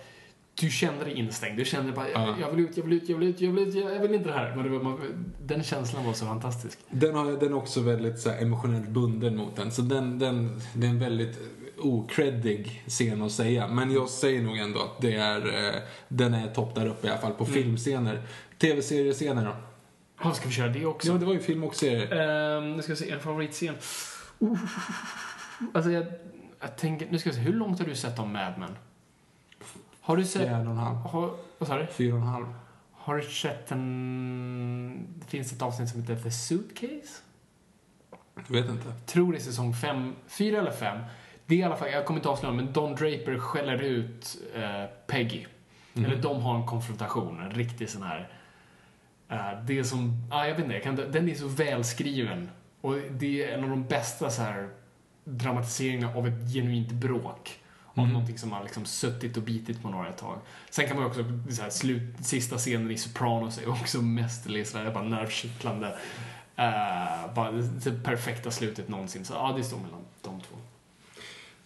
[0.59, 1.57] Du kände dig instängd.
[1.57, 2.35] Du kände bara, Ja.
[2.41, 4.29] jag vill ut, jag vill ut, jag vill ut, jag vill ut, jag vill inte
[4.29, 4.55] det här.
[4.55, 4.99] Men det var, man,
[5.41, 6.79] den känslan var så fantastisk.
[6.89, 9.71] Den, har, den är också väldigt så här, emotionellt bunden mot den.
[9.71, 11.39] Så den, den, det är en väldigt
[11.85, 13.67] okreddig scen att säga.
[13.67, 17.09] Men jag säger nog ändå att det är, eh, den är topp där uppe i
[17.09, 18.21] alla fall på filmscener.
[18.57, 19.55] Tv-seriescener då?
[20.23, 21.07] Ja, ska vi köra det också?
[21.07, 22.57] Ja, det var ju film och serier.
[22.57, 23.75] Ehm, nu ska vi se, en favoritscen.
[24.41, 24.59] Uh,
[25.73, 26.05] alltså jag,
[26.59, 28.77] jag tänker, nu ska vi se, hur långt har du sett om Mad Men?
[30.01, 30.41] Har du sett...
[30.41, 30.97] Fyra och en halv.
[30.97, 31.87] Har, vad sa du?
[31.87, 32.45] Fyra och en halv.
[32.93, 35.07] Har du sett en...
[35.19, 37.21] Det finns ett avsnitt som heter The Suitcase?
[38.47, 38.93] Jag vet inte.
[39.05, 40.99] tror det är säsong fem, fyra eller fem.
[41.53, 44.85] Det är i alla fall, jag kommer inte avslöja, men Don Draper skäller ut eh,
[45.07, 45.45] Peggy.
[45.95, 48.29] Eller de har en konfrontation, en riktig sån här...
[49.29, 52.49] Eh, det som, ah, jag vet inte, jag kan, den är så välskriven.
[52.81, 54.69] Och det är en av de bästa så här
[55.23, 57.59] dramatiseringarna av ett genuint bråk.
[57.93, 60.37] av någonting som har liksom suttit och bitit på några ett tag.
[60.69, 61.23] Sen kan man ju också,
[61.55, 65.87] så här, slut, sista scenen i Sopranos är också mästerlig, så där, bara nervkittlande.
[66.59, 69.25] Uh, bara det, perfekta slutet någonsin.
[69.25, 70.52] Så ja, det står mellan de två.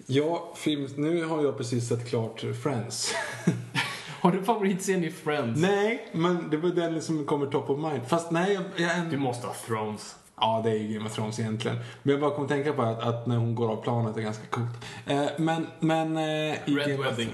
[0.09, 3.13] Ja, film, nu har jag precis sett klart Friends.
[4.21, 5.61] Har du favoritscen i Friends?
[5.61, 8.07] nej, men det var den som kommer top of mind.
[8.07, 10.15] Fast nej, jag, jag, Du måste ha Thrones.
[10.39, 11.77] Ja, det är ju Game of Thrones egentligen.
[12.03, 14.21] Men jag bara kom att tänka på att, att när hon går av planet är
[14.21, 14.85] ganska coolt.
[15.05, 16.17] Eh, men, men...
[16.17, 17.29] Eh, i Red Game Wedding.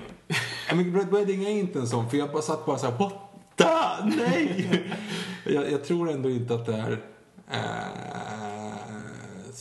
[0.69, 3.13] Ja, men Red Wedding är inte en sån, för jag bara satt bara såhär, what
[3.55, 4.05] the?
[4.17, 4.83] Nej!
[5.45, 6.91] jag, jag tror ändå inte att det är
[7.51, 8.22] eh,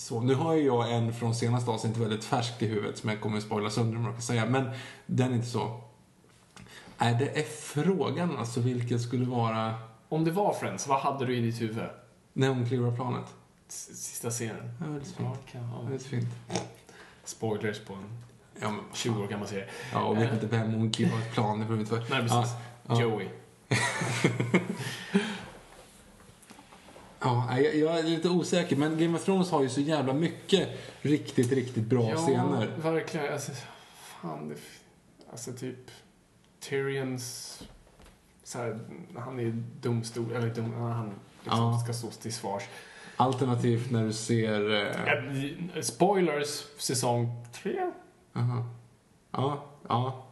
[0.02, 0.20] så.
[0.20, 3.38] Nu har ju jag en från senaste avsnittet väldigt färskt i huvudet som jag kommer
[3.38, 4.70] att spoila sönder om jag kan säga, men
[5.06, 5.80] den är inte så.
[6.98, 9.74] Nej, det är frågan alltså vilken skulle vara
[10.08, 11.88] Om det var Friends, vad hade du i ditt huvud?
[12.32, 13.34] när hon kliver planet.
[13.68, 14.70] Sista scenen.
[14.80, 15.28] Ja, väldigt fint.
[15.52, 15.82] Ja, ja.
[15.82, 16.28] Väldigt fint.
[17.24, 18.22] Spoilers på en
[18.60, 19.68] Ja, men, 20 år gammal serie.
[19.92, 21.60] Ja, och vet inte vem hon kliver ett plan.
[21.60, 21.66] Det.
[21.66, 22.52] Nej, precis.
[22.86, 23.00] Ja.
[23.00, 23.28] Joey.
[27.24, 30.68] Ja, jag, jag är lite osäker, men Game of Thrones har ju så jävla mycket
[31.02, 32.76] riktigt, riktigt bra scener.
[32.82, 33.32] verkligen.
[33.32, 33.52] Alltså,
[33.94, 34.54] fan, det,
[35.32, 35.90] alltså typ
[36.60, 37.58] Tyrions...
[38.44, 38.78] Så här,
[39.16, 41.06] han är domstol, eller dum, han
[41.42, 41.78] liksom Ja.
[41.84, 42.62] ska stå till svars.
[43.16, 44.70] Alternativt när du ser...
[44.70, 45.14] Eh,
[45.74, 47.90] Ja, Spoilers, säsong 3.
[48.34, 48.64] aha.
[49.30, 50.26] Ja, ja.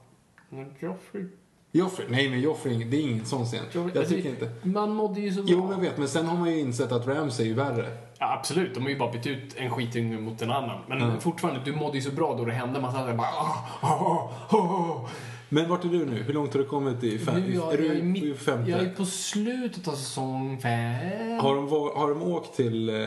[0.81, 1.25] Joffrey.
[1.73, 3.65] Joffrey, nej men Joffrey, det är ingen sån scen.
[3.73, 4.51] Joffrey- Jag tycker inte.
[4.63, 5.67] Man mådde ju så Jo, bra.
[5.69, 7.87] men jag vet, men sen har man ju insett att Ramsay är ju värre.
[8.19, 10.81] Ja, absolut, de har ju bara bytt ut en skitunge mot en annan.
[10.89, 11.11] Men Ja.
[11.21, 12.81] fortfarande, du mådde ju så bra då det hände.
[12.81, 13.27] Man satt där bara...
[13.29, 15.09] "Ah, ah, ah, ah."
[15.49, 16.23] Men vart är du nu?
[16.23, 17.41] Hur långt har du kommit i fem?
[17.41, 18.71] Nu, jag, är du jag, är mitt, femte?
[18.71, 21.39] jag är på slutet av säsong fem.
[21.41, 23.07] Har de, har de åkt till eh,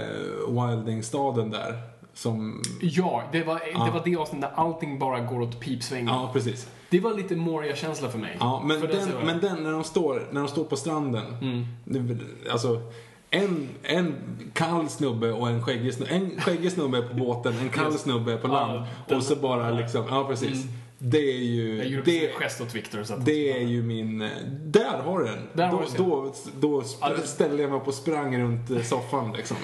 [0.49, 1.81] Wildingstaden där?
[2.13, 2.61] Som...
[2.81, 3.85] Ja, det var, Ja.
[3.85, 6.07] det var det avsnittet där allting bara går åt pipsvängen.
[6.07, 6.67] Ja, precis.
[6.93, 8.37] Det var lite Moria-känsla för mig.
[8.39, 11.25] Ja, men den, men den när de står, när de står på stranden.
[11.41, 11.65] Mm.
[11.85, 12.81] Det- Alltså,
[13.29, 14.15] en, en
[14.53, 16.11] kall snubbe och en skäggig snubbe.
[16.11, 18.83] En skäggig snubbe på båten, en kall snubbe på Ja, land.
[19.07, 20.63] den- och så bara liksom, ja precis.
[20.97, 22.01] Det är ju...
[22.05, 23.03] Det, gest åt Victor.
[23.03, 24.29] Så att det är ju min...
[24.65, 25.39] Där har du den!
[25.53, 28.69] Där har då, då, då sp- Ja, det- ställde jag mig upp och sprang runt
[28.71, 29.57] eh, soffan liksom.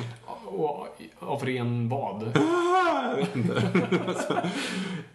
[0.63, 0.87] Och,
[1.19, 2.31] av ren vad?
[3.09, 3.61] Jag vet inte.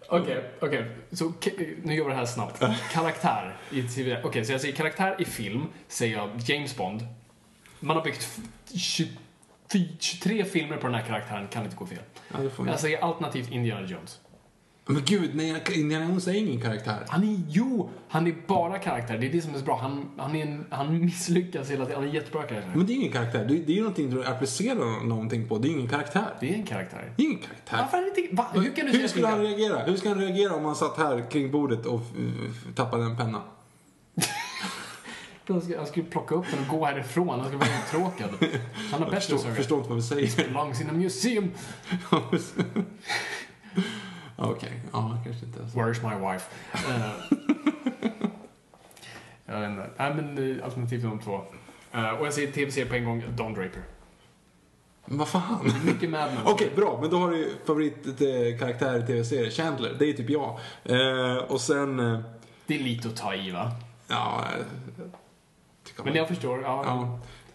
[0.08, 0.90] Okej, okej.
[1.12, 1.32] Så
[1.82, 2.62] nu gör vi det här snabbt.
[2.92, 4.20] Karaktär i TV.
[4.24, 7.06] Okej, så jag säger karaktär i film, säger jag James Bond.
[7.80, 8.38] Man har byggt f-
[8.74, 9.08] 20,
[10.00, 11.98] 23 filmer på den här karaktären, kan inte gå fel.
[12.28, 12.38] Ja.
[12.66, 14.20] Jag säger alternativt Indiana Jones.
[14.86, 17.04] Men gud, nej, Indiana Jones är ingen karaktär.
[17.08, 19.18] Han är, jo, han är bara karaktär.
[19.18, 19.78] Det är det som är så bra.
[19.82, 22.00] Han, han, är en, han misslyckas hela tiden.
[22.00, 22.72] Han är jättebra karaktär.
[22.74, 23.44] Men det är ingen karaktär.
[23.44, 25.58] Det, det är ju någonting du applicerar någonting på.
[25.58, 26.34] Det är ingen karaktär.
[26.40, 27.12] Det är en karaktär.
[27.16, 27.76] Det är ingen karaktär.
[27.76, 28.36] Varför är det inte...
[28.36, 28.46] Va?
[28.54, 29.84] Hur kan du Hur skulle han reagera?
[29.84, 33.42] Hur skulle han reagera om han satt här kring bordet och uh, tappade en penna?
[35.46, 37.28] Han skulle, han skulle plocka upp den och gå härifrån.
[37.28, 38.30] Han skulle vara uttråkad.
[38.90, 39.54] Han har bättre saker.
[39.54, 40.48] förstår inte vad vi säger.
[40.48, 41.50] Belongs in a museum.
[44.36, 45.70] Okej, ja, kanske inte.
[45.70, 45.78] Så.
[45.78, 46.50] Where's my wife?
[46.72, 47.10] Eh,
[49.46, 49.90] jag vet inte.
[49.96, 51.40] Nej, men eh, alternativ till de två.
[51.92, 53.82] Eh, och jag säger tv-serie på en gång, Don Draper.
[55.06, 55.72] Men vad fan?
[55.84, 56.46] Mycket Mad Men.
[56.52, 56.98] Okej, bra.
[57.00, 59.50] Men då har du favoritkaraktär i tv-serier.
[59.50, 60.58] Chandler, det är typ jag.
[60.84, 62.00] Eh, och sen...
[62.00, 62.20] Eh,
[62.66, 63.72] Det är lite att ta i, va?
[64.08, 64.44] ja...
[65.84, 66.62] tycker Men jag förstår.
[66.62, 66.84] Ja.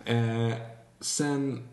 [0.06, 0.11] Ja.
[0.14, 0.53] Eh,
[0.99, 1.68] sen...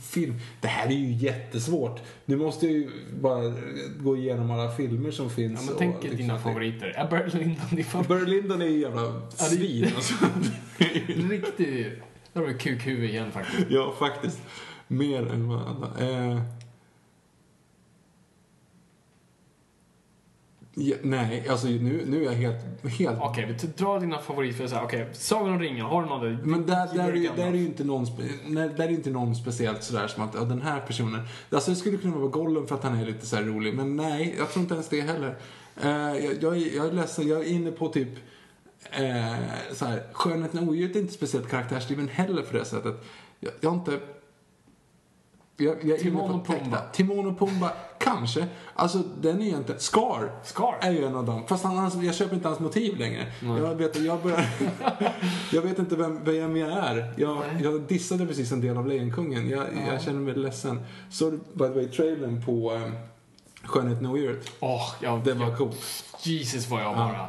[0.00, 0.34] Film.
[0.60, 2.00] Det här är ju jättesvårt.
[2.24, 2.90] Nu måste jag ju
[3.20, 3.54] bara
[4.00, 5.60] gå igenom alla filmer som finns.
[5.60, 6.86] Ja, men tänk liksom dina favoriter.
[6.86, 8.08] Är Burt Lyndon din favorit?
[8.08, 10.14] Barry Lyndon är ju jävla svin alltså.
[11.30, 12.02] Riktigt...
[12.32, 13.66] Där har vi kukhuvud igen faktiskt.
[13.70, 14.40] Ja, faktiskt.
[14.88, 16.08] Mer än vad alla.
[16.08, 16.40] Eh.
[20.76, 22.84] Ja, nej, alltså nu, nu är jag helt...
[22.98, 24.80] helt Okej, vi drar dina favoriter.
[24.82, 26.38] Okej, Sagan om ringen, har du någon där?
[26.42, 28.06] Men där, där, är ju, där är ju inte någon,
[28.46, 31.20] nej, där är inte någon speciellt sådär som att, ja, den här personen.
[31.50, 33.96] Alltså det skulle kunna vara Gollum för att han är lite så här rolig, men
[33.96, 35.36] nej, jag tror inte ens det heller.
[35.82, 35.90] Eh,
[36.24, 38.08] jag, jag, jag är ledsen, jag är inne på typ,
[38.90, 39.34] eh,
[39.72, 42.94] så här, Skönheten och odjuret är inte speciellt karaktärsdriven heller för det sättet.
[43.40, 43.98] Jag, jag har inte...
[45.56, 46.46] Jag, jag Timon och.
[46.46, 46.80] Pumba.
[46.92, 48.46] Timon och Pumba, kanske.
[48.74, 50.30] Alltså den är egentligen, Scar.
[50.44, 50.78] Scar?
[50.80, 51.46] är ju en av dem.
[51.46, 53.26] Fast han, hans- jag köper inte hans motiv längre.
[53.40, 54.46] Jag vet, jag, börjar,
[55.52, 57.14] jag vet inte vem, vem jag är.
[57.16, 59.48] Jag, jag dissade precis en del av Lejonkungen.
[59.50, 60.80] Jag, jag känner mig ledsen.
[61.10, 62.92] Så by the way, trailern på um,
[63.62, 64.50] Skönheten och odjuret.
[64.60, 66.04] Åh, ja, Det var coolt.
[66.22, 67.28] Jesus vad jag bara...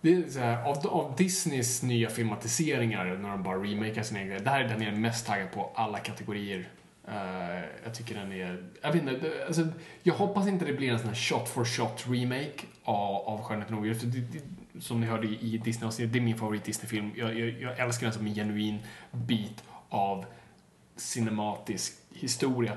[0.00, 4.38] Det är så här, av, av Disneys nya filmatiseringar, när de bara remakar sina egna,
[4.38, 6.68] det här är den jag är mest taggad på alla kategorier.
[7.08, 8.64] Eh, jag tycker den är...
[8.82, 9.66] Jag vet inte, alltså,
[10.02, 13.74] jag hoppas inte det blir en sån här shot for shot remake av, av Skönheten
[13.74, 14.04] och odjuret.
[14.80, 17.10] Som ni hörde i, i Disney-avsnittet, det är min favorit Disney-film.
[17.16, 18.78] Jag, jag, jag älskar den som en genuin
[19.12, 20.24] bit av
[20.96, 22.72] cinematisk historia.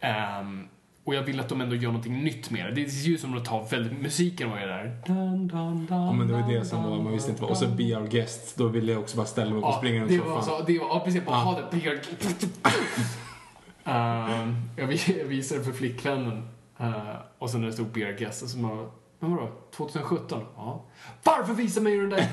[0.00, 0.68] Ehm,
[1.04, 2.72] och jag vill att de ändå gör någonting nytt med det.
[2.82, 4.00] Det ser ju som att ta väldigt...
[4.02, 5.02] Musiken var ju där.
[5.06, 7.50] Dun, dun, dun, Ja, men det var ju det som var, man visste inte vad.
[7.50, 7.66] Och så.
[7.68, 10.10] Be Our Guest, då ville jag också bara ställa mig upp och Ja, springa runt
[10.10, 10.64] det soffan.
[10.66, 11.42] det var, ja precis, bara Ja.
[11.42, 11.92] ha det, bigger.
[11.92, 11.98] Ehm,
[12.62, 12.70] jag
[14.88, 16.48] vi- jag visade för flickvännen
[16.80, 20.44] uh, och sen när det stod Beer Guest och så bara, men vadå, 2017?
[20.56, 20.84] Ja.
[21.24, 22.26] Varför visar mig den där?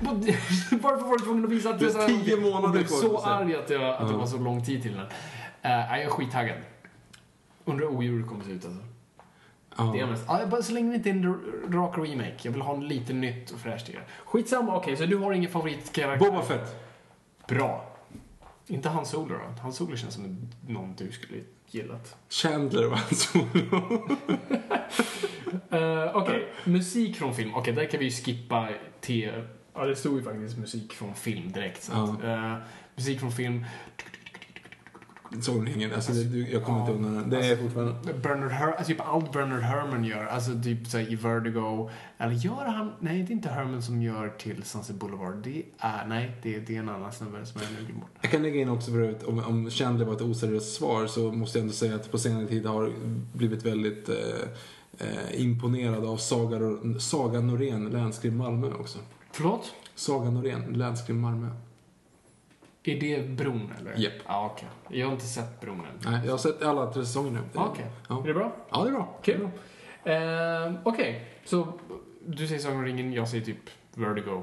[0.82, 2.84] Varför var du tvungen att visa att Det är så här- tio månader Jag blev
[2.86, 5.00] kvar, så arg att, jag, att det var så lång tid till den.
[5.02, 5.10] Uh,
[5.62, 6.56] jag är skittaggad.
[7.64, 8.80] Undrar hur odjuret kommer se ut alltså.
[9.76, 9.90] Ja.
[9.94, 12.34] Det är mest, bara så länge det inte är en rak remake.
[12.42, 14.00] Jag vill ha en lite nytt och fräscht i det.
[14.24, 16.30] Skitsamma, okej, så du har ingen favoritkaraktär?
[16.30, 16.84] Boba Fett.
[17.48, 17.89] Bra.
[18.70, 19.60] Inte Han Solo då?
[19.62, 22.16] Han Solo känns som någon du skulle gillat.
[22.28, 24.08] Chandler var han solo.
[25.72, 27.54] Uh, Okej, musik från film.
[27.54, 28.68] Okej, där kan vi ju skippa
[29.00, 29.44] till...
[29.74, 31.82] Ja, det stod ju faktiskt musik från film direkt.
[31.82, 32.56] Så att, eh,
[32.96, 33.64] musik från film.
[35.40, 35.94] Såg du ingen?
[35.94, 37.30] Alltså, det, jag kommer inte undan den.
[37.30, 37.94] Det är fortfarande...
[38.22, 40.26] Bernard Her alltså, typ allt Bernard Herrmann gör.
[40.26, 41.90] Alltså typ så här, i Vertigo.
[42.18, 42.92] Eller gör han...
[43.00, 45.36] Nej, det är inte Herman som gör till Sunset Boulevard.
[45.44, 46.06] Det är...
[46.06, 48.10] Nej, det, det är en annan snubbe som jag nu bort.
[48.20, 51.32] Jag kan lägga in också för övrigt, om, om Chandler var ett oseriöst svar så
[51.32, 52.92] måste jag ändå säga att på senare tid har
[53.32, 54.16] blivit väldigt eh,
[54.98, 56.58] eh, imponerad av Saga,
[56.98, 58.98] Saga Norén, länskrim Malmö också.
[59.32, 59.72] Förlåt?
[59.94, 61.50] Saga Norén, länskrim Malmö.
[62.84, 63.94] Är det Bron eller?
[63.96, 64.12] Japp.
[64.26, 64.68] Ja, okej.
[65.00, 66.10] Jag har inte sett Bron än.
[66.12, 67.38] Nej, jag har sett alla tre säsonger nu.
[67.38, 67.86] Det- Ja, Okej.
[68.08, 68.22] Ja.
[68.22, 68.52] Är det bra?
[68.70, 69.18] ja, det är bra.
[69.22, 69.48] Kul.
[70.04, 71.72] Eh, Okej, så
[72.26, 74.42] du säger Sagan om ringen, jag säger typ Vertigo.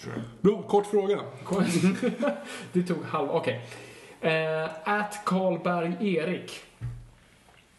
[0.00, 0.22] Tror jag.
[0.40, 1.20] Bra, kort fråga.
[2.72, 3.30] det tog halv...
[3.30, 3.66] Okej.
[4.20, 6.60] Eh, At Karlberg Erik.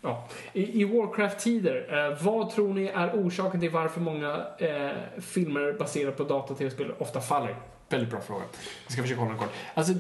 [0.01, 0.27] Ja.
[0.53, 6.15] I, I Warcraft-tider, eh, vad tror ni är orsaken till varför många eh, filmer baserade
[6.17, 7.55] på data tv-spel ofta faller?
[7.91, 8.43] Väldigt bra fråga.
[8.84, 9.53] Jag ska försöka hålla den kort.
[9.73, 9.93] Alltså,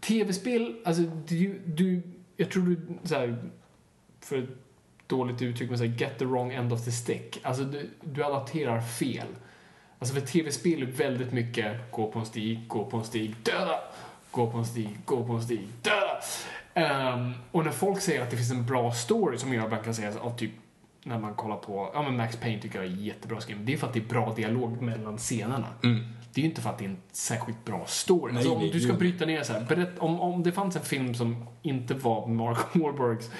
[0.00, 2.02] tv-spel, alltså du, du
[2.36, 3.36] jag tror du, så här,
[4.20, 4.48] för ett
[5.06, 7.40] dåligt uttryck, men så här, get the wrong end of the stick.
[7.42, 9.26] Alltså du, du adapterar fel.
[9.98, 13.80] Alltså för tv-spel är väldigt mycket gå på en stig, gå på en stig, döda!
[14.30, 16.20] Gå på en stig, gå på en stig, döda!
[17.14, 19.94] Um, och när folk säger att det finns en bra story, som jag ibland kan
[19.94, 20.50] säga av typ
[21.02, 23.64] när man kollar på, ja men Max Payne tycker jag är jättebra skriven.
[23.64, 25.68] Det är för att det är bra dialog mellan scenerna.
[25.82, 26.04] Mm.
[26.36, 28.32] Det är ju inte för att det är en särskilt bra story.
[28.32, 30.82] Nej, alltså, om du ska bryta ner så här, berätt, om, om det fanns en
[30.82, 33.30] film som inte var Mark Wahlbergs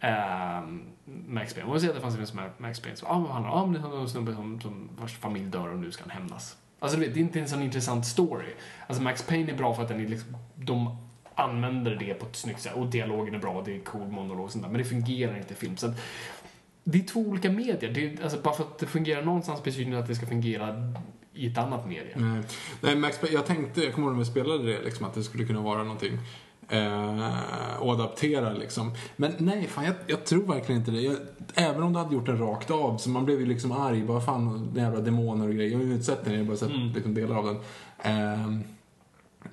[0.00, 0.82] ehm,
[1.26, 1.68] Max Payne.
[1.68, 3.30] Om vi säger att det fanns en film som är Max Payne, så ah, vad
[3.30, 3.72] handlar om?
[3.72, 6.56] Det om en snubbe som, som vars familj dör och nu ska han hämnas.
[6.78, 8.52] Alltså det är inte en sån intressant story.
[8.86, 10.96] Alltså Max Payne är bra för att den är liksom, de
[11.34, 14.52] använder det på ett snyggt sätt och dialogen är bra, det är cool monolog och
[14.52, 15.76] sånt där, men det fungerar inte i film.
[15.76, 16.00] Så att,
[16.84, 17.92] det är två olika medier.
[17.92, 20.92] Det är, alltså, bara för att det fungerar någonstans betyder det att det ska fungera
[21.34, 22.12] i ett annat medie.
[22.14, 22.42] Nej,
[22.80, 25.44] Nej Max jag tänkte, jag kommer ihåg när vi spelade det, liksom, att det skulle
[25.44, 26.18] kunna vara någonting.
[26.68, 28.94] Eh, och adaptera liksom.
[29.16, 31.00] Men nej, fan jag, jag tror verkligen inte det.
[31.00, 31.16] Jag,
[31.54, 34.02] även om du hade gjort den rakt av, så man blev ju liksom arg.
[34.02, 35.70] Bara fan, jävla demoner och grejer.
[35.70, 37.56] Jag har ju inte sett den, jag har bara sett liksom, delar av den.
[37.98, 38.48] Eh,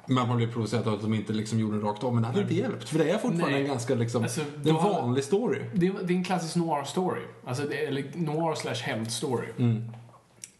[0.05, 2.13] men man blev provocerad av att de inte liksom gjorde den rakt av.
[2.13, 2.89] Men det hade inte hjälpt.
[2.89, 3.61] För det är fortfarande Nej.
[3.61, 5.59] en ganska liksom, Alltså, det är en vanlig story.
[5.73, 7.21] Det är, det är en klassisk noir-story.
[7.45, 9.47] Alltså, det är, eller noir slash hämnd-story.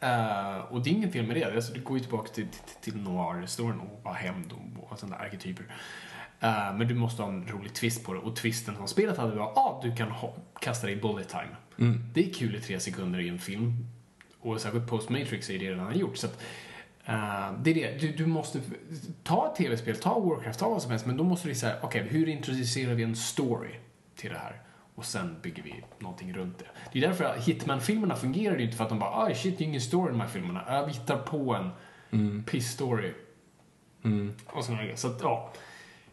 [0.02, 1.56] Eh, och det är ingen fel med det.
[1.56, 5.18] Alltså, det går ju tillbaka till, till, till noir-storyn och bara hämnd och, och sådana
[5.18, 5.66] där arketyper.
[6.40, 8.20] Eh, men du måste ha en rolig twist på det.
[8.20, 11.30] Och twisten som spelet hade var att ah, du kan ha, kasta dig i bullet
[11.30, 11.56] time.
[12.14, 13.88] Det är kul i tre sekunder i en film.
[14.40, 16.18] Och särskilt post-Matrix är det redan gjort.
[16.18, 16.42] Så att,
[17.06, 18.02] eh, det är det.
[18.02, 18.62] Du, du måste
[19.24, 21.06] ta ett tv-spel, ta Warcraft, ta vad som helst.
[21.06, 23.76] Men då måste du säga, okej, hur introducerar vi en story
[24.16, 24.62] till det här?
[24.96, 26.66] Och sen bygger vi någonting runt det.
[26.94, 29.68] Det är därför Hitman-filmerna fungerar ju inte för att de bara, aj shit, det är
[29.68, 30.64] ingen story i de här filmerna.
[30.68, 33.14] Ja, vi hittar på en piss-story.
[34.46, 34.96] Och sådana grejer.
[34.96, 35.54] Så att, ja.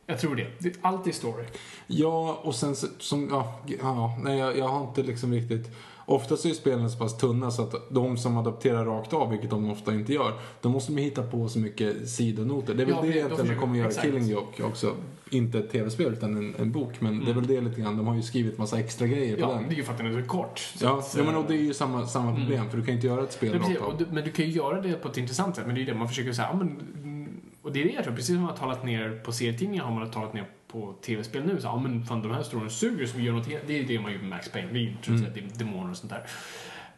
[0.06, 0.76] Jag tror det.
[0.82, 1.44] Allt är story.
[1.86, 5.76] Ja, och sen som, ja, ja nej jag, jag har inte liksom riktigt
[6.10, 9.50] Oftast är ju spelen så pass tunna så att de som adapterar rakt av, vilket
[9.50, 12.74] de ofta inte gör, då måste de hitta på så mycket sidonoter.
[12.74, 14.06] Det är väl Ja, det de egentligen de försöker- kommer göra exakt.
[14.06, 14.92] Killing Joke också.
[15.30, 17.96] Inte ett tv-spel utan en, en bok, men det är väl det lite grann.
[17.96, 19.62] De har ju skrivit massa extra grejer på Ja, den.
[19.68, 20.58] det är ju för att den är så kort.
[20.58, 22.82] Så Ja, att, ja, men eh, och det är ju samma, samma problem, för du
[22.84, 23.98] kan ju inte göra ett spel Men, precis, rakt av.
[23.98, 25.66] du, men du kan ju göra det på ett intressant sätt.
[25.66, 26.48] Men det är ju det man försöker säga.
[26.52, 27.28] Ja, men, mm,
[27.62, 28.14] och det är det jag tror.
[28.14, 31.60] Precis som man har talat ner på serietidningar har man talat ner på tv-spel nu.
[31.60, 33.66] Så, ja, men fan, de här storyn suger så vi gör något helt...
[33.66, 34.68] Det är det man gör med Max Payne.
[34.72, 35.50] Vi introducerar mm.
[35.54, 36.26] demoner och sånt där.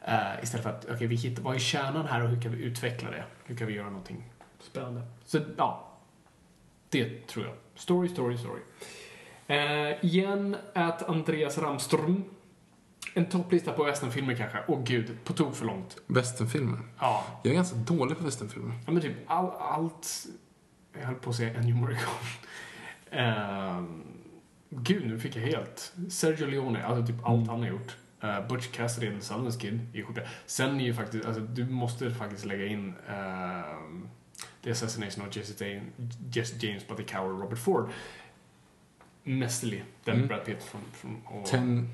[0.08, 2.62] Uh, istället för att, okej, vi hittar, vad är kärnan här och hur kan vi
[2.62, 3.24] utveckla det?
[3.44, 5.02] Hur kan vi göra någonting spännande?
[5.24, 5.86] Så, ja.
[6.88, 7.54] Det tror jag.
[7.74, 8.60] Story, story, story.
[9.46, 12.24] Eh, igen, att Andreas Ramström.
[13.14, 14.58] En topplista på westernfilmer kanske.
[14.68, 15.96] Åh gud, på tok för långt.
[16.06, 16.78] Westernfilmer.
[16.98, 18.74] Ja, Jag är ganska dålig på westernfilmer.
[18.86, 20.26] ja men typ all, allt...
[20.92, 22.28] Jag höll på att säga Ennio Morricone.
[23.10, 24.02] Ehm,
[24.70, 25.92] gud, nu fick jag helt...
[26.08, 27.96] Sergio Leone, alltså typ allt han har gjort.
[28.24, 30.24] Uh, Butch Cassidy and the Sundance Kid är skitbra.
[30.46, 34.08] Sen är ju faktiskt, alltså du måste faktiskt lägga in ehm,
[34.62, 35.92] The Assassination of Jesse, James,
[36.32, 37.90] Jesse James by the Coward Robert Ford.
[39.22, 39.84] Mästerlig.
[40.04, 40.28] Den Mm.
[40.28, 40.80] Brad Pitt från...
[40.92, 41.88] från och, Ten,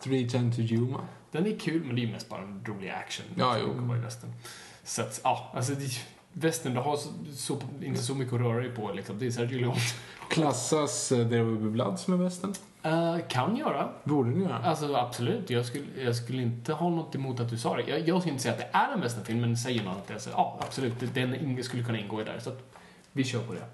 [0.00, 1.06] 310 to Yuma.
[1.30, 3.26] Den är kul, men det är mest bara en rolig action.
[3.34, 3.94] Ja, jo.
[3.94, 4.26] i.
[4.84, 5.88] Så att, ja, alltså det,
[6.32, 9.18] västern, du har så, så, inte så mycket att röra dig på liksom.
[9.18, 9.80] Det är Sergio Leone.
[10.30, 12.54] Klassas uh, There Will Be Blood som en western?
[12.82, 13.88] Eh, kan göra.
[14.04, 14.58] Borde den göra?
[14.58, 17.82] Alltså absolut, jag skulle, jag skulle inte ha något emot att du sa det.
[17.82, 20.14] Jag, jag skulle inte säga att det är en westernfilm, men säger någon att det
[20.14, 22.38] är så, ja absolut, den skulle kunna ingå i där.
[22.38, 22.74] Så att
[23.12, 23.64] vi kör på det.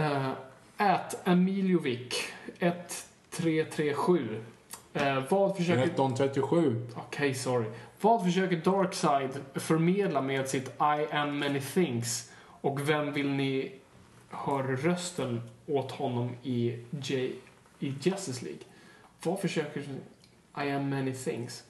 [0.00, 0.30] Uh,
[0.76, 2.12] at Emiljovic
[2.58, 4.44] 1337.
[4.96, 5.82] Uh, vad försöker...
[5.82, 6.86] 1337.
[6.96, 7.66] Okej, sorry.
[8.00, 12.32] Vad försöker Darkside förmedla med sitt I am many things?
[12.60, 13.72] Och vem vill ni
[14.30, 17.32] höra rösten åt honom i, J,
[17.78, 18.62] i Justice League?
[19.22, 19.80] Vad försöker...
[20.56, 21.64] I am many things.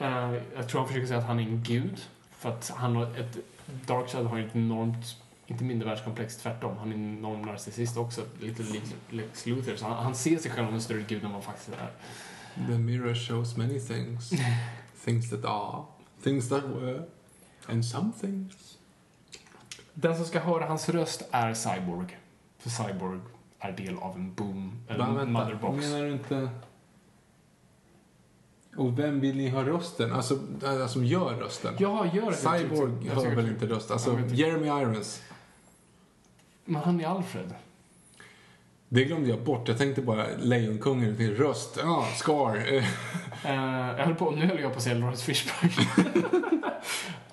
[0.00, 2.00] Eh, jag tror han försöker säga att han är en gud.
[2.30, 3.38] För att han har ett...
[3.86, 5.16] Darkside har ett enormt,
[5.50, 6.76] inte mindre världskomplex, tvärtom.
[6.78, 8.22] Han är en enorm narcissist också.
[8.40, 8.62] Lite
[9.10, 9.76] Lex Luthor.
[9.76, 11.90] Så han, han ser sig själv som en större gud än vad faktiskt är.
[12.66, 14.30] The mirror shows many things.
[15.04, 15.82] things that are.
[16.22, 17.02] Things that were.
[17.66, 18.78] And some things.
[19.94, 22.18] Den som ska höra hans röst är Cyborg.
[22.58, 23.20] För Cyborg
[23.58, 25.76] är del av en boom, eller Va, vänta, motherbox.
[25.76, 26.48] menar du inte...
[28.76, 30.12] Och vem vill ni ha rösten?
[30.12, 31.74] Alltså, äh, som gör rösten?
[31.78, 32.36] Ja, gör det.
[32.36, 33.90] Cyborg hör väl inte röst?
[33.90, 34.20] Alltså.
[34.30, 35.22] Jeremy Irons.
[36.68, 37.54] Men han är Alfred.
[38.88, 39.68] Det glömde jag bort.
[39.68, 41.78] Jag tänkte bara Lejonkungen till röst.
[41.82, 42.74] Ja, Scar.
[42.74, 42.84] Eh,
[43.44, 46.28] Eh, jag höll på, nu höll jag på att säga Lawrence Fishburne.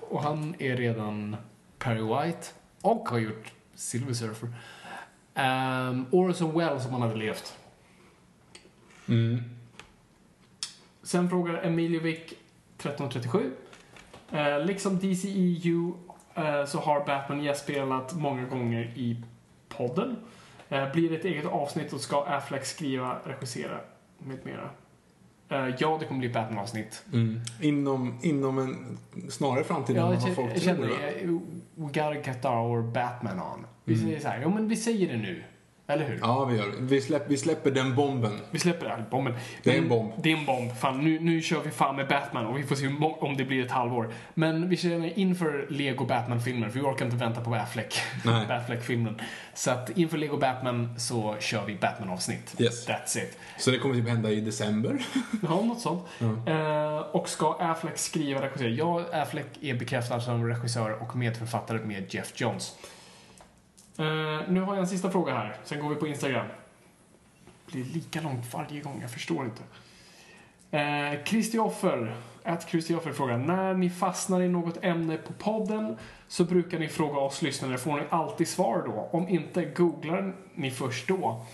[0.00, 1.36] och han är redan
[1.78, 2.46] Perry White
[2.80, 4.48] och har gjort Silver Surfer.
[5.34, 7.56] Um, Orson Welles om han hade levt.
[9.08, 9.42] Mm.
[11.02, 13.52] Sen frågar Emiljovic 1337.
[14.32, 15.92] Eh, liksom DCEU
[16.66, 19.22] så har Batman gästspelat många gånger i
[19.68, 20.16] podden.
[20.68, 23.78] Eh, blir det ett eget avsnitt och ska Affleck skriva, regissera
[24.18, 24.70] med mera.
[25.48, 27.04] Eh, ja, det kommer bli Batman-avsnitt.
[27.12, 27.40] Mm.
[27.60, 28.98] Inom, inom en
[29.30, 30.98] snarare framtid än Ja, vad jag känner, folk jag känner tror.
[31.06, 31.40] eh,
[31.74, 33.66] we gotta get our Batman on.
[33.84, 35.44] Vi säger så här, ja men vi säger det nu.
[35.88, 36.18] Eller hur?
[36.22, 36.72] Ja, vi gör det.
[36.80, 38.40] Vi, släpp, vi släpper den bomben.
[38.50, 39.34] Vi släpper den bomben.
[39.62, 40.12] Det är en bomb.
[40.22, 40.72] Det är en bomb.
[40.76, 42.86] Fan, nu, nu kör vi fan med Batman och vi får se
[43.20, 44.12] om det blir ett halvår.
[44.34, 47.94] Men vi känner inför Lego Batman-filmer, för vi orkar inte vänta på Affleck.
[48.48, 49.20] Batfleck-filmen.
[49.54, 52.60] Så att inför Lego Batman så kör vi Batman-avsnitt.
[52.60, 52.88] Yes.
[52.88, 53.38] That's it.
[53.58, 54.98] Så det kommer typ hända i december.
[55.42, 56.02] Ja, något sånt.
[56.46, 58.68] Eh, och ska Affleck skriva och regissera?
[58.68, 62.74] Ja, Affleck är bekräftad som regissör och medförfattare med Jeff Jones.
[63.98, 66.46] Eh, nu har jag en sista fråga här, sen går vi på Instagram.
[67.66, 69.62] Det blir lika långt varje gång, jag förstår inte.
[70.70, 75.96] Eh, Kristoffer, att Kristoffer frågar, när ni fastnar i något ämne på podden
[76.28, 79.08] så brukar ni fråga oss lyssnare, får ni alltid svar då?
[79.18, 81.44] Om inte, googlar ni först då?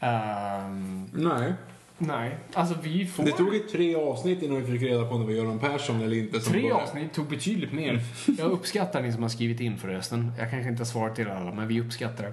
[0.00, 1.54] Ehm, Nej.
[1.98, 3.24] Nej, alltså vi får...
[3.24, 6.00] Det tog ju tre avsnitt innan vi fick reda på om det var Göran Persson
[6.02, 6.40] eller inte.
[6.40, 6.82] Som Tre började.
[6.82, 8.00] avsnitt tog betydligt mer.
[8.38, 10.32] Jag uppskattar ni som har skrivit in förresten.
[10.38, 12.32] Jag kanske inte har svarat till alla, men vi uppskattar det.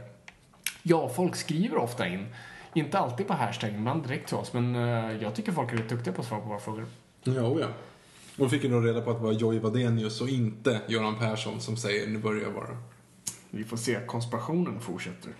[0.83, 2.25] Ja, folk skriver ofta in.
[2.73, 4.53] Inte alltid på hashtag, ibland direkt till oss.
[4.53, 6.85] Men eh, jag tycker folk är rätt duktiga på att svara på våra frågor.
[7.23, 7.67] Ja, ja.
[8.37, 11.61] Och fick ju då reda på att det var Joey Wadenius och inte Göran Persson
[11.61, 12.77] som säger nu börjar jag bara.
[13.49, 15.31] Vi får se, konspirationen fortsätter.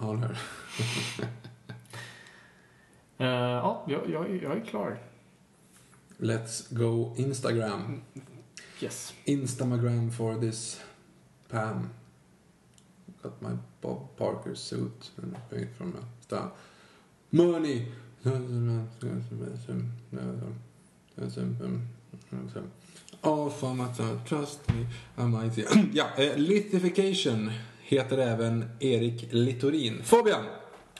[0.00, 0.36] Ja, det
[3.18, 4.98] Eh, ja, jag, jag, jag är klar.
[6.18, 8.00] Let's go Instagram.
[8.80, 9.14] Yes.
[9.24, 10.80] Instagram for this
[11.48, 11.90] Pam.
[13.22, 16.50] Got my Bob Parker suit and paid from star.
[17.30, 17.86] Money!
[23.22, 23.50] All
[24.26, 24.86] trust me,
[25.16, 25.64] I might see.
[25.92, 27.50] Ja, eh, Lithification
[27.82, 30.02] heter även Erik Littorin.
[30.02, 30.44] Fabian!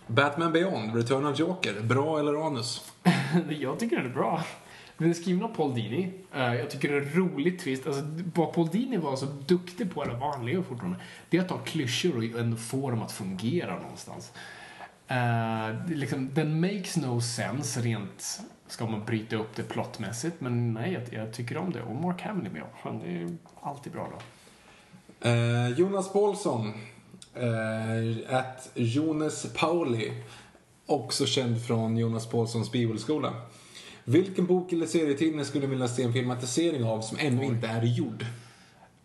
[0.07, 1.81] Batman Beyond, Return of Joker.
[1.81, 2.93] Bra eller anus?
[3.49, 4.44] jag tycker den är bra.
[4.99, 6.12] Den är skriven av Paul Dini.
[6.35, 7.86] Eh, jag tycker det är en rolig twist.
[7.86, 8.02] Alltså,
[8.35, 10.99] vad Paul Dini var så duktig på, eller vanliga fortfarande,
[11.31, 14.33] det är att ta klyschor och ändå få dem att fungera någonstans.
[15.09, 20.75] Det är liksom, den makes no sense rent, ska man bryta upp det plottmässigt, men
[20.75, 21.83] nej, jag, jag tycker om det.
[21.83, 22.62] Och Mark Hamill är med.
[23.05, 24.18] Det är alltid bra då.
[25.28, 26.73] Eh, Jonas Paulsson.
[27.36, 30.12] Eh, att Jonas Pauli,
[30.86, 33.32] också känd från Jonas Paulssons bibelskola.
[34.05, 37.82] Vilken bok eller serietidning skulle du vilja se en filmatisering av som ännu inte är
[37.82, 38.24] gjord?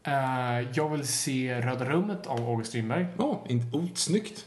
[0.04, 3.06] Eh, jag vill se Röda rummet av August Strindberg.
[3.18, 4.46] Ja, inte oh, snyggt.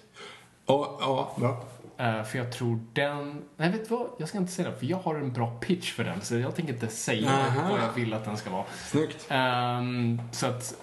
[0.66, 1.64] Ja, ja, bra.
[1.96, 3.42] Eh, för jag tror den...
[3.56, 4.06] Nej, vet du vad?
[4.18, 6.20] Jag ska inte säga det, för jag har en bra pitch för den.
[6.20, 7.70] Så jag tänker inte säga Aha.
[7.70, 8.64] vad jag vill att den ska vara.
[8.90, 9.26] Snyggt.
[9.28, 10.76] Ehm, så att...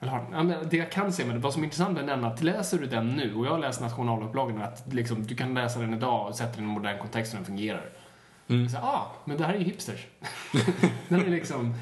[0.00, 2.24] Eller, har- ja, men det jag kan säga det, vad som är intressant med den
[2.24, 5.54] är att läser du den nu, och jag har läst nationalupplagan, att liksom, du kan
[5.54, 7.90] läsa den idag och sätta den i en modern kontext och den fungerar.
[8.46, 10.06] Så, ah, men det här är ju hipsters.
[11.08, 11.74] den är liksom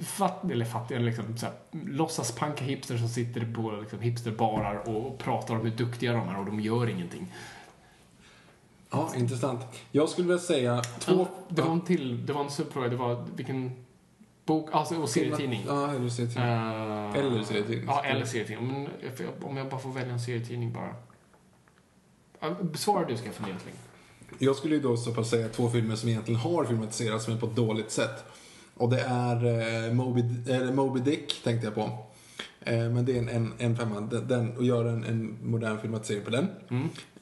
[0.00, 1.36] fatt, eller fattig, eller liksom
[1.70, 6.46] låtsaspanka hipsters som sitter på liksom, hipsterbarar och, pratar om hur duktiga de är och
[6.46, 7.34] de gör ingenting.
[8.90, 9.60] Ja, intressant.
[9.90, 11.12] Jag skulle vilja säga två...
[11.14, 13.84] Två, det var en till, det var en subfråga, det var vilken
[14.44, 15.64] bok, alltså och serietidning.
[15.66, 16.48] Ja, eller serietidning.
[16.50, 17.84] Eh, Eller serietidning.
[17.88, 18.66] Ja, eller serietidning.
[18.72, 20.94] Men if- om jag bara får välja en serietidning bara.
[22.74, 23.76] Svara du ska jag fundera lite.
[24.44, 27.46] Jag skulle ju då så pass säga två filmer som egentligen har filmatiserats men på
[27.46, 28.24] ett dåligt sätt.
[28.74, 29.36] Och det är
[29.86, 32.06] eh, Moby, eller Moby Dick tänkte jag på.
[32.60, 34.00] Eh, men det är en, en, en femma.
[34.00, 36.48] Den, den, och göra en, en modern filmatisering på den.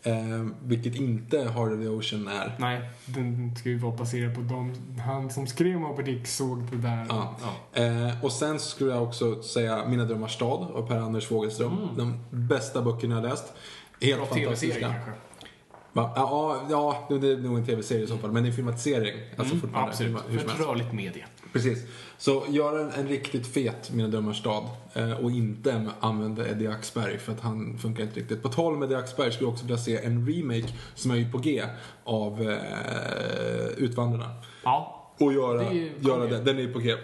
[0.02, 2.56] Eh, vilket inte of the Ocean är.
[2.58, 6.76] Nej, den ska ju vara baserad på de, han som skrev Moby Dick såg det
[6.76, 7.06] där.
[7.08, 7.36] Ja.
[7.72, 11.88] Eh, och sen skulle jag också säga Mina drömmars stad av Per-Anders Fogelström.
[11.97, 13.52] De bästa böckerna jag läst.
[14.00, 14.94] Helt Bra fantastiska.
[16.02, 16.12] Va?
[16.17, 18.33] Ja, ja, det är nog en tv-serie i så fall.
[18.33, 19.15] Men det är filmatisering.
[19.36, 19.91] Alltså fortfarande.
[19.91, 21.25] Absolut, hur- för ett rörligt media.
[21.52, 21.85] Precis.
[22.18, 27.18] Så gör en, en riktigt fet Mina drömmars stad eh, och inte använda Eddie Axberg
[27.18, 28.43] för att han funkar inte riktigt.
[28.43, 31.31] På tal om Eddie Axberg skulle jag också vilja se en remake som är ju
[31.33, 31.62] på G
[32.05, 34.31] av eh, Utvandrarna.
[34.65, 36.94] Ja, Och göra, Det ju- göra den, den är ju på G.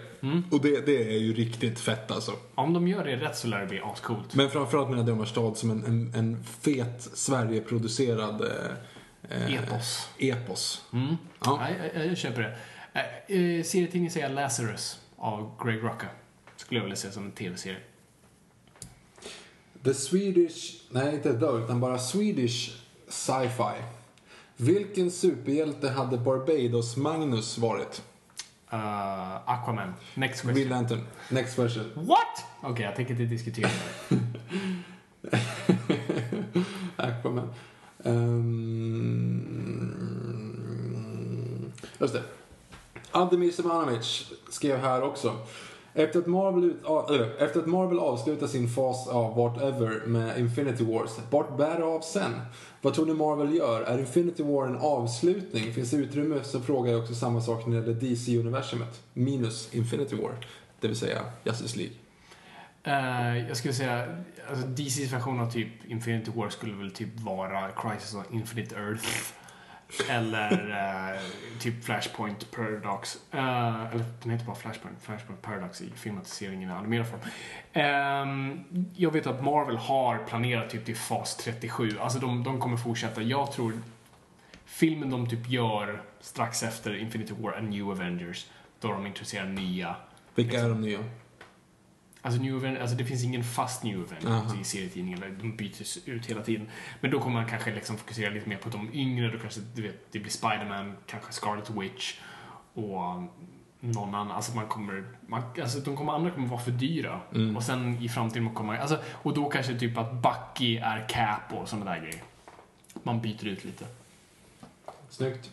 [0.51, 2.31] Och det, det är ju riktigt fett alltså.
[2.55, 4.35] om de gör det rätt så lär det bli ascoolt.
[4.35, 10.09] Men framförallt Mina drömmars stad som en, en, en fet Sverigeproducerad eh, eh, Epos.
[10.17, 10.85] epos.
[10.93, 11.15] Mm.
[11.45, 11.57] Ja.
[11.61, 12.57] Nej, jag, jag köper det.
[12.93, 13.01] Eh,
[13.57, 16.07] eh, serietidningen säger jag Lazarus av Greg Rucka.
[16.55, 17.77] Skulle jag vilja se som en tv-serie.
[19.83, 22.71] The Swedish, nej inte The, utan bara Swedish
[23.07, 23.81] sci-fi.
[24.57, 28.01] Vilken superhjälte hade Barbados Magnus varit?
[28.73, 29.93] Uh, Aquaman.
[30.13, 30.55] Next question.
[30.55, 31.01] Will Lantern.
[31.29, 31.91] Next question.
[31.95, 32.45] What?
[32.61, 33.69] Okej, jag tänker inte diskutera
[34.09, 34.19] det.
[37.03, 37.53] Aquaman.
[37.97, 38.45] Um,
[41.99, 42.23] just det.
[43.11, 45.35] Ademir Semanovic skrev här också.
[45.97, 50.83] Efter att, Marvel ut, äh, efter att Marvel avslutar sin fas av whatever med Infinity
[50.83, 52.31] Wars, vart bär det av sen?
[52.81, 53.81] Vad tror ni Marvel gör?
[53.81, 55.73] Är Infinity War en avslutning?
[55.73, 56.43] Finns det utrymme?
[56.43, 59.01] Så frågar jag också samma sak när det gäller DC-universumet.
[59.13, 60.31] Minus Infinity War.
[60.79, 61.95] Det vill säga Justice League.
[62.87, 64.07] Uh, jag skulle säga,
[64.49, 69.33] alltså DCs version av typ Infinity War skulle väl typ vara Crisis on Infinite Earth.
[70.09, 70.69] Eller
[71.13, 71.21] eh,
[71.59, 73.17] typ Flashpoint Paradox.
[73.31, 75.01] Eh, eller den heter bara Flashpoint.
[75.01, 77.19] Flashpoint Paradox i filmatiseringen i animerad form.
[77.73, 78.63] Ehm,
[78.95, 81.89] jag vet att Marvel har planerat typ till fas 37.
[81.99, 83.21] Alltså de, de kommer fortsätta.
[83.21, 83.73] Jag tror
[84.65, 88.47] filmen de typ gör strax efter Infinity War, A New Avengers,
[88.79, 89.95] då de introducerar nya
[90.35, 90.99] Vilka är de nya?
[92.25, 94.61] Alltså, New Avengers, alltså det finns ingen fast New Avengers Aha.
[94.61, 95.23] i serietidningen.
[95.23, 96.67] eller De byts ut hela tiden.
[97.01, 99.31] Men då kommer man kanske liksom fokusera lite mer på de yngre.
[99.31, 102.19] Då kanske du vet, det blir Spider-Man, kanske Scarlet Witch
[102.73, 103.29] och um,
[103.79, 104.31] någon annan.
[104.31, 107.21] Alltså man kommer, man, alltså de kommer, andra kommer vara för dyra.
[107.35, 107.57] Mm.
[107.57, 111.53] Och sen i framtiden kommer man, alltså, och då kanske typ att Bucky är Cap
[111.53, 112.23] och sådana där grejer.
[113.03, 113.85] Man byter ut lite.
[115.09, 115.51] Snyggt.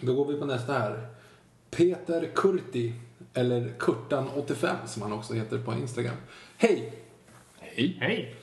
[0.00, 1.08] Då går vi på nästa här.
[1.70, 2.94] Peter Kurti,
[3.38, 6.16] eller Kurtan85 som han också heter på Instagram.
[6.56, 6.92] Hej!
[7.60, 7.98] Hej!
[8.00, 8.34] Hej!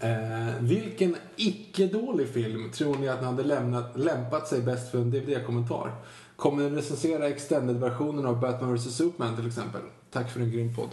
[0.00, 5.10] Eh, vilken icke-dålig film tror ni att ni hade lämnat, lämpat sig bäst för en
[5.10, 5.92] DVD-kommentar?
[6.36, 9.80] Kommer ni recensera extended-versionen av Batman vs Superman till exempel?
[10.10, 10.88] Tack för en grym podd.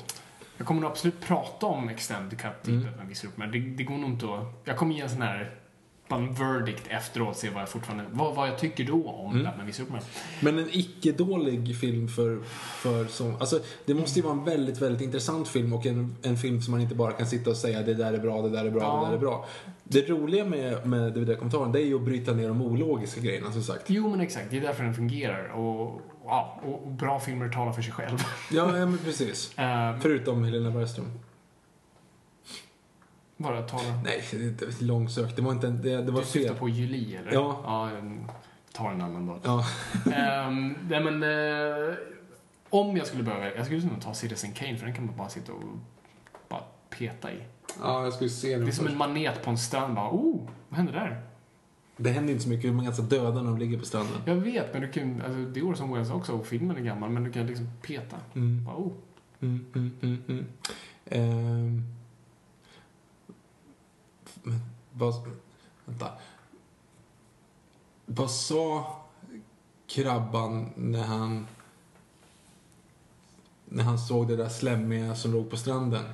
[0.58, 2.98] Jag kommer nog absolut prata om extended cut typ Mm.
[2.98, 4.62] med viss upp, men det, det går nog inte att...
[4.64, 5.56] Jag kommer ge en sån här
[6.14, 8.04] bara en verdict efteråt, se vad jag fortfarande...
[8.12, 9.44] Vad, vad jag tycker då om Mm.
[9.46, 10.02] Batman v Superman.
[10.40, 12.40] Men en icke-dålig film för,
[12.82, 16.38] för som, alltså det måste ju vara en väldigt, väldigt intressant film och en, en
[16.38, 18.66] film som man inte bara kan sitta och säga det där är bra, det där
[18.66, 19.00] är bra, Ja.
[19.02, 19.46] det där är bra.
[19.84, 23.64] Det roliga med, med DVD-kommentaren det är ju att bryta ner de ologiska grejerna som
[23.64, 23.84] sagt.
[23.88, 24.46] Jo, men exakt.
[24.50, 25.48] Det är därför den fungerar.
[25.48, 28.18] Och, ja, och, och bra filmer talar för sig själv.
[28.52, 29.52] Ja, ja men precis.
[29.60, 31.06] uh, Förutom Helena Bergström.
[33.44, 33.84] Bara tala...
[34.04, 35.36] Nej, det är inte långsökt.
[35.36, 36.60] Det var inte en, det, det var Du syftar fel.
[36.60, 37.32] på Julie, eller?
[37.34, 37.60] Ja.
[37.64, 37.90] ja
[38.74, 39.40] tar en annan dag.
[39.44, 39.66] Ja.
[40.14, 41.24] Ehm, nej, men...
[41.24, 41.96] eh,
[42.70, 43.56] om jag skulle behöva...
[43.56, 45.64] Jag skulle nog ta Citizen Kane, för den kan man bara sitta och
[46.50, 47.38] bara peta i.
[47.82, 48.92] Ja, jag skulle se Det den är som först.
[48.94, 49.96] en manet på en strand.
[49.96, 51.22] Bara, oh, vad händer där?
[51.98, 54.22] Det händer inte så mycket, de är ganska döda när de ligger på stranden.
[54.26, 57.10] Jag vet, men du kan, alltså, det är Orson Welles också och filmen är gammal,
[57.10, 58.18] men du kan liksom peta.
[58.36, 58.66] Mm.
[58.66, 58.92] Bara, oh.
[59.40, 60.46] Mm, mm, mm, mm.
[61.06, 61.84] Ehm.
[64.44, 64.60] Men
[64.92, 65.14] vad...
[65.86, 66.12] Vänta.
[68.06, 68.98] Vad sa
[69.88, 71.48] krabban när han...
[73.66, 76.14] När han såg det där slemmiga som låg på stranden?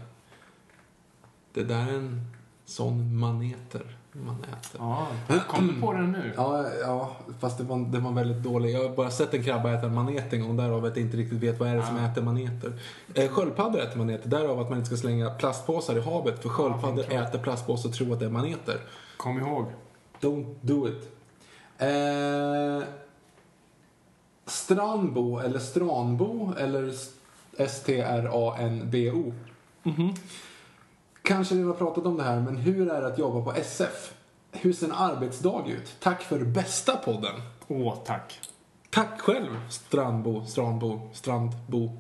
[1.54, 2.22] Det där är en
[2.66, 4.80] sån maneter man äter.
[4.80, 5.08] Ja,
[5.48, 6.34] kom du på den nu?
[6.36, 8.72] Ja, ja fast det var, det var väldigt dålig.
[8.76, 11.18] Jag har bara sett en krabba äta en manet en gång, därav att jag inte
[11.18, 12.74] riktigt vet vad är det som äter maneter.
[13.14, 17.14] Eh, sköldpaddor äter maneter, därav att man inte ska slänga plastpåsar i havet, för sköldpaddor
[17.14, 18.78] äter plastpåsar och tror att det är maneter.
[19.18, 19.66] Kom ihåg.
[20.22, 21.10] Don't do it.
[21.78, 22.88] Eh,
[24.46, 26.94] Strandbo eller Stranbo eller
[27.58, 29.34] S-T-R-A-N-B-O.
[31.22, 34.14] Kanske vi har pratat om det här, men hur är det att jobba på SF?
[34.52, 35.96] Hur ser en arbetsdag ut?
[36.00, 37.42] Tack för bästa podden.
[37.68, 38.40] Åh, tack.
[38.90, 41.98] Tack själv, Strandbo, Strandbo, Strandbo,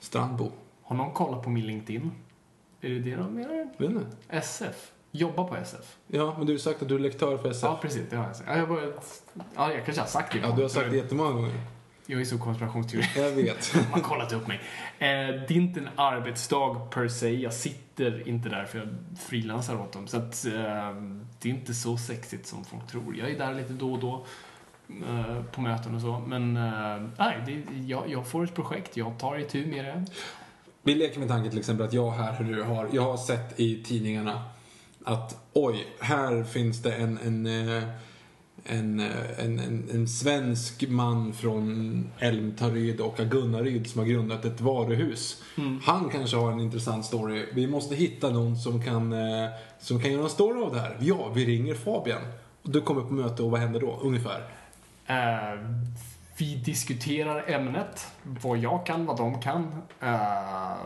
[0.00, 0.52] Strandbo.
[0.82, 2.12] Har någon kollat på min LinkedIn?
[2.80, 3.68] Är det det de menar?
[3.78, 4.06] Vet inte.
[4.28, 4.92] SF.
[5.10, 5.96] Jobba på SF.
[6.06, 7.62] Ja, men du har sagt att du är lektör för SF.
[7.62, 8.02] Ja, precis.
[8.10, 8.48] Det har jag sagt.
[8.48, 8.80] Ja, jag, bara,
[9.56, 10.38] ja, jag kanske har sagt det.
[10.38, 11.52] Ja, du har sagt det jättemånga gånger.
[12.06, 13.06] Jag är så konspirationsteori.
[13.16, 13.74] Jag vet.
[13.90, 14.60] Man har kollat upp mig.
[14.98, 17.30] Eh, det är inte en arbetsdag per se.
[17.34, 18.88] Jag sitter inte där för jag
[19.18, 20.06] frilansar åt dem.
[20.06, 20.52] Så att, eh,
[21.40, 23.16] det är inte så sexigt som folk tror.
[23.16, 24.26] Jag är där lite då och då
[24.88, 26.22] eh, på möten och så.
[26.26, 28.96] Men eh, nej, det, jag, jag får ett projekt.
[28.96, 30.04] Jag tar itu med det.
[30.82, 34.42] Vi leker med tanken till exempel att jag här har, jag har sett i tidningarna
[35.04, 37.82] att oj, här finns det en, en, eh,
[38.64, 44.60] en, eh, en, en, en svensk man från Älmtaryd och Agunnaryd som har grundat ett
[44.60, 45.42] varuhus.
[45.82, 47.46] Han kanske har en intressant story.
[47.54, 49.50] Vi måste hitta någon som kan, eh,
[49.80, 50.96] som kan göra en story av det här.
[51.00, 52.22] Ja, vi ringer Fabian.
[52.62, 54.44] Du kommer på möte och vad händer då, ungefär?
[55.06, 55.60] Eh,
[56.36, 59.82] vi diskuterar ämnet, vad jag kan, vad de kan.
[60.00, 60.76] Eh,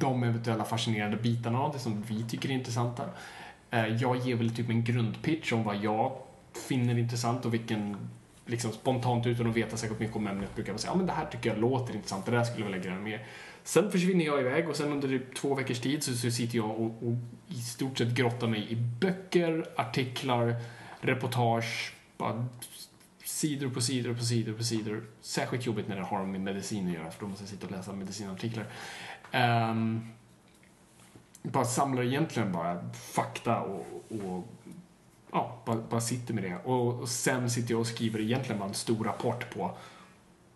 [0.00, 3.02] de eventuella fascinerande bitarna av det som vi tycker är intressanta.
[3.70, 6.12] Eh, jag ger väl typ en grundpitch om vad jag
[6.54, 7.96] finner intressant och vilken,
[8.46, 11.12] liksom spontant utan att veta särskilt mycket om ämnet, brukar man säga ja men det
[11.12, 13.26] här tycker jag låter intressant, det där skulle jag vilja gräva mer.
[13.64, 16.70] Sen försvinner jag iväg och sen under typ två veckors tid så, så sitter jag
[16.70, 17.14] och, och
[17.48, 20.56] i stort sett grottar mig i böcker, artiklar,
[21.00, 22.46] reportage, bara
[23.24, 25.04] sidor på sidor på sidor på sidor.
[25.20, 27.72] Särskilt jobbigt när det har med medicin att göra för då måste jag sitta och
[27.72, 28.66] läsa medicinartiklar.
[29.32, 30.08] Um,
[31.42, 34.44] bara samlar egentligen bara fakta och, och
[35.34, 36.56] ja, bara, bara sitter med det.
[36.64, 39.76] Och, och sen sitter jag och skriver egentligen bara en stor rapport på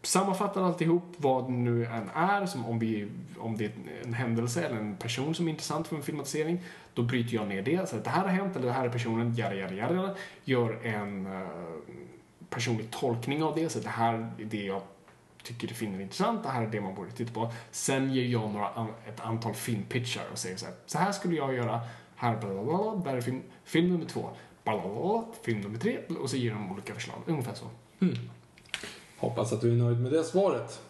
[0.02, 3.08] sammanfattar alltihop, vad det nu än är, som om, vi,
[3.38, 3.72] om det är
[4.04, 6.62] en händelse eller en person som är intressant för en filmatisering,
[6.94, 7.88] då bryter jag ner det.
[7.88, 10.14] Så att det här har hänt, eller det här är personen, jada, jada, jada.
[10.44, 11.48] Gör en uh,
[12.50, 14.82] personlig tolkning av det, så att det här är det jag
[15.42, 17.52] tycker det finner intressant, det här är det man borde titta på.
[17.70, 21.54] Sen ger jag några, ett antal filmpitchar och säger så här, så här skulle jag
[21.54, 21.80] göra,
[22.16, 24.30] här, blablabla, där är film, film nummer två,
[24.76, 27.64] blablabla, film nummer tre, och så ger de olika förslag, ungefär så.
[29.18, 30.80] Hoppas att du är nöjd med det svaret.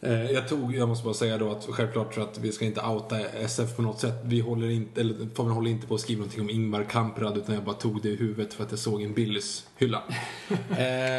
[0.00, 2.80] Eh, Jag tog, jag måste bara säga då att självklart så att vi ska inte
[2.80, 4.14] outa SF på något sätt.
[4.24, 7.54] Vi håller inte, eller Fabian håller inte på att skriva någonting om Ingvar Kamprad utan
[7.54, 10.02] jag bara tog det i huvudet för att jag såg en Billys hylla.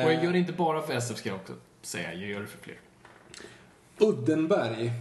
[0.05, 2.47] Och jag gör det inte bara för SF ska jag också säga, jag gör det
[2.47, 2.79] för fler.
[3.97, 4.91] Uddenberg,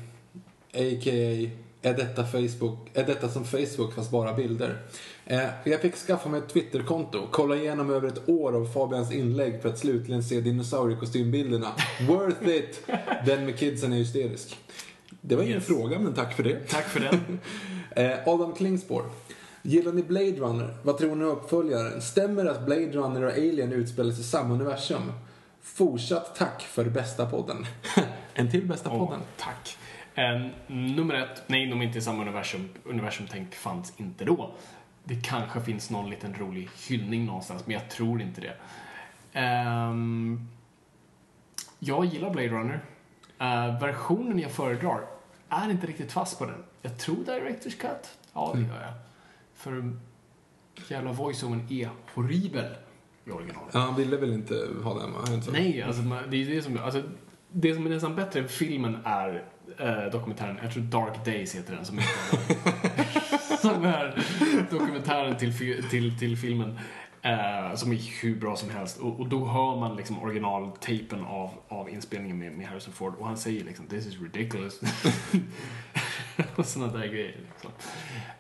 [0.75, 1.51] a.k.a.
[1.83, 4.83] Är detta, Facebook, är detta som Facebook fast bara bilder?
[5.27, 9.63] Eh, jag fick skaffa mig ett Twitterkonto, kolla igenom över ett år av Fabians inlägg
[9.63, 11.73] för att slutligen se dinosauriekostymbilderna.
[12.09, 12.83] Worth it!
[13.27, 14.57] Den med kidsen är hysterisk.
[15.21, 15.67] Det var ingen Yes.
[15.67, 16.69] fråga, men tack för det.
[16.69, 17.39] Tack för den.
[17.97, 19.05] Eh, Adam Klingspor.
[19.63, 20.75] Gillar ni Blade Runner?
[20.83, 22.03] Vad tror ni om uppföljaren?
[22.03, 25.13] Stämmer det att Blade Runner och Alien utspelar sig i samma universum?
[25.63, 27.67] Fortsatt tack för bästa podden.
[28.35, 29.21] en till bästa Åh, podden.
[29.39, 29.77] tack.
[30.15, 32.69] Eh, nummer ett, nej, de är inte i samma universum.
[32.85, 34.51] Universumtänk fanns inte då.
[35.05, 38.55] Det kanske finns någon liten rolig hyllning någonstans, men jag tror inte det.
[39.33, 40.49] Ehm,
[41.79, 42.81] jag gillar Blade Runner.
[43.39, 45.01] Eh, versionen jag föredrar
[45.49, 46.65] är inte riktigt fast på den.
[46.83, 48.19] Jag tror Directors Cut.
[48.33, 48.93] Ja, det gör jag.
[49.55, 49.93] För
[50.89, 52.75] jävla voiceovern är horribel
[53.25, 53.75] i originalet.
[53.75, 55.19] Ja, han ville väl inte ha den, va?
[55.35, 55.51] Inte?
[55.51, 57.03] Nej, alltså, det är det som, alltså,
[57.51, 59.45] det som är nästan bättre än filmen är
[59.81, 62.05] eh, dokumentären, jag tror Dark Days heter den, som är,
[63.57, 64.15] som är
[64.71, 66.79] dokumentären till, till, till filmen.
[67.23, 68.99] Eh, som är hur bra som helst.
[68.99, 73.27] Och, och då hör man liksom originaltejpen av, av inspelningen med, med Harrison Ford och
[73.27, 74.81] han säger liksom “This is ridiculous”.
[76.57, 77.37] och sådana där grejer.
[77.53, 77.71] Liksom.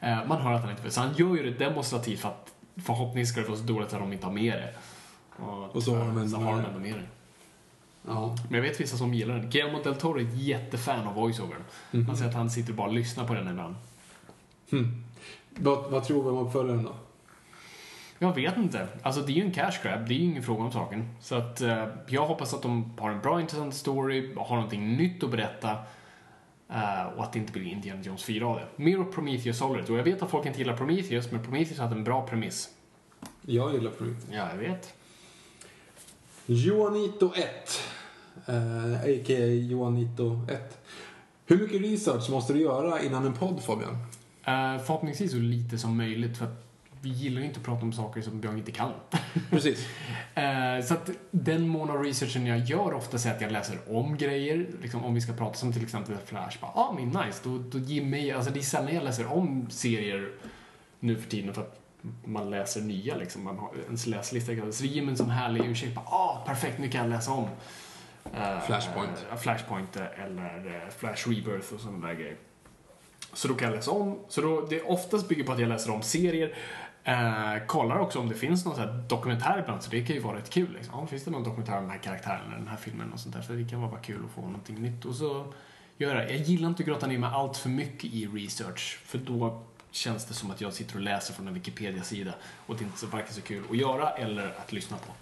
[0.01, 0.93] Eh, man hör att han inte vill.
[0.93, 2.53] Så han gör ju det demonstrativt för att
[2.87, 4.75] förhoppningsvis ska det vara så dåligt att de inte har med det.
[5.45, 7.20] Och, Och så har de ändå med de det.
[8.07, 8.37] Ja.
[8.49, 9.51] Men jag vet vissa som gillar den.
[9.51, 11.63] Guillermo del Toro är ett jättefan av voiceovern.
[11.91, 12.07] Mhm.
[12.07, 13.75] Han säger att han sitter och bara och lyssnar på den ibland.
[14.71, 15.05] Hmm.
[15.57, 16.95] Vad, vad tror vi om uppföljaren då?
[18.19, 18.89] Jag vet inte.
[19.03, 21.09] Alltså det är ju en cash grab, det är ju ingen fråga om saken.
[21.21, 25.23] Så att eh, jag hoppas att de har en bra intressant story, har någonting nytt
[25.25, 25.71] att berätta.
[26.69, 28.67] eh, och att det inte blir Indiana Jones 4 av det.
[28.77, 29.91] Mer åt Prometheus hållet.
[29.91, 32.69] Och jag vet att folk inte gillar Prometheus, men Prometheus hade en bra premiss.
[33.43, 34.25] Jag gillar Prometheus.
[34.33, 34.95] Ja, jag vet.
[36.53, 37.45] Joanito 1.
[38.47, 39.47] Eh, A.k.a.
[39.47, 40.79] Joanito 1.
[41.47, 43.91] Hur mycket research måste du göra innan en podd Fabian?
[43.91, 46.65] Uh, förhoppningsvis så lite som möjligt, för att
[47.01, 48.93] vi gillar ju inte att prata om saker som jag inte kan.
[49.51, 49.87] Precis.
[50.35, 54.17] Eh, så att den mån av researchen jag gör ofta är att jag läser om
[54.17, 56.61] grejer, liksom om vi ska prata som till exempel Flash.
[56.61, 59.71] Bara, ah, men nice, då, då ger mig, alltså det är sällan jag läser om
[59.71, 60.33] serier
[61.01, 61.80] nu för tiden för att
[62.25, 63.45] man läser nya liksom.
[63.45, 65.95] Man har, ens läslista kan så mig en sån härlig ursäkt.
[65.95, 67.49] Bara, ah, perfekt, nu kan jag läsa om.
[68.35, 69.27] Eh, Flashpoint.
[69.31, 72.37] eh, Flashpoint eh, eller Flash Rebirth och sådana där grejer.
[73.33, 74.19] Så då kan jag läsa om.
[74.29, 76.55] Så då, det oftast bygger på att jag läser om serier.
[77.05, 80.23] Eh, kollar också om det finns någon så här dokumentär ibland, så det kan ju
[80.23, 80.73] vara rätt kul.
[80.73, 80.95] Liksom.
[81.01, 83.35] Ja, finns det någon dokumentär om den här karaktären eller den här filmen och sånt
[83.35, 83.43] där?
[83.43, 85.05] För det kan vara bara kul att få någonting nytt.
[85.05, 85.53] Och så
[85.97, 86.31] göra.
[86.31, 90.25] Jag gillar inte att grotta ner mig allt för mycket i research, för då känns
[90.25, 92.33] det som att jag sitter och läser från en Wikipedia-sida
[92.67, 95.13] och det är inte så, varken så kul att göra eller att lyssna på.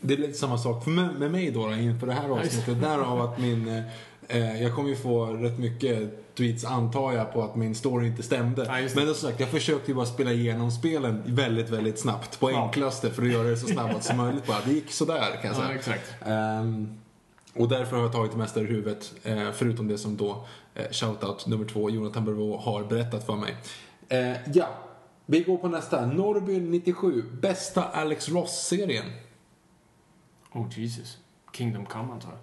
[0.00, 2.80] Det är lite samma sak för med, med mig då, då inför det här avsnittet.
[2.80, 3.82] Därav att min...
[4.28, 8.22] Eh, jag kommer ju få rätt mycket tweets antar jag på att min story inte
[8.22, 8.64] stämde.
[8.64, 8.88] Ja.
[8.94, 12.40] Men som sagt, jag försökte ju bara spela igenom spelen väldigt, väldigt snabbt.
[12.40, 12.62] På Ja.
[12.64, 14.60] enklaste för att göra det så snabbt som möjligt bara.
[14.64, 15.74] Det gick sådär kan jag Ja, säga.
[15.78, 16.14] exakt.
[16.26, 16.98] Ehm,
[17.54, 19.12] och därför har jag tagit det mesta ur huvudet.
[19.24, 23.56] eh, förutom det som då eh, shoutout nummer två, Jonathan Bervaux, har berättat för mig.
[24.08, 24.68] Eh, ja,
[25.26, 26.06] vi går på nästa.
[26.06, 29.06] Norrby 97, bästa Alex Ross-serien.
[30.52, 31.18] Oh Jesus.
[31.52, 32.38] Kingdom Come antar jag.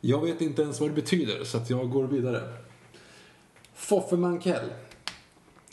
[0.00, 2.54] Jag vet inte ens vad det betyder, så jag går vidare.
[3.74, 4.70] Foffe Mankell.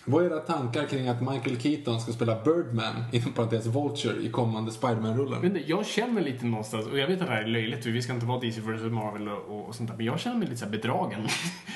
[0.06, 4.30] Vad är era tankar kring att Michael Keaton ska spela Birdman, inom parentes Vulture, i
[4.30, 5.64] kommande Spiderman-rullen?
[5.66, 8.02] Jag känner mig lite någonstans, och jag vet att det här är löjligt, för vi
[8.02, 10.60] ska inte vara DC vs Marvel och, och sånt där, men jag känner mig lite
[10.60, 11.28] så här bedragen.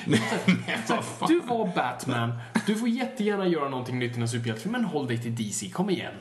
[0.86, 2.32] Så du var Batman,
[2.66, 5.90] du får jättegärna göra någonting nytt i en superhjältefilm, men håll dig till DC, kom
[5.90, 6.14] igen.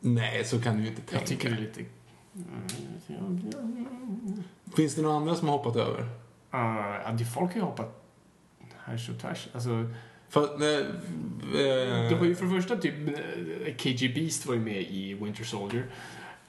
[0.00, 1.16] Nej, så kan du ju inte tänka.
[1.16, 1.84] Jag tycker det är lite...
[4.76, 6.00] Finns det några andra som har hoppat över?
[6.00, 6.08] Uh,
[7.04, 8.04] ja, det folk har ju hoppat
[8.84, 9.48] härs och tvärs.
[9.54, 9.70] Alltså,
[10.28, 14.60] För, nej, eh, du har ju för det första typ, eh, KG Beast var ju
[14.60, 15.86] med i Winter Soldier.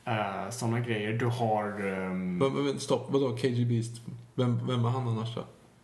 [0.08, 1.14] Uh, Sådana grejer.
[1.14, 4.02] Du har ehm, men, men, stopp, vadå KG Beast?
[4.36, 5.44] Vem, vem var han annars då?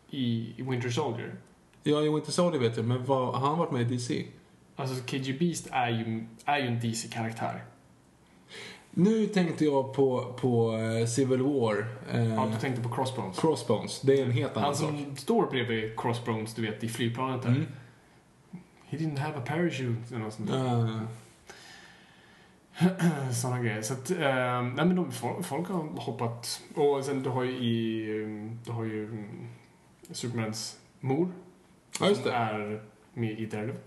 [0.09, 1.35] i, i Winter Soldier.
[1.83, 4.25] Ja, i Winter Soldier vet jag, men vad, har han varit med i DC?
[4.75, 7.63] Alltså KG Beast är ju, är ju en DC-karaktär.
[8.91, 11.87] Nu tänkte jag på, på eh, Civil War.
[12.11, 13.39] eh, Ja, du tänkte på Crossbones.
[13.39, 14.89] Crossbones, det är en helt annan Han sak.
[14.89, 17.49] som står bredvid Crossbones, du vet, i flygplanet där.
[17.49, 17.65] Mm.
[18.95, 21.07] He didn't have a parachute, eller något sånt där.
[23.33, 23.81] Sådana grejer.
[23.81, 25.11] Så att, eh, nej men de,
[25.43, 26.61] folk, har hoppat.
[26.75, 28.05] Och sen du har ju i,
[28.65, 29.47] du har ju mm,
[30.11, 31.29] Supermans mor.
[31.99, 32.37] Ja, just som det.
[32.37, 32.83] är
[33.13, 33.81] med i Daredevil.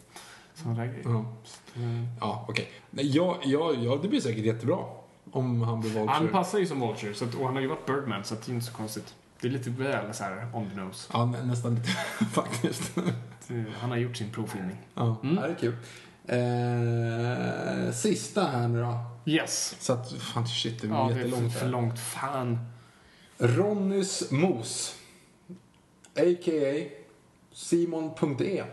[0.54, 1.02] Sådana där grejer.
[1.02, 2.68] Så, eh, ja okej.
[2.90, 4.78] Nej, Ja, ja, ja, det blir säkert jättebra.
[5.30, 6.10] Om han blir Vulture.
[6.10, 8.46] Han passar ju som Vulture, så att, och han har ju varit Birdman, så att
[8.46, 9.14] det är inte så konstigt.
[9.40, 11.10] Det är lite väl så här on the nose.
[11.12, 11.88] Ja, nä, nästan lite
[12.32, 12.92] faktiskt.
[13.80, 14.76] Han har gjort sin provfilmning.
[14.94, 15.34] ja, Mm.
[15.36, 15.74] det är kul.
[16.28, 19.00] Eh, sista här nu då.
[19.26, 19.76] Yes.
[19.80, 21.98] Så att, fan shit, det blir Ja, det är för, jättelångt långt.
[22.00, 22.58] Fan.
[23.38, 24.94] Ronnys Mos.
[26.16, 26.88] A.k.a.
[27.52, 28.64] Simon.e.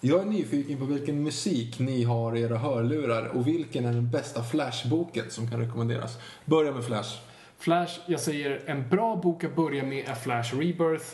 [0.00, 4.10] Jag är nyfiken på vilken musik ni har i era hörlurar och vilken är den
[4.10, 6.18] bästa Flashboken som kan rekommenderas.
[6.44, 7.16] Börja med Flash.
[7.62, 11.06] Flash, jag säger en bra bok att börja med är Flash Rebirth.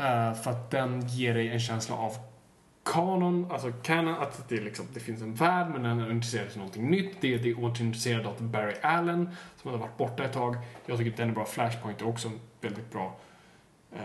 [0.00, 2.16] Uh, för att den ger dig en känsla av
[2.84, 6.56] kanon, alltså canon, att det, liksom, det finns en värld men den är intresserad av
[6.56, 7.20] någonting nytt.
[7.20, 10.56] Det är, det är återintresserad av Barry Allen som hade varit borta ett tag.
[10.86, 11.44] Jag tycker att den är bra.
[11.44, 13.16] Flashpoint är också en väldigt bra
[13.96, 14.00] uh,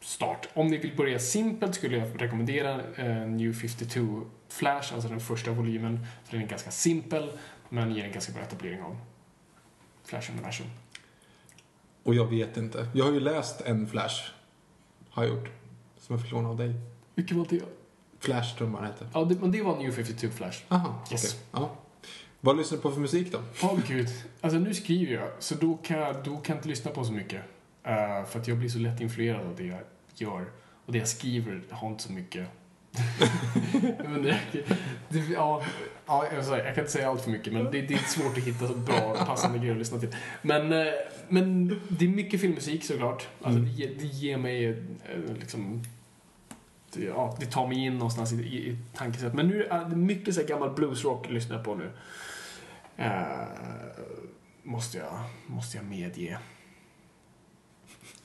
[0.00, 0.48] start.
[0.54, 5.50] Om ni vill börja simpelt skulle jag rekommendera uh, New 52 Flash, alltså den första
[5.50, 6.06] volymen.
[6.24, 7.30] För den är ganska simpel
[7.68, 8.96] men ger en ganska bra etablering av
[10.04, 10.66] Flash-universum.
[12.06, 12.88] Och jag vet inte.
[12.94, 14.22] Jag har ju läst en Flash.
[15.10, 15.48] Har jag gjort.
[16.00, 16.74] Som jag fick låna av dig.
[17.14, 17.62] Vilken var det?
[18.20, 19.08] Flash tror jag den heter.
[19.14, 20.58] Ja, det, men det var New 52 Flash.
[20.68, 21.24] Aha, Yes.
[21.24, 21.40] okej.
[21.52, 21.70] Ja.
[22.40, 23.38] Vad lyssnar du på för musik då?
[23.62, 24.08] Åh gud.
[24.40, 27.12] Alltså nu skriver jag, så då kan jag, då kan jag inte lyssna på så
[27.12, 27.42] mycket.
[27.84, 29.80] Eh, för att jag blir så lätt influerad av det jag
[30.14, 30.46] gör.
[30.86, 32.48] Och det jag skriver har inte så mycket.
[34.08, 34.40] men det,
[35.08, 35.62] det, ja,
[36.06, 38.44] ja, jag, jag kan inte säga allt för mycket, men det, det är svårt att
[38.44, 40.16] hitta så bra, passande grejer att lyssna till.
[40.42, 40.86] Men, eh,
[41.28, 43.28] men det är mycket filmmusik såklart.
[43.42, 44.74] Alltså, det, ger- det ger mig eh,
[45.40, 45.82] liksom
[46.92, 49.34] det, ja, det tar mig in någonstans i, i, i tankesätt.
[49.34, 51.90] Men nu är det mycket så här gammal bluesrock lyssnar jag på nu.
[52.96, 53.46] Eh,
[54.62, 56.38] måste, jag, måste jag medge.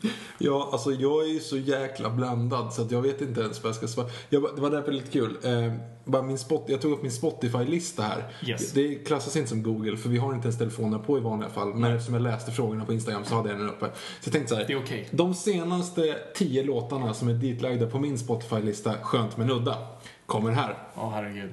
[0.38, 3.70] Ja, alltså jag är ju så jäkla blandad så att jag vet inte ens vad
[3.70, 4.08] jag ska svara.
[4.30, 5.38] Jag, det var därför lite kul.
[5.44, 5.74] Eh,
[6.06, 8.34] bara min spot, jag tog upp min Spotify-lista här.
[8.46, 8.72] Yes.
[8.72, 11.74] Det klassas inte som Google för vi har inte ens telefoner på i vanliga fall.
[11.74, 13.86] Men eftersom jag läste frågorna på Instagram så hade jag den uppe.
[13.86, 14.68] Så jag tänkte så här.
[14.68, 15.08] Det är okej.
[15.12, 19.78] De senaste tio låtarna som är ditlagda på min Spotify-lista, Skönt men udda,
[20.26, 20.78] kommer här.
[20.96, 21.52] Ja, herregud.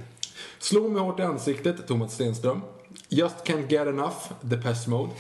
[0.59, 2.61] Slå mig hårt i ansiktet, Thomas Stenström.
[3.09, 5.13] Just can't get enough, Depeche Mode.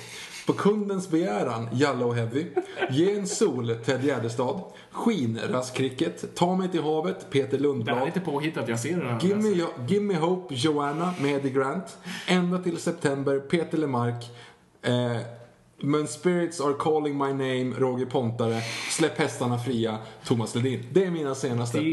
[0.48, 2.46] På kundens begäran, Jalla och Heavy.
[2.90, 4.60] Ge en sol, Ted Gärdestad.
[4.90, 6.34] Skin, Rask Cricket.
[6.34, 8.06] Ta mig till havet, Peter Det här är Lundblad.
[8.06, 9.20] lite påhittat, jag ser det här.
[9.22, 11.98] Give me, Jo- Give me Hope, Joanna med Eddie Grant.
[12.26, 14.24] Ända till september, Peter Lemark.
[14.82, 15.16] Eh,
[15.80, 18.60] Men spirits are calling my name, Roger Pontare.
[18.90, 20.84] Släpp hästarna fria, Thomas Ledin.
[20.92, 21.78] Det är mina senaste.
[21.78, 21.84] Det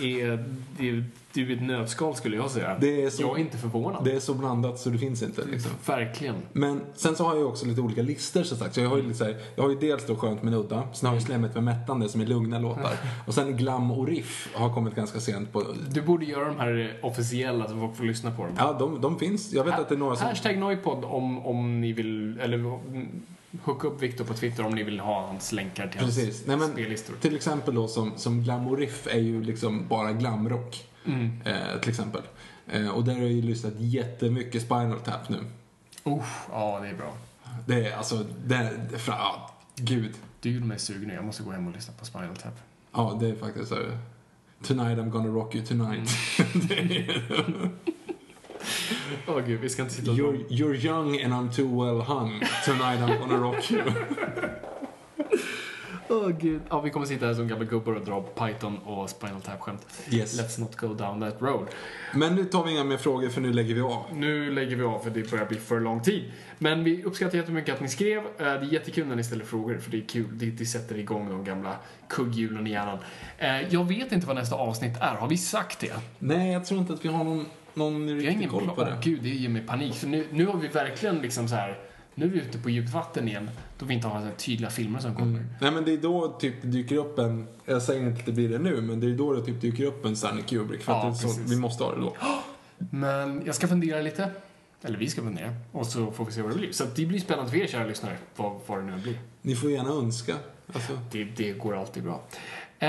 [0.00, 0.44] är,
[0.78, 1.04] det är
[1.36, 2.76] du är ett nötskal skulle jag säga.
[2.80, 4.04] Det är så- Jag är inte förvånad.
[4.04, 5.44] Det är så blandat så det finns inte.
[5.44, 5.70] Liksom.
[5.86, 6.34] Verkligen.
[6.52, 8.74] Men sen så har jag också lite olika listor som sagt.
[8.74, 10.82] Så jag har ju, lite så här, jag har ju dels då Skönt men udda,
[10.92, 12.92] sen har jag ju Slemmet med mättande som är lugna låtar.
[13.26, 15.62] Och sen Glam och Riff har kommit ganska sent på...
[15.90, 18.52] Du borde göra de här officiella så folk får lyssna på dem.
[18.58, 19.52] Ja, de, de finns.
[19.52, 20.26] Jag vet att det är några som...
[20.26, 23.08] Hashtag Noipod om, om ni vill, eller mm,
[23.64, 26.24] hooka upp Viktor på Twitter om ni vill ha hans länkar till Precis.
[26.24, 27.14] hans Nej, men, spellistor.
[27.20, 30.84] till exempel då som, som Glam och Riff är ju liksom bara glamrock.
[31.06, 31.42] Mm.
[31.44, 32.22] Eh, till exempel.
[32.66, 35.38] Eh, och där har jag ju lyssnat jättemycket Spinal Tap nu.
[36.04, 37.16] Uff, ja, det är bra.
[37.66, 40.14] Det är alltså, det, det fra, ja, gud.
[40.40, 41.14] Du gjorde mig sugen nu.
[41.14, 42.54] Jag måste gå hem och lyssna på Spinal Tap.
[42.92, 43.98] Ja, det är faktiskt så här,
[44.62, 46.10] Tonight I'm gonna rock you tonight.
[49.28, 50.16] Åh gud, vi ska inte sitta och...
[50.16, 52.40] You're, you're young and I'm too well hung.
[52.64, 53.82] Tonight I'm gonna rock you.
[56.08, 56.60] Åh gud.
[56.70, 59.86] Ja, vi kommer sitta här som gamla gubbar och dra Python och Spinal Tap-skämt.
[60.10, 60.40] Yes.
[60.40, 61.66] Let's not go down that road.
[62.14, 64.02] Men nu tar vi inga mer frågor för nu lägger vi av.
[64.12, 66.32] Nu lägger vi av för det börjar bli för lång tid.
[66.58, 68.18] Men vi uppskattar jättemycket att ni skrev.
[68.18, 70.26] Eh, Det är jättekul när ni ställer frågor för det är kul.
[70.38, 71.76] Det, det sätter igång de gamla
[72.08, 72.98] kugghjulen i hjärnan.
[73.38, 75.14] Eh, Jag vet inte vad nästa avsnitt är.
[75.14, 75.92] Har vi sagt det?
[76.18, 78.76] Nej, jag tror inte att vi har någon, någon riktig ingen koll plan.
[78.76, 78.92] på det.
[78.94, 79.94] Åh, Gud, det ger mig panik.
[79.94, 81.78] För nu, nu har vi verkligen liksom så här.
[82.14, 83.50] Nu är vi ute på djupt vatten igen.
[83.78, 85.46] Då vi inte har så tydliga filmer som kommer.
[85.60, 88.32] Nej men det är då typ det dyker upp en, jag säger inte att det
[88.32, 90.82] blir det nu, men det är då det typ dyker upp en Stanley Kubrick.
[90.82, 92.16] För Ja, att så, vi måste ha det då.
[92.90, 94.30] Men jag ska fundera lite.
[94.82, 95.54] Eller vi ska fundera.
[95.72, 96.72] Och så får vi se vad det blir.
[96.72, 98.16] Så det blir spännande för er kära lyssnare.
[98.36, 99.18] Vad, vad det nu blir.
[99.42, 100.34] Ni får gärna önska.
[100.72, 102.22] Alltså, Det, det går alltid bra.
[102.78, 102.88] Eh,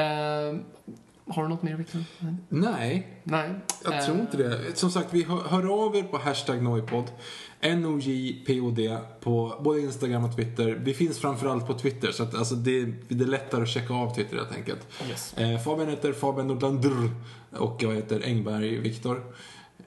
[1.30, 2.03] har du något mer Victor?
[2.49, 3.49] nej, Nej.
[3.83, 4.77] jag Eh, tror inte det.
[4.77, 7.11] Som sagt, vi hör, hör av er på hashtag Noipod.
[7.61, 10.81] NOJPOD på både Instagram och Twitter.
[10.83, 14.15] Vi finns framförallt på Twitter så att alltså, det, det är lättare att checka av
[14.15, 14.87] Twitter helt enkelt.
[15.09, 15.33] Yes.
[15.37, 17.11] Eh, Fabian heter Fabian Nordlander
[17.51, 19.23] och jag heter Engberg Viktor.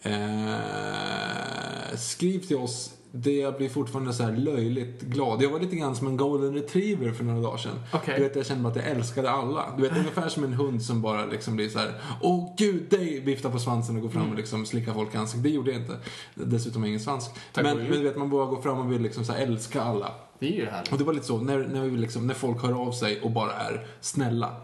[0.03, 0.57] Eh,
[1.97, 2.91] skriv till oss.
[3.13, 5.43] Det jag blir fortfarande så här löjligt glad.
[5.43, 7.81] Jag var lite grann som en golden retriever för några dagar sedan.
[7.93, 8.15] Okej.
[8.17, 9.75] Du vet, jag kände att jag älskade alla.
[9.77, 11.95] Du vet, ungefär som en hund som bara liksom blir så här.
[12.21, 13.21] Åh gud, dig!
[13.21, 15.43] Viftar på svansen och går fram och liksom slickar folk i ansiktet.
[15.43, 15.97] Det gjorde jag inte.
[16.35, 17.31] Dessutom har jag ingen svans.
[17.53, 19.83] Tack Men, men du vet, man bara går fram och vill liksom så här älska
[19.83, 20.13] alla.
[20.39, 20.93] Det är ju härligt.
[20.93, 23.31] Och det var lite så, när, när, vi liksom, när folk hör av sig och
[23.31, 24.57] bara är snälla.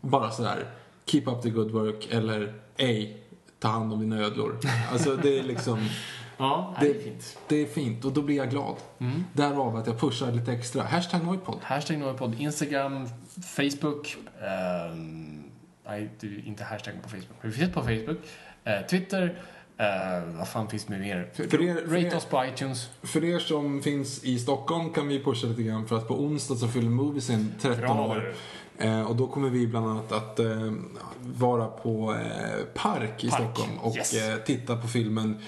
[0.00, 0.66] Bara sådär,
[1.06, 3.22] keep up the good work eller ej,
[3.58, 4.58] ta hand om dina ödlor.
[4.92, 5.78] Alltså det är liksom,
[6.40, 7.38] Ja, det är fint.
[7.48, 8.76] det är fint och då blir jag glad.
[9.32, 10.82] Därav att jag pushar lite extra.
[10.82, 11.58] Hashtag Noipod.
[11.62, 12.40] Hashtag Noipod.
[12.40, 13.08] Instagram,
[13.56, 14.16] Facebook.
[14.42, 15.42] ehm,
[15.86, 17.36] nej, du, inte hashtag på Facebook.
[17.40, 18.18] Vi finns på Facebook.
[18.64, 19.42] eh, Twitter.
[19.80, 21.30] Uh, vad fan finns det mer?
[21.34, 22.88] För er- för Rate er- oss på iTunes.
[23.02, 26.54] För er som finns i Stockholm kan vi pusha lite grann för att på onsdag
[26.56, 28.34] så fyller Moviesen 13 Bra, år.
[28.78, 30.72] Eh, och då kommer vi bland annat att eh,
[31.20, 32.16] vara på
[32.74, 34.14] Park i Park, Stockholm och yes.
[34.46, 35.38] titta på filmen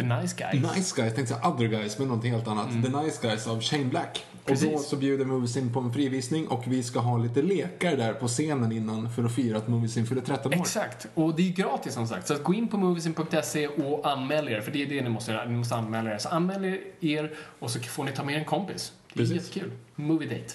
[0.00, 0.76] The Nice Guys.
[0.76, 2.68] Nice Guys, tänkte säga Other Guys, men någonting helt annat.
[2.70, 4.26] The Nice Guys av Shane Black.
[4.44, 4.72] Och då Mm.
[4.72, 4.88] Precis.
[4.90, 8.72] så bjuder Moviesin på en frivisning och vi ska ha lite lekar där på scenen
[8.72, 10.56] innan för att fira att Moviesin fyller 13 år.
[10.60, 11.06] Exakt.
[11.14, 12.26] Och det är gratis som sagt.
[12.26, 14.60] Så att gå in på moviesin.se och anmäl er.
[14.60, 15.44] För det är det ni måste göra.
[15.44, 16.18] Ni måste anmäla er.
[16.18, 18.92] Så anmäl er och så får ni ta med en kompis.
[19.12, 19.36] Det är Precis.
[19.56, 19.72] jättekul.
[19.96, 20.54] Movie date.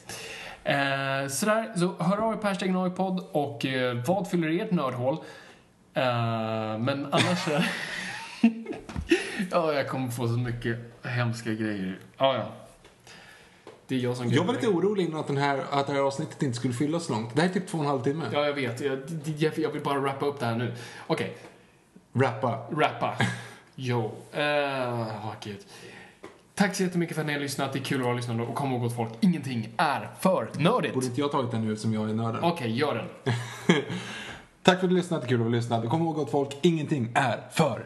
[0.63, 5.13] Eh, sådär, så hör av er på hashtag Noipod och eh, vad fyller ert nördhål?
[5.93, 6.03] Eh,
[6.79, 7.47] men annars...
[9.51, 11.99] ja, jag kommer få så mycket hemska grejer.
[12.17, 12.51] Ja, ja.
[13.87, 15.99] Det är jag som Jag var lite orolig innan att, den här, att det här
[15.99, 17.35] avsnittet inte skulle fylla så långt.
[17.35, 18.25] Det här är typ två och en halv timme.
[18.33, 18.81] Ja, jag vet.
[18.81, 18.99] Jag,
[19.37, 20.73] jag, jag vill bara wrappa upp det här nu.
[21.07, 21.37] Okej,
[22.13, 22.59] Rappa.
[22.71, 23.15] rappa.
[23.77, 24.11] Jo.
[24.37, 25.57] Uh, gud.
[26.55, 27.73] Tack så jättemycket för att ni har lyssnat.
[27.73, 28.43] Det är kul att vara lyssnande.
[28.43, 30.93] Och kom ihåg gott folk, ingenting är för nördigt.
[30.93, 32.43] Borde inte jag tagit den nu eftersom jag är nörden?
[32.43, 33.35] Okej, gör den.
[34.63, 35.89] Tack för att du lyssnade, det är kul att vara lyssnad.
[35.89, 37.85] Kom ihåg gott folk, ingenting är för